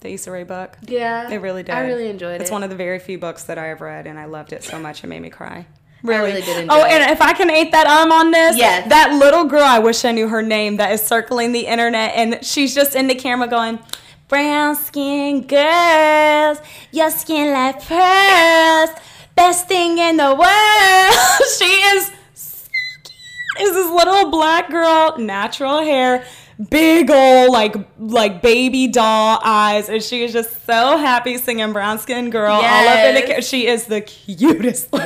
The 0.01 0.13
Issa 0.13 0.29
Rae 0.31 0.43
book. 0.43 0.77
Yeah, 0.87 1.29
It 1.31 1.37
really 1.37 1.63
did. 1.63 1.73
I 1.73 1.81
really 1.81 2.09
enjoyed 2.09 2.33
It's 2.35 2.41
it. 2.41 2.43
It's 2.43 2.51
one 2.51 2.61
of 2.63 2.69
the 2.69 2.75
very 2.75 2.99
few 2.99 3.17
books 3.17 3.43
that 3.45 3.57
I 3.57 3.67
have 3.67 3.81
read, 3.81 4.05
and 4.05 4.19
I 4.19 4.25
loved 4.25 4.53
it 4.53 4.63
so 4.63 4.77
much 4.77 5.03
it 5.03 5.07
made 5.07 5.21
me 5.21 5.29
cry. 5.31 5.65
Really 6.05 6.41
did 6.41 6.57
enjoy 6.57 6.73
oh, 6.75 6.83
and 6.85 7.11
if 7.11 7.21
I 7.21 7.33
can 7.33 7.49
ate 7.49 7.71
that 7.71 7.87
um 7.87 8.11
on 8.11 8.31
this, 8.31 8.57
Yes. 8.57 8.87
that 8.89 9.13
little 9.13 9.43
girl, 9.45 9.63
I 9.63 9.79
wish 9.79 10.05
I 10.05 10.11
knew 10.11 10.27
her 10.27 10.41
name, 10.41 10.77
that 10.77 10.91
is 10.91 11.01
circling 11.01 11.51
the 11.51 11.67
internet, 11.67 12.13
and 12.15 12.43
she's 12.45 12.73
just 12.75 12.95
in 12.95 13.07
the 13.07 13.15
camera 13.15 13.47
going, 13.47 13.79
"Brown 14.27 14.75
skin 14.75 15.45
girls, 15.47 16.59
your 16.91 17.09
skin 17.11 17.51
like 17.53 17.81
pearls, 17.85 18.89
best 19.35 19.67
thing 19.67 19.97
in 19.97 20.17
the 20.17 20.33
world." 20.33 21.13
she 21.57 21.65
is 21.65 22.11
so 22.33 22.67
cute. 23.03 23.67
is 23.67 23.73
this 23.73 23.91
little 23.91 24.29
black 24.31 24.69
girl, 24.69 25.17
natural 25.17 25.81
hair, 25.83 26.23
big 26.69 27.09
old 27.11 27.51
like 27.51 27.75
like 27.99 28.41
baby 28.41 28.87
doll 28.87 29.39
eyes, 29.43 29.89
and 29.89 30.01
she 30.01 30.23
is 30.23 30.31
just 30.33 30.65
so 30.65 30.97
happy 30.97 31.37
singing 31.37 31.73
brown 31.73 31.99
skin 31.99 32.29
girl 32.29 32.53
all 32.53 32.87
up 32.87 32.99
in 32.99 33.15
the. 33.15 33.21
Yes. 33.27 33.47
She 33.47 33.67
is 33.67 33.85
the 33.85 34.01
cutest. 34.01 34.93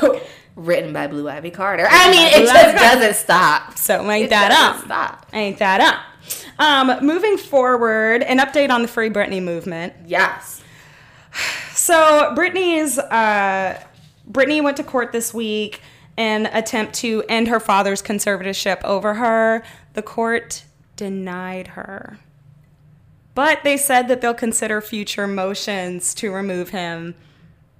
Written 0.60 0.91
by 0.91 1.07
Blue 1.07 1.30
Ivy 1.30 1.51
Carter. 1.51 1.88
I 1.89 2.12
mean, 2.12 2.28
it 2.28 2.36
Blue 2.36 2.45
just 2.47 2.68
Ivy 2.68 2.78
doesn't 2.78 3.16
stop. 3.16 3.78
So 3.78 4.10
ain't 4.12 4.26
It 4.26 4.30
that 4.32 4.51
up? 4.51 4.84
Stop. 4.84 5.26
Ain't 5.32 5.57
that 5.60 5.80
up? 5.80 5.99
Um, 6.60 7.05
moving 7.05 7.38
forward, 7.38 8.24
an 8.24 8.39
update 8.39 8.70
on 8.70 8.82
the 8.82 8.88
Free 8.88 9.10
Britney 9.10 9.41
movement. 9.41 9.93
Yes. 10.05 10.62
So 11.72 12.34
Britney's 12.36 12.99
uh, 12.99 13.82
Britney 14.30 14.62
went 14.62 14.78
to 14.78 14.84
court 14.84 15.12
this 15.14 15.34
week 15.34 15.82
in 16.18 16.47
attempt 16.47 16.93
to 16.95 17.24
end 17.30 17.47
her 17.47 17.62
father's 17.62 18.01
conservatorship 18.01 18.84
over 18.84 19.16
her. 19.16 19.64
The 19.93 20.01
court 20.01 20.66
denied 20.97 21.70
her. 21.70 22.20
But 23.34 23.64
they 23.64 23.78
said 23.78 24.10
that 24.10 24.20
they'll 24.20 24.34
consider 24.34 24.82
future 24.82 25.26
motions 25.26 26.14
to 26.16 26.32
remove 26.32 26.70
him. 26.70 27.16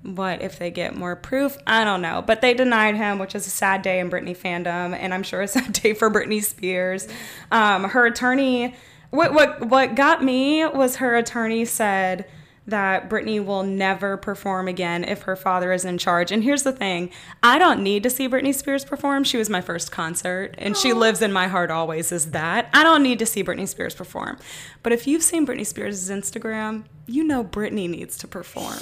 What 0.02 0.42
if 0.42 0.58
they 0.58 0.72
get 0.72 0.96
more 0.96 1.16
proof? 1.16 1.58
I 1.68 1.84
don't 1.84 2.02
know. 2.02 2.24
But 2.26 2.42
they 2.42 2.54
denied 2.54 2.96
him, 2.96 3.20
which 3.20 3.36
is 3.36 3.46
a 3.46 3.50
sad 3.50 3.82
day 3.82 4.00
in 4.00 4.10
Britney 4.10 4.36
fandom, 4.36 4.98
and 4.98 5.14
I'm 5.14 5.24
sure 5.24 5.42
a 5.42 5.48
sad 5.48 5.74
day 5.74 5.94
for 5.94 6.10
Britney 6.10 6.44
Spears. 6.44 7.08
Um, 7.52 7.84
her 7.86 8.06
attorney, 8.06 8.76
what 9.10 9.34
what 9.34 9.68
what 9.68 9.96
got 9.96 10.24
me 10.24 10.66
was 10.66 10.98
her 10.98 11.16
attorney 11.16 11.66
said 11.66 12.26
that 12.70 13.10
Britney 13.10 13.44
will 13.44 13.64
never 13.64 14.16
perform 14.18 14.68
again 14.68 15.04
if 15.04 15.24
her 15.24 15.36
father 15.36 15.72
is 15.72 15.86
in 15.86 15.98
charge. 15.98 16.32
And 16.32 16.44
here's 16.44 16.64
the 16.64 16.72
thing 16.72 17.12
I 17.44 17.58
don't 17.58 17.84
need 17.84 18.04
to 18.04 18.10
see 18.10 18.30
Britney 18.30 18.54
Spears 18.54 18.86
perform. 18.86 19.24
She 19.24 19.38
was 19.38 19.50
my 19.50 19.62
first 19.62 19.92
concert, 19.92 20.56
and 20.58 20.78
she 20.78 20.94
lives 20.94 21.22
in 21.22 21.34
my 21.34 21.48
heart 21.48 21.72
always 21.72 22.12
is 22.12 22.32
that. 22.32 22.70
I 22.74 22.84
don't 22.84 23.04
need 23.04 23.20
to 23.20 23.26
see 23.26 23.44
Britney 23.44 23.68
Spears 23.68 23.96
perform. 23.96 24.38
But 24.84 24.94
if 24.94 25.08
you've 25.08 25.24
seen 25.24 25.46
Britney 25.46 25.66
Spears' 25.66 26.10
Instagram, 26.10 26.86
you 27.06 27.24
know 27.24 27.44
Britney 27.44 27.90
needs 27.90 28.18
to 28.20 28.28
perform. 28.28 28.80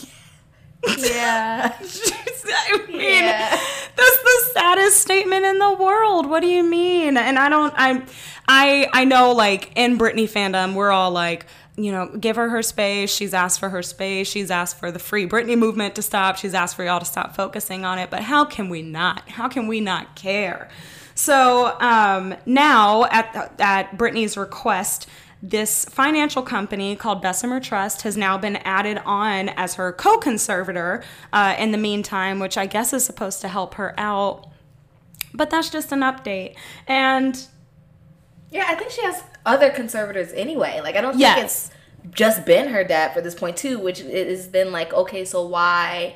Yeah. 0.97 1.73
I 2.49 2.85
mean, 2.87 3.01
Yeah. 3.01 3.49
that's 3.49 4.23
the 4.23 4.49
saddest 4.53 5.01
statement 5.01 5.45
in 5.45 5.59
the 5.59 5.73
world. 5.73 6.27
What 6.29 6.41
do 6.41 6.47
you 6.47 6.63
mean? 6.63 7.17
And 7.17 7.37
I 7.37 7.49
don't. 7.49 7.73
I, 7.77 8.03
I, 8.47 8.87
I 8.93 9.05
know. 9.05 9.31
Like 9.33 9.71
in 9.75 9.97
Britney 9.97 10.29
fandom, 10.29 10.73
we're 10.75 10.91
all 10.91 11.11
like, 11.11 11.45
you 11.75 11.91
know, 11.91 12.07
give 12.17 12.35
her 12.37 12.49
her 12.49 12.61
space. 12.61 13.13
She's 13.13 13.33
asked 13.33 13.59
for 13.59 13.69
her 13.69 13.83
space. 13.83 14.27
She's 14.27 14.49
asked 14.49 14.79
for 14.79 14.91
the 14.91 14.99
free 14.99 15.27
Britney 15.27 15.57
movement 15.57 15.95
to 15.95 16.01
stop. 16.01 16.37
She's 16.37 16.53
asked 16.53 16.75
for 16.75 16.83
y'all 16.83 16.99
to 16.99 17.05
stop 17.05 17.35
focusing 17.35 17.83
on 17.85 17.99
it. 17.99 18.09
But 18.09 18.21
how 18.21 18.45
can 18.45 18.69
we 18.69 18.81
not? 18.81 19.27
How 19.29 19.47
can 19.49 19.67
we 19.67 19.81
not 19.81 20.15
care? 20.15 20.69
So 21.15 21.75
um, 21.79 22.35
now, 22.45 23.05
at 23.05 23.53
at 23.59 23.97
Britney's 23.97 24.37
request, 24.37 25.07
this 25.41 25.85
financial 25.85 26.41
company 26.41 26.95
called 26.95 27.21
Bessemer 27.21 27.59
Trust 27.59 28.01
has 28.01 28.17
now 28.17 28.37
been 28.37 28.55
added 28.57 28.99
on 29.05 29.49
as 29.49 29.75
her 29.75 29.91
co-conservator 29.91 31.03
uh, 31.31 31.55
in 31.59 31.71
the 31.71 31.77
meantime, 31.77 32.39
which 32.39 32.57
I 32.57 32.65
guess 32.65 32.91
is 32.93 33.05
supposed 33.05 33.41
to 33.41 33.47
help 33.47 33.75
her 33.75 33.93
out. 33.99 34.47
But 35.33 35.49
that's 35.49 35.69
just 35.69 35.91
an 35.91 35.99
update. 35.99 36.55
And 36.87 37.39
Yeah, 38.51 38.65
I 38.67 38.75
think 38.75 38.91
she 38.91 39.03
has 39.03 39.23
other 39.45 39.69
conservators 39.69 40.31
anyway. 40.33 40.79
Like, 40.83 40.95
I 40.95 41.01
don't 41.01 41.11
think 41.11 41.21
Yes. 41.21 41.69
it's 42.03 42.15
just 42.15 42.45
been 42.45 42.69
her 42.69 42.83
dad 42.83 43.13
for 43.13 43.21
this 43.21 43.35
point 43.35 43.57
too, 43.57 43.77
which 43.77 43.99
is 43.99 44.49
then 44.51 44.71
like, 44.71 44.93
okay, 44.93 45.23
so 45.25 45.45
why 45.45 46.15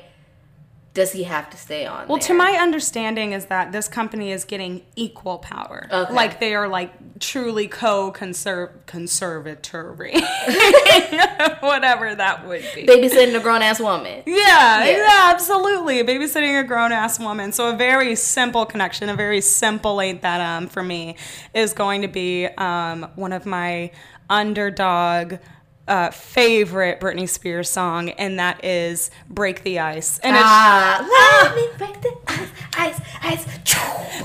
does 0.94 1.12
he 1.12 1.22
have 1.22 1.48
to 1.50 1.56
stay 1.56 1.86
on? 1.86 2.06
well, 2.06 2.18
to 2.18 2.34
my 2.34 2.52
understanding 2.60 3.32
is 3.32 3.46
that 3.46 3.72
this 3.72 3.88
company 3.88 4.30
is 4.30 4.44
getting 4.44 4.82
equal 4.94 5.38
power. 5.38 5.88
Okay. 5.90 6.12
Like 6.12 6.38
they 6.38 6.54
are 6.54 6.68
like 6.68 6.92
truly 7.18 7.66
co-conserv 7.68 8.70
conservatory, 8.84 10.12
whatever 11.60 12.14
that 12.14 12.44
would 12.46 12.64
be. 12.74 12.86
babysitting 12.86 13.34
a 13.36 13.40
grown 13.40 13.62
ass 13.62 13.80
woman. 13.80 14.22
Yeah, 14.26 14.84
Yeah. 14.84 14.96
yeah, 14.98 15.30
absolutely. 15.32 16.02
Babysitting 16.02 16.60
a 16.60 16.64
grown 16.64 16.92
ass 16.92 17.18
woman. 17.18 17.52
So 17.52 17.68
a 17.70 17.76
very 17.76 18.14
simple 18.14 18.66
connection, 18.66 19.08
a 19.08 19.16
very 19.16 19.40
simple 19.40 20.00
ain't 20.00 20.22
that 20.22 20.40
um 20.40 20.66
for 20.68 20.82
me 20.82 21.16
is 21.54 21.72
going 21.72 22.02
to 22.02 22.08
be 22.08 22.46
um 22.58 23.08
one 23.14 23.32
of 23.32 23.46
my 23.46 23.90
underdog 24.28 25.34
uh, 25.88 26.10
favorite 26.10 27.00
Britney 27.00 27.28
Spears 27.28 27.68
song, 27.68 28.10
and 28.10 28.38
that 28.38 28.64
is 28.64 29.10
"Break 29.28 29.62
the 29.64 29.80
Ice." 29.80 30.18
And 30.20 30.36
it's, 30.36 30.44
Ah, 30.44 31.42
let 31.44 31.56
me 31.56 31.68
break 31.76 32.00
the 32.00 32.16
ice, 32.28 32.48
ice, 32.78 33.00
ice. 33.22 33.44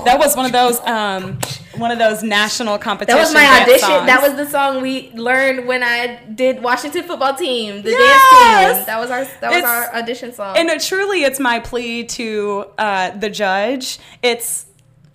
that 0.04 0.18
was 0.18 0.36
one 0.36 0.46
of 0.46 0.52
those 0.52 0.78
um 0.80 1.38
one 1.76 1.90
of 1.90 1.98
those 1.98 2.22
national 2.22 2.78
competition. 2.78 3.16
That 3.16 3.22
was 3.22 3.34
my 3.34 3.60
audition. 3.62 3.80
songs. 3.88 4.06
That 4.06 4.22
was 4.22 4.34
the 4.36 4.46
song 4.46 4.82
we 4.82 5.10
learned 5.14 5.66
when 5.66 5.82
I 5.82 6.22
did 6.34 6.62
Washington 6.62 7.02
football 7.04 7.34
team, 7.34 7.82
the 7.82 7.90
Yes! 7.90 8.30
dance 8.64 8.76
team. 8.78 8.86
That 8.86 9.00
was 9.00 9.10
our 9.10 9.24
that 9.24 9.50
was 9.50 9.56
It's- 9.58 9.64
our 9.64 9.94
audition 9.96 10.32
song. 10.32 10.56
and 10.56 10.68
it, 10.70 10.80
truly 10.82 11.24
it's 11.24 11.40
my 11.40 11.58
plea 11.60 12.04
to 12.04 12.66
uh, 12.78 13.10
the 13.10 13.30
judge 13.30 13.98
it's 14.22 14.66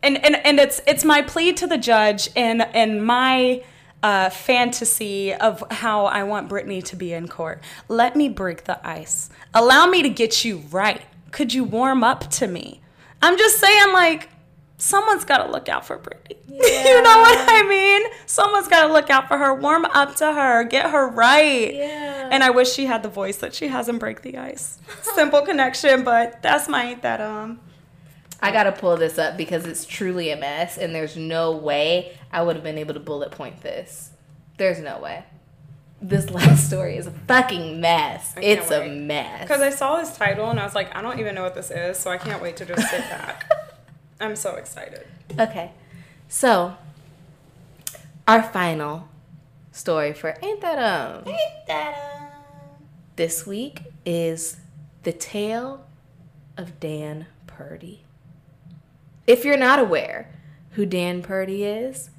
and, 0.02 0.24
and 0.26 0.36
and 0.46 0.60
it's 0.60 0.82
it's 0.88 1.06
my 1.06 1.22
plea 1.22 1.54
to 1.54 1.68
the 1.68 1.78
judge 1.78 2.30
and 2.36 2.62
and 2.74 3.06
my 3.06 3.64
uh, 4.04 4.30
fantasy 4.30 5.34
of 5.34 5.64
how 5.72 6.06
I 6.06 6.24
want 6.24 6.50
Britney 6.50 6.84
to 6.86 6.96
be 6.96 7.14
in 7.14 7.28
court. 7.28 7.64
Let 7.88 8.16
me 8.16 8.30
break 8.30 8.66
the 8.66 8.86
ice. 8.86 9.30
Allow 9.54 9.88
me 9.88 10.04
to 10.04 10.10
get 10.10 10.44
you 10.44 10.64
right. 10.70 11.02
Could 11.32 11.54
you 11.54 11.64
warm 11.64 12.04
up 12.04 12.30
to 12.32 12.48
me? 12.48 12.82
I'm 13.22 13.38
just 13.38 13.58
saying, 13.58 13.94
like, 13.94 14.30
someone's 14.78 15.24
got 15.24 15.38
to 15.46 15.50
look 15.50 15.70
out 15.70 15.86
for 15.86 15.98
Britney. 15.98 16.38
you 16.48 17.02
know 17.02 17.20
what 17.20 17.50
I 17.50 17.66
mean? 17.68 18.04
Someone's 18.26 18.68
got 18.68 18.86
to 18.86 18.94
look 18.94 19.10
out 19.10 19.30
for 19.30 19.38
her. 19.38 19.54
Warm 19.56 19.86
up 19.86 20.16
to 20.18 20.34
her. 20.34 20.66
Get 20.66 20.92
her 20.92 21.10
right. 21.10 21.74
Yeah. 21.74 22.30
And 22.30 22.44
I 22.44 22.50
wish 22.50 22.74
she 22.74 22.86
had 22.86 23.02
the 23.02 23.10
voice 23.10 23.38
that 23.38 23.56
she 23.56 23.70
has 23.70 23.88
in 23.88 23.98
Break 23.98 24.22
the 24.22 24.38
Ice. 24.38 24.80
Simple 25.02 25.42
connection, 25.42 26.04
but 26.04 26.42
that's 26.42 26.68
my 26.68 26.84
ain't 26.86 27.02
that 27.04 27.22
um. 27.22 27.62
I 28.44 28.52
gotta 28.52 28.74
pull 28.74 28.98
this 28.98 29.18
up 29.18 29.38
because 29.38 29.66
it's 29.66 29.86
truly 29.86 30.30
a 30.30 30.36
mess, 30.36 30.78
and 30.78 30.94
there's 30.94 31.16
no 31.16 31.54
way 31.56 32.18
I 32.30 32.42
would 32.44 32.58
have 32.58 32.64
been 32.64 32.78
able 32.78 32.94
to 32.94 33.00
bullet 33.00 33.32
point 33.32 33.62
this. 33.62 34.12
There's 34.58 34.80
no 34.80 35.00
way. 35.00 35.24
This 36.02 36.30
last 36.30 36.68
story 36.68 36.98
is 36.98 37.08
a 37.08 37.12
fucking 37.12 37.80
mess. 37.80 38.34
It's 38.36 38.70
a 38.70 38.90
mess. 38.90 39.44
Because 39.44 39.62
I 39.62 39.70
saw 39.70 39.96
this 39.98 40.18
title 40.18 40.50
and 40.50 40.60
I 40.60 40.66
was 40.66 40.76
like, 40.76 40.94
I 40.94 41.02
don't 41.02 41.20
even 41.20 41.36
know 41.36 41.44
what 41.44 41.56
this 41.56 41.72
is, 41.72 41.98
so 41.98 42.12
I 42.12 42.18
can't 42.18 42.42
wait 42.42 42.58
to 42.58 42.66
just 42.66 42.90
sit 42.90 43.00
back. 43.10 43.50
I'm 44.20 44.36
so 44.36 44.56
excited. 44.56 45.08
Okay, 45.40 45.72
so 46.28 46.76
our 48.28 48.44
final 48.44 49.08
story 49.72 50.12
for 50.14 50.38
ain't 50.42 50.60
that 50.62 50.78
um 50.78 51.24
Ain't 51.28 51.68
that 51.68 52.20
um. 52.22 52.88
this 53.16 53.48
week 53.48 53.84
is 54.06 54.58
the 55.04 55.14
tale 55.14 55.86
of 56.58 56.80
Dan 56.82 57.28
Purdy. 57.48 58.04
If 59.26 59.46
you're 59.46 59.58
not 59.58 59.80
aware 59.80 60.30
who 60.72 60.86
Dan 60.86 61.22
Purdy 61.22 61.64
is, 61.64 62.10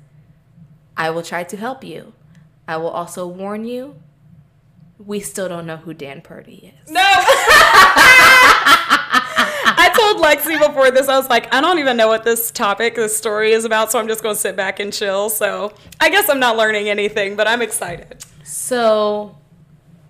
I 0.96 1.10
will 1.10 1.22
try 1.22 1.44
to 1.44 1.56
help 1.56 1.84
you. 1.84 2.12
I 2.66 2.76
will 2.78 2.90
also 2.90 3.26
warn 3.26 3.64
you, 3.64 3.96
we 4.98 5.20
still 5.20 5.48
don't 5.48 5.66
know 5.66 5.76
who 5.76 5.92
Dan 5.92 6.22
Purdy 6.22 6.72
is. 6.82 6.90
No. 6.90 7.00
I 9.76 9.90
told 9.94 10.24
Lexi 10.24 10.58
before 10.66 10.90
this, 10.90 11.08
I 11.08 11.18
was 11.18 11.28
like, 11.28 11.52
I 11.52 11.60
don't 11.60 11.78
even 11.78 11.96
know 11.96 12.08
what 12.08 12.24
this 12.24 12.50
topic, 12.50 12.94
this 12.94 13.14
story 13.16 13.52
is 13.52 13.64
about, 13.64 13.92
so 13.92 13.98
I'm 13.98 14.08
just 14.08 14.22
going 14.22 14.34
to 14.34 14.40
sit 14.40 14.56
back 14.56 14.80
and 14.80 14.92
chill. 14.92 15.28
So 15.30 15.74
I 16.00 16.08
guess 16.10 16.30
I'm 16.30 16.40
not 16.40 16.56
learning 16.56 16.88
anything, 16.88 17.36
but 17.36 17.46
I'm 17.46 17.60
excited. 17.60 18.24
So 18.44 19.36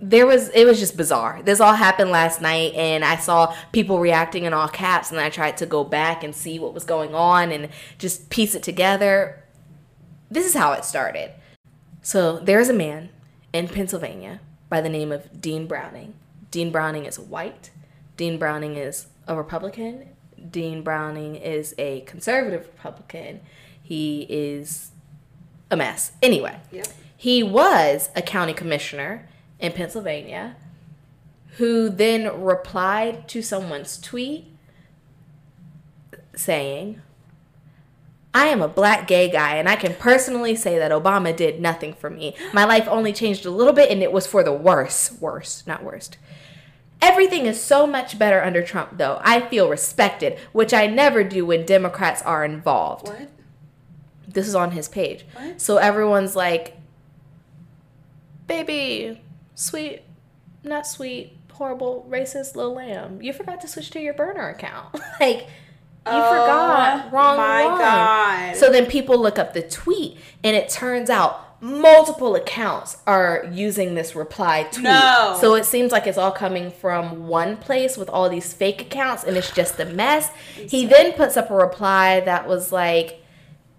there 0.07 0.27
was 0.27 0.51
it 0.51 0.67
was 0.67 0.79
just 0.79 0.97
bizarre. 0.97 1.41
This 1.43 1.61
all 1.61 1.73
happened 1.75 2.11
last 2.11 2.43
night 2.43 2.75
and 2.75 3.05
I 3.05 3.17
saw 3.17 3.55
people 3.73 3.99
reacting 3.99 4.45
in 4.45 4.53
all 4.53 4.69
caps 4.69 5.11
and 5.11 5.19
I 5.19 5.31
tried 5.31 5.57
to 5.59 5.67
go 5.67 5.83
back 5.83 6.23
and 6.23 6.35
see 6.35 6.59
what 6.59 6.75
was 6.75 6.85
going 6.85 7.15
on 7.15 7.51
and 7.51 7.71
just 7.99 8.29
piece 8.29 8.55
it 8.55 8.63
together. 8.63 9.43
This 10.31 10.45
is 10.47 10.55
how 10.55 10.73
it 10.73 10.85
started. 10.85 11.33
So 12.03 12.39
there's 12.39 12.69
a 12.69 12.75
man 12.75 13.09
in 13.53 13.67
Pennsylvania 13.69 14.41
by 14.69 14.83
the 14.83 14.91
name 14.91 15.11
of 15.11 15.41
Dean 15.41 15.67
Browning. 15.67 16.15
Dean 16.51 16.71
Browning 16.71 17.07
is 17.07 17.19
white. 17.19 17.71
Dean 18.19 18.39
Browning 18.39 18.77
is 18.77 19.07
a 19.27 19.35
Republican. 19.35 20.09
Dean 20.51 20.83
Browning 20.83 21.37
is 21.37 21.75
a 21.79 22.03
conservative 22.03 22.69
Republican. 22.75 23.41
He 23.83 24.27
is 24.29 24.91
a 25.71 25.77
mess. 25.77 26.13
Anyway, 26.23 26.59
Yep. 26.73 26.89
he 27.17 27.43
was 27.43 28.11
a 28.15 28.21
county 28.21 28.53
commissioner 28.53 29.27
in 29.65 29.73
Pennsylvania 29.73 30.57
who 31.57 31.89
then 31.89 32.43
replied 32.43 33.29
to 33.29 33.41
someone's 33.41 34.01
tweet 34.01 34.47
saying, 36.35 37.01
I 38.35 38.47
am 38.47 38.61
a 38.61 38.69
black 38.69 39.07
gay 39.07 39.31
guy, 39.31 39.57
and 39.57 39.69
I 39.69 39.77
can 39.77 39.95
personally 39.95 40.57
say 40.57 40.77
that 40.79 40.91
Obama 40.91 41.35
did 41.35 41.61
nothing 41.61 41.95
for 41.95 42.11
me. 42.11 42.35
My 42.53 42.65
life 42.65 42.89
only 42.89 43.13
changed 43.13 43.47
a 43.47 43.51
little 43.51 43.73
bit, 43.73 43.91
and 43.93 44.03
it 44.03 44.11
was 44.11 44.27
for 44.27 44.43
the 44.43 44.53
worse. 44.53 45.17
Worse, 45.21 45.65
not 45.65 45.85
worst. 45.85 46.19
Everything 47.01 47.47
is 47.47 47.63
so 47.63 47.87
much 47.87 48.19
better 48.19 48.43
under 48.43 48.63
Trump, 48.63 48.99
though. 48.99 49.21
I 49.23 49.41
feel 49.43 49.69
respected, 49.69 50.37
which 50.53 50.75
I 50.75 50.89
never 50.89 51.23
do 51.23 51.47
when 51.47 51.65
Democrats 51.65 52.23
are 52.23 52.45
involved. 52.45 53.07
What? 53.07 53.29
This 54.27 54.49
is 54.49 54.57
on 54.57 54.73
his 54.73 54.89
page. 54.89 55.25
What? 55.35 55.61
So 55.61 55.77
everyone's 55.77 56.35
like, 56.35 56.77
baby, 58.49 59.21
sweet, 59.55 60.03
not 60.63 60.87
sweet, 60.87 61.37
horrible, 61.53 62.07
racist 62.11 62.57
little 62.57 62.75
lamb. 62.75 63.23
You 63.23 63.33
forgot 63.33 63.61
to 63.63 63.69
switch 63.69 63.91
to 63.91 64.01
your 64.01 64.15
burner 64.15 64.49
account. 64.49 64.95
like, 65.21 65.39
you 66.07 66.13
oh 66.13 66.29
forgot. 66.31 67.13
Wrong 67.13 67.35
Oh 67.35 67.39
my 67.39 67.65
one. 67.67 67.79
God. 67.79 68.57
So 68.57 68.71
then 68.71 68.87
people 68.87 69.19
look 69.19 69.39
up 69.39 69.55
the 69.55 69.63
tweet, 69.63 70.19
and 70.43 70.55
it 70.55 70.69
turns 70.69 71.09
out 71.09 71.41
multiple 71.63 72.35
accounts 72.35 72.99
are 73.07 73.49
using 73.51 73.95
this 73.95 74.15
reply 74.15 74.65
tweet. 74.65 74.85
No. 74.85 75.39
So 75.41 75.55
it 75.55 75.65
seems 75.65 75.93
like 75.93 76.07
it's 76.07 76.19
all 76.19 76.33
coming 76.33 76.71
from 76.71 77.27
one 77.27 77.57
place 77.57 77.97
with 77.97 78.11
all 78.11 78.29
these 78.29 78.53
fake 78.53 78.83
accounts, 78.83 79.25
and 79.25 79.37
it's 79.37 79.51
just 79.51 79.81
a 79.81 79.87
mess. 79.87 80.31
He 80.57 80.85
then 80.85 81.13
puts 81.13 81.39
up 81.39 81.51
a 81.51 81.55
reply 81.55 82.21
that 82.21 82.47
was 82.47 82.71
like, 82.71 83.24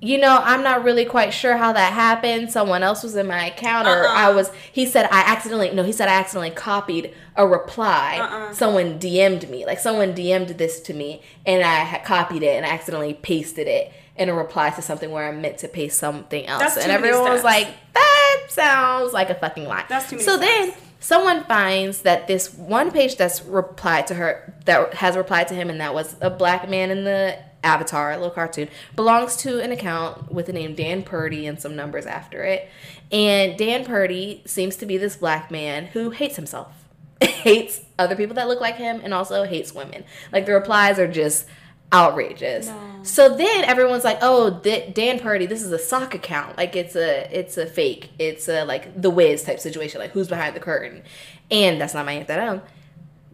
you 0.06 0.20
know, 0.20 0.40
I'm 0.44 0.62
not 0.62 0.84
really 0.84 1.04
quite 1.06 1.32
sure 1.32 1.58
how 1.58 1.74
that 1.74 1.92
happened. 1.94 2.52
Someone 2.52 2.84
else 2.84 3.02
was 3.02 3.16
in 3.16 3.26
my 3.28 3.48
account, 3.48 3.88
or 3.88 4.06
Uh-uh. 4.06 4.14
I 4.14 4.30
was. 4.30 4.52
He 4.72 4.86
said 4.86 5.06
I 5.12 5.22
accidentally. 5.22 5.72
No, 5.72 5.82
he 5.84 5.92
said 5.92 6.08
I 6.08 6.14
accidentally 6.14 6.52
copied 6.52 7.14
a 7.36 7.48
reply. 7.48 8.20
Uh-uh. 8.22 8.54
Someone 8.54 9.00
DM'd 9.00 9.50
me, 9.50 9.66
like 9.66 9.80
someone 9.80 10.14
DM'd 10.14 10.58
this 10.58 10.80
to 10.82 10.94
me, 10.94 11.22
and 11.46 11.64
I 11.64 11.78
had 11.92 12.04
copied 12.04 12.44
it 12.44 12.56
and 12.56 12.66
I 12.66 12.70
accidentally 12.70 13.16
pasted 13.16 13.68
it 13.68 13.92
in 14.16 14.30
a 14.30 14.34
reply 14.34 14.70
to 14.70 14.82
something 14.82 15.10
where 15.12 15.28
I 15.28 15.32
meant 15.32 15.58
to 15.60 15.68
paste 15.68 15.98
something 15.98 16.46
else. 16.46 16.62
That's 16.62 16.78
and 16.78 16.92
everyone 16.92 17.24
was 17.32 17.44
like, 17.44 17.68
"That 17.94 18.46
sounds 18.50 19.12
like 19.12 19.30
a 19.32 19.36
fucking 19.36 19.66
lie." 19.66 19.86
That's 19.90 20.10
too 20.10 20.18
many 20.18 20.26
So 20.26 20.38
steps. 20.38 20.48
then 20.52 20.74
someone 21.00 21.44
finds 21.46 22.02
that 22.02 22.28
this 22.28 22.54
one 22.54 22.92
page 22.92 23.16
that's 23.18 23.44
replied 23.44 24.08
to 24.08 24.14
her 24.16 24.54
that 24.66 24.94
has 24.96 25.18
replied 25.18 25.48
to 25.48 25.54
him 25.54 25.70
and 25.70 25.80
that 25.82 25.94
was 25.94 26.16
a 26.22 26.30
black 26.30 26.70
man 26.70 26.92
in 26.92 27.04
the 27.04 27.38
avatar 27.66 28.12
a 28.12 28.16
little 28.16 28.32
cartoon 28.32 28.70
belongs 28.96 29.36
to 29.38 29.60
an 29.60 29.72
account 29.72 30.32
with 30.32 30.46
the 30.46 30.54
name 30.54 30.76
dan 30.76 31.04
purdy 31.04 31.46
and 31.48 31.60
some 31.60 31.76
numbers 31.76 32.06
after 32.06 32.44
it. 32.44 32.70
And 33.12 33.58
dan 33.58 33.84
purdy 33.84 34.44
seems 34.46 34.76
to 34.78 34.86
be 34.86 34.98
this 34.98 35.16
black 35.18 35.52
man 35.52 35.88
who 35.88 36.12
hates 36.12 36.36
himself 36.36 36.86
hates 37.22 37.82
other 37.98 38.16
people 38.16 38.36
that 38.36 38.48
look 38.48 38.62
like 38.62 38.76
him 38.76 39.02
and 39.04 39.14
also 39.14 39.44
hates 39.44 39.74
women. 39.74 40.04
Like 40.32 40.46
the 40.46 40.54
replies 40.54 41.00
are 41.00 41.08
just 41.08 41.46
outrageous. 41.94 42.68
No. 42.68 43.00
so 43.04 43.36
then 43.38 43.64
everyone's 43.64 44.04
like 44.04 44.18
oh 44.22 44.60
th- 44.60 44.94
dan 44.94 45.20
purdy 45.20 45.46
this 45.46 45.62
is 45.62 45.72
a 45.72 45.80
sock 45.80 46.14
account. 46.14 46.58
Like 46.58 46.76
it's 46.76 46.96
a 46.96 47.28
it's 47.38 47.58
a 47.58 47.66
fake. 47.66 48.12
It's 48.20 48.48
a 48.48 48.64
like 48.66 49.02
the 49.02 49.10
wiz 49.10 49.44
type 49.44 49.60
situation. 49.60 50.00
Like 50.00 50.12
who's 50.12 50.28
behind 50.28 50.56
the 50.56 50.60
curtain? 50.60 51.04
And 51.50 51.80
that's 51.80 51.94
not 51.94 52.06
my 52.06 52.14
aunt 52.14 52.28
that 52.28 52.40
um 52.48 52.62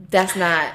that's 0.09 0.35
not 0.35 0.73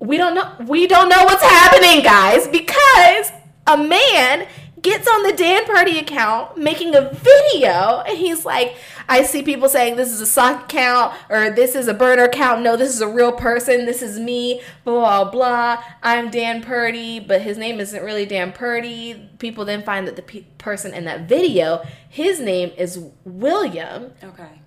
we 0.00 0.16
don't 0.16 0.34
know 0.34 0.52
we 0.66 0.86
don't 0.86 1.08
know 1.08 1.24
what's 1.24 1.42
happening 1.42 2.02
guys 2.02 2.48
because 2.48 3.30
a 3.66 3.76
man 3.76 4.48
gets 4.82 5.06
on 5.06 5.22
the 5.24 5.32
Dan 5.34 5.64
Purdy 5.66 5.98
account 5.98 6.56
making 6.56 6.94
a 6.94 7.10
video 7.12 8.02
and 8.06 8.16
he's 8.16 8.44
like 8.46 8.74
I 9.08 9.24
see 9.24 9.42
people 9.42 9.68
saying 9.68 9.96
this 9.96 10.10
is 10.10 10.20
a 10.20 10.26
sock 10.26 10.64
account 10.64 11.14
or 11.28 11.50
this 11.50 11.74
is 11.74 11.86
a 11.86 11.94
burner 11.94 12.24
account 12.24 12.62
no 12.62 12.76
this 12.76 12.88
is 12.88 13.02
a 13.02 13.08
real 13.08 13.32
person. 13.32 13.84
This 13.84 14.00
is 14.00 14.18
me 14.18 14.62
blah 14.84 15.24
blah 15.24 15.30
blah. 15.30 15.84
I'm 16.02 16.30
Dan 16.30 16.62
Purdy 16.62 17.20
but 17.20 17.42
his 17.42 17.58
name 17.58 17.78
isn't 17.78 18.02
really 18.02 18.24
Dan 18.24 18.52
Purdy. 18.52 19.28
People 19.38 19.64
then 19.66 19.82
find 19.82 20.06
that 20.06 20.16
the 20.16 20.22
pe- 20.22 20.44
person 20.56 20.94
in 20.94 21.04
that 21.04 21.28
video 21.28 21.84
his 22.08 22.40
name 22.40 22.70
is 22.78 22.98
William. 23.24 24.12
Okay. 24.24 24.62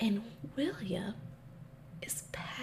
and 0.00 0.22
William 0.56 1.14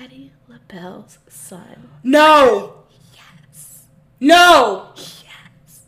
Patti 0.03 0.33
LaBelle's 0.49 1.17
son. 1.29 1.87
No. 2.03 2.83
Yes. 3.15 3.85
No. 4.19 4.89
Yes. 4.97 5.83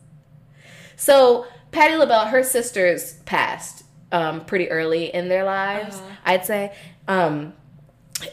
So 0.96 1.48
Patty 1.72 1.98
LaBelle, 1.98 2.28
her 2.28 2.42
sisters 2.42 3.16
passed 3.26 3.84
um, 4.14 4.46
pretty 4.46 4.72
early 4.72 5.14
in 5.14 5.28
their 5.28 5.44
lives, 5.44 5.98
Uh-huh. 5.98 6.16
I'd 6.24 6.46
say. 6.46 6.74
Um, 7.10 7.52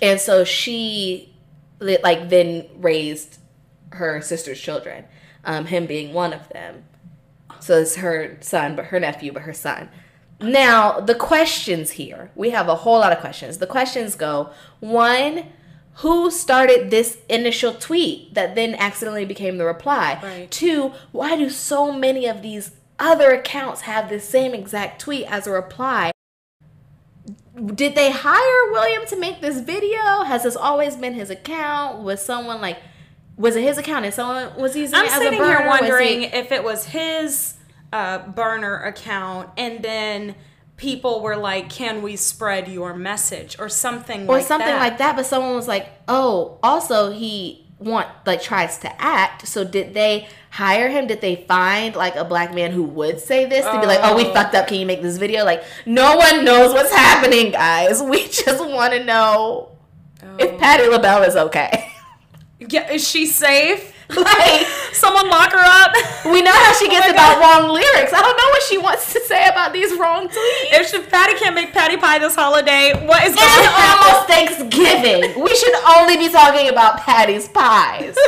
and 0.00 0.20
so 0.20 0.44
she 0.44 1.34
like 1.80 2.28
then 2.28 2.68
raised 2.76 3.38
her 3.90 4.20
sister's 4.20 4.60
children, 4.60 5.04
um, 5.44 5.66
him 5.66 5.86
being 5.86 6.12
one 6.12 6.32
of 6.32 6.48
them. 6.50 6.84
So 7.58 7.80
it's 7.80 7.96
her 7.96 8.36
son, 8.40 8.76
but 8.76 8.84
her 8.86 9.00
nephew, 9.00 9.32
but 9.32 9.42
her 9.42 9.52
son. 9.52 9.88
Now, 10.40 11.00
the 11.00 11.16
questions 11.16 11.90
here, 11.90 12.30
we 12.36 12.50
have 12.50 12.68
a 12.68 12.76
whole 12.76 13.00
lot 13.00 13.10
of 13.12 13.18
questions. 13.18 13.58
The 13.58 13.66
questions 13.66 14.14
go 14.14 14.50
one, 14.78 15.46
who 15.96 16.30
started 16.30 16.90
this 16.90 17.18
initial 17.28 17.74
tweet 17.74 18.34
that 18.34 18.54
then 18.54 18.74
accidentally 18.76 19.24
became 19.24 19.58
the 19.58 19.64
reply? 19.64 20.18
Right. 20.22 20.50
Two, 20.50 20.92
why 21.12 21.36
do 21.36 21.50
so 21.50 21.92
many 21.92 22.26
of 22.26 22.42
these 22.42 22.72
other 22.98 23.32
accounts 23.32 23.82
have 23.82 24.08
the 24.08 24.18
same 24.20 24.54
exact 24.54 25.00
tweet 25.00 25.26
as 25.30 25.46
a 25.46 25.50
reply? 25.50 26.12
Did 27.74 27.94
they 27.94 28.10
hire 28.10 28.72
William 28.72 29.06
to 29.08 29.16
make 29.18 29.40
this 29.40 29.60
video? 29.60 30.22
Has 30.24 30.42
this 30.44 30.56
always 30.56 30.96
been 30.96 31.14
his 31.14 31.28
account? 31.30 32.02
Was 32.02 32.24
someone 32.24 32.60
like, 32.60 32.78
was 33.36 33.56
it 33.56 33.62
his 33.62 33.76
account 33.76 34.04
and 34.06 34.14
someone 34.14 34.56
was 34.56 34.74
using 34.74 34.94
I'm 34.98 35.04
it 35.04 35.12
as 35.12 35.18
a 35.18 35.24
sitting 35.24 35.38
here 35.44 35.66
wondering 35.68 36.22
it- 36.22 36.34
if 36.34 36.50
it 36.52 36.64
was 36.64 36.86
his 36.86 37.54
uh, 37.92 38.18
burner 38.28 38.78
account 38.84 39.50
and 39.58 39.82
then 39.84 40.34
people 40.82 41.20
were 41.22 41.36
like, 41.36 41.70
"Can 41.70 42.02
we 42.02 42.16
spread 42.16 42.66
your 42.68 42.92
message?" 42.94 43.56
or 43.58 43.68
something 43.68 44.28
or 44.28 44.36
like 44.38 44.46
something 44.46 44.66
that. 44.66 44.80
like 44.86 44.98
that 44.98 45.14
but 45.16 45.24
someone 45.24 45.54
was 45.54 45.68
like 45.68 45.86
oh 46.08 46.58
also 46.62 47.12
he 47.12 47.64
want 47.78 48.06
like 48.26 48.40
tries 48.42 48.78
to 48.78 49.02
act 49.02 49.46
so 49.48 49.64
did 49.64 49.92
they 49.94 50.28
hire 50.50 50.88
him 50.88 51.06
did 51.08 51.20
they 51.20 51.34
find 51.48 51.96
like 51.96 52.14
a 52.14 52.24
black 52.24 52.54
man 52.54 52.70
who 52.70 52.82
would 52.84 53.18
say 53.18 53.44
this 53.46 53.64
to 53.66 53.80
be 53.80 53.86
like 53.86 53.98
oh 54.02 54.14
we 54.14 54.24
Oh. 54.26 54.32
fucked 54.32 54.54
up 54.54 54.68
can 54.68 54.78
you 54.78 54.86
make 54.86 55.02
this 55.02 55.16
video 55.18 55.44
like 55.44 55.64
no 55.84 56.16
one 56.16 56.44
knows 56.44 56.72
what's 56.72 56.92
happening 56.94 57.50
guys 57.50 58.00
we 58.12 58.28
just 58.28 58.64
want 58.64 58.92
to 58.92 59.02
know 59.04 59.68
Oh. 60.24 60.36
if 60.38 60.58
patti 60.60 60.86
labelle 60.88 61.22
is 61.24 61.34
okay 61.36 61.88
Yeah, 62.60 62.88
is 62.92 63.06
she 63.06 63.26
safe? 63.26 63.91
like 64.16 64.66
Someone 64.92 65.28
lock 65.28 65.52
her 65.52 65.58
up. 65.58 65.92
we 66.26 66.42
know 66.42 66.52
how 66.52 66.72
she 66.74 66.88
gets 66.88 67.06
my 67.06 67.12
about 67.12 67.40
wrong 67.40 67.70
lyrics 67.70 68.12
i 68.12 68.20
don't 68.20 68.36
know 68.36 68.48
what 68.50 68.62
she 68.62 68.78
wants 68.78 69.12
to 69.12 69.20
say 69.20 69.46
about 69.48 69.72
these 69.72 69.92
wrong 69.98 70.28
tweets 70.28 70.72
if 70.72 70.88
she, 70.90 71.00
Patti 71.02 71.34
can't 71.38 71.54
make 71.54 71.72
Patti 71.72 71.96
pie 71.96 72.18
this 72.18 72.34
holiday, 72.34 72.92
what 73.06 73.22
is 73.24 73.34
going 73.34 73.46
it's 73.48 73.68
on? 73.68 74.08
almost 74.08 74.28
Thanksgiving. 74.28 75.42
We 75.42 75.54
should 75.54 75.74
only 75.86 76.16
be 76.16 76.28
talking 76.30 76.68
about 76.68 77.00
Patti's 77.00 77.48
pies. 77.48 78.16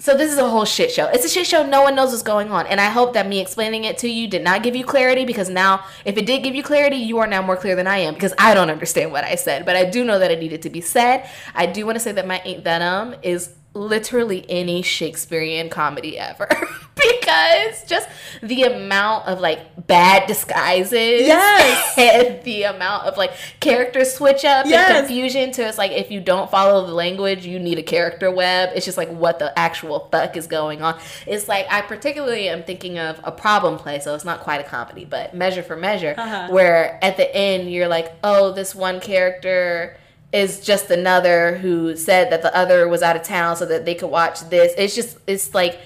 So 0.00 0.16
this 0.16 0.32
is 0.32 0.38
a 0.38 0.48
whole 0.48 0.64
shit 0.64 0.90
show. 0.90 1.08
It's 1.08 1.26
a 1.26 1.28
shit 1.28 1.46
show. 1.46 1.64
No 1.64 1.82
one 1.82 1.94
knows 1.94 2.10
what's 2.10 2.22
going 2.22 2.50
on, 2.50 2.66
and 2.66 2.80
I 2.80 2.86
hope 2.86 3.12
that 3.12 3.28
me 3.28 3.38
explaining 3.38 3.84
it 3.84 3.98
to 3.98 4.08
you 4.08 4.28
did 4.28 4.42
not 4.42 4.62
give 4.62 4.74
you 4.74 4.82
clarity. 4.82 5.26
Because 5.26 5.50
now, 5.50 5.84
if 6.06 6.16
it 6.16 6.24
did 6.24 6.42
give 6.42 6.54
you 6.54 6.62
clarity, 6.62 6.96
you 6.96 7.18
are 7.18 7.26
now 7.26 7.42
more 7.42 7.54
clear 7.54 7.76
than 7.76 7.86
I 7.86 7.98
am. 7.98 8.14
Because 8.14 8.32
I 8.38 8.54
don't 8.54 8.70
understand 8.70 9.12
what 9.12 9.24
I 9.24 9.34
said, 9.34 9.66
but 9.66 9.76
I 9.76 9.84
do 9.84 10.02
know 10.02 10.18
that 10.18 10.30
it 10.30 10.38
needed 10.38 10.62
to 10.62 10.70
be 10.70 10.80
said. 10.80 11.28
I 11.54 11.66
do 11.66 11.84
want 11.84 11.96
to 11.96 12.00
say 12.00 12.12
that 12.12 12.26
my 12.26 12.40
ain't 12.46 12.64
that 12.64 12.80
um 12.80 13.14
is 13.22 13.50
literally 13.74 14.44
any 14.48 14.82
Shakespearean 14.82 15.68
comedy 15.70 16.18
ever. 16.18 16.48
because 16.96 17.84
just 17.86 18.08
the 18.42 18.64
amount 18.64 19.26
of 19.26 19.40
like 19.40 19.86
bad 19.86 20.26
disguises, 20.26 21.22
Yes. 21.22 21.94
and 21.98 22.42
the 22.44 22.64
amount 22.64 23.06
of 23.06 23.16
like 23.16 23.32
character 23.60 24.04
switch 24.04 24.44
up 24.44 24.66
Yes. 24.66 24.90
and 24.90 25.06
confusion 25.06 25.50
to 25.52 25.62
it's 25.66 25.78
like 25.78 25.92
if 25.92 26.10
you 26.10 26.20
don't 26.20 26.50
follow 26.50 26.86
the 26.86 26.92
language, 26.92 27.46
you 27.46 27.58
need 27.58 27.78
a 27.78 27.82
character 27.82 28.30
web. 28.30 28.70
It's 28.74 28.84
just 28.84 28.98
like 28.98 29.08
what 29.10 29.38
the 29.38 29.56
actual 29.58 30.08
fuck 30.10 30.36
is 30.36 30.46
going 30.46 30.82
on. 30.82 30.98
It's 31.26 31.48
like 31.48 31.66
I 31.70 31.80
particularly 31.82 32.48
am 32.48 32.64
thinking 32.64 32.98
of 32.98 33.20
a 33.24 33.32
problem 33.32 33.78
play, 33.78 34.00
so 34.00 34.14
it's 34.14 34.24
not 34.24 34.40
quite 34.40 34.60
a 34.60 34.64
comedy, 34.68 35.04
but 35.04 35.32
measure 35.34 35.62
for 35.62 35.76
measure, 35.76 36.14
Uh-huh. 36.18 36.48
where 36.50 36.98
at 37.02 37.16
the 37.16 37.34
end 37.34 37.70
you're 37.70 37.88
like, 37.88 38.12
oh, 38.24 38.52
this 38.52 38.74
one 38.74 39.00
character 39.00 39.96
is 40.32 40.60
just 40.60 40.90
another 40.90 41.56
who 41.58 41.96
said 41.96 42.30
that 42.30 42.42
the 42.42 42.54
other 42.56 42.88
was 42.88 43.02
out 43.02 43.16
of 43.16 43.22
town 43.22 43.56
so 43.56 43.66
that 43.66 43.84
they 43.84 43.94
could 43.94 44.10
watch 44.10 44.40
this. 44.48 44.72
It's 44.78 44.94
just 44.94 45.18
it's 45.26 45.54
like 45.54 45.80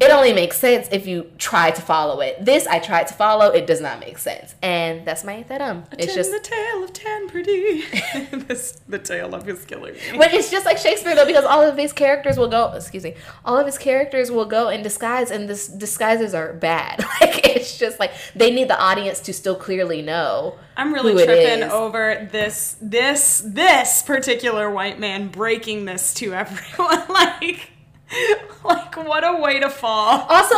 it 0.00 0.10
only 0.10 0.32
makes 0.32 0.56
sense 0.56 0.88
if 0.90 1.06
you 1.06 1.30
try 1.36 1.70
to 1.70 1.82
follow 1.82 2.20
it. 2.20 2.42
This 2.42 2.66
I 2.66 2.78
tried 2.78 3.06
to 3.08 3.14
follow, 3.14 3.50
it 3.50 3.66
does 3.66 3.82
not 3.82 4.00
make 4.00 4.16
sense. 4.16 4.54
And 4.62 5.06
that's 5.06 5.24
my 5.24 5.42
that 5.44 5.60
um. 5.60 5.84
It's 5.98 6.14
just 6.14 6.30
the 6.30 6.40
tale 6.40 6.82
of 6.82 6.92
Dan 6.94 7.28
Purdy. 7.28 7.84
this, 8.46 8.80
the 8.88 8.98
tale 8.98 9.34
of 9.34 9.44
his 9.44 9.64
killer. 9.66 9.92
but 10.16 10.32
it's 10.32 10.50
just 10.50 10.64
like 10.64 10.78
Shakespeare 10.78 11.14
though, 11.14 11.26
because 11.26 11.44
all 11.44 11.60
of 11.60 11.76
his 11.76 11.92
characters 11.92 12.38
will 12.38 12.48
go. 12.48 12.72
Excuse 12.72 13.04
me. 13.04 13.14
All 13.44 13.58
of 13.58 13.66
his 13.66 13.76
characters 13.76 14.30
will 14.30 14.46
go 14.46 14.70
in 14.70 14.82
disguise, 14.82 15.30
and 15.30 15.48
this 15.48 15.68
disguises 15.68 16.34
are 16.34 16.54
bad. 16.54 17.04
Like 17.20 17.46
it's 17.46 17.76
just 17.76 18.00
like 18.00 18.12
they 18.34 18.50
need 18.50 18.68
the 18.68 18.80
audience 18.80 19.20
to 19.20 19.34
still 19.34 19.54
clearly 19.54 20.00
know. 20.00 20.56
I'm 20.76 20.94
really 20.94 21.12
tripping 21.22 21.64
over 21.64 22.26
this 22.32 22.76
this 22.80 23.42
this 23.44 24.02
particular 24.02 24.70
white 24.70 24.98
man 24.98 25.28
breaking 25.28 25.84
this 25.84 26.14
to 26.14 26.32
everyone. 26.32 27.06
like 27.08 27.69
like 28.64 28.96
what 28.96 29.24
a 29.24 29.40
way 29.40 29.60
to 29.60 29.70
fall. 29.70 30.26
Also, 30.28 30.56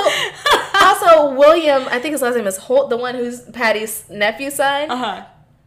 also 0.80 1.34
William, 1.34 1.84
I 1.90 1.98
think 1.98 2.12
his 2.12 2.22
last 2.22 2.36
name 2.36 2.46
is 2.46 2.56
Holt, 2.56 2.90
the 2.90 2.96
one 2.96 3.14
who's 3.14 3.42
Patti's 3.42 4.04
nephew's 4.08 4.54
son. 4.54 4.90
Uh-huh. 4.90 5.24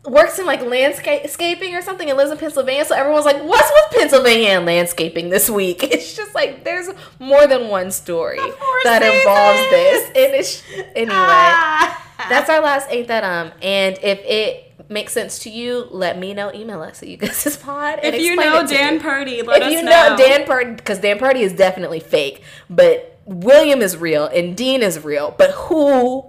works 0.07 0.37
in 0.37 0.45
like 0.45 0.61
landscaping 0.61 1.73
or 1.75 1.81
something 1.81 2.09
and 2.09 2.17
lives 2.17 2.31
in 2.31 2.37
Pennsylvania. 2.37 2.85
So 2.85 2.95
everyone's 2.95 3.25
like, 3.25 3.41
"What's 3.43 3.71
with 3.71 3.99
Pennsylvania 3.99 4.49
and 4.49 4.65
landscaping 4.65 5.29
this 5.29 5.49
week?" 5.49 5.83
It's 5.95 6.15
just 6.15 6.35
like 6.35 6.63
there's 6.63 6.89
more 7.19 7.47
than 7.47 7.69
one 7.69 7.91
story 7.91 8.39
that 8.83 9.01
involves 9.01 9.69
this. 9.69 10.05
And 10.07 10.35
it's 10.35 10.63
anyway. 10.95 11.15
Ah. 11.15 12.01
That's 12.29 12.49
our 12.49 12.61
last 12.61 12.87
ain't 12.89 13.07
that 13.07 13.23
um. 13.23 13.51
And 13.61 13.97
if 14.01 14.19
it 14.19 14.73
makes 14.89 15.13
sense 15.13 15.39
to 15.39 15.49
you, 15.49 15.87
let 15.91 16.17
me 16.17 16.33
know. 16.33 16.51
Email 16.53 16.81
us 16.81 17.01
at 17.01 17.09
you 17.09 17.17
guys 17.17 17.57
pod. 17.57 17.99
If 18.03 18.19
you 18.21 18.35
know 18.35 18.65
Dan 18.65 18.99
Purdy, 18.99 19.41
let 19.41 19.61
if 19.61 19.67
us 19.67 19.73
you 19.73 19.83
know. 19.83 20.15
Dan 20.17 20.45
Purdy, 20.45 20.73
because 20.73 20.99
Dan 20.99 21.17
Purdy 21.17 21.41
is 21.41 21.53
definitely 21.53 21.99
fake, 21.99 22.43
but 22.69 23.19
William 23.25 23.81
is 23.81 23.97
real 23.97 24.25
and 24.25 24.55
Dean 24.55 24.81
is 24.81 25.03
real. 25.03 25.33
But 25.37 25.51
who 25.51 26.25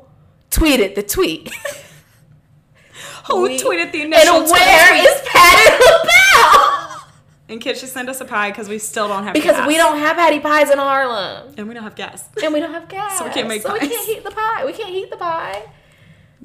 tweeted 0.50 0.94
the 0.94 1.02
tweet? 1.02 1.52
who 3.26 3.42
we, 3.42 3.58
tweeted 3.58 3.92
the 3.92 4.02
initial 4.02 4.36
And 4.36 4.50
where 4.50 4.88
tweet? 4.88 5.04
is 5.04 5.22
Patti 5.26 5.84
LaBelle? 5.84 7.02
And 7.48 7.60
kids 7.60 7.78
should 7.78 7.90
send 7.90 8.08
us 8.08 8.20
a 8.20 8.24
pie 8.24 8.50
because 8.50 8.68
we 8.68 8.78
still 8.78 9.06
don't 9.06 9.22
have 9.22 9.34
because 9.34 9.56
gas. 9.56 9.68
we 9.68 9.76
don't 9.76 9.98
have 9.98 10.16
Patti 10.16 10.40
pies 10.40 10.68
in 10.70 10.78
Harlem, 10.78 11.54
and 11.56 11.68
we 11.68 11.74
don't 11.74 11.84
have 11.84 11.94
gas, 11.94 12.28
and 12.42 12.52
we 12.52 12.58
don't 12.58 12.72
have 12.72 12.88
gas, 12.88 13.18
so 13.18 13.24
we 13.24 13.30
can't 13.30 13.46
make 13.46 13.62
so 13.62 13.68
pies. 13.70 13.82
we 13.82 13.88
can't 13.88 14.06
heat 14.06 14.24
the 14.24 14.32
pie. 14.32 14.64
We 14.66 14.72
can't 14.72 14.88
heat 14.90 15.10
the 15.10 15.16
pie. 15.16 15.62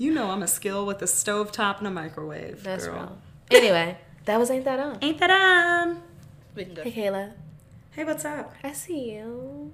You 0.01 0.11
know 0.11 0.31
I'm 0.31 0.41
a 0.41 0.47
skill 0.47 0.87
with 0.87 0.99
a 1.03 1.05
stove 1.05 1.51
top 1.51 1.77
and 1.77 1.85
a 1.85 1.91
microwave. 1.91 2.63
That's 2.63 2.87
girl. 2.87 2.95
Wrong. 2.95 3.21
Anyway, 3.51 3.99
that 4.25 4.39
was 4.39 4.49
Ain't 4.49 4.65
That 4.65 4.79
On. 4.79 4.97
Ain't 4.99 5.19
That 5.19 5.29
On. 5.29 6.01
We 6.55 6.65
can 6.65 6.73
go. 6.73 6.81
Hey, 6.81 6.91
Kayla. 6.91 7.33
Hey, 7.91 8.03
what's 8.03 8.25
up? 8.25 8.51
I 8.63 8.73
see 8.73 9.11
you. 9.11 9.71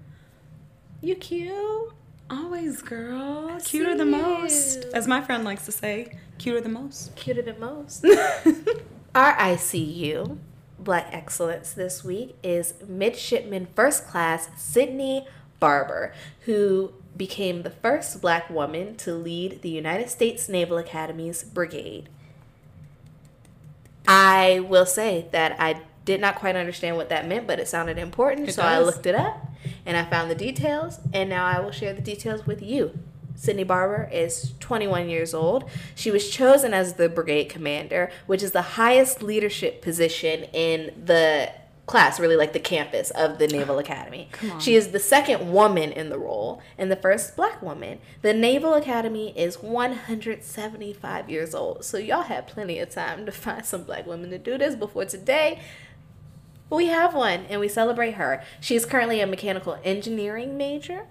You 0.99 1.15
cute. 1.15 1.93
Always, 2.29 2.81
girl. 2.81 3.51
I 3.51 3.61
Cuter 3.61 3.95
than 3.95 4.11
most. 4.11 4.83
As 4.93 5.07
my 5.07 5.21
friend 5.21 5.45
likes 5.45 5.63
to 5.63 5.71
say, 5.71 6.17
cuter 6.39 6.59
than 6.59 6.73
most. 6.73 7.15
Cuter 7.15 7.41
than 7.41 7.61
most. 7.61 8.05
Our 9.15 9.33
ICU 9.37 10.39
Black 10.77 11.07
Excellence 11.13 11.71
this 11.71 12.03
week 12.03 12.35
is 12.43 12.73
Midshipman 12.85 13.69
First 13.73 14.09
Class 14.09 14.49
Sydney 14.57 15.25
Barber, 15.61 16.13
who 16.41 16.91
became 17.17 17.63
the 17.63 17.69
first 17.69 18.21
black 18.21 18.49
woman 18.49 18.95
to 18.97 19.13
lead 19.13 19.61
the 19.61 19.69
United 19.69 20.09
States 20.09 20.47
Naval 20.47 20.77
Academy's 20.77 21.43
brigade. 21.43 22.09
I 24.07 24.61
will 24.61 24.85
say 24.85 25.27
that 25.31 25.59
I 25.59 25.81
did 26.05 26.21
not 26.21 26.35
quite 26.35 26.55
understand 26.55 26.95
what 26.95 27.09
that 27.09 27.27
meant, 27.27 27.47
but 27.47 27.59
it 27.59 27.67
sounded 27.67 27.97
important, 27.97 28.47
it 28.47 28.53
so 28.53 28.61
does. 28.61 28.71
I 28.71 28.79
looked 28.79 29.05
it 29.05 29.15
up 29.15 29.45
and 29.85 29.97
I 29.97 30.05
found 30.05 30.31
the 30.31 30.35
details, 30.35 30.99
and 31.13 31.29
now 31.29 31.45
I 31.45 31.59
will 31.59 31.71
share 31.71 31.93
the 31.93 32.01
details 32.01 32.45
with 32.45 32.61
you. 32.61 32.97
Sydney 33.35 33.63
Barber 33.63 34.09
is 34.11 34.53
21 34.59 35.09
years 35.09 35.33
old. 35.33 35.69
She 35.95 36.09
was 36.09 36.29
chosen 36.29 36.73
as 36.73 36.93
the 36.93 37.07
brigade 37.07 37.45
commander, 37.45 38.09
which 38.25 38.41
is 38.41 38.51
the 38.51 38.61
highest 38.61 39.21
leadership 39.21 39.81
position 39.81 40.43
in 40.53 41.03
the 41.05 41.51
class, 41.87 42.19
really 42.19 42.35
like 42.35 42.51
the 42.53 42.59
campus 42.59 43.09
of 43.11 43.39
the 43.39 43.47
Naval 43.47 43.79
Academy. 43.79 44.29
She 44.59 44.75
is 44.75 44.89
the 44.89 44.99
second 44.99 45.51
woman 45.51 45.91
in 45.93 46.09
the 46.09 46.19
role 46.19 46.61
and 46.77 46.91
the 46.91 46.97
first 46.97 47.35
black 47.35 47.61
woman. 47.61 47.99
The 48.21 48.33
Naval 48.33 48.73
Academy 48.73 49.33
is 49.37 49.63
175 49.63 51.29
years 51.29 51.55
old, 51.55 51.85
so 51.85 51.97
y'all 51.97 52.23
had 52.23 52.45
plenty 52.45 52.77
of 52.79 52.89
time 52.89 53.25
to 53.25 53.31
find 53.31 53.65
some 53.65 53.83
black 53.83 54.05
women 54.05 54.29
to 54.31 54.37
do 54.37 54.57
this 54.57 54.75
before 54.75 55.05
today. 55.05 55.61
We 56.69 56.87
have 56.87 57.13
one 57.15 57.45
and 57.49 57.61
we 57.61 57.69
celebrate 57.69 58.15
her. 58.15 58.43
She 58.59 58.75
is 58.75 58.85
currently 58.85 59.21
a 59.21 59.27
mechanical 59.27 59.79
engineering 59.85 60.57
major. 60.57 61.05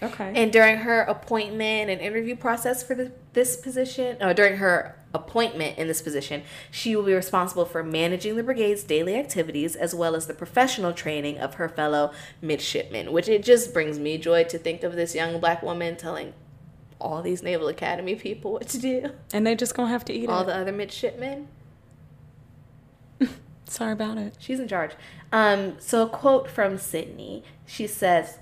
Okay. 0.00 0.32
And 0.34 0.52
during 0.52 0.78
her 0.78 1.02
appointment 1.02 1.90
and 1.90 2.00
interview 2.00 2.36
process 2.36 2.82
for 2.82 2.94
the, 2.94 3.12
this 3.32 3.56
position, 3.56 4.16
or 4.20 4.34
during 4.34 4.56
her 4.56 4.96
appointment 5.12 5.78
in 5.78 5.88
this 5.88 6.02
position, 6.02 6.42
she 6.70 6.94
will 6.94 7.02
be 7.02 7.12
responsible 7.12 7.64
for 7.64 7.82
managing 7.82 8.36
the 8.36 8.42
brigade's 8.42 8.82
daily 8.82 9.16
activities 9.16 9.76
as 9.76 9.94
well 9.94 10.14
as 10.14 10.26
the 10.26 10.34
professional 10.34 10.92
training 10.92 11.38
of 11.38 11.54
her 11.54 11.68
fellow 11.68 12.12
midshipmen, 12.40 13.12
which 13.12 13.28
it 13.28 13.42
just 13.42 13.72
brings 13.72 13.98
me 13.98 14.18
joy 14.18 14.44
to 14.44 14.58
think 14.58 14.82
of 14.82 14.94
this 14.94 15.14
young 15.14 15.40
black 15.40 15.62
woman 15.62 15.96
telling 15.96 16.32
all 17.00 17.22
these 17.22 17.42
Naval 17.42 17.68
Academy 17.68 18.14
people 18.14 18.52
what 18.52 18.68
to 18.68 18.78
do. 18.78 19.10
And 19.32 19.46
they 19.46 19.54
just 19.54 19.74
gonna 19.74 19.88
have 19.88 20.04
to 20.06 20.12
eat 20.12 20.24
it. 20.24 20.30
all 20.30 20.42
it. 20.42 20.46
the 20.46 20.56
other 20.56 20.72
midshipmen. 20.72 21.48
Sorry 23.64 23.92
about 23.92 24.18
it. 24.18 24.36
She's 24.38 24.60
in 24.60 24.68
charge. 24.68 24.92
Um, 25.32 25.76
so 25.78 26.02
a 26.02 26.08
quote 26.08 26.48
from 26.48 26.76
Sydney. 26.78 27.44
She 27.66 27.86
says, 27.86 28.38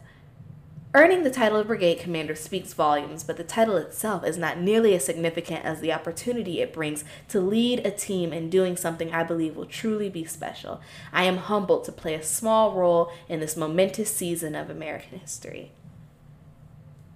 Earning 0.98 1.22
the 1.22 1.30
title 1.30 1.60
of 1.60 1.68
brigade 1.68 2.00
commander 2.00 2.34
speaks 2.34 2.72
volumes, 2.72 3.22
but 3.22 3.36
the 3.36 3.44
title 3.44 3.76
itself 3.76 4.24
is 4.24 4.36
not 4.36 4.58
nearly 4.58 4.96
as 4.96 5.04
significant 5.04 5.64
as 5.64 5.78
the 5.78 5.92
opportunity 5.92 6.60
it 6.60 6.72
brings 6.72 7.04
to 7.28 7.40
lead 7.40 7.86
a 7.86 7.92
team 7.92 8.32
in 8.32 8.50
doing 8.50 8.76
something 8.76 9.14
I 9.14 9.22
believe 9.22 9.54
will 9.54 9.64
truly 9.64 10.08
be 10.08 10.24
special. 10.24 10.80
I 11.12 11.22
am 11.22 11.36
humbled 11.36 11.84
to 11.84 11.92
play 11.92 12.14
a 12.14 12.22
small 12.24 12.72
role 12.72 13.12
in 13.28 13.38
this 13.38 13.56
momentous 13.56 14.12
season 14.12 14.56
of 14.56 14.70
American 14.70 15.20
history. 15.20 15.70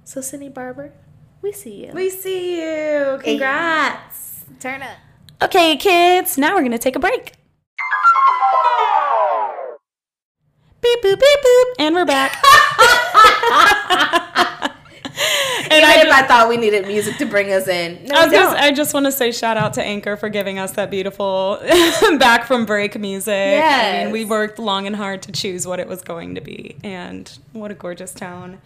So, 0.05 0.21
Sydney 0.21 0.49
Barber, 0.49 0.93
we 1.43 1.51
see 1.51 1.85
you. 1.85 1.91
We 1.93 2.09
see 2.09 2.61
you. 2.63 3.19
Congrats. 3.21 4.45
Hey. 4.47 4.55
Turn 4.61 4.83
up. 4.83 4.99
Okay, 5.43 5.77
kids, 5.77 6.39
now 6.39 6.55
we're 6.55 6.61
going 6.61 6.71
to 6.71 6.79
take 6.79 6.95
a 6.95 7.01
break. 7.01 7.33
Beep, 10.83 11.01
boop, 11.01 11.21
beep, 11.21 11.41
boop. 11.45 11.65
And 11.79 11.95
we're 11.95 12.05
back. 12.05 12.33
and 15.71 15.85
I, 15.85 16.03
just, 16.03 16.09
I 16.09 16.27
thought 16.27 16.49
we 16.49 16.57
needed 16.57 16.89
music 16.89 17.19
to 17.19 17.25
bring 17.25 17.53
us 17.53 17.69
in. 17.69 18.05
No, 18.07 18.17
I, 18.17 18.29
just, 18.29 18.57
I 18.57 18.73
just 18.73 18.93
want 18.93 19.07
to 19.07 19.13
say 19.13 19.31
shout 19.31 19.57
out 19.57 19.75
to 19.75 19.83
Anchor 19.83 20.17
for 20.17 20.29
giving 20.29 20.59
us 20.59 20.73
that 20.73 20.91
beautiful 20.91 21.61
back 22.19 22.47
from 22.47 22.67
break 22.67 22.99
music. 22.99 23.29
Yes. 23.29 24.01
I 24.01 24.05
mean, 24.05 24.13
we 24.13 24.25
worked 24.25 24.59
long 24.59 24.89
and 24.89 24.97
hard 24.97 25.23
to 25.23 25.31
choose 25.31 25.69
what 25.69 25.79
it 25.79 25.87
was 25.87 26.03
going 26.03 26.35
to 26.35 26.41
be, 26.41 26.77
and 26.83 27.31
what 27.53 27.71
a 27.71 27.75
gorgeous 27.75 28.13
tone. 28.13 28.61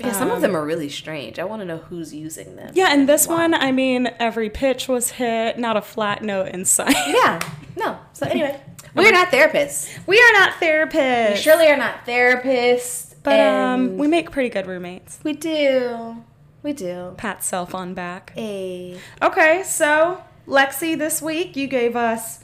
Yeah, 0.00 0.12
some 0.12 0.30
um, 0.30 0.36
of 0.36 0.42
them 0.42 0.56
are 0.56 0.64
really 0.64 0.88
strange. 0.88 1.38
I 1.38 1.44
want 1.44 1.60
to 1.60 1.66
know 1.66 1.76
who's 1.78 2.12
using 2.12 2.56
them. 2.56 2.72
Yeah, 2.74 2.92
and 2.92 3.08
this 3.08 3.28
wow. 3.28 3.36
one, 3.36 3.54
I 3.54 3.70
mean, 3.70 4.10
every 4.18 4.50
pitch 4.50 4.88
was 4.88 5.10
hit, 5.12 5.58
not 5.58 5.76
a 5.76 5.82
flat 5.82 6.22
note 6.22 6.48
in 6.48 6.64
sight. 6.64 6.96
Yeah, 7.06 7.40
no. 7.76 7.98
So 8.12 8.26
anyway, 8.26 8.60
we're 8.94 9.12
not 9.12 9.28
therapists. 9.28 9.98
We 10.06 10.18
are 10.18 10.32
not 10.32 10.54
therapists. 10.54 11.30
We 11.30 11.36
surely 11.36 11.68
are 11.68 11.76
not 11.76 12.06
therapists. 12.06 13.14
But 13.22 13.38
um, 13.40 13.98
we 13.98 14.08
make 14.08 14.30
pretty 14.30 14.48
good 14.48 14.66
roommates. 14.66 15.20
We 15.22 15.34
do. 15.34 16.24
We 16.62 16.72
do. 16.72 17.14
Pat 17.16 17.44
self 17.44 17.74
on 17.74 17.94
back. 17.94 18.32
Hey. 18.34 18.98
Okay, 19.22 19.62
so 19.64 20.22
Lexi, 20.46 20.98
this 20.98 21.20
week 21.20 21.56
you 21.56 21.66
gave 21.66 21.96
us 21.96 22.40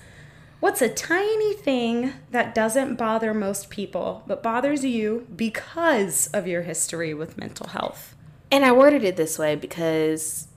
what's 0.61 0.83
a 0.83 0.89
tiny 0.89 1.55
thing 1.55 2.13
that 2.31 2.55
doesn't 2.55 2.97
bother 2.97 3.33
most 3.35 3.71
people, 3.71 4.23
but 4.27 4.43
bothers 4.43 4.85
you 4.85 5.27
because 5.35 6.29
of 6.29 6.47
your 6.47 6.63
history 6.63 7.15
with 7.15 7.39
mental 7.39 7.69
health. 7.69 8.15
And 8.51 8.65
I 8.65 8.73
worded 8.73 9.03
it 9.03 9.17
this 9.17 9.39
way 9.39 9.57
because 9.57 10.49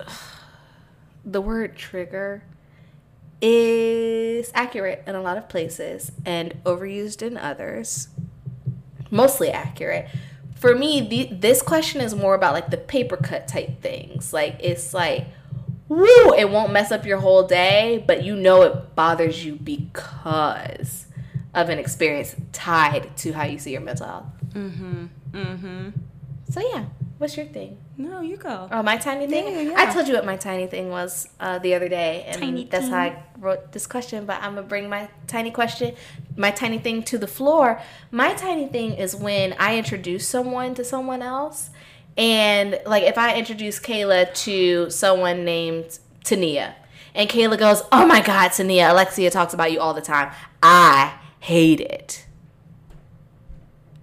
ugh, 0.00 0.08
the 1.24 1.40
word 1.40 1.76
trigger 1.76 2.42
is 3.40 4.50
accurate 4.54 5.02
in 5.06 5.14
a 5.14 5.22
lot 5.22 5.38
of 5.38 5.48
places 5.48 6.12
and 6.24 6.54
overused 6.64 7.22
in 7.22 7.36
others 7.36 8.08
mostly 9.10 9.50
accurate. 9.50 10.08
For 10.54 10.74
me, 10.74 11.00
the, 11.00 11.34
this 11.34 11.62
question 11.62 12.00
is 12.00 12.14
more 12.14 12.34
about 12.34 12.54
like 12.54 12.70
the 12.70 12.76
paper 12.76 13.16
cut 13.16 13.48
type 13.48 13.80
things. 13.80 14.32
Like 14.32 14.56
it's 14.60 14.92
like, 14.94 15.26
woo, 15.88 16.34
it 16.34 16.50
won't 16.50 16.72
mess 16.72 16.92
up 16.92 17.06
your 17.06 17.18
whole 17.18 17.46
day, 17.46 18.04
but 18.06 18.24
you 18.24 18.36
know 18.36 18.62
it 18.62 18.94
bothers 18.94 19.44
you 19.44 19.56
because 19.56 21.06
of 21.54 21.68
an 21.68 21.78
experience 21.78 22.36
tied 22.52 23.16
to 23.18 23.32
how 23.32 23.44
you 23.44 23.58
see 23.58 23.72
your 23.72 23.80
mental 23.80 24.06
health. 24.06 24.26
Mm-hmm. 24.50 25.06
Mm-hmm. 25.32 25.88
So 26.50 26.60
yeah, 26.60 26.86
what's 27.18 27.36
your 27.36 27.46
thing? 27.46 27.78
No, 28.00 28.22
you 28.22 28.38
go. 28.38 28.66
Oh, 28.72 28.82
my 28.82 28.96
tiny 28.96 29.26
thing. 29.26 29.52
Yeah, 29.52 29.60
yeah. 29.60 29.74
I 29.76 29.92
told 29.92 30.08
you 30.08 30.14
what 30.14 30.24
my 30.24 30.36
tiny 30.36 30.66
thing 30.66 30.88
was 30.88 31.28
uh, 31.38 31.58
the 31.58 31.74
other 31.74 31.86
day, 31.86 32.24
and 32.26 32.40
tiny 32.40 32.64
that's 32.64 32.84
thing. 32.84 32.94
how 32.94 32.98
I 32.98 33.22
wrote 33.38 33.72
this 33.72 33.86
question. 33.86 34.24
But 34.24 34.42
I'm 34.42 34.54
gonna 34.54 34.66
bring 34.66 34.88
my 34.88 35.10
tiny 35.26 35.50
question, 35.50 35.94
my 36.34 36.50
tiny 36.50 36.78
thing 36.78 37.02
to 37.04 37.18
the 37.18 37.26
floor. 37.26 37.78
My 38.10 38.32
tiny 38.32 38.68
thing 38.68 38.94
is 38.94 39.14
when 39.14 39.54
I 39.58 39.76
introduce 39.76 40.26
someone 40.26 40.74
to 40.76 40.84
someone 40.84 41.20
else, 41.20 41.68
and 42.16 42.80
like 42.86 43.02
if 43.02 43.18
I 43.18 43.36
introduce 43.36 43.78
Kayla 43.78 44.32
to 44.44 44.88
someone 44.88 45.44
named 45.44 45.98
Tania, 46.24 46.76
and 47.14 47.28
Kayla 47.28 47.58
goes, 47.58 47.82
"Oh 47.92 48.06
my 48.06 48.22
God, 48.22 48.48
Tania, 48.52 48.90
Alexia 48.90 49.30
talks 49.30 49.52
about 49.52 49.72
you 49.72 49.80
all 49.80 49.92
the 49.92 50.00
time." 50.00 50.32
I 50.62 51.18
hate 51.40 51.80
it. 51.80 52.24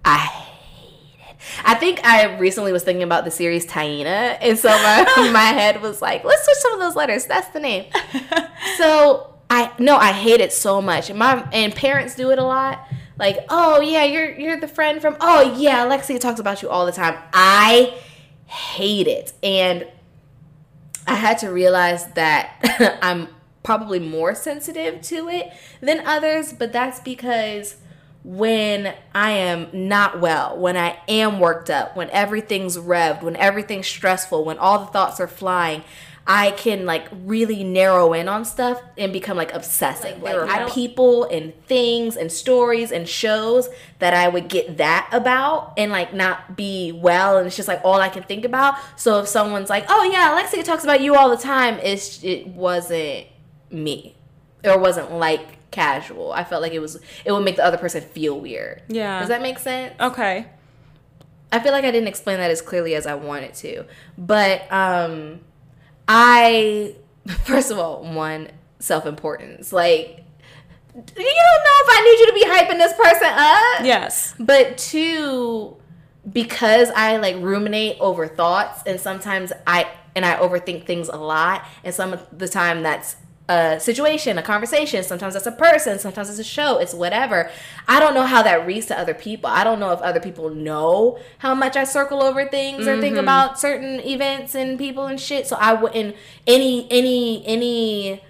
I 0.04 0.47
I 1.64 1.74
think 1.74 2.04
I 2.04 2.36
recently 2.38 2.72
was 2.72 2.82
thinking 2.82 3.02
about 3.02 3.24
the 3.24 3.30
series 3.30 3.66
Taina, 3.66 4.38
and 4.40 4.58
so 4.58 4.68
my 4.68 5.30
my 5.32 5.44
head 5.44 5.82
was 5.82 6.02
like, 6.02 6.24
let's 6.24 6.44
switch 6.44 6.58
some 6.58 6.72
of 6.74 6.80
those 6.80 6.96
letters. 6.96 7.26
That's 7.26 7.48
the 7.48 7.60
name. 7.60 7.86
so 8.76 9.34
I 9.50 9.72
no, 9.78 9.96
I 9.96 10.12
hate 10.12 10.40
it 10.40 10.52
so 10.52 10.80
much. 10.82 11.10
And 11.10 11.18
my 11.18 11.46
and 11.52 11.74
parents 11.74 12.14
do 12.14 12.30
it 12.30 12.38
a 12.38 12.44
lot. 12.44 12.86
Like, 13.18 13.38
oh 13.48 13.80
yeah, 13.80 14.04
you're 14.04 14.30
you're 14.30 14.60
the 14.60 14.68
friend 14.68 15.00
from. 15.00 15.16
Oh 15.20 15.56
yeah, 15.56 15.84
Alexia 15.84 16.18
talks 16.18 16.40
about 16.40 16.62
you 16.62 16.68
all 16.68 16.86
the 16.86 16.92
time. 16.92 17.16
I 17.32 17.98
hate 18.46 19.08
it, 19.08 19.32
and 19.42 19.86
I 21.06 21.14
had 21.14 21.38
to 21.38 21.48
realize 21.48 22.06
that 22.12 22.98
I'm 23.02 23.28
probably 23.62 23.98
more 23.98 24.34
sensitive 24.34 25.02
to 25.02 25.28
it 25.28 25.52
than 25.80 26.06
others, 26.06 26.52
but 26.52 26.72
that's 26.72 27.00
because 27.00 27.76
when 28.24 28.94
I 29.14 29.30
am 29.30 29.68
not 29.72 30.20
well, 30.20 30.56
when 30.58 30.76
I 30.76 30.98
am 31.08 31.40
worked 31.40 31.70
up, 31.70 31.96
when 31.96 32.10
everything's 32.10 32.76
revved, 32.76 33.22
when 33.22 33.36
everything's 33.36 33.86
stressful, 33.86 34.44
when 34.44 34.58
all 34.58 34.80
the 34.80 34.86
thoughts 34.86 35.20
are 35.20 35.28
flying, 35.28 35.84
I 36.30 36.50
can 36.50 36.84
like 36.84 37.08
really 37.24 37.64
narrow 37.64 38.12
in 38.12 38.28
on 38.28 38.44
stuff 38.44 38.82
and 38.98 39.14
become 39.14 39.38
like 39.38 39.54
obsessive. 39.54 40.22
Like, 40.22 40.34
there 40.34 40.46
are 40.46 40.68
people 40.68 41.24
and 41.24 41.54
things 41.64 42.16
and 42.16 42.30
stories 42.30 42.92
and 42.92 43.08
shows 43.08 43.70
that 43.98 44.12
I 44.12 44.28
would 44.28 44.48
get 44.48 44.76
that 44.76 45.08
about 45.10 45.72
and 45.78 45.90
like 45.90 46.12
not 46.12 46.54
be 46.54 46.92
well 46.92 47.38
and 47.38 47.46
it's 47.46 47.56
just 47.56 47.66
like 47.66 47.80
all 47.82 47.94
I 47.94 48.10
can 48.10 48.24
think 48.24 48.44
about. 48.44 48.74
So 48.96 49.20
if 49.20 49.28
someone's 49.28 49.70
like, 49.70 49.86
"Oh 49.88 50.04
yeah, 50.12 50.34
Alexia 50.34 50.62
talks 50.64 50.84
about 50.84 51.00
you 51.00 51.14
all 51.14 51.30
the 51.30 51.42
time," 51.42 51.78
it's 51.82 52.22
it 52.22 52.48
wasn't 52.48 53.26
me. 53.70 54.14
Or 54.64 54.76
wasn't 54.76 55.12
like 55.12 55.57
casual. 55.70 56.32
I 56.32 56.44
felt 56.44 56.62
like 56.62 56.72
it 56.72 56.80
was 56.80 57.00
it 57.24 57.32
would 57.32 57.44
make 57.44 57.56
the 57.56 57.64
other 57.64 57.78
person 57.78 58.02
feel 58.02 58.38
weird. 58.38 58.82
Yeah. 58.88 59.20
Does 59.20 59.28
that 59.28 59.42
make 59.42 59.58
sense? 59.58 59.94
Okay. 60.00 60.46
I 61.50 61.60
feel 61.60 61.72
like 61.72 61.84
I 61.84 61.90
didn't 61.90 62.08
explain 62.08 62.38
that 62.38 62.50
as 62.50 62.60
clearly 62.60 62.94
as 62.94 63.06
I 63.06 63.14
wanted 63.14 63.54
to. 63.54 63.84
But 64.16 64.70
um 64.72 65.40
I 66.06 66.96
first 67.44 67.70
of 67.70 67.78
all, 67.78 68.02
one 68.02 68.48
self 68.78 69.06
importance. 69.06 69.72
Like 69.72 70.24
you 70.94 71.02
don't 71.04 71.16
know 71.16 71.78
if 71.80 71.88
I 71.90 72.02
need 72.04 72.20
you 72.20 72.26
to 72.26 72.32
be 72.34 72.44
hyping 72.46 72.78
this 72.78 72.92
person 72.94 73.28
up. 73.32 73.84
Yes. 73.84 74.34
But 74.38 74.78
two, 74.78 75.76
because 76.30 76.90
I 76.90 77.18
like 77.18 77.36
ruminate 77.36 77.98
over 78.00 78.26
thoughts 78.26 78.82
and 78.86 78.98
sometimes 79.00 79.52
I 79.66 79.88
and 80.16 80.26
I 80.26 80.36
overthink 80.36 80.86
things 80.86 81.08
a 81.08 81.16
lot 81.16 81.64
and 81.84 81.94
some 81.94 82.12
of 82.12 82.26
the 82.36 82.48
time 82.48 82.82
that's 82.82 83.16
a 83.48 83.80
situation, 83.80 84.36
a 84.36 84.42
conversation. 84.42 85.02
Sometimes 85.02 85.34
it's 85.34 85.46
a 85.46 85.52
person, 85.52 85.98
sometimes 85.98 86.28
it's 86.28 86.38
a 86.38 86.44
show, 86.44 86.78
it's 86.78 86.92
whatever. 86.92 87.50
I 87.86 87.98
don't 87.98 88.14
know 88.14 88.26
how 88.26 88.42
that 88.42 88.66
reads 88.66 88.86
to 88.86 88.98
other 88.98 89.14
people. 89.14 89.48
I 89.48 89.64
don't 89.64 89.80
know 89.80 89.92
if 89.92 90.00
other 90.00 90.20
people 90.20 90.50
know 90.50 91.18
how 91.38 91.54
much 91.54 91.76
I 91.76 91.84
circle 91.84 92.22
over 92.22 92.46
things 92.46 92.86
or 92.86 93.00
think 93.00 93.14
mm-hmm. 93.14 93.24
about 93.24 93.58
certain 93.58 94.00
events 94.00 94.54
and 94.54 94.78
people 94.78 95.06
and 95.06 95.18
shit. 95.18 95.46
So 95.46 95.56
I 95.56 95.72
wouldn't 95.72 96.14
any 96.46 96.86
any 96.90 97.46
any 97.46 98.22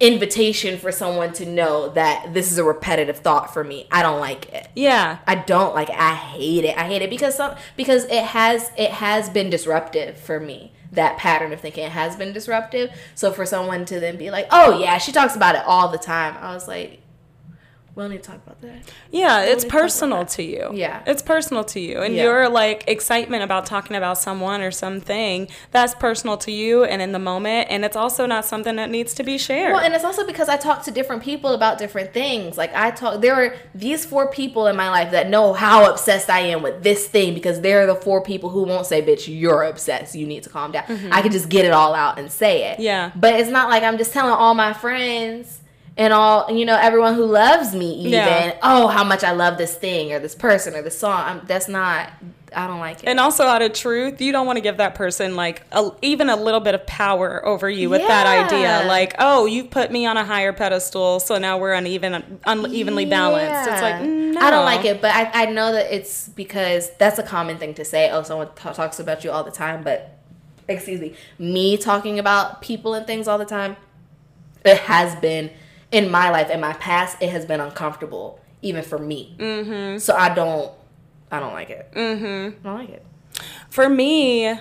invitation 0.00 0.78
for 0.78 0.90
someone 0.90 1.32
to 1.34 1.44
know 1.44 1.90
that 1.90 2.32
this 2.32 2.50
is 2.50 2.58
a 2.58 2.64
repetitive 2.64 3.18
thought 3.18 3.52
for 3.52 3.62
me. 3.62 3.86
I 3.92 4.02
don't 4.02 4.18
like 4.18 4.50
it. 4.52 4.68
Yeah. 4.74 5.18
I 5.26 5.34
don't 5.36 5.74
like 5.74 5.90
it. 5.90 5.96
I 5.96 6.14
hate 6.14 6.64
it. 6.64 6.76
I 6.76 6.84
hate 6.84 7.02
it 7.02 7.10
because 7.10 7.36
some 7.36 7.54
because 7.76 8.04
it 8.06 8.24
has 8.24 8.72
it 8.76 8.90
has 8.90 9.28
been 9.28 9.50
disruptive 9.50 10.18
for 10.18 10.40
me 10.40 10.72
that 10.92 11.18
pattern 11.18 11.52
of 11.52 11.60
thinking 11.60 11.88
has 11.90 12.16
been 12.16 12.32
disruptive. 12.32 12.90
So 13.14 13.32
for 13.32 13.46
someone 13.46 13.84
to 13.86 14.00
then 14.00 14.16
be 14.16 14.30
like, 14.30 14.46
"Oh 14.50 14.78
yeah, 14.78 14.98
she 14.98 15.12
talks 15.12 15.36
about 15.36 15.54
it 15.54 15.62
all 15.66 15.88
the 15.88 15.98
time," 15.98 16.36
I 16.40 16.54
was 16.54 16.66
like, 16.68 16.99
"We 17.94 18.02
don't 18.02 18.10
need 18.10 18.22
to 18.22 18.28
talk 18.30 18.40
about 18.46 18.60
that." 18.62 18.90
Yeah, 19.10 19.40
it's 19.40 19.64
to 19.64 19.70
personal 19.70 20.18
that. 20.20 20.28
to 20.30 20.42
you. 20.42 20.70
Yeah. 20.72 21.02
It's 21.06 21.22
personal 21.22 21.64
to 21.64 21.80
you. 21.80 22.00
And 22.00 22.14
Yeah. 22.14 22.24
your 22.24 22.48
like 22.48 22.84
excitement 22.86 23.42
about 23.42 23.66
talking 23.66 23.96
about 23.96 24.18
someone 24.18 24.60
or 24.60 24.70
something, 24.70 25.48
that's 25.70 25.94
personal 25.94 26.36
to 26.38 26.50
you 26.52 26.84
and 26.84 27.02
in 27.02 27.12
the 27.12 27.18
moment. 27.18 27.68
And 27.70 27.84
it's 27.84 27.96
also 27.96 28.26
not 28.26 28.44
something 28.44 28.76
that 28.76 28.90
needs 28.90 29.14
to 29.14 29.22
be 29.22 29.38
shared. 29.38 29.72
Well, 29.72 29.82
and 29.84 29.94
it's 29.94 30.04
also 30.04 30.26
because 30.26 30.48
I 30.48 30.56
talk 30.56 30.82
to 30.84 30.90
different 30.90 31.22
people 31.22 31.52
about 31.54 31.78
different 31.78 32.12
things. 32.12 32.56
Like 32.58 32.74
I 32.74 32.90
talk, 32.90 33.20
there 33.20 33.34
are 33.34 33.54
these 33.74 34.04
four 34.04 34.28
people 34.30 34.66
in 34.66 34.76
my 34.76 34.88
life 34.90 35.10
that 35.12 35.28
know 35.28 35.52
how 35.52 35.90
obsessed 35.90 36.30
I 36.30 36.40
am 36.40 36.62
with 36.62 36.82
this 36.82 37.06
thing 37.08 37.34
because 37.34 37.60
they're 37.60 37.86
the 37.86 37.94
four 37.94 38.22
people 38.22 38.50
who 38.50 38.62
won't 38.64 38.86
say, 38.86 39.02
"Bitch, 39.02 39.24
you're 39.28 39.62
obsessed. 39.62 40.14
You 40.14 40.26
need 40.26 40.42
to 40.44 40.48
calm 40.50 40.72
down." 40.72 40.84
I 41.12 41.22
can 41.22 41.32
just 41.32 41.48
get 41.48 41.64
it 41.64 41.72
all 41.72 41.94
out 41.94 42.18
and 42.18 42.30
say 42.30 42.64
it. 42.70 42.74
Mm-hmm. 42.74 42.82
Yeah. 42.82 43.10
But 43.16 43.34
it's 43.34 43.50
not 43.50 43.68
like 43.68 43.82
I'm 43.82 43.98
just 43.98 44.12
telling 44.12 44.32
all 44.32 44.54
my 44.54 44.72
friends 44.72 45.59
and 45.96 46.12
all 46.12 46.50
you 46.50 46.64
know 46.64 46.76
everyone 46.80 47.14
who 47.14 47.24
loves 47.24 47.74
me 47.74 47.94
even 48.00 48.12
Yeah. 48.12 48.56
oh 48.62 48.86
how 48.88 49.04
much 49.04 49.22
I 49.24 49.32
love 49.32 49.58
this 49.58 49.74
thing 49.74 50.12
or 50.12 50.18
this 50.18 50.34
person 50.34 50.74
or 50.74 50.82
this 50.82 50.98
song. 50.98 51.20
I'm, 51.24 51.46
that's 51.46 51.68
not. 51.68 52.10
I 52.52 52.66
don't 52.66 52.80
like 52.80 53.04
it. 53.04 53.08
and 53.08 53.20
also 53.20 53.44
out 53.44 53.62
of 53.62 53.74
truth, 53.74 54.20
you 54.20 54.32
don't 54.32 54.44
want 54.44 54.56
to 54.56 54.60
give 54.60 54.78
that 54.78 54.96
person 54.96 55.36
like 55.36 55.62
a, 55.70 55.92
even 56.02 56.28
a 56.28 56.34
little 56.34 56.58
bit 56.58 56.74
of 56.74 56.84
power 56.84 57.46
over 57.46 57.70
you 57.70 57.88
with 57.88 58.00
that 58.00 58.26
idea. 58.26 58.88
Like, 58.88 59.14
oh, 59.20 59.46
you 59.46 59.62
put 59.62 59.92
me 59.92 60.04
on 60.04 60.16
a 60.16 60.24
higher 60.24 60.52
pedestal, 60.52 61.20
so 61.20 61.38
now 61.38 61.58
we're 61.58 61.74
uneven, 61.74 62.40
unevenly 62.44 63.04
balanced. 63.06 63.70
It's 63.70 63.80
like, 63.80 64.02
no. 64.02 64.40
I 64.40 64.50
don't 64.50 64.64
like 64.64 64.84
it, 64.84 65.00
but 65.00 65.14
I, 65.14 65.42
I 65.42 65.46
know 65.46 65.70
that 65.72 65.94
it's 65.94 66.28
because 66.30 66.90
that's 66.98 67.20
a 67.20 67.22
common 67.22 67.56
thing 67.58 67.72
to 67.74 67.84
say. 67.84 68.10
Oh, 68.10 68.24
someone 68.24 68.48
t- 68.56 68.72
talks 68.72 68.98
about 68.98 69.22
you 69.22 69.30
all 69.30 69.44
the 69.44 69.52
time, 69.52 69.84
but 69.84 70.18
excuse 70.66 71.00
me, 71.00 71.14
me 71.38 71.76
talking 71.76 72.18
about 72.18 72.62
people 72.62 72.94
and 72.94 73.06
things 73.06 73.28
all 73.28 73.38
the 73.38 73.44
time, 73.44 73.76
it 74.64 74.78
has 74.78 75.14
been 75.20 75.50
in 75.92 76.10
my 76.10 76.30
life, 76.30 76.50
in 76.50 76.60
my 76.60 76.72
past, 76.74 77.16
it 77.20 77.30
has 77.30 77.44
been 77.44 77.60
uncomfortable, 77.60 78.40
even 78.62 78.82
for 78.82 78.98
me. 78.98 79.34
Mm-hmm. 79.38 79.98
So 79.98 80.14
I 80.14 80.32
don't, 80.34 80.70
I 81.30 81.40
don't 81.40 81.52
like 81.52 81.70
it. 81.70 81.90
Mm-hmm. 81.92 82.66
I 82.66 82.70
don't 82.70 82.78
like 82.78 82.90
it. 82.90 83.06
For 83.68 83.88
me, 83.88 84.58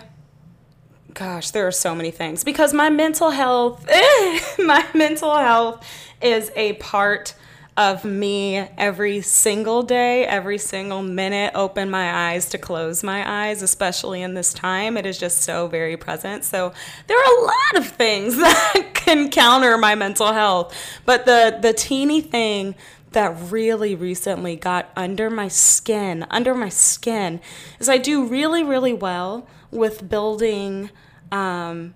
gosh, 1.13 1.51
there 1.51 1.67
are 1.67 1.71
so 1.71 1.93
many 1.93 2.11
things 2.11 2.43
because 2.43 2.73
my 2.73 2.89
mental 2.89 3.31
health, 3.31 3.85
my 4.59 4.85
mental 4.93 5.35
health 5.35 5.85
is 6.21 6.51
a 6.55 6.73
part 6.73 7.35
of 7.79 8.03
me 8.03 8.57
every 8.77 9.21
single 9.21 9.83
day, 9.83 10.25
every 10.25 10.57
single 10.57 11.01
minute, 11.01 11.53
open 11.55 11.89
my 11.89 12.31
eyes 12.31 12.49
to 12.49 12.57
close 12.57 13.05
my 13.05 13.47
eyes, 13.47 13.61
especially 13.61 14.21
in 14.21 14.33
this 14.33 14.53
time. 14.53 14.97
It 14.97 15.05
is 15.05 15.17
just 15.17 15.43
so 15.43 15.69
very 15.69 15.95
present. 15.95 16.43
So 16.43 16.73
there 17.07 17.17
are 17.17 17.39
a 17.39 17.41
lot 17.41 17.77
of 17.77 17.87
things 17.87 18.35
that 18.37 18.91
can 18.93 19.29
counter 19.29 19.77
my 19.77 19.95
mental 19.95 20.33
health. 20.33 20.75
But 21.05 21.25
the 21.25 21.57
the 21.61 21.71
teeny 21.71 22.19
thing 22.19 22.75
that 23.13 23.33
really 23.49 23.95
recently 23.95 24.57
got 24.57 24.89
under 24.97 25.29
my 25.29 25.47
skin, 25.47 26.25
under 26.29 26.53
my 26.53 26.69
skin, 26.69 27.39
is 27.79 27.87
I 27.87 27.97
do 27.97 28.25
really, 28.25 28.61
really 28.61 28.93
well 28.93 29.47
with 29.71 30.09
building 30.09 30.89
um, 31.31 31.93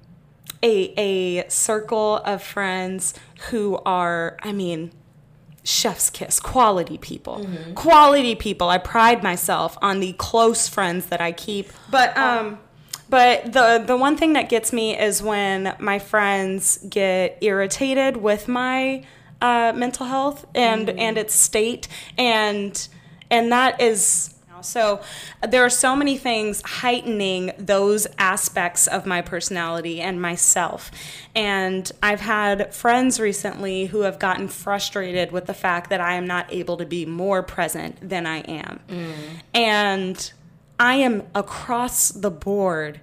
a 0.63 0.93
a 0.97 1.49
circle 1.49 2.19
of 2.19 2.41
friends 2.41 3.13
who 3.49 3.81
are, 3.86 4.38
I 4.41 4.53
mean, 4.53 4.93
chef's 5.64 6.09
kiss, 6.09 6.39
quality 6.39 6.97
people, 6.97 7.47
quality 7.76 8.36
people. 8.36 8.70
I 8.70 8.78
pride 8.78 9.24
myself 9.24 9.78
on 9.82 9.99
the 9.99 10.14
close 10.14 10.68
friends 10.68 11.05
that 11.07 11.22
I 11.22 11.32
keep. 11.32 11.72
But 11.89 12.16
um, 12.18 12.59
but 13.09 13.53
the 13.53 13.84
the 13.86 13.95
one 13.95 14.18
thing 14.18 14.34
that 14.34 14.49
gets 14.49 14.74
me 14.74 14.97
is 14.97 15.22
when 15.22 15.76
my 15.80 15.99
friends 15.99 16.80
get 16.89 17.38
irritated 17.41 18.18
with 18.18 18.47
my 18.47 19.03
uh, 19.41 19.74
mental 19.76 20.05
health 20.05 20.45
and 20.55 20.89
and 20.89 21.18
its 21.18 21.36
state 21.36 21.88
and 22.18 22.88
and 23.30 23.51
that 23.51 23.82
is 23.82 24.34
so 24.64 25.01
uh, 25.41 25.47
there 25.47 25.64
are 25.64 25.70
so 25.70 25.95
many 25.95 26.18
things 26.18 26.61
heightening 26.64 27.51
those 27.57 28.07
aspects 28.18 28.88
of 28.88 29.05
my 29.05 29.22
personality 29.22 30.01
and 30.01 30.22
myself. 30.22 30.91
And 31.36 31.91
I've 32.01 32.22
had 32.22 32.74
friends 32.74 33.20
recently 33.20 33.86
who 33.86 34.01
have 34.01 34.20
gotten 34.20 34.47
frustrated 34.47 35.32
with 35.32 35.45
the 35.45 35.53
fact 35.53 35.89
that 35.89 36.01
I 36.01 36.16
am 36.16 36.26
not 36.26 36.51
able 36.51 36.78
to 36.78 36.86
be 36.86 37.05
more 37.05 37.43
present 37.43 37.97
than 38.07 38.26
I 38.26 38.39
am. 38.39 38.80
Mm. 38.88 39.14
And 39.53 40.34
I 40.80 40.95
am 40.95 41.24
across 41.36 42.09
the 42.09 42.32
board 42.32 43.01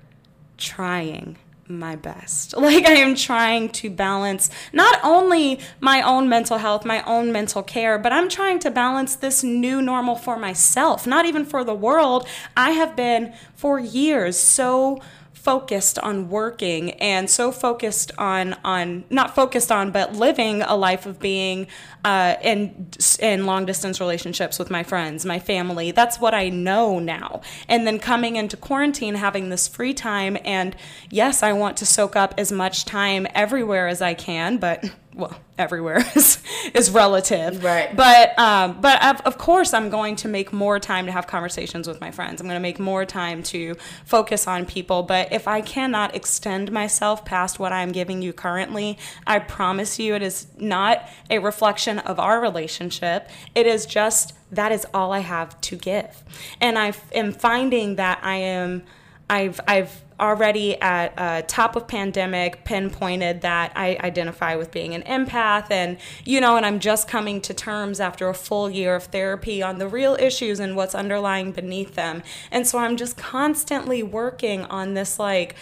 trying 0.57 1.39
my 1.79 1.97
best. 1.97 2.55
Like 2.71 2.87
I 2.87 2.93
am 2.93 3.15
trying 3.17 3.71
to 3.71 3.91
balance 3.91 4.49
not 4.73 5.01
only 5.03 5.61
my 5.81 6.03
own 6.03 6.29
mental 6.29 6.59
health, 6.59 6.85
my 6.85 7.03
own 7.03 7.33
mental 7.33 7.63
care, 7.63 7.99
but 7.99 8.13
I'm 8.13 8.29
trying 8.29 8.59
to 8.61 8.71
balance 8.71 9.17
this 9.17 9.43
new 9.43 9.83
normal 9.83 10.15
for 10.15 10.37
myself, 10.39 11.07
not 11.07 11.25
even 11.25 11.45
for 11.45 11.65
the 11.65 11.75
world. 11.75 12.29
I 12.57 12.71
have 12.73 12.95
been 12.95 13.33
for 13.57 13.81
years 13.81 14.39
so 14.39 15.01
focused 15.43 15.99
on 16.01 16.29
working 16.29 16.91
and 16.93 17.31
so 17.31 17.51
focused 17.51 18.13
on 18.19 18.55
on 18.63 19.05
not 19.09 19.35
focused 19.35 19.73
on 19.73 19.91
but 19.91 20.15
living 20.15 20.61
a 20.63 20.77
life 20.77 21.07
of 21.07 21.19
being 21.19 21.67
uh, 22.05 22.37
in 22.43 22.89
in 23.21 23.47
long 23.47 23.67
distance 23.67 24.01
relationships 24.01 24.59
with 24.59 24.71
my 24.71 24.83
friends, 24.83 25.25
my 25.27 25.39
family. 25.39 25.91
That's 25.91 26.19
what 26.19 26.35
I 26.35 26.49
know 26.49 26.99
now. 26.99 27.43
And 27.69 27.87
then 27.87 27.99
coming 27.99 28.37
into 28.37 28.57
quarantine, 28.57 29.15
having 29.15 29.49
this 29.49 29.69
free 29.69 29.95
time, 29.95 30.37
and 30.45 30.77
yes, 31.11 31.43
I 31.43 31.53
want 31.53 31.77
to 31.79 31.87
soak 31.87 32.17
up 32.17 32.35
as 32.39 32.51
much 32.51 32.85
time 32.85 33.27
everywhere 33.35 33.89
as 33.89 34.01
I 34.01 34.15
can, 34.15 34.57
but 34.57 34.85
well, 35.15 35.37
everywhere 35.59 35.99
is 36.17 36.43
is 36.75 36.91
relative, 36.91 37.63
Right. 37.63 37.95
But 37.95 38.39
um, 38.39 38.81
but 38.81 39.03
of, 39.05 39.21
of 39.23 39.39
course, 39.39 39.75
I'm 39.75 39.91
going 39.91 40.17
to 40.17 40.29
make 40.29 40.53
more 40.53 40.79
time 40.79 41.07
to 41.07 41.13
have 41.13 41.27
conversations 41.27 41.89
with 41.89 42.01
my 42.01 42.11
friends. 42.11 42.41
I'm 42.41 42.47
going 42.47 42.57
to 42.57 42.63
make 42.63 42.79
more 42.79 43.05
time 43.05 43.43
to 43.45 43.75
focus 44.05 44.47
on 44.47 44.67
people. 44.67 45.03
But 45.03 45.33
if 45.33 45.49
I 45.49 45.61
cannot 45.61 46.15
extend 46.15 46.71
myself 46.71 47.25
past 47.25 47.59
what 47.59 47.73
I'm 47.73 47.93
giving 47.93 48.23
you 48.23 48.33
currently, 48.33 48.99
I 49.27 49.41
promise 49.41 49.99
you, 49.99 50.15
it 50.15 50.23
is 50.23 50.47
not 50.59 51.09
a 51.29 51.39
reflection 51.39 51.99
of 52.01 52.19
our 52.19 52.41
relationship. 52.41 53.29
It 53.55 53.67
is 53.67 53.87
just 53.87 54.35
that 54.53 54.73
is 54.73 54.87
all 54.93 55.13
I 55.13 55.21
have 55.21 55.61
to 55.63 55.77
give, 55.77 56.25
and 56.61 56.79
i 56.79 56.93
am 57.13 57.33
finding 57.33 57.97
that 57.97 58.21
I 58.23 58.37
am 58.37 58.83
I've 59.31 59.61
I've 59.69 60.03
already 60.19 60.79
at 60.83 61.15
uh, 61.17 61.43
top 61.47 61.77
of 61.77 61.89
pandemic 61.89 62.65
pinpointed 62.65 63.41
that 63.41 63.73
I 63.75 63.97
identify 64.01 64.57
with 64.57 64.73
being 64.73 64.93
an 64.95 65.03
empath, 65.03 65.71
and 65.71 65.99
you 66.25 66.41
know, 66.41 66.57
and 66.57 66.67
I'm 66.67 66.81
just 66.81 67.07
coming 67.07 67.41
to 67.43 67.55
terms 67.55 68.01
after 68.01 68.29
a 68.29 68.35
full 68.35 68.69
year 68.69 68.97
of 68.97 69.05
therapy 69.05 69.63
on 69.63 69.79
the 69.79 69.87
real 69.87 70.17
issues 70.17 70.59
and 70.59 70.75
what's 70.75 70.97
underlying 70.97 71.53
beneath 71.53 71.95
them. 71.95 72.23
And 72.51 72.67
so 72.67 72.79
I'm 72.79 72.97
just 72.97 73.17
constantly 73.17 74.03
working 74.03 74.65
on 74.65 74.95
this 74.95 75.19
like 75.19 75.55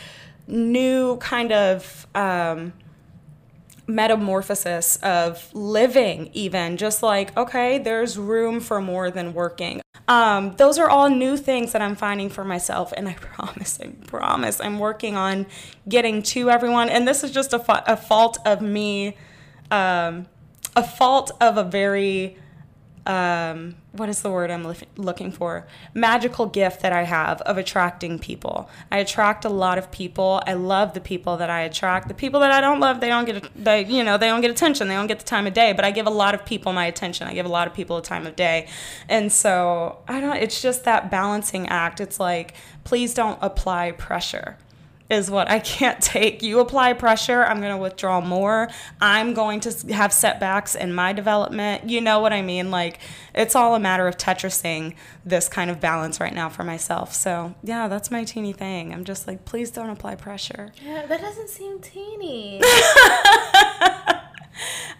new 0.46 1.18
kind 1.18 1.52
of. 1.52 2.06
Um, 2.14 2.72
metamorphosis 3.88 4.96
of 4.96 5.52
living 5.54 6.30
even 6.34 6.76
just 6.76 7.02
like 7.02 7.34
okay 7.38 7.78
there's 7.78 8.18
room 8.18 8.60
for 8.60 8.80
more 8.80 9.10
than 9.10 9.32
working. 9.32 9.80
Um, 10.06 10.54
those 10.56 10.78
are 10.78 10.88
all 10.88 11.10
new 11.10 11.36
things 11.36 11.72
that 11.72 11.82
i'm 11.82 11.96
finding 11.96 12.28
for 12.28 12.44
myself 12.44 12.92
and 12.96 13.08
i 13.08 13.12
promise 13.20 13.78
i 13.82 13.88
promise 14.06 14.60
i'm 14.60 14.78
working 14.78 15.16
on 15.16 15.46
getting 15.88 16.22
to 16.22 16.50
everyone. 16.50 16.88
And 16.88 17.08
this 17.08 17.24
is 17.24 17.30
just 17.30 17.52
a, 17.52 17.58
fa- 17.58 17.84
a 17.86 17.96
fault 17.96 18.38
of 18.46 18.60
me 18.60 19.16
um, 19.70 20.26
a 20.76 20.82
fault 20.82 21.32
of 21.40 21.56
a 21.56 21.64
very 21.64 22.36
um, 23.06 23.74
what 23.98 24.08
is 24.08 24.22
the 24.22 24.30
word 24.30 24.50
I'm 24.50 24.74
looking 24.96 25.32
for? 25.32 25.66
Magical 25.94 26.46
gift 26.46 26.80
that 26.80 26.92
I 26.92 27.02
have 27.02 27.40
of 27.42 27.58
attracting 27.58 28.18
people. 28.18 28.70
I 28.90 28.98
attract 28.98 29.44
a 29.44 29.48
lot 29.48 29.78
of 29.78 29.90
people. 29.90 30.42
I 30.46 30.54
love 30.54 30.94
the 30.94 31.00
people 31.00 31.36
that 31.38 31.50
I 31.50 31.62
attract. 31.62 32.08
The 32.08 32.14
people 32.14 32.40
that 32.40 32.52
I 32.52 32.60
don't 32.60 32.80
love, 32.80 33.00
they 33.00 33.08
don't 33.08 33.24
get 33.24 33.50
they 33.54 33.84
you 33.84 34.04
know 34.04 34.16
they 34.16 34.28
don't 34.28 34.40
get 34.40 34.50
attention. 34.50 34.88
They 34.88 34.94
don't 34.94 35.06
get 35.06 35.18
the 35.18 35.24
time 35.24 35.46
of 35.46 35.54
day. 35.54 35.72
But 35.72 35.84
I 35.84 35.90
give 35.90 36.06
a 36.06 36.10
lot 36.10 36.34
of 36.34 36.44
people 36.44 36.72
my 36.72 36.86
attention. 36.86 37.26
I 37.26 37.34
give 37.34 37.46
a 37.46 37.50
lot 37.50 37.66
of 37.66 37.74
people 37.74 37.96
a 37.96 38.02
time 38.02 38.26
of 38.26 38.36
day, 38.36 38.68
and 39.08 39.32
so 39.32 39.98
I 40.06 40.20
don't. 40.20 40.36
It's 40.36 40.62
just 40.62 40.84
that 40.84 41.10
balancing 41.10 41.68
act. 41.68 42.00
It's 42.00 42.20
like 42.20 42.54
please 42.84 43.12
don't 43.12 43.38
apply 43.42 43.92
pressure 43.92 44.56
is 45.10 45.30
what 45.30 45.50
I 45.50 45.58
can't 45.58 46.00
take. 46.02 46.42
You 46.42 46.60
apply 46.60 46.92
pressure, 46.92 47.44
I'm 47.44 47.60
going 47.60 47.74
to 47.74 47.80
withdraw 47.80 48.20
more. 48.20 48.68
I'm 49.00 49.34
going 49.34 49.60
to 49.60 49.92
have 49.92 50.12
setbacks 50.12 50.74
in 50.74 50.92
my 50.92 51.12
development. 51.12 51.88
You 51.88 52.00
know 52.00 52.20
what 52.20 52.32
I 52.32 52.42
mean? 52.42 52.70
Like, 52.70 52.98
it's 53.34 53.54
all 53.54 53.74
a 53.74 53.80
matter 53.80 54.06
of 54.06 54.16
Tetrising 54.16 54.94
this 55.24 55.48
kind 55.48 55.70
of 55.70 55.80
balance 55.80 56.20
right 56.20 56.34
now 56.34 56.48
for 56.48 56.64
myself. 56.64 57.14
So, 57.14 57.54
yeah, 57.62 57.88
that's 57.88 58.10
my 58.10 58.24
teeny 58.24 58.52
thing. 58.52 58.92
I'm 58.92 59.04
just 59.04 59.26
like, 59.26 59.44
please 59.44 59.70
don't 59.70 59.90
apply 59.90 60.16
pressure. 60.16 60.72
Yeah, 60.82 61.06
that 61.06 61.20
doesn't 61.20 61.48
seem 61.48 61.80
teeny. 61.80 62.60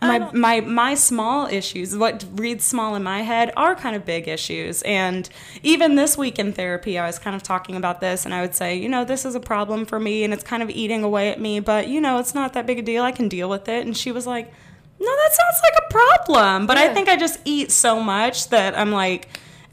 my 0.00 0.30
my 0.32 0.60
my 0.60 0.94
small 0.94 1.46
issues 1.46 1.96
what 1.96 2.24
reads 2.34 2.64
small 2.64 2.94
in 2.94 3.02
my 3.02 3.22
head 3.22 3.52
are 3.56 3.74
kind 3.74 3.96
of 3.96 4.04
big 4.04 4.28
issues. 4.28 4.82
And 4.82 5.28
even 5.62 5.94
this 5.94 6.16
week 6.16 6.38
in 6.38 6.52
therapy 6.52 6.98
i 6.98 7.06
was 7.06 7.18
kind 7.18 7.34
of 7.34 7.42
talking 7.42 7.76
about 7.76 8.00
this 8.00 8.24
and 8.24 8.34
i 8.34 8.40
would 8.40 8.54
say 8.54 8.76
you 8.76 8.88
know 8.88 9.04
this 9.04 9.24
is 9.24 9.34
a 9.34 9.40
problem 9.40 9.84
for 9.86 9.98
me 9.98 10.24
and 10.24 10.32
it's 10.32 10.44
kind 10.44 10.62
of 10.62 10.70
eating 10.70 11.02
away 11.02 11.30
at 11.30 11.40
me 11.40 11.60
but 11.60 11.88
you 11.88 12.00
know 12.00 12.18
it's 12.18 12.34
not 12.34 12.52
that 12.52 12.66
big 12.66 12.78
a 12.78 12.82
deal. 12.82 13.02
I 13.02 13.12
can 13.12 13.28
deal 13.28 13.48
with 13.48 13.68
it. 13.68 13.86
And 13.86 13.96
she 13.96 14.12
was 14.12 14.26
like 14.26 14.52
no 15.00 15.06
that 15.06 15.32
sounds 15.32 15.60
like 15.62 15.82
a 15.86 15.92
problem 15.92 16.66
but 16.66 16.76
yeah. 16.76 16.84
i 16.84 16.94
think 16.94 17.08
i 17.08 17.16
just 17.16 17.38
eat 17.44 17.70
so 17.70 18.00
much 18.00 18.48
that 18.48 18.76
i'm 18.76 18.90
like 18.90 19.28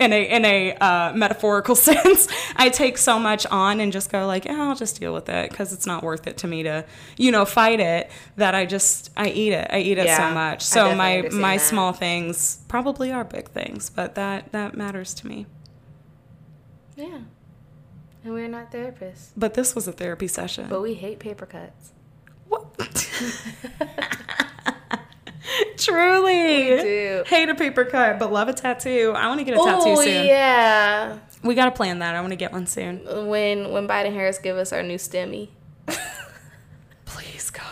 in 0.00 0.12
a 0.12 0.24
in 0.24 0.44
a 0.44 0.72
uh, 0.74 1.12
metaphorical 1.14 1.74
sense. 1.76 2.26
I 2.56 2.70
take 2.70 2.98
so 2.98 3.18
much 3.18 3.46
on 3.46 3.80
and 3.80 3.92
just 3.92 4.10
go 4.10 4.26
like, 4.26 4.46
yeah, 4.46 4.62
I'll 4.62 4.74
just 4.74 4.98
deal 4.98 5.12
with 5.12 5.28
it 5.28 5.50
because 5.50 5.72
it's 5.72 5.86
not 5.86 6.02
worth 6.02 6.26
it 6.26 6.38
to 6.38 6.48
me 6.48 6.62
to, 6.64 6.84
you 7.16 7.30
know, 7.30 7.44
fight 7.44 7.78
it. 7.78 8.10
That 8.36 8.54
I 8.54 8.66
just 8.66 9.10
I 9.16 9.28
eat 9.28 9.52
it. 9.52 9.68
I 9.70 9.78
eat 9.80 9.98
it 9.98 10.06
yeah, 10.06 10.16
so 10.28 10.34
much. 10.34 10.62
So 10.62 10.94
my 10.94 11.28
my 11.30 11.58
that. 11.58 11.62
small 11.62 11.92
things 11.92 12.60
probably 12.66 13.12
are 13.12 13.24
big 13.24 13.50
things, 13.50 13.90
but 13.90 14.14
that 14.14 14.50
that 14.52 14.74
matters 14.74 15.14
to 15.14 15.26
me. 15.26 15.46
Yeah, 16.96 17.20
and 18.24 18.32
we're 18.34 18.48
not 18.48 18.72
therapists. 18.72 19.28
But 19.36 19.54
this 19.54 19.74
was 19.74 19.86
a 19.86 19.92
therapy 19.92 20.28
session. 20.28 20.66
But 20.68 20.80
we 20.80 20.94
hate 20.94 21.18
paper 21.18 21.46
cuts. 21.46 21.92
What? 22.48 22.66
Truly. 25.76 26.70
We 26.70 26.82
do. 26.82 27.24
Hate 27.26 27.48
a 27.48 27.54
paper 27.54 27.84
cut, 27.84 28.18
but 28.18 28.32
love 28.32 28.48
a 28.48 28.52
tattoo. 28.52 29.12
I 29.16 29.28
want 29.28 29.40
to 29.40 29.44
get 29.44 29.54
a 29.54 29.58
tattoo 29.58 29.90
oh, 29.90 30.02
soon. 30.02 30.26
yeah. 30.26 31.18
We 31.42 31.54
got 31.54 31.66
to 31.66 31.70
plan 31.70 32.00
that. 32.00 32.14
I 32.14 32.20
want 32.20 32.32
to 32.32 32.36
get 32.36 32.52
one 32.52 32.66
soon. 32.66 33.28
When 33.28 33.72
when 33.72 33.88
Biden 33.88 34.12
Harris 34.12 34.38
give 34.38 34.56
us 34.56 34.72
our 34.72 34.82
new 34.82 34.96
STEMI. 34.96 35.48
Please, 37.04 37.50
God. 37.50 37.64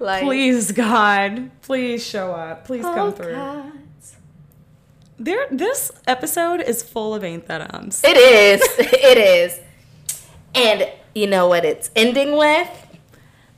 Like, 0.00 0.24
Please, 0.24 0.72
God. 0.72 1.50
Please 1.62 2.04
show 2.04 2.32
up. 2.32 2.66
Please 2.66 2.84
oh, 2.84 2.94
come 2.94 3.12
through. 3.12 3.32
God. 3.32 3.72
There, 5.18 5.46
this 5.52 5.92
episode 6.08 6.60
is 6.60 6.82
full 6.82 7.14
of 7.14 7.22
ain't 7.22 7.46
that 7.46 7.72
ums. 7.72 8.02
It 8.04 8.16
is. 8.16 8.60
it 8.78 9.18
is. 9.18 9.60
And 10.54 10.90
you 11.14 11.28
know 11.28 11.46
what 11.46 11.64
it's 11.64 11.90
ending 11.94 12.36
with? 12.36 12.68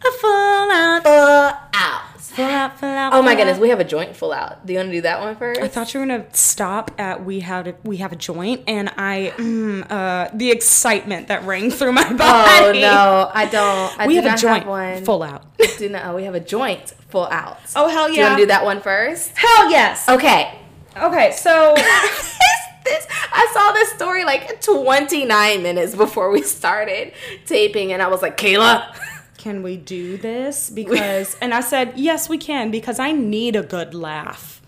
A 0.06 0.12
full 0.12 0.70
out. 0.70 1.02
Full 1.02 1.58
out. 1.72 2.13
Full 2.34 2.44
out, 2.44 2.80
full 2.80 2.88
out. 2.88 3.12
Oh 3.12 3.22
my 3.22 3.36
goodness, 3.36 3.58
we 3.58 3.68
have 3.68 3.78
a 3.78 3.84
joint 3.84 4.16
full 4.16 4.32
out. 4.32 4.66
Do 4.66 4.72
you 4.72 4.80
want 4.80 4.88
to 4.88 4.92
do 4.92 5.00
that 5.02 5.20
one 5.20 5.36
first? 5.36 5.60
I 5.60 5.68
thought 5.68 5.94
you 5.94 6.00
were 6.00 6.06
gonna 6.06 6.26
stop 6.32 6.90
at 6.98 7.24
we 7.24 7.40
have 7.40 7.68
a, 7.68 7.76
we 7.84 7.98
have 7.98 8.12
a 8.12 8.16
joint, 8.16 8.62
and 8.66 8.88
I 8.96 9.32
mm, 9.36 9.88
uh, 9.88 10.30
the 10.34 10.50
excitement 10.50 11.28
that 11.28 11.44
rang 11.44 11.70
through 11.70 11.92
my 11.92 12.12
body. 12.12 12.78
Oh 12.78 12.80
no, 12.80 13.30
I 13.32 13.46
don't. 13.46 14.00
I 14.00 14.08
we 14.08 14.14
do 14.14 14.22
have 14.22 14.34
a 14.34 14.40
joint 14.40 14.64
have 14.64 14.68
one. 14.68 15.04
full 15.04 15.22
out. 15.22 15.44
do 15.78 15.88
not. 15.88 16.16
We 16.16 16.24
have 16.24 16.34
a 16.34 16.40
joint 16.40 16.90
full 17.08 17.26
out. 17.26 17.60
Oh 17.76 17.88
hell 17.88 18.08
yeah! 18.08 18.14
Do 18.14 18.20
you 18.20 18.26
want 18.26 18.38
to 18.38 18.42
do 18.42 18.46
that 18.48 18.64
one 18.64 18.80
first? 18.80 19.30
Hell 19.36 19.70
yes. 19.70 20.08
Okay. 20.08 20.58
Okay, 20.96 21.32
so. 21.32 21.74
this 22.84 23.06
I 23.32 23.50
saw 23.52 23.72
this 23.72 23.90
story 23.92 24.24
like 24.24 24.60
29 24.60 25.62
minutes 25.62 25.94
before 25.94 26.30
we 26.30 26.42
started 26.42 27.12
taping 27.46 27.92
and 27.92 28.02
I 28.02 28.08
was 28.08 28.22
like, 28.22 28.36
"Kayla, 28.36 28.94
can 29.36 29.62
we 29.62 29.76
do 29.76 30.16
this? 30.16 30.70
Because, 30.70 31.36
and 31.40 31.52
I 31.52 31.60
said, 31.60 31.94
yes, 31.96 32.28
we 32.28 32.38
can, 32.38 32.70
because 32.70 32.98
I 32.98 33.12
need 33.12 33.56
a 33.56 33.62
good 33.62 33.94
laugh. 33.94 34.62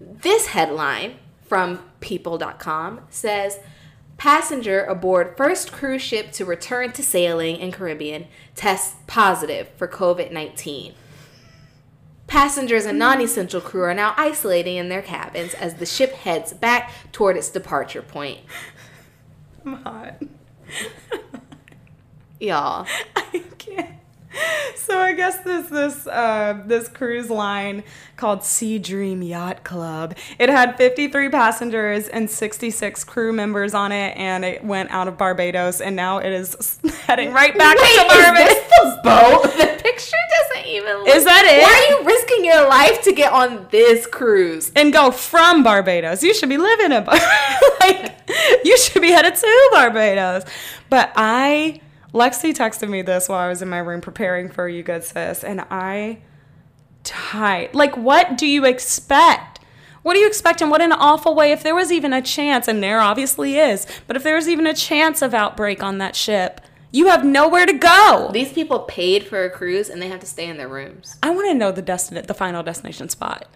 This 0.00 0.48
headline 0.48 1.16
from 1.42 1.80
people.com 2.00 3.00
says, 3.10 3.58
Passenger 4.16 4.84
aboard 4.84 5.36
first 5.36 5.72
cruise 5.72 6.02
ship 6.02 6.30
to 6.32 6.44
return 6.44 6.92
to 6.92 7.02
sailing 7.02 7.56
in 7.56 7.72
Caribbean 7.72 8.26
tests 8.54 8.96
positive 9.06 9.68
for 9.76 9.88
COVID 9.88 10.30
19. 10.32 10.94
Passengers 12.26 12.86
and 12.86 12.98
non 12.98 13.20
essential 13.20 13.60
crew 13.60 13.82
are 13.82 13.94
now 13.94 14.14
isolating 14.16 14.76
in 14.76 14.88
their 14.88 15.02
cabins 15.02 15.52
as 15.54 15.74
the 15.74 15.86
ship 15.86 16.12
heads 16.12 16.52
back 16.52 16.90
toward 17.12 17.36
its 17.36 17.50
departure 17.50 18.02
point. 18.02 18.40
I'm 19.66 19.74
hot. 19.82 20.22
Y'all. 22.40 22.86
I 23.16 23.42
can't. 23.58 23.90
So 24.76 24.98
I 24.98 25.12
guess 25.12 25.38
this 25.38 25.68
this 25.68 26.06
uh, 26.06 26.60
this 26.66 26.88
cruise 26.88 27.30
line 27.30 27.84
called 28.16 28.40
SeaDream 28.40 29.26
Yacht 29.26 29.64
Club. 29.64 30.16
It 30.38 30.48
had 30.48 30.76
53 30.76 31.28
passengers 31.28 32.08
and 32.08 32.28
66 32.28 33.04
crew 33.04 33.32
members 33.32 33.74
on 33.74 33.92
it, 33.92 34.16
and 34.16 34.44
it 34.44 34.64
went 34.64 34.90
out 34.90 35.08
of 35.08 35.16
Barbados, 35.16 35.80
and 35.80 35.96
now 35.96 36.18
it 36.18 36.32
is 36.32 36.78
heading 37.06 37.32
right 37.32 37.56
back 37.56 37.76
Wait, 37.78 37.96
to 37.96 38.08
Barbados. 38.08 38.56
Is 38.56 38.64
the 38.64 39.00
boat? 39.04 39.50
The 39.64 39.90
picture 39.90 40.16
doesn't 40.30 40.66
even. 40.66 40.96
Look. 40.98 41.08
Is 41.08 41.24
that 41.24 41.44
it? 41.44 41.62
Why 41.62 41.70
are 41.70 42.00
you 42.00 42.06
risking 42.06 42.44
your 42.44 42.68
life 42.68 43.02
to 43.02 43.12
get 43.12 43.32
on 43.32 43.66
this 43.70 44.06
cruise 44.06 44.72
and 44.74 44.92
go 44.92 45.10
from 45.10 45.62
Barbados? 45.62 46.22
You 46.22 46.32
should 46.32 46.48
be 46.48 46.56
living 46.56 46.90
in 46.90 47.04
Barbados. 47.04 47.60
like 47.80 48.12
you 48.64 48.76
should 48.78 49.02
be 49.02 49.10
headed 49.10 49.34
to 49.34 49.68
Barbados, 49.72 50.44
but 50.88 51.12
I 51.16 51.80
Lexi 52.14 52.54
texted 52.54 52.88
me 52.88 53.02
this 53.02 53.28
while 53.28 53.40
I 53.40 53.48
was 53.48 53.60
in 53.60 53.68
my 53.68 53.78
room 53.78 54.00
preparing 54.00 54.48
for 54.48 54.68
you, 54.68 54.84
good 54.84 55.02
sis, 55.02 55.42
and 55.42 55.62
I 55.68 56.18
died. 57.02 57.74
Like, 57.74 57.96
what 57.96 58.38
do 58.38 58.46
you 58.46 58.64
expect? 58.64 59.58
What 60.02 60.14
do 60.14 60.20
you 60.20 60.28
expect? 60.28 60.62
And 60.62 60.70
what 60.70 60.80
an 60.80 60.92
awful 60.92 61.34
way. 61.34 61.50
If 61.50 61.64
there 61.64 61.74
was 61.74 61.90
even 61.90 62.12
a 62.12 62.22
chance, 62.22 62.68
and 62.68 62.80
there 62.80 63.00
obviously 63.00 63.58
is, 63.58 63.86
but 64.06 64.14
if 64.14 64.22
there 64.22 64.36
was 64.36 64.48
even 64.48 64.66
a 64.66 64.74
chance 64.74 65.22
of 65.22 65.34
outbreak 65.34 65.82
on 65.82 65.98
that 65.98 66.14
ship, 66.14 66.60
you 66.92 67.08
have 67.08 67.24
nowhere 67.24 67.66
to 67.66 67.72
go. 67.72 68.30
These 68.32 68.52
people 68.52 68.80
paid 68.80 69.26
for 69.26 69.44
a 69.44 69.50
cruise 69.50 69.88
and 69.88 70.00
they 70.00 70.08
have 70.08 70.20
to 70.20 70.26
stay 70.26 70.46
in 70.46 70.56
their 70.56 70.68
rooms. 70.68 71.16
I 71.20 71.30
want 71.30 71.48
to 71.48 71.54
know 71.54 71.72
the 71.72 71.82
destin- 71.82 72.24
the 72.24 72.34
final 72.34 72.62
destination 72.62 73.08
spot. 73.08 73.48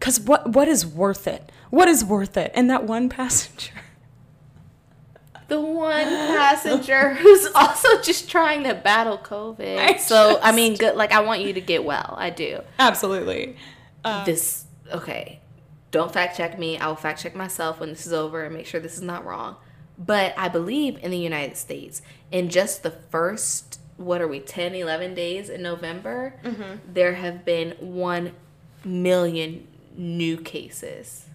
Cause 0.00 0.18
what 0.18 0.54
what 0.54 0.66
is 0.66 0.84
worth 0.84 1.28
it? 1.28 1.52
What 1.68 1.86
is 1.86 2.04
worth 2.04 2.36
it? 2.36 2.50
And 2.54 2.68
that 2.68 2.84
one 2.84 3.08
passenger 3.08 3.74
the 5.50 5.60
one 5.60 6.06
passenger 6.06 7.14
who's 7.14 7.46
also 7.54 8.00
just 8.00 8.30
trying 8.30 8.62
to 8.64 8.74
battle 8.74 9.18
COVID. 9.18 9.78
I 9.78 9.96
so 9.96 10.32
just... 10.32 10.44
I 10.44 10.52
mean, 10.52 10.76
good. 10.76 10.96
Like 10.96 11.12
I 11.12 11.20
want 11.20 11.42
you 11.42 11.52
to 11.52 11.60
get 11.60 11.84
well. 11.84 12.14
I 12.16 12.30
do. 12.30 12.60
Absolutely. 12.78 13.56
Um, 14.04 14.24
this 14.24 14.64
okay. 14.90 15.40
Don't 15.90 16.12
fact 16.12 16.36
check 16.36 16.58
me. 16.58 16.78
I 16.78 16.86
will 16.86 16.96
fact 16.96 17.20
check 17.20 17.34
myself 17.34 17.80
when 17.80 17.90
this 17.90 18.06
is 18.06 18.12
over 18.12 18.44
and 18.44 18.54
make 18.54 18.64
sure 18.64 18.80
this 18.80 18.94
is 18.94 19.02
not 19.02 19.26
wrong. 19.26 19.56
But 19.98 20.32
I 20.38 20.48
believe 20.48 20.98
in 21.02 21.10
the 21.10 21.18
United 21.18 21.56
States, 21.56 22.00
in 22.30 22.48
just 22.48 22.82
the 22.82 22.92
first, 22.92 23.80
what 23.96 24.22
are 24.22 24.28
we, 24.28 24.40
10, 24.40 24.74
11 24.74 25.14
days 25.14 25.50
in 25.50 25.62
November, 25.62 26.34
mm-hmm. 26.42 26.78
there 26.90 27.14
have 27.14 27.44
been 27.44 27.72
1 27.80 28.32
million 28.84 29.66
new 29.96 30.38
cases 30.38 31.26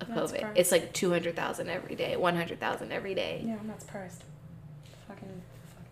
of 0.00 0.08
That's 0.08 0.32
COVID. 0.32 0.40
priced. 0.40 0.58
It's 0.58 0.72
like 0.72 0.92
two 0.92 1.10
hundred 1.10 1.36
thousand 1.36 1.68
every 1.68 1.94
day, 1.94 2.16
one 2.16 2.36
hundred 2.36 2.60
thousand 2.60 2.92
every 2.92 3.14
day. 3.14 3.42
Yeah, 3.44 3.56
I'm 3.60 3.66
not 3.66 3.80
surprised. 3.80 4.24
Fucking 5.06 5.42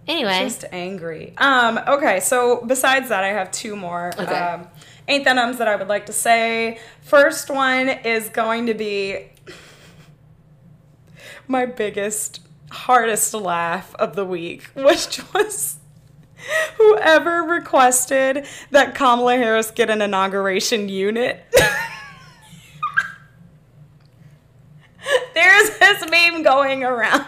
Anyway, 0.09 0.45
just 0.45 0.65
angry. 0.71 1.35
Um, 1.37 1.81
okay, 1.87 2.21
so 2.21 2.65
besides 2.65 3.09
that, 3.09 3.25
I 3.25 3.29
have 3.29 3.51
two 3.51 3.75
more. 3.75 4.13
Okay. 4.17 4.35
Um, 4.35 4.69
ain't 5.09 5.25
that 5.25 5.37
ums 5.37 5.59
that 5.59 5.67
I 5.67 5.75
would 5.75 5.89
like 5.89 6.07
to 6.07 6.13
say. 6.13 6.79
First 7.03 7.51
one 7.51 7.89
is 7.89 8.29
going 8.29 8.67
to 8.67 8.75
be 8.75 9.31
my 11.49 11.67
biggest, 11.67 12.41
hardest 12.71 13.35
laugh 13.35 13.97
of 13.97 14.15
the 14.15 14.25
week, 14.25 14.71
which 14.75 15.21
was 15.35 15.79
whoever 16.77 17.43
requested 17.43 18.47
that 18.71 18.95
Kamala 18.95 19.37
Harris 19.37 19.73
get 19.73 19.91
an 19.91 20.01
inauguration 20.01 20.89
unit. 20.89 21.45
There's 25.35 25.79
this 25.79 26.11
meme 26.11 26.43
going 26.43 26.85
around 26.85 27.25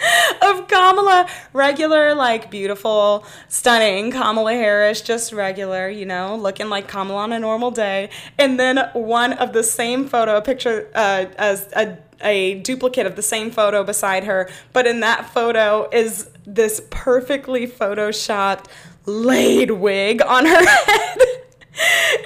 of 0.42 0.68
Kamala, 0.68 1.28
regular, 1.52 2.14
like 2.14 2.50
beautiful, 2.50 3.24
stunning 3.48 4.10
Kamala 4.10 4.52
Harris, 4.52 5.00
just 5.00 5.32
regular, 5.32 5.88
you 5.88 6.06
know, 6.06 6.36
looking 6.36 6.68
like 6.68 6.88
Kamala 6.88 7.22
on 7.22 7.32
a 7.32 7.38
normal 7.38 7.70
day. 7.70 8.10
And 8.38 8.58
then 8.58 8.78
one 8.92 9.32
of 9.34 9.52
the 9.52 9.62
same 9.62 10.08
photo, 10.08 10.36
a 10.36 10.42
picture 10.42 10.90
uh, 10.94 11.26
as 11.36 11.68
a, 11.74 11.98
a 12.22 12.60
duplicate 12.60 13.06
of 13.06 13.16
the 13.16 13.22
same 13.22 13.50
photo 13.50 13.84
beside 13.84 14.24
her, 14.24 14.48
but 14.72 14.86
in 14.86 15.00
that 15.00 15.30
photo 15.30 15.88
is 15.92 16.30
this 16.46 16.82
perfectly 16.90 17.66
photoshopped 17.66 18.66
laid 19.06 19.70
wig 19.70 20.22
on 20.22 20.46
her 20.46 20.64
head. 20.66 21.18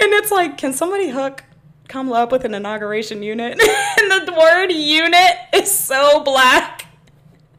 and 0.00 0.12
it's 0.12 0.30
like, 0.30 0.58
can 0.58 0.72
somebody 0.72 1.08
hook 1.08 1.44
Kamala 1.94 2.24
up 2.24 2.32
with 2.32 2.44
an 2.44 2.54
inauguration 2.54 3.22
unit? 3.22 3.52
and 4.00 4.26
the 4.26 4.34
word 4.36 4.72
unit 4.72 5.30
is 5.54 5.70
so 5.70 6.24
black. 6.24 6.86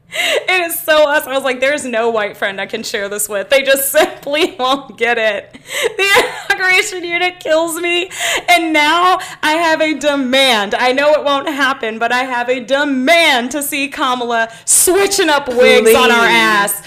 It 0.09 0.61
is 0.61 0.77
so 0.77 1.09
us. 1.09 1.25
I 1.25 1.33
was 1.33 1.45
like, 1.45 1.61
there's 1.61 1.85
no 1.85 2.09
white 2.09 2.35
friend 2.35 2.59
I 2.59 2.65
can 2.65 2.83
share 2.83 3.07
this 3.07 3.29
with. 3.29 3.49
They 3.49 3.61
just 3.63 3.89
simply 3.93 4.53
won't 4.59 4.97
get 4.97 5.17
it. 5.17 5.53
The 5.53 6.33
inauguration 6.49 7.05
unit 7.05 7.39
kills 7.39 7.79
me. 7.79 8.11
And 8.49 8.73
now 8.73 9.19
I 9.41 9.53
have 9.53 9.79
a 9.79 9.97
demand. 9.97 10.75
I 10.75 10.91
know 10.91 11.13
it 11.13 11.23
won't 11.23 11.47
happen, 11.47 11.97
but 11.97 12.11
I 12.11 12.25
have 12.25 12.49
a 12.49 12.59
demand 12.59 13.51
to 13.51 13.63
see 13.63 13.87
Kamala 13.87 14.51
switching 14.65 15.29
up 15.29 15.47
wigs 15.47 15.95
on 15.95 16.11
our 16.11 16.27
ass. 16.27 16.85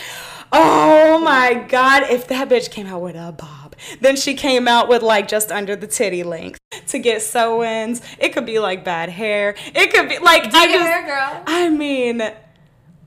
Oh 0.53 1.19
my 1.19 1.65
God. 1.67 2.11
If 2.11 2.29
that 2.29 2.51
bitch 2.51 2.71
came 2.71 2.87
out 2.87 3.01
with 3.01 3.17
a 3.17 3.33
bob, 3.33 3.75
then 4.03 4.17
she 4.17 4.35
came 4.35 4.69
out 4.69 4.87
with 4.87 5.03
like 5.03 5.29
just 5.29 5.51
under 5.51 5.75
the 5.75 5.87
titty 5.87 6.23
length 6.23 6.58
to 6.89 6.99
get 6.99 7.23
sew 7.23 7.63
ins. 7.65 8.03
It 8.19 8.33
could 8.33 8.47
be 8.47 8.59
like 8.59 8.85
bad 8.85 9.09
hair. 9.09 9.55
It 9.75 9.93
could 9.93 10.09
be 10.09 10.19
like, 10.19 10.53
I 10.55 10.65
your 10.65 10.73
just, 10.79 10.87
hair, 10.87 11.07
girl. 11.07 11.43
I 11.47 11.69
mean, 11.71 12.23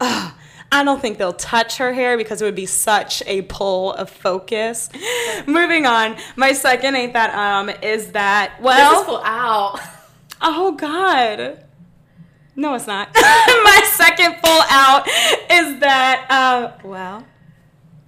I 0.02 0.84
don't 0.84 1.02
think 1.02 1.18
they'll 1.18 1.34
touch 1.34 1.78
her 1.78 1.94
hair 1.94 2.18
because 2.18 2.42
it 2.42 2.46
would 2.46 2.56
be 2.56 2.66
such 2.66 3.24
a 3.26 3.44
pull 3.44 3.94
of 3.94 4.10
focus. 4.10 4.90
Moving 5.48 5.86
on, 5.86 6.18
my 6.36 6.54
second 6.54 6.96
ain't 6.96 7.14
that 7.14 7.34
um 7.36 7.70
is 7.82 8.12
that 8.14 8.54
this 8.58 8.66
well 8.66 9.02
is 9.02 9.06
full 9.06 9.22
out. 9.24 9.80
oh 10.42 10.72
god. 10.74 11.66
No, 12.56 12.74
it's 12.76 12.88
not. 12.88 13.10
my 13.16 13.90
second 13.94 14.36
full 14.44 14.62
out 14.70 15.08
is 15.08 15.80
that 15.80 16.26
uh 16.30 16.72
well 16.84 17.26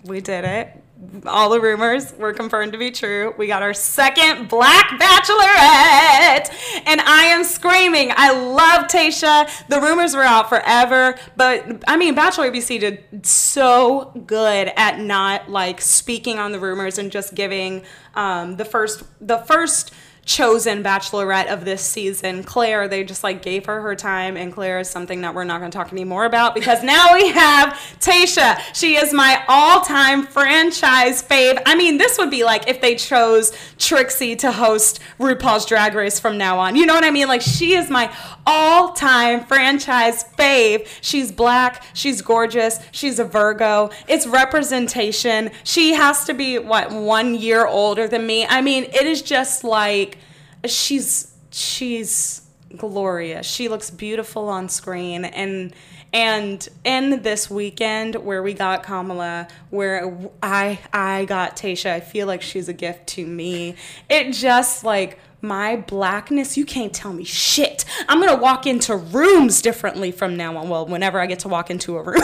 we 0.03 0.21
did 0.21 0.45
it. 0.45 0.82
All 1.25 1.49
the 1.49 1.59
rumors 1.59 2.13
were 2.13 2.33
confirmed 2.33 2.71
to 2.73 2.77
be 2.77 2.91
true. 2.91 3.33
We 3.37 3.47
got 3.47 3.61
our 3.61 3.73
second 3.73 4.47
black 4.49 4.89
bachelorette. 4.99 6.53
And 6.85 7.01
I 7.01 7.25
am 7.29 7.43
screaming. 7.43 8.11
I 8.15 8.31
love 8.31 8.87
Tayshia. 8.87 9.67
The 9.67 9.79
rumors 9.79 10.15
were 10.15 10.23
out 10.23 10.49
forever. 10.49 11.17
But 11.35 11.83
I 11.87 11.97
mean, 11.97 12.15
Bachelor 12.15 12.51
ABC 12.51 12.79
did 12.79 13.25
so 13.25 14.11
good 14.25 14.71
at 14.75 14.99
not 14.99 15.49
like 15.49 15.81
speaking 15.81 16.39
on 16.39 16.51
the 16.51 16.59
rumors 16.59 16.97
and 16.97 17.11
just 17.11 17.35
giving 17.35 17.83
um, 18.15 18.57
the 18.57 18.65
first 18.65 19.03
the 19.19 19.37
first 19.39 19.93
chosen 20.25 20.83
bachelorette 20.83 21.47
of 21.47 21.65
this 21.65 21.81
season, 21.81 22.43
Claire, 22.43 22.87
they 22.87 23.03
just 23.03 23.23
like 23.23 23.41
gave 23.41 23.65
her 23.65 23.81
her 23.81 23.95
time, 23.95 24.37
and 24.37 24.53
Claire 24.53 24.79
is 24.79 24.89
something 24.89 25.21
that 25.21 25.35
we're 25.35 25.43
not 25.43 25.59
going 25.59 25.69
to 25.69 25.77
talk 25.77 25.91
anymore 25.91 26.25
about 26.25 26.55
because 26.55 26.81
now 26.83 27.13
we 27.13 27.29
have 27.29 27.73
Tayshia. 27.99 28.57
She 28.73 28.95
is 28.95 29.13
my 29.13 29.43
all-time 29.47 30.25
franchise 30.25 31.21
fave. 31.21 31.61
I 31.65 31.75
mean, 31.75 31.97
this 31.97 32.17
would 32.17 32.31
be 32.31 32.43
like 32.43 32.67
if 32.67 32.79
they 32.79 32.95
chose 32.95 33.51
Trixie 33.77 34.35
to 34.37 34.51
host 34.51 34.99
RuPaul's 35.19 35.65
Drag 35.65 35.93
Race 35.93 36.19
from 36.19 36.37
now 36.37 36.59
on. 36.59 36.75
You 36.75 36.85
know 36.85 36.93
what 36.93 37.03
I 37.03 37.11
mean? 37.11 37.27
Like 37.27 37.41
she 37.41 37.75
is 37.75 37.89
my 37.89 38.15
all-time 38.45 39.43
franchise 39.45 40.23
fave. 40.37 40.87
She's 41.01 41.31
black, 41.31 41.83
she's 41.93 42.21
gorgeous, 42.21 42.79
she's 42.91 43.19
a 43.19 43.25
Virgo. 43.25 43.89
It's 44.07 44.25
representation. 44.25 45.51
She 45.63 45.93
has 45.93 46.25
to 46.25 46.33
be 46.33 46.59
what 46.59 46.91
one 46.91 47.35
year 47.35 47.65
older 47.65 48.07
than 48.07 48.25
me. 48.25 48.45
I 48.45 48.61
mean, 48.61 48.85
it 48.85 49.05
is 49.05 49.21
just 49.21 49.63
like 49.63 50.12
she's 50.65 51.33
she's 51.51 52.41
glorious. 52.75 53.45
She 53.45 53.67
looks 53.69 53.89
beautiful 53.89 54.49
on 54.49 54.69
screen 54.69 55.25
and 55.25 55.73
and 56.11 56.67
in 56.83 57.23
this 57.23 57.49
weekend 57.49 58.15
where 58.15 58.43
we 58.43 58.53
got 58.53 58.83
Kamala, 58.83 59.47
where 59.71 60.17
I 60.41 60.79
I 60.93 61.25
got 61.25 61.57
Tayshia, 61.57 61.91
I 61.91 61.99
feel 61.99 62.27
like 62.27 62.41
she's 62.41 62.69
a 62.69 62.73
gift 62.73 63.07
to 63.07 63.25
me. 63.25 63.75
It 64.09 64.31
just 64.31 64.83
like 64.83 65.19
my 65.43 65.75
blackness, 65.75 66.57
you 66.57 66.65
can't 66.65 66.93
tell 66.93 67.11
me 67.11 67.25
shit. 67.25 67.83
I'm 68.07 68.21
gonna 68.21 68.41
walk 68.41 68.65
into 68.65 68.95
rooms 68.95 69.61
differently 69.61 70.11
from 70.11 70.37
now 70.37 70.55
on. 70.55 70.69
Well, 70.69 70.85
whenever 70.85 71.19
I 71.19 71.25
get 71.25 71.39
to 71.39 71.49
walk 71.49 71.69
into 71.69 71.97
a 71.97 72.01
room. 72.01 72.15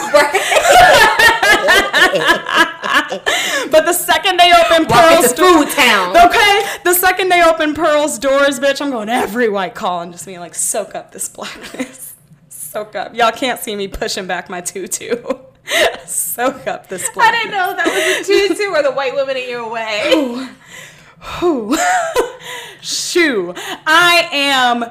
but 3.70 3.84
the 3.84 3.92
second 3.92 4.38
they 4.38 4.50
open 4.52 4.86
Walk 4.88 5.04
Pearl's 5.04 5.34
door, 5.34 5.64
Food 5.64 5.70
Town. 5.70 6.16
okay, 6.16 6.64
the 6.84 6.94
second 6.94 7.28
they 7.28 7.44
open 7.44 7.74
Pearl's 7.74 8.18
doors, 8.18 8.58
bitch, 8.58 8.80
I'm 8.80 8.90
going 8.90 9.10
every 9.10 9.50
white 9.50 9.74
call 9.74 10.00
and 10.00 10.12
just 10.12 10.24
being 10.24 10.40
like, 10.40 10.54
soak 10.54 10.94
up 10.94 11.12
this 11.12 11.28
blackness, 11.28 12.14
soak 12.48 12.96
up. 12.96 13.14
Y'all 13.14 13.32
can't 13.32 13.60
see 13.60 13.76
me 13.76 13.86
pushing 13.86 14.26
back 14.26 14.48
my 14.48 14.62
tutu. 14.62 15.16
soak 16.06 16.66
up 16.66 16.88
this 16.88 17.10
blackness. 17.10 17.18
I 17.18 17.32
didn't 17.32 17.50
know 17.50 17.74
that 17.76 17.86
was 17.86 18.28
a 18.28 18.48
tutu 18.48 18.70
or 18.70 18.82
the 18.82 18.92
white 18.92 19.14
women 19.14 19.36
in 19.36 19.48
your 19.48 19.70
way. 19.70 20.48
Whew. 21.20 21.76
Shoo. 22.80 23.54
I 23.86 24.28
am 24.32 24.84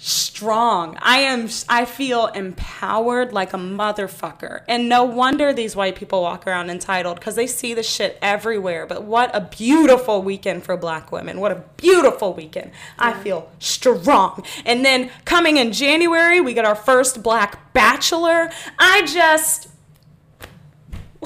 strong. 0.00 0.96
I 1.02 1.18
am 1.18 1.48
I 1.68 1.84
feel 1.84 2.26
empowered 2.26 3.32
like 3.32 3.52
a 3.52 3.56
motherfucker. 3.56 4.62
And 4.68 4.88
no 4.88 5.02
wonder 5.04 5.52
these 5.52 5.74
white 5.74 5.96
people 5.96 6.22
walk 6.22 6.46
around 6.46 6.70
entitled 6.70 7.20
cuz 7.20 7.34
they 7.34 7.48
see 7.48 7.74
the 7.74 7.82
shit 7.82 8.16
everywhere. 8.22 8.86
But 8.86 9.02
what 9.02 9.34
a 9.34 9.40
beautiful 9.40 10.22
weekend 10.22 10.62
for 10.64 10.76
black 10.76 11.10
women. 11.10 11.40
What 11.40 11.50
a 11.50 11.64
beautiful 11.76 12.32
weekend. 12.32 12.70
I 12.98 13.12
feel 13.14 13.50
strong. 13.58 14.44
And 14.64 14.84
then 14.84 15.10
coming 15.24 15.56
in 15.56 15.72
January, 15.72 16.40
we 16.40 16.54
get 16.54 16.64
our 16.64 16.76
first 16.76 17.22
black 17.22 17.72
bachelor. 17.72 18.50
I 18.78 19.02
just 19.04 19.67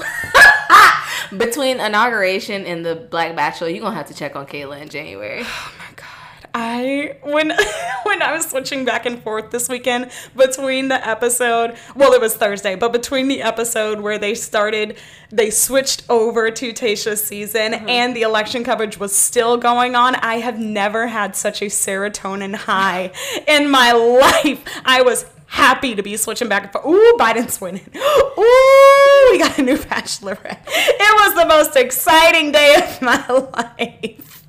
Between 1.37 1.79
inauguration 1.79 2.65
and 2.65 2.85
the 2.85 2.95
Black 2.95 3.35
Bachelor, 3.35 3.69
you're 3.69 3.81
gonna 3.81 3.95
have 3.95 4.07
to 4.07 4.13
check 4.13 4.35
on 4.35 4.45
Kayla 4.45 4.81
in 4.81 4.89
January. 4.89 5.43
Oh 5.53 5.71
my 5.79 5.95
god. 5.95 6.49
I 6.55 7.17
when 7.23 7.49
when 8.03 8.21
I 8.21 8.33
was 8.33 8.49
switching 8.49 8.85
back 8.85 9.05
and 9.05 9.21
forth 9.23 9.49
this 9.49 9.67
weekend 9.67 10.11
between 10.35 10.87
the 10.87 11.07
episode, 11.07 11.75
well 11.95 12.13
it 12.13 12.21
was 12.21 12.35
Thursday, 12.35 12.75
but 12.75 12.91
between 12.91 13.27
the 13.27 13.41
episode 13.41 14.01
where 14.01 14.19
they 14.19 14.35
started 14.35 14.97
they 15.31 15.49
switched 15.49 16.03
over 16.09 16.51
to 16.51 16.73
Tayshia's 16.73 17.23
season 17.23 17.71
mm-hmm. 17.71 17.89
and 17.89 18.15
the 18.15 18.21
election 18.21 18.63
coverage 18.63 18.99
was 18.99 19.15
still 19.15 19.57
going 19.57 19.95
on, 19.95 20.15
I 20.15 20.35
have 20.35 20.59
never 20.59 21.07
had 21.07 21.35
such 21.35 21.63
a 21.63 21.65
serotonin 21.65 22.53
high 22.53 23.11
in 23.47 23.71
my 23.71 23.91
life. 23.91 24.63
I 24.85 25.01
was 25.01 25.25
happy 25.53 25.93
to 25.93 26.01
be 26.01 26.17
switching 26.17 26.49
back 26.49 26.63
and 26.63 26.71
forth. 26.71 26.85
Ooh, 26.85 27.15
Biden's 27.19 27.61
winning. 27.61 27.85
Ooh, 27.95 29.29
we 29.31 29.37
got 29.37 29.57
a 29.59 29.61
new 29.61 29.77
bachelorette. 29.77 30.63
It 30.67 31.13
was 31.21 31.35
the 31.35 31.45
most 31.45 31.75
exciting 31.75 32.51
day 32.51 32.75
of 32.75 33.01
my 33.01 33.27
life. 33.29 34.43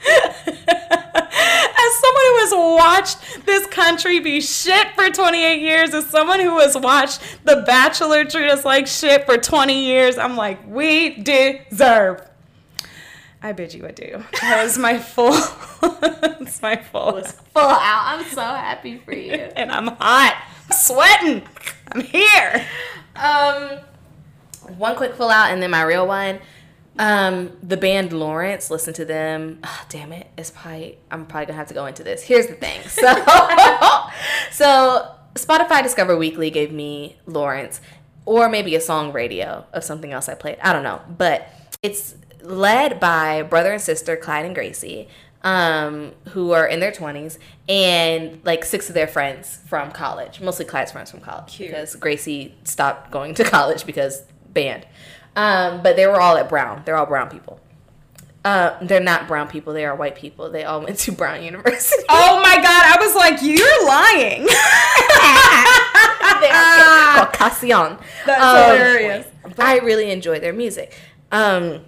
As 1.80 1.94
someone 1.94 2.24
who 2.24 2.38
has 2.38 2.52
watched 2.52 3.46
this 3.46 3.66
country 3.68 4.18
be 4.18 4.40
shit 4.40 4.88
for 4.96 5.08
28 5.10 5.60
years, 5.60 5.94
as 5.94 6.06
someone 6.06 6.40
who 6.40 6.58
has 6.58 6.76
watched 6.76 7.20
The 7.44 7.62
Bachelor 7.66 8.24
treat 8.24 8.48
us 8.48 8.64
like 8.64 8.86
shit 8.86 9.26
for 9.26 9.36
20 9.36 9.84
years, 9.84 10.18
I'm 10.18 10.36
like, 10.36 10.58
we 10.66 11.22
deserve. 11.22 12.28
I 13.42 13.52
bid 13.52 13.72
you 13.74 13.86
adieu. 13.86 14.24
That 14.40 14.64
is 14.66 14.78
my 14.78 14.98
full. 14.98 15.32
it's 15.82 16.60
my 16.60 16.76
full. 16.76 17.22
Full 17.22 17.62
out. 17.62 18.02
I'm 18.06 18.24
so 18.26 18.42
happy 18.42 18.98
for 18.98 19.12
you. 19.12 19.32
And 19.32 19.70
I'm 19.70 19.86
hot. 19.86 20.47
Sweating. 20.70 21.42
I'm 21.92 22.00
here. 22.02 22.66
Um, 23.16 23.78
one 24.76 24.96
quick 24.96 25.14
full 25.14 25.30
out 25.30 25.50
and 25.50 25.62
then 25.62 25.70
my 25.70 25.82
real 25.82 26.06
one. 26.06 26.40
Um, 26.98 27.56
the 27.62 27.76
band 27.76 28.12
Lawrence, 28.12 28.70
listen 28.70 28.92
to 28.94 29.04
them. 29.04 29.60
Oh, 29.62 29.84
damn 29.88 30.12
it, 30.12 30.26
it's 30.36 30.50
probably 30.50 30.98
I'm 31.10 31.26
probably 31.26 31.46
gonna 31.46 31.58
have 31.58 31.68
to 31.68 31.74
go 31.74 31.86
into 31.86 32.02
this. 32.02 32.22
Here's 32.22 32.46
the 32.48 32.54
thing. 32.54 32.80
So, 32.88 33.14
so 34.50 35.14
Spotify 35.34 35.82
Discover 35.82 36.16
Weekly 36.16 36.50
gave 36.50 36.72
me 36.72 37.16
Lawrence, 37.26 37.80
or 38.24 38.48
maybe 38.48 38.74
a 38.74 38.80
song 38.80 39.12
radio 39.12 39.64
of 39.72 39.84
something 39.84 40.12
else 40.12 40.28
I 40.28 40.34
played. 40.34 40.58
I 40.60 40.72
don't 40.72 40.82
know, 40.82 41.00
but 41.16 41.48
it's 41.82 42.16
led 42.42 42.98
by 42.98 43.42
brother 43.42 43.72
and 43.72 43.80
sister 43.82 44.16
Clyde 44.16 44.46
and 44.46 44.54
Gracie, 44.54 45.08
um, 45.44 46.12
who 46.30 46.52
are 46.52 46.66
in 46.66 46.80
their 46.80 46.92
20s, 46.92 47.38
and 47.68 48.40
like 48.44 48.64
six 48.64 48.88
of 48.88 48.94
their 48.94 49.06
friends 49.06 49.58
from 49.66 49.92
college, 49.92 50.40
mostly 50.40 50.64
Clyde's 50.64 50.92
friends 50.92 51.10
from 51.10 51.20
college, 51.20 51.54
Cute. 51.54 51.70
because 51.70 51.94
Gracie 51.96 52.54
stopped 52.64 53.10
going 53.10 53.34
to 53.34 53.44
college 53.56 53.86
because 53.86 54.22
banned. 54.52 54.86
Um, 55.36 55.82
but 55.82 55.96
they 55.96 56.06
were 56.06 56.20
all 56.20 56.36
at 56.36 56.48
Brown. 56.48 56.82
They're 56.84 56.96
all 56.96 57.06
Brown 57.06 57.28
people. 57.30 57.60
Uh, 58.44 58.78
they're 58.82 59.00
not 59.00 59.26
brown 59.28 59.46
people. 59.48 59.72
They 59.74 59.84
are 59.84 59.94
white 59.94 60.14
people. 60.16 60.48
They 60.48 60.64
all 60.64 60.80
went 60.80 60.96
to 61.00 61.12
Brown 61.12 61.42
University. 61.50 62.02
Oh 62.08 62.40
my 62.42 62.54
god, 62.56 62.66
I 62.66 62.96
was 62.98 63.14
like, 63.14 63.42
you're 63.42 63.86
lying. 63.86 64.46
they 66.40 66.50
are 66.50 67.26
Caucasian. 67.26 67.98
That's 68.26 68.42
Um, 68.42 68.76
hilarious. 68.76 69.26
I 69.58 69.78
really 69.80 70.10
enjoy 70.10 70.38
their 70.40 70.52
music. 70.52 70.94
Um, 71.32 71.84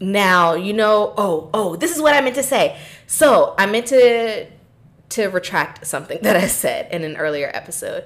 now 0.00 0.54
you 0.54 0.72
know. 0.72 1.14
Oh, 1.16 1.50
oh, 1.52 1.76
this 1.76 1.94
is 1.94 2.02
what 2.02 2.14
I 2.14 2.20
meant 2.20 2.36
to 2.36 2.42
say. 2.42 2.78
So 3.06 3.54
I 3.58 3.66
meant 3.66 3.86
to 3.88 4.46
to 5.10 5.26
retract 5.28 5.86
something 5.86 6.18
that 6.22 6.36
I 6.36 6.46
said 6.46 6.92
in 6.92 7.04
an 7.04 7.16
earlier 7.16 7.50
episode, 7.52 8.04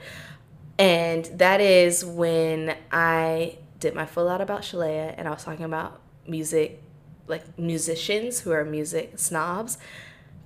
and 0.79 1.25
that 1.27 1.61
is 1.61 2.05
when 2.05 2.77
I 2.91 3.59
did 3.79 3.95
my 3.95 4.07
full 4.07 4.29
out 4.29 4.41
about 4.41 4.63
Shalea, 4.63 5.15
and 5.17 5.27
I 5.27 5.31
was 5.31 5.45
talking 5.45 5.65
about 5.65 6.01
music, 6.27 6.83
like 7.27 7.59
musicians 7.59 8.41
who 8.41 8.53
are 8.53 8.65
music 8.65 9.19
snobs, 9.19 9.79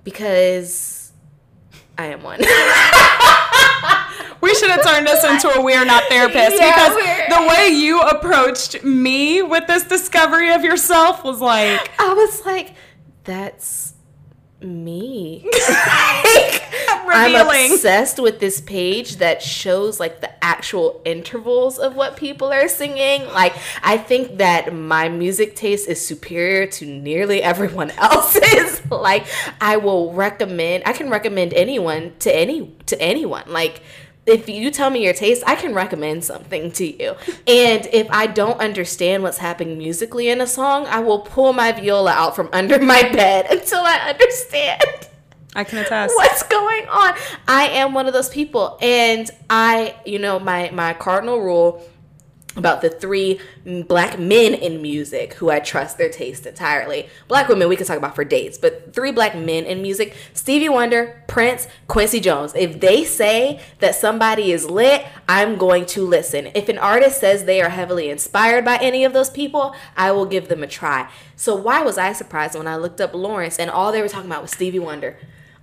because 0.03 1.11
I 1.97 2.07
am 2.07 2.23
one. 2.23 2.39
We 4.47 4.55
should 4.55 4.69
have 4.71 4.83
turned 4.83 5.05
this 5.07 5.23
into 5.23 5.49
a 5.49 5.61
we're 5.61 5.83
not 5.85 6.03
therapists 6.03 6.57
Yeah, 6.57 6.89
because 6.89 7.37
the 7.37 7.47
way 7.49 7.67
you 7.69 7.99
approached 8.01 8.83
me 8.83 9.41
with 9.41 9.67
this 9.67 9.83
discovery 9.83 10.53
of 10.53 10.63
yourself 10.63 11.23
was 11.23 11.41
like, 11.41 11.91
I 11.99 12.13
was 12.13 12.45
like, 12.45 12.73
that's 13.25 13.93
me. 14.61 15.47
I'm 17.09 17.33
Revealing. 17.33 17.73
obsessed 17.73 18.19
with 18.19 18.39
this 18.39 18.59
page 18.61 19.17
that 19.17 19.41
shows 19.41 19.99
like 19.99 20.21
the 20.21 20.43
actual 20.43 21.01
intervals 21.05 21.77
of 21.77 21.95
what 21.95 22.15
people 22.17 22.51
are 22.51 22.67
singing. 22.67 23.25
Like, 23.27 23.53
I 23.83 23.97
think 23.97 24.37
that 24.37 24.73
my 24.73 25.09
music 25.09 25.55
taste 25.55 25.87
is 25.87 26.05
superior 26.05 26.67
to 26.67 26.85
nearly 26.85 27.41
everyone 27.43 27.91
else's. 27.97 28.81
like, 28.89 29.25
I 29.61 29.77
will 29.77 30.13
recommend. 30.13 30.83
I 30.85 30.93
can 30.93 31.09
recommend 31.09 31.53
anyone 31.53 32.13
to 32.19 32.33
any 32.35 32.75
to 32.87 32.99
anyone. 33.01 33.43
Like. 33.47 33.81
If 34.27 34.49
you 34.49 34.71
tell 34.71 34.89
me 34.89 35.03
your 35.03 35.13
taste, 35.13 35.43
I 35.47 35.55
can 35.55 35.73
recommend 35.73 36.23
something 36.23 36.71
to 36.73 36.85
you. 36.85 37.15
And 37.47 37.87
if 37.93 38.07
I 38.11 38.27
don't 38.27 38.59
understand 38.59 39.23
what's 39.23 39.37
happening 39.37 39.77
musically 39.77 40.29
in 40.29 40.41
a 40.41 40.47
song, 40.47 40.85
I 40.87 40.99
will 40.99 41.19
pull 41.19 41.53
my 41.53 41.71
viola 41.71 42.11
out 42.11 42.35
from 42.35 42.49
under 42.51 42.77
my 42.79 43.03
bed 43.03 43.47
until 43.49 43.79
I 43.79 44.09
understand 44.09 45.07
I 45.55 45.63
can 45.63 45.79
attest. 45.79 46.13
what's 46.15 46.43
going 46.43 46.87
on 46.87 47.15
i 47.47 47.67
am 47.69 47.93
one 47.93 48.05
of 48.05 48.13
those 48.13 48.29
people 48.29 48.77
and 48.79 49.31
i 49.49 49.95
you 50.05 50.19
know 50.19 50.37
my 50.39 50.69
my 50.71 50.93
cardinal 50.93 51.39
rule 51.39 51.83
about 52.57 52.81
the 52.81 52.89
three 52.89 53.39
black 53.87 54.19
men 54.19 54.53
in 54.53 54.81
music 54.81 55.35
who 55.35 55.49
I 55.49 55.59
trust 55.59 55.97
their 55.97 56.09
taste 56.09 56.45
entirely. 56.45 57.09
Black 57.27 57.47
women 57.47 57.69
we 57.69 57.75
could 57.75 57.87
talk 57.87 57.97
about 57.97 58.15
for 58.15 58.23
days, 58.23 58.57
but 58.57 58.93
three 58.93 59.11
black 59.11 59.35
men 59.35 59.65
in 59.65 59.81
music 59.81 60.15
Stevie 60.33 60.69
Wonder, 60.69 61.23
Prince, 61.27 61.67
Quincy 61.87 62.19
Jones. 62.19 62.53
If 62.55 62.79
they 62.79 63.03
say 63.03 63.61
that 63.79 63.95
somebody 63.95 64.51
is 64.51 64.69
lit, 64.69 65.05
I'm 65.27 65.57
going 65.57 65.85
to 65.87 66.01
listen. 66.05 66.49
If 66.55 66.69
an 66.69 66.77
artist 66.77 67.19
says 67.19 67.45
they 67.45 67.61
are 67.61 67.69
heavily 67.69 68.09
inspired 68.09 68.65
by 68.65 68.77
any 68.77 69.03
of 69.03 69.13
those 69.13 69.29
people, 69.29 69.75
I 69.95 70.11
will 70.11 70.25
give 70.25 70.47
them 70.47 70.63
a 70.63 70.67
try. 70.67 71.09
So, 71.35 71.55
why 71.55 71.81
was 71.81 71.97
I 71.97 72.13
surprised 72.13 72.55
when 72.55 72.67
I 72.67 72.77
looked 72.77 72.99
up 72.99 73.13
Lawrence 73.13 73.59
and 73.59 73.69
all 73.69 73.91
they 73.91 74.01
were 74.01 74.09
talking 74.09 74.29
about 74.29 74.41
was 74.41 74.51
Stevie 74.51 74.79
Wonder? 74.79 75.17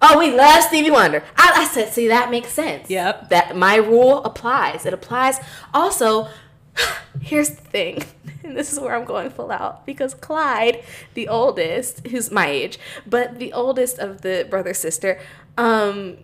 Oh, 0.06 0.18
we 0.18 0.30
love 0.36 0.62
Stevie 0.64 0.90
Wonder. 0.90 1.24
I, 1.36 1.52
I 1.62 1.64
said, 1.64 1.92
see, 1.92 2.08
that 2.08 2.30
makes 2.30 2.50
sense. 2.50 2.90
Yep. 2.90 3.30
That 3.30 3.56
my 3.56 3.76
rule 3.76 4.22
applies. 4.24 4.84
It 4.84 4.92
applies. 4.92 5.40
Also, 5.72 6.28
here's 7.20 7.50
the 7.50 7.62
thing, 7.62 8.04
and 8.44 8.56
this 8.56 8.72
is 8.72 8.80
where 8.80 8.94
I'm 8.94 9.04
going 9.04 9.30
full 9.30 9.50
out 9.50 9.86
because 9.86 10.14
Clyde, 10.14 10.82
the 11.14 11.28
oldest, 11.28 12.06
who's 12.06 12.30
my 12.30 12.46
age, 12.46 12.78
but 13.06 13.38
the 13.38 13.52
oldest 13.52 13.98
of 13.98 14.22
the 14.22 14.46
brother 14.48 14.74
sister, 14.74 15.20
um, 15.56 16.18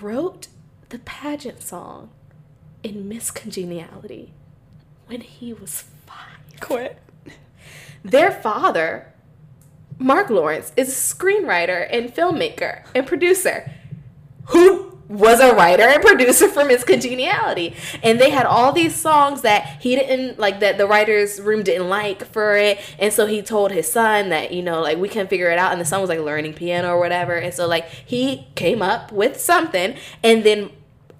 wrote 0.00 0.48
the 0.88 0.98
pageant 1.00 1.62
song 1.62 2.10
in 2.82 3.08
Miss 3.08 3.30
Congeniality 3.30 4.32
when 5.06 5.20
he 5.20 5.52
was 5.52 5.84
five. 6.06 6.38
Quit. 6.60 6.98
Their 8.04 8.30
father, 8.30 9.12
Mark 9.98 10.30
Lawrence, 10.30 10.72
is 10.76 10.88
a 10.88 11.14
screenwriter 11.14 11.86
and 11.90 12.14
filmmaker 12.14 12.84
and 12.94 13.06
producer 13.06 13.70
who 14.46 14.87
was 15.08 15.40
a 15.40 15.54
writer 15.54 15.84
and 15.84 16.02
producer 16.02 16.48
for 16.48 16.64
Miss 16.64 16.84
Congeniality. 16.84 17.74
And 18.02 18.20
they 18.20 18.30
had 18.30 18.44
all 18.44 18.72
these 18.72 18.94
songs 18.94 19.42
that 19.42 19.78
he 19.80 19.96
didn't 19.96 20.38
like 20.38 20.60
that 20.60 20.76
the 20.76 20.86
writer's 20.86 21.40
room 21.40 21.62
didn't 21.62 21.88
like 21.88 22.24
for 22.24 22.56
it. 22.56 22.78
And 22.98 23.12
so 23.12 23.26
he 23.26 23.40
told 23.40 23.72
his 23.72 23.90
son 23.90 24.28
that, 24.28 24.52
you 24.52 24.62
know, 24.62 24.80
like 24.82 24.98
we 24.98 25.08
can 25.08 25.26
figure 25.26 25.50
it 25.50 25.58
out. 25.58 25.72
And 25.72 25.80
the 25.80 25.86
son 25.86 26.00
was 26.00 26.10
like 26.10 26.20
learning 26.20 26.54
piano 26.54 26.90
or 26.90 26.98
whatever. 26.98 27.36
And 27.36 27.54
so 27.54 27.66
like 27.66 27.88
he 27.88 28.48
came 28.54 28.82
up 28.82 29.10
with 29.10 29.40
something 29.40 29.96
and 30.22 30.44
then 30.44 30.70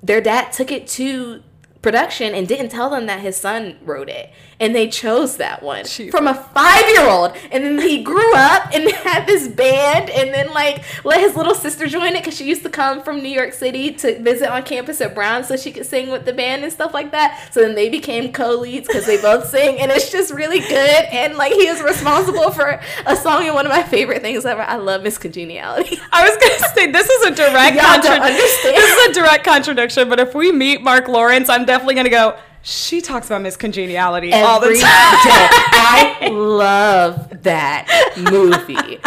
their 0.02 0.20
dad 0.20 0.52
took 0.52 0.70
it 0.70 0.86
to 0.86 1.43
production 1.83 2.35
and 2.35 2.49
didn't 2.49 2.71
tell 2.71 2.91
them 2.91 3.07
that 3.07 3.21
his 3.21 3.37
son 3.37 3.77
wrote 3.83 4.09
it 4.09 4.31
and 4.61 4.75
they 4.75 4.89
chose 4.89 5.37
that 5.37 5.63
one 5.63 5.85
Jesus. 5.85 6.11
from 6.11 6.27
a 6.27 6.35
five-year-old 6.35 7.37
and 7.53 7.65
then 7.65 7.79
he 7.81 8.03
grew 8.03 8.35
up 8.35 8.75
and 8.75 8.91
had 9.05 9.27
this 9.27 9.47
band 9.47 10.11
and 10.11 10.35
then 10.35 10.53
like 10.53 10.83
let 11.05 11.21
his 11.21 11.37
little 11.37 11.55
sister 11.55 11.87
join 11.87 12.15
it 12.17 12.25
because 12.25 12.37
she 12.37 12.45
used 12.45 12.65
to 12.65 12.69
come 12.69 13.03
from 13.03 13.23
new 13.23 13.29
york 13.29 13.53
city 13.53 13.93
to 13.93 14.21
visit 14.21 14.51
on 14.51 14.65
campus 14.65 15.01
at 15.01 15.15
brown 15.15 15.45
so 15.45 15.57
she 15.57 15.71
could 15.71 15.87
sing 15.87 16.11
with 16.11 16.25
the 16.25 16.33
band 16.33 16.65
and 16.65 16.73
stuff 16.73 16.93
like 16.93 17.13
that 17.13 17.49
so 17.53 17.61
then 17.61 17.77
they 17.77 17.89
became 17.89 18.33
co-leads 18.33 18.89
because 18.89 19.07
they 19.07 19.21
both 19.21 19.49
sing 19.49 19.79
and 19.79 19.93
it's 19.93 20.11
just 20.11 20.33
really 20.33 20.59
good 20.59 21.05
and 21.13 21.37
like 21.37 21.53
he 21.53 21.67
is 21.69 21.81
responsible 21.81 22.51
for 22.51 22.81
a 23.07 23.15
song 23.15 23.45
and 23.45 23.55
one 23.55 23.67
of 23.67 23.71
my 23.71 23.85
favorite 23.85 24.21
things 24.21 24.45
ever 24.45 24.63
i 24.63 24.75
love 24.75 25.03
miss 25.03 25.17
congeniality 25.17 25.99
I 26.13 26.29
was 26.29 26.37
gonna 26.37 26.75
say 26.75 26.91
this 26.91 27.09
is 27.09 27.27
a 27.27 27.35
direct 27.35 27.79
contradiction. 27.79 28.73
This 28.73 28.91
is 28.99 29.09
a 29.09 29.21
direct 29.21 29.45
contradiction. 29.45 30.09
But 30.09 30.21
if 30.21 30.35
we 30.35 30.53
meet 30.53 30.83
Mark 30.83 31.09
Lawrence, 31.09 31.49
I'm 31.49 31.65
definitely 31.69 31.95
gonna 31.95 32.11
go. 32.11 32.36
She 32.62 33.01
talks 33.01 33.27
about 33.27 33.43
Miss 33.43 33.57
Congeniality 33.57 34.32
all 34.32 34.61
the 34.61 34.66
time. 34.66 34.81
I 34.82 36.28
love 36.32 37.45
that 37.45 37.86
movie. 38.16 38.99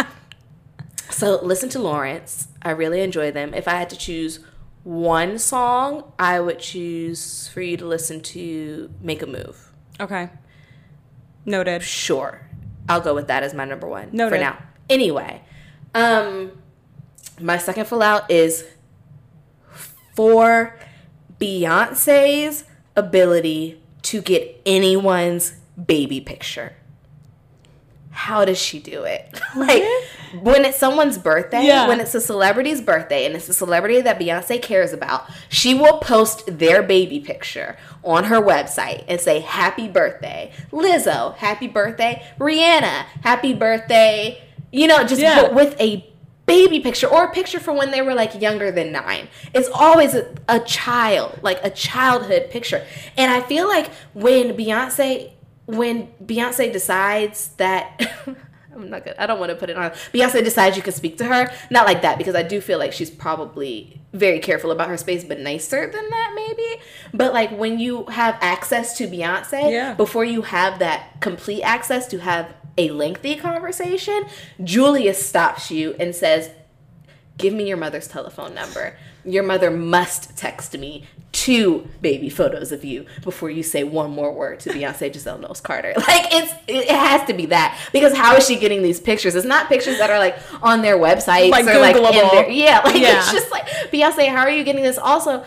So 1.10 1.38
listen 1.42 1.68
to 1.70 1.78
Lawrence. 1.78 2.48
I 2.62 2.70
really 2.70 3.02
enjoy 3.02 3.30
them. 3.30 3.52
If 3.52 3.68
I 3.68 3.72
had 3.72 3.90
to 3.90 3.96
choose 3.96 4.40
one 4.84 5.38
song, 5.38 6.12
I 6.18 6.40
would 6.40 6.58
choose 6.58 7.48
for 7.48 7.60
you 7.60 7.76
to 7.76 7.84
listen 7.86 8.20
to 8.22 8.90
Make 9.00 9.22
a 9.22 9.26
Move. 9.26 9.72
Okay. 10.00 10.30
Noted. 11.44 11.82
Sure. 11.82 12.48
I'll 12.88 13.00
go 13.00 13.14
with 13.14 13.28
that 13.28 13.42
as 13.42 13.52
my 13.54 13.64
number 13.64 13.86
one 13.86 14.10
for 14.10 14.38
now. 14.38 14.58
Anyway, 14.88 15.42
um 15.94 16.52
my 17.40 17.58
second 17.58 17.86
full 17.86 18.02
out 18.02 18.30
is 18.30 18.64
for 20.14 20.78
Beyonce's 21.42 22.64
ability 22.96 23.80
to 24.02 24.22
get 24.22 24.60
anyone's 24.64 25.52
baby 25.86 26.20
picture. 26.20 26.74
How 28.10 28.44
does 28.44 28.58
she 28.58 28.78
do 28.78 29.04
it? 29.04 29.40
like 29.56 29.82
when 30.42 30.64
it's 30.66 30.78
someone's 30.78 31.16
birthday, 31.18 31.64
Yeah. 31.66 31.88
when 31.88 31.98
it's 31.98 32.14
a 32.14 32.20
celebrity's 32.20 32.80
birthday 32.80 33.24
and 33.26 33.34
it's 33.34 33.48
a 33.48 33.54
celebrity 33.54 34.00
that 34.02 34.18
Beyonce 34.20 34.60
cares 34.62 34.92
about, 34.92 35.24
she 35.48 35.74
will 35.74 35.98
post 35.98 36.58
their 36.58 36.82
baby 36.82 37.20
picture 37.20 37.76
on 38.04 38.24
her 38.24 38.40
website 38.40 39.04
and 39.08 39.20
say 39.20 39.40
happy 39.40 39.88
birthday. 39.88 40.52
Lizzo, 40.70 41.34
happy 41.36 41.66
birthday. 41.68 42.22
Rihanna, 42.38 43.04
happy 43.22 43.54
birthday. 43.54 44.42
You 44.70 44.86
know, 44.86 45.04
just 45.04 45.20
Yeah. 45.20 45.48
with 45.48 45.74
a 45.80 46.06
baby 46.52 46.78
picture 46.80 47.06
or 47.06 47.24
a 47.24 47.32
picture 47.32 47.60
from 47.66 47.76
when 47.80 47.90
they 47.90 48.02
were 48.02 48.14
like 48.14 48.32
younger 48.46 48.70
than 48.78 48.92
nine. 48.92 49.24
It's 49.54 49.68
always 49.72 50.14
a, 50.14 50.24
a 50.48 50.60
child, 50.60 51.38
like 51.42 51.58
a 51.64 51.70
childhood 51.70 52.50
picture. 52.50 52.84
And 53.16 53.32
I 53.32 53.40
feel 53.40 53.66
like 53.68 53.88
when 54.14 54.44
Beyonce, 54.56 55.32
when 55.66 56.08
Beyonce 56.24 56.72
decides 56.72 57.48
that. 57.56 57.84
I'm 58.74 58.88
not 58.88 59.04
good. 59.04 59.14
I 59.18 59.26
don't 59.26 59.38
want 59.38 59.50
to 59.50 59.56
put 59.56 59.68
it 59.68 59.76
on. 59.76 59.90
Beyonce 60.14 60.42
decides 60.42 60.78
you 60.78 60.82
can 60.82 60.94
speak 60.94 61.18
to 61.18 61.26
her. 61.26 61.52
Not 61.70 61.84
like 61.86 62.00
that 62.02 62.16
because 62.16 62.34
I 62.34 62.42
do 62.42 62.58
feel 62.58 62.78
like 62.78 62.92
she's 62.94 63.10
probably 63.10 64.00
very 64.14 64.38
careful 64.40 64.70
about 64.70 64.88
her 64.88 64.96
space, 64.96 65.24
but 65.24 65.38
nicer 65.40 65.90
than 65.90 66.08
that, 66.08 66.32
maybe. 66.34 66.80
But 67.12 67.34
like 67.34 67.50
when 67.50 67.78
you 67.78 68.04
have 68.06 68.38
access 68.40 68.96
to 68.96 69.06
Beyonce, 69.06 69.70
Yeah. 69.70 69.92
before 69.94 70.24
you 70.24 70.40
have 70.42 70.78
that 70.78 71.20
complete 71.20 71.62
access 71.62 72.06
to 72.08 72.18
have 72.20 72.46
a 72.78 72.90
lengthy 72.90 73.36
conversation, 73.36 74.24
Julia 74.62 75.14
stops 75.14 75.70
you 75.70 75.94
and 75.98 76.14
says, 76.14 76.50
Give 77.38 77.54
me 77.54 77.66
your 77.66 77.78
mother's 77.78 78.08
telephone 78.08 78.54
number. 78.54 78.96
Your 79.24 79.42
mother 79.42 79.70
must 79.70 80.36
text 80.36 80.76
me 80.76 81.04
two 81.32 81.88
baby 82.02 82.28
photos 82.28 82.72
of 82.72 82.84
you 82.84 83.06
before 83.22 83.48
you 83.50 83.62
say 83.62 83.84
one 83.84 84.10
more 84.10 84.32
word 84.32 84.60
to 84.60 84.70
Beyonce 84.70 85.10
Giselle 85.12 85.38
Knowles 85.38 85.60
Carter. 85.60 85.94
Like 85.96 86.26
it's 86.32 86.52
it 86.68 86.88
has 86.90 87.26
to 87.28 87.32
be 87.32 87.46
that 87.46 87.78
because 87.92 88.14
how 88.14 88.36
is 88.36 88.46
she 88.46 88.56
getting 88.58 88.82
these 88.82 89.00
pictures? 89.00 89.34
It's 89.34 89.46
not 89.46 89.68
pictures 89.68 89.98
that 89.98 90.10
are 90.10 90.18
like 90.18 90.36
on 90.62 90.82
their 90.82 90.98
websites 90.98 91.50
Like 91.50 91.66
or 91.66 91.78
like 91.78 91.96
in 91.96 92.02
their 92.02 92.50
yeah. 92.50 92.80
Like 92.84 92.96
Yeah. 92.96 93.18
it's 93.18 93.32
just 93.32 93.50
like 93.50 93.66
Beyonce. 93.90 94.28
How 94.28 94.40
are 94.40 94.50
you 94.50 94.62
getting 94.62 94.82
this? 94.82 94.98
Also, 94.98 95.44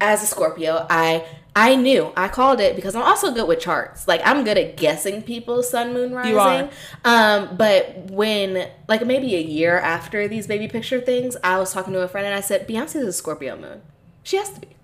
as 0.00 0.22
a 0.22 0.26
Scorpio, 0.26 0.86
I 0.88 1.26
I 1.56 1.74
knew 1.74 2.12
I 2.14 2.28
called 2.28 2.60
it 2.60 2.76
because 2.76 2.94
I'm 2.94 3.02
also 3.02 3.32
good 3.32 3.48
with 3.48 3.60
charts. 3.60 4.06
Like 4.06 4.20
I'm 4.26 4.44
good 4.44 4.58
at 4.58 4.76
guessing 4.76 5.22
people's 5.22 5.70
sun 5.70 5.94
moon 5.94 6.12
rising. 6.12 6.32
You 6.32 6.38
are. 6.38 6.70
Um, 7.04 7.56
but 7.56 8.10
when 8.10 8.68
like 8.88 9.06
maybe 9.06 9.34
a 9.34 9.40
year 9.40 9.78
after 9.78 10.28
these 10.28 10.46
baby 10.46 10.68
picture 10.68 11.00
things, 11.00 11.34
I 11.42 11.58
was 11.58 11.72
talking 11.72 11.94
to 11.94 12.02
a 12.02 12.08
friend 12.08 12.26
and 12.26 12.36
I 12.36 12.40
said, 12.40 12.68
Beyonce's 12.68 13.06
a 13.06 13.12
Scorpio 13.12 13.56
moon. 13.56 13.80
She 14.22 14.36
has 14.36 14.50
to 14.50 14.60
be. 14.60 14.75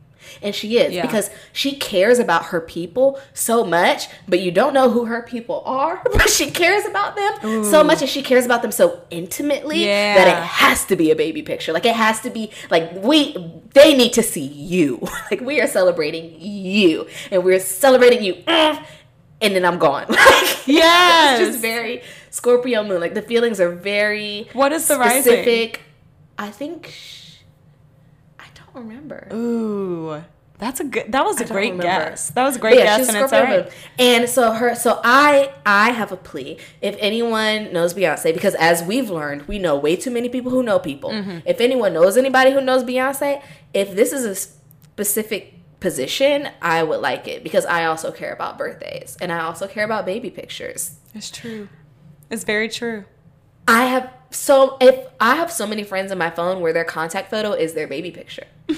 And 0.42 0.54
she 0.54 0.78
is 0.78 0.92
Yeah. 0.92 1.02
because 1.02 1.30
she 1.52 1.76
cares 1.76 2.18
about 2.18 2.46
her 2.46 2.60
people 2.60 3.18
so 3.34 3.64
much, 3.64 4.08
but 4.28 4.40
you 4.40 4.50
don't 4.50 4.72
know 4.74 4.90
who 4.90 5.04
her 5.06 5.22
people 5.22 5.62
are. 5.66 6.02
But 6.12 6.28
she 6.30 6.50
cares 6.50 6.84
about 6.86 7.16
them 7.16 7.64
so 7.64 7.82
much, 7.84 8.00
and 8.00 8.08
she 8.10 8.22
cares 8.22 8.44
about 8.44 8.62
them 8.62 8.72
so 8.72 9.00
intimately 9.10 9.84
that 9.86 10.28
it 10.28 10.42
has 10.42 10.84
to 10.86 10.96
be 10.96 11.10
a 11.10 11.16
baby 11.16 11.42
picture. 11.42 11.72
Like 11.72 11.86
it 11.86 11.94
has 11.96 12.20
to 12.20 12.30
be 12.30 12.50
like 12.70 12.90
we 12.94 13.34
they 13.74 13.96
need 13.96 14.12
to 14.14 14.22
see 14.22 14.46
you. 14.46 15.00
Like 15.30 15.40
we 15.40 15.60
are 15.60 15.66
celebrating 15.66 16.36
you, 16.40 17.06
and 17.30 17.42
we're 17.44 17.60
celebrating 17.60 18.22
you. 18.22 18.34
mm, 18.34 18.84
And 19.40 19.54
then 19.56 19.64
I'm 19.64 19.78
gone. 19.78 20.06
Like, 20.08 20.66
Yes. 20.66 21.40
it's 21.40 21.48
just 21.50 21.60
very 21.60 22.02
Scorpio 22.30 22.84
moon. 22.84 23.00
Like 23.00 23.14
the 23.14 23.22
feelings 23.22 23.60
are 23.60 23.70
very 23.74 24.48
What 24.52 24.72
is 24.72 24.86
the 24.88 24.96
rising? 24.98 25.32
I 25.32 25.42
think 25.42 25.80
sh- 25.80 26.38
I 26.38 26.50
don't 28.74 28.86
remember. 28.88 29.28
Ooh, 29.32 30.22
that's 30.58 30.80
a 30.80 30.84
good. 30.84 31.10
That 31.10 31.24
was 31.24 31.40
a 31.40 31.44
great 31.44 31.72
remember. 31.72 32.10
guess. 32.10 32.30
That 32.30 32.44
was 32.44 32.56
a 32.56 32.58
great 32.58 32.78
yeah, 32.78 32.98
guess, 32.98 33.08
and 33.08 33.16
it's 33.16 33.30
Scorpio 33.30 33.38
all 33.38 33.62
right. 33.62 33.72
And 33.98 34.28
so 34.28 34.52
her, 34.52 34.74
so 34.74 35.00
I, 35.02 35.52
I 35.66 35.90
have 35.90 36.12
a 36.12 36.16
plea. 36.16 36.58
If 36.80 36.96
anyone 37.00 37.72
knows 37.72 37.94
Beyonce, 37.94 38.32
because 38.32 38.54
as 38.54 38.82
we've 38.82 39.10
learned, 39.10 39.48
we 39.48 39.58
know 39.58 39.76
way 39.76 39.96
too 39.96 40.10
many 40.10 40.28
people 40.28 40.52
who 40.52 40.62
know 40.62 40.78
people. 40.78 41.10
Mm-hmm. 41.10 41.38
If 41.46 41.60
anyone 41.60 41.92
knows 41.92 42.16
anybody 42.16 42.52
who 42.52 42.60
knows 42.60 42.84
Beyonce, 42.84 43.42
if 43.74 43.96
this 43.96 44.12
is 44.12 44.24
a 44.24 44.34
specific 44.36 45.54
position, 45.80 46.48
I 46.62 46.84
would 46.84 47.00
like 47.00 47.26
it 47.26 47.42
because 47.42 47.66
I 47.66 47.84
also 47.86 48.12
care 48.12 48.32
about 48.32 48.56
birthdays 48.56 49.16
and 49.20 49.32
I 49.32 49.40
also 49.40 49.66
care 49.66 49.84
about 49.84 50.06
baby 50.06 50.30
pictures. 50.30 50.94
It's 51.12 51.30
true. 51.30 51.68
It's 52.30 52.44
very 52.44 52.68
true. 52.68 53.04
I 53.68 53.84
have 53.86 54.12
so 54.30 54.76
if 54.80 55.08
I 55.20 55.36
have 55.36 55.52
so 55.52 55.66
many 55.66 55.84
friends 55.84 56.10
in 56.10 56.18
my 56.18 56.30
phone 56.30 56.60
where 56.60 56.72
their 56.72 56.84
contact 56.84 57.30
photo 57.30 57.52
is 57.52 57.74
their 57.74 57.86
baby 57.86 58.10
picture. 58.10 58.46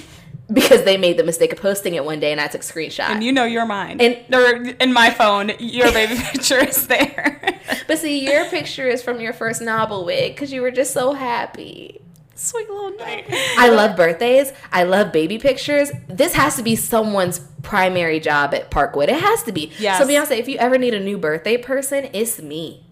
because 0.53 0.85
they 0.85 0.97
made 0.99 1.17
the 1.17 1.25
mistake 1.25 1.53
of 1.53 1.61
posting 1.61 1.95
it 1.95 2.05
one 2.05 2.21
day 2.21 2.31
and 2.31 2.41
I 2.41 2.49
took 2.49 2.61
a 2.61 2.65
screenshot. 2.65 3.09
And 3.09 3.25
you 3.25 3.33
know 3.33 3.45
you're 3.45 3.65
mine. 3.67 3.99
And- 4.01 4.35
or 4.35 4.75
in 4.79 4.93
my 4.93 5.11
phone, 5.11 5.53
your 5.59 5.91
baby 5.91 6.17
picture 6.33 6.59
is 6.59 6.87
there. 6.87 7.41
But 7.87 7.99
see, 7.99 8.25
your 8.31 8.45
picture 8.47 8.89
is 8.89 9.03
from 9.03 9.21
your 9.21 9.33
first 9.33 9.61
novel 9.61 10.05
wig 10.05 10.35
because 10.35 10.53
you 10.53 10.63
were 10.63 10.71
just 10.71 10.93
so 10.93 11.13
happy. 11.13 12.01
Sweet 12.35 12.69
little 12.69 12.97
night. 12.97 13.27
I 13.59 13.69
love 13.69 13.97
birthdays. 13.97 14.53
I 14.73 14.85
love 14.85 15.13
baby 15.13 15.39
pictures. 15.39 15.91
This 16.09 16.35
has 16.35 16.57
to 16.57 16.63
be 16.63 16.77
someone's 16.77 17.41
primary 17.63 18.21
job 18.21 18.55
at 18.55 18.71
Parkwood. 18.71 19.09
It 19.09 19.21
has 19.21 19.43
to 19.45 19.53
be. 19.53 19.71
Yes. 19.79 19.99
So 19.99 20.07
Beyonce, 20.07 20.39
if 20.39 20.49
you 20.49 20.57
ever 20.59 20.79
need 20.79 20.95
a 20.95 21.01
new 21.01 21.19
birthday 21.19 21.57
person, 21.57 22.09
it's 22.13 22.41
me. 22.41 22.85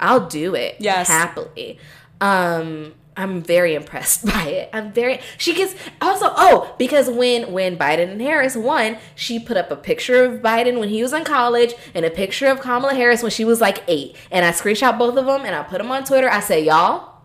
I'll 0.00 0.26
do 0.26 0.54
it. 0.54 0.76
Yes. 0.80 1.08
Happily. 1.08 1.78
Um, 2.20 2.94
I'm 3.16 3.42
very 3.42 3.74
impressed 3.74 4.24
by 4.34 4.44
it. 4.44 4.70
I'm 4.72 4.92
very 4.92 5.20
she 5.36 5.54
gets 5.54 5.74
also 6.00 6.26
oh, 6.30 6.74
because 6.78 7.10
when 7.10 7.52
when 7.52 7.76
Biden 7.76 8.10
and 8.10 8.20
Harris 8.20 8.56
won, 8.56 8.96
she 9.14 9.38
put 9.38 9.56
up 9.56 9.70
a 9.70 9.76
picture 9.76 10.24
of 10.24 10.40
Biden 10.40 10.80
when 10.80 10.88
he 10.88 11.02
was 11.02 11.12
in 11.12 11.24
college 11.24 11.74
and 11.94 12.04
a 12.04 12.10
picture 12.10 12.46
of 12.48 12.60
Kamala 12.60 12.94
Harris 12.94 13.22
when 13.22 13.30
she 13.30 13.44
was 13.44 13.60
like 13.60 13.84
eight. 13.88 14.16
And 14.30 14.44
I 14.44 14.50
screenshot 14.50 14.98
both 14.98 15.16
of 15.16 15.26
them 15.26 15.44
and 15.44 15.54
I 15.54 15.62
put 15.62 15.78
them 15.78 15.90
on 15.90 16.04
Twitter. 16.04 16.30
I 16.30 16.40
say, 16.40 16.64
Y'all, 16.64 17.20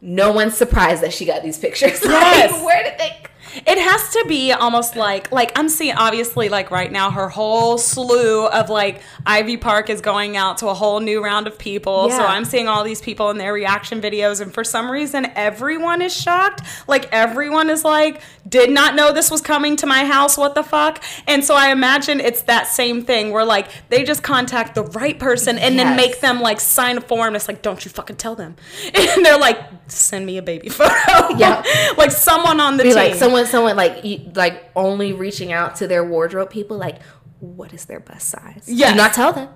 no 0.00 0.32
one's 0.32 0.56
surprised 0.56 1.02
that 1.02 1.12
she 1.12 1.24
got 1.24 1.42
these 1.42 1.58
pictures. 1.58 2.02
Yes. 2.12 2.52
Like, 2.52 2.64
where 2.64 2.82
did 2.82 2.98
they 2.98 3.22
It 3.54 3.78
has 3.78 4.10
to 4.14 4.24
be 4.26 4.52
almost 4.52 4.96
like 4.96 5.30
like 5.30 5.52
I'm 5.58 5.68
seeing 5.68 5.94
obviously 5.94 6.48
like 6.48 6.70
right 6.70 6.90
now 6.90 7.10
her 7.10 7.28
whole 7.28 7.76
slew 7.78 8.46
of 8.46 8.70
like 8.70 9.02
Ivy 9.26 9.56
Park 9.56 9.90
is 9.90 10.00
going 10.00 10.36
out 10.36 10.58
to 10.58 10.68
a 10.68 10.74
whole 10.74 11.00
new 11.00 11.22
round 11.22 11.46
of 11.46 11.58
people. 11.58 12.08
So 12.10 12.24
I'm 12.24 12.44
seeing 12.44 12.66
all 12.68 12.82
these 12.84 13.00
people 13.02 13.30
in 13.30 13.38
their 13.38 13.52
reaction 13.52 14.00
videos 14.00 14.40
and 14.40 14.52
for 14.52 14.64
some 14.64 14.90
reason 14.90 15.26
everyone 15.34 16.00
is 16.02 16.14
shocked. 16.14 16.62
Like 16.88 17.12
everyone 17.12 17.68
is 17.68 17.84
like 17.84 18.22
did 18.48 18.70
not 18.70 18.94
know 18.94 19.12
this 19.12 19.30
was 19.30 19.40
coming 19.40 19.76
to 19.76 19.86
my 19.86 20.04
house. 20.04 20.36
What 20.38 20.54
the 20.54 20.62
fuck? 20.62 21.02
And 21.26 21.44
so 21.44 21.54
I 21.54 21.70
imagine 21.72 22.20
it's 22.20 22.42
that 22.42 22.66
same 22.66 23.02
thing 23.04 23.30
where 23.32 23.44
like 23.44 23.68
they 23.90 24.02
just 24.02 24.22
contact 24.22 24.74
the 24.74 24.82
right 24.82 25.18
person 25.18 25.58
and 25.58 25.78
then 25.78 25.94
make 25.96 26.20
them 26.20 26.40
like 26.40 26.58
sign 26.60 26.98
a 26.98 27.00
form. 27.00 27.36
It's 27.36 27.48
like 27.48 27.60
don't 27.62 27.84
you 27.84 27.90
fucking 27.90 28.16
tell 28.16 28.34
them. 28.34 28.56
And 28.94 29.24
they're 29.26 29.38
like 29.38 29.58
send 29.88 30.24
me 30.24 30.38
a 30.38 30.42
baby 30.42 30.68
photo. 30.70 31.36
Yeah. 31.36 31.62
like 31.98 32.10
someone 32.10 32.60
on 32.60 32.76
the 32.78 32.84
be 32.84 32.90
team. 32.90 32.96
like 32.98 33.14
someone 33.14 33.41
someone 33.46 33.76
like 33.76 34.04
you, 34.04 34.30
like 34.34 34.70
only 34.76 35.12
reaching 35.12 35.52
out 35.52 35.76
to 35.76 35.86
their 35.86 36.04
wardrobe 36.04 36.50
people 36.50 36.76
like 36.76 37.00
what 37.40 37.74
is 37.74 37.86
their 37.86 38.00
bust 38.00 38.28
size? 38.28 38.64
Yes. 38.66 38.92
Do 38.92 38.96
not 38.96 39.12
tell 39.14 39.32
them. 39.32 39.48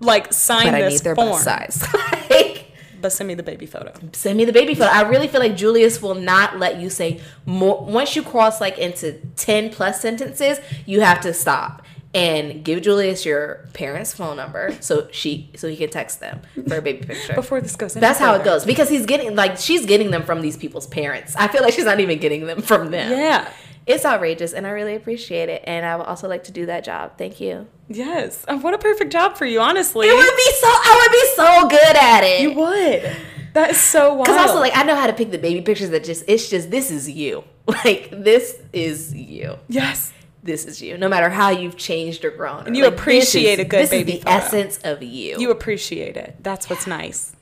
like 0.00 0.32
sign 0.32 0.66
But 0.66 0.74
I 0.74 0.88
need 0.88 1.00
their 1.00 1.14
form, 1.14 1.28
bust 1.28 1.44
size. 1.44 1.86
like, 2.30 2.72
but 3.00 3.12
send 3.12 3.28
me 3.28 3.34
the 3.34 3.42
baby 3.42 3.66
photo. 3.66 3.92
send 4.12 4.38
me 4.38 4.44
the 4.44 4.52
baby 4.52 4.74
photo. 4.74 4.90
I 4.90 5.02
really 5.02 5.28
feel 5.28 5.40
like 5.40 5.56
Julius 5.56 6.00
will 6.00 6.14
not 6.14 6.58
let 6.58 6.80
you 6.80 6.88
say 6.88 7.20
more. 7.44 7.84
Once 7.84 8.16
you 8.16 8.22
cross 8.22 8.60
like 8.60 8.78
into 8.78 9.12
ten 9.36 9.70
plus 9.70 10.00
sentences, 10.00 10.58
you 10.86 11.00
have 11.02 11.20
to 11.20 11.34
stop 11.34 11.82
and 12.16 12.64
give 12.64 12.82
Julius 12.82 13.24
your 13.26 13.66
parents' 13.74 14.14
phone 14.14 14.36
number 14.36 14.74
so 14.80 15.08
she 15.12 15.50
so 15.56 15.68
he 15.68 15.76
can 15.76 15.90
text 15.90 16.20
them 16.20 16.40
for 16.66 16.76
a 16.78 16.82
baby 16.82 17.06
picture. 17.06 17.34
Before 17.34 17.60
this 17.60 17.76
goes, 17.76 17.94
That's 17.94 18.18
how 18.18 18.34
it 18.34 18.44
goes 18.44 18.64
because 18.64 18.88
he's 18.88 19.06
getting 19.06 19.36
like 19.36 19.58
she's 19.58 19.84
getting 19.86 20.10
them 20.10 20.22
from 20.22 20.40
these 20.40 20.56
people's 20.56 20.86
parents. 20.86 21.36
I 21.36 21.48
feel 21.48 21.62
like 21.62 21.74
she's 21.74 21.84
not 21.84 22.00
even 22.00 22.18
getting 22.18 22.46
them 22.46 22.62
from 22.62 22.90
them. 22.90 23.10
Yeah. 23.12 23.48
It's 23.86 24.04
outrageous 24.04 24.52
and 24.52 24.66
I 24.66 24.70
really 24.70 24.96
appreciate 24.96 25.48
it. 25.48 25.62
And 25.64 25.86
I 25.86 25.94
would 25.94 26.06
also 26.06 26.26
like 26.28 26.42
to 26.44 26.52
do 26.52 26.66
that 26.66 26.82
job. 26.82 27.12
Thank 27.18 27.40
you. 27.40 27.68
Yes. 27.88 28.44
And 28.48 28.60
what 28.62 28.74
a 28.74 28.78
perfect 28.78 29.12
job 29.12 29.36
for 29.36 29.46
you, 29.46 29.60
honestly. 29.60 30.08
It 30.08 30.14
would 30.16 30.36
be 30.36 30.52
so 30.60 30.66
I 30.66 31.00
would 31.02 31.12
be 31.12 31.26
so 31.36 31.68
good 31.68 31.96
at 31.96 32.24
it. 32.24 32.40
You 32.40 32.52
would. 32.54 33.16
That 33.52 33.70
is 33.70 33.80
so 33.80 34.12
wild. 34.14 34.24
Because 34.24 34.40
also 34.48 34.58
like 34.60 34.76
I 34.76 34.82
know 34.82 34.96
how 34.96 35.06
to 35.06 35.12
pick 35.12 35.30
the 35.30 35.38
baby 35.38 35.60
pictures 35.60 35.90
that 35.90 36.02
just 36.02 36.24
it's 36.26 36.48
just 36.50 36.70
this 36.70 36.90
is 36.90 37.08
you. 37.10 37.44
Like 37.84 38.10
this 38.12 38.60
is 38.72 39.12
you. 39.14 39.56
yes. 39.68 40.12
This 40.46 40.64
is 40.64 40.80
you. 40.80 40.96
No 40.96 41.08
matter 41.08 41.28
how 41.30 41.50
you've 41.50 41.76
changed 41.76 42.24
or 42.24 42.30
grown. 42.30 42.66
And 42.66 42.76
you 42.76 42.84
Like, 42.84 42.94
appreciate 42.94 43.58
is- 43.58 43.64
a 43.66 43.68
good 43.68 43.82
this 43.82 43.90
baby 43.90 44.12
is 44.14 44.18
the 44.20 44.24
photo. 44.30 44.36
essence 44.46 44.78
of 44.84 45.02
you. 45.02 45.36
You 45.38 45.50
appreciate 45.50 46.16
it. 46.16 46.36
That's 46.42 46.70
what's 46.70 46.86
nice. 46.86 47.32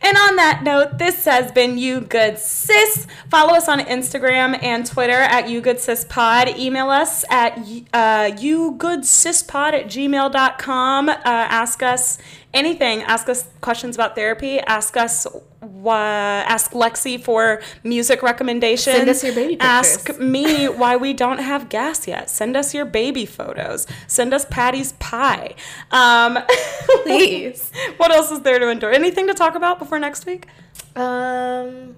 And 0.00 0.16
on 0.16 0.36
that 0.36 0.62
note, 0.62 0.96
this 0.96 1.26
has 1.26 1.52
been 1.52 1.76
You 1.76 2.00
Good 2.00 2.38
Sis. 2.38 3.06
Follow 3.30 3.52
us 3.54 3.68
on 3.68 3.80
Instagram 3.80 4.58
and 4.62 4.86
Twitter 4.86 5.12
at 5.20 5.50
You 5.50 5.60
Good 5.60 5.78
Sis 5.78 6.04
Pod. 6.08 6.48
Email 6.56 6.88
us 6.88 7.22
at 7.28 7.58
uh, 7.92 8.30
YouGoodSisPod 8.32 9.72
at 9.74 9.86
gmail.com. 9.86 11.08
Uh, 11.10 11.14
ask 11.24 11.82
us 11.82 12.16
anything. 12.54 13.02
Ask 13.02 13.28
us 13.28 13.48
questions 13.60 13.96
about 13.96 14.14
therapy. 14.14 14.58
Ask 14.60 14.96
us 14.96 15.26
wha- 15.60 15.92
ask 16.46 16.72
Lexi 16.72 17.22
for 17.22 17.60
music 17.84 18.22
recommendations. 18.22 18.96
Send 18.96 19.08
us 19.08 19.22
your 19.24 19.34
baby 19.34 19.56
pictures. 19.56 19.68
Ask 19.68 20.18
me 20.18 20.66
why 20.68 20.96
we 20.96 21.12
don't 21.12 21.38
have 21.38 21.68
gas 21.68 22.06
yet. 22.08 22.30
Send 22.30 22.56
us 22.56 22.74
your 22.74 22.84
baby 22.84 23.26
photos. 23.26 23.86
Send 24.06 24.32
us 24.34 24.44
Patti's 24.46 24.92
pie. 24.94 25.54
Um, 25.90 26.38
Please. 27.04 27.70
what 27.98 28.10
else 28.10 28.30
is 28.30 28.40
there 28.40 28.58
to 28.58 28.68
endure? 28.70 28.92
Anything 28.92 29.26
to 29.28 29.34
talk 29.34 29.54
about 29.54 29.78
before 29.78 29.98
next 29.98 30.26
week? 30.26 30.46
Um 30.96 31.96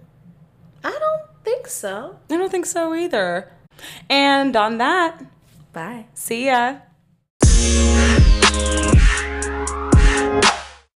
I 0.83 0.91
don't 0.91 1.23
think 1.45 1.67
so. 1.69 2.19
I 2.31 2.37
don't 2.39 2.51
think 2.51 2.67
so 2.67 2.95
either. 2.95 3.53
And 4.09 4.57
on 4.57 4.79
that, 4.79 5.23
Bye. 5.73 6.07
see 6.15 6.47
ya. 6.47 6.77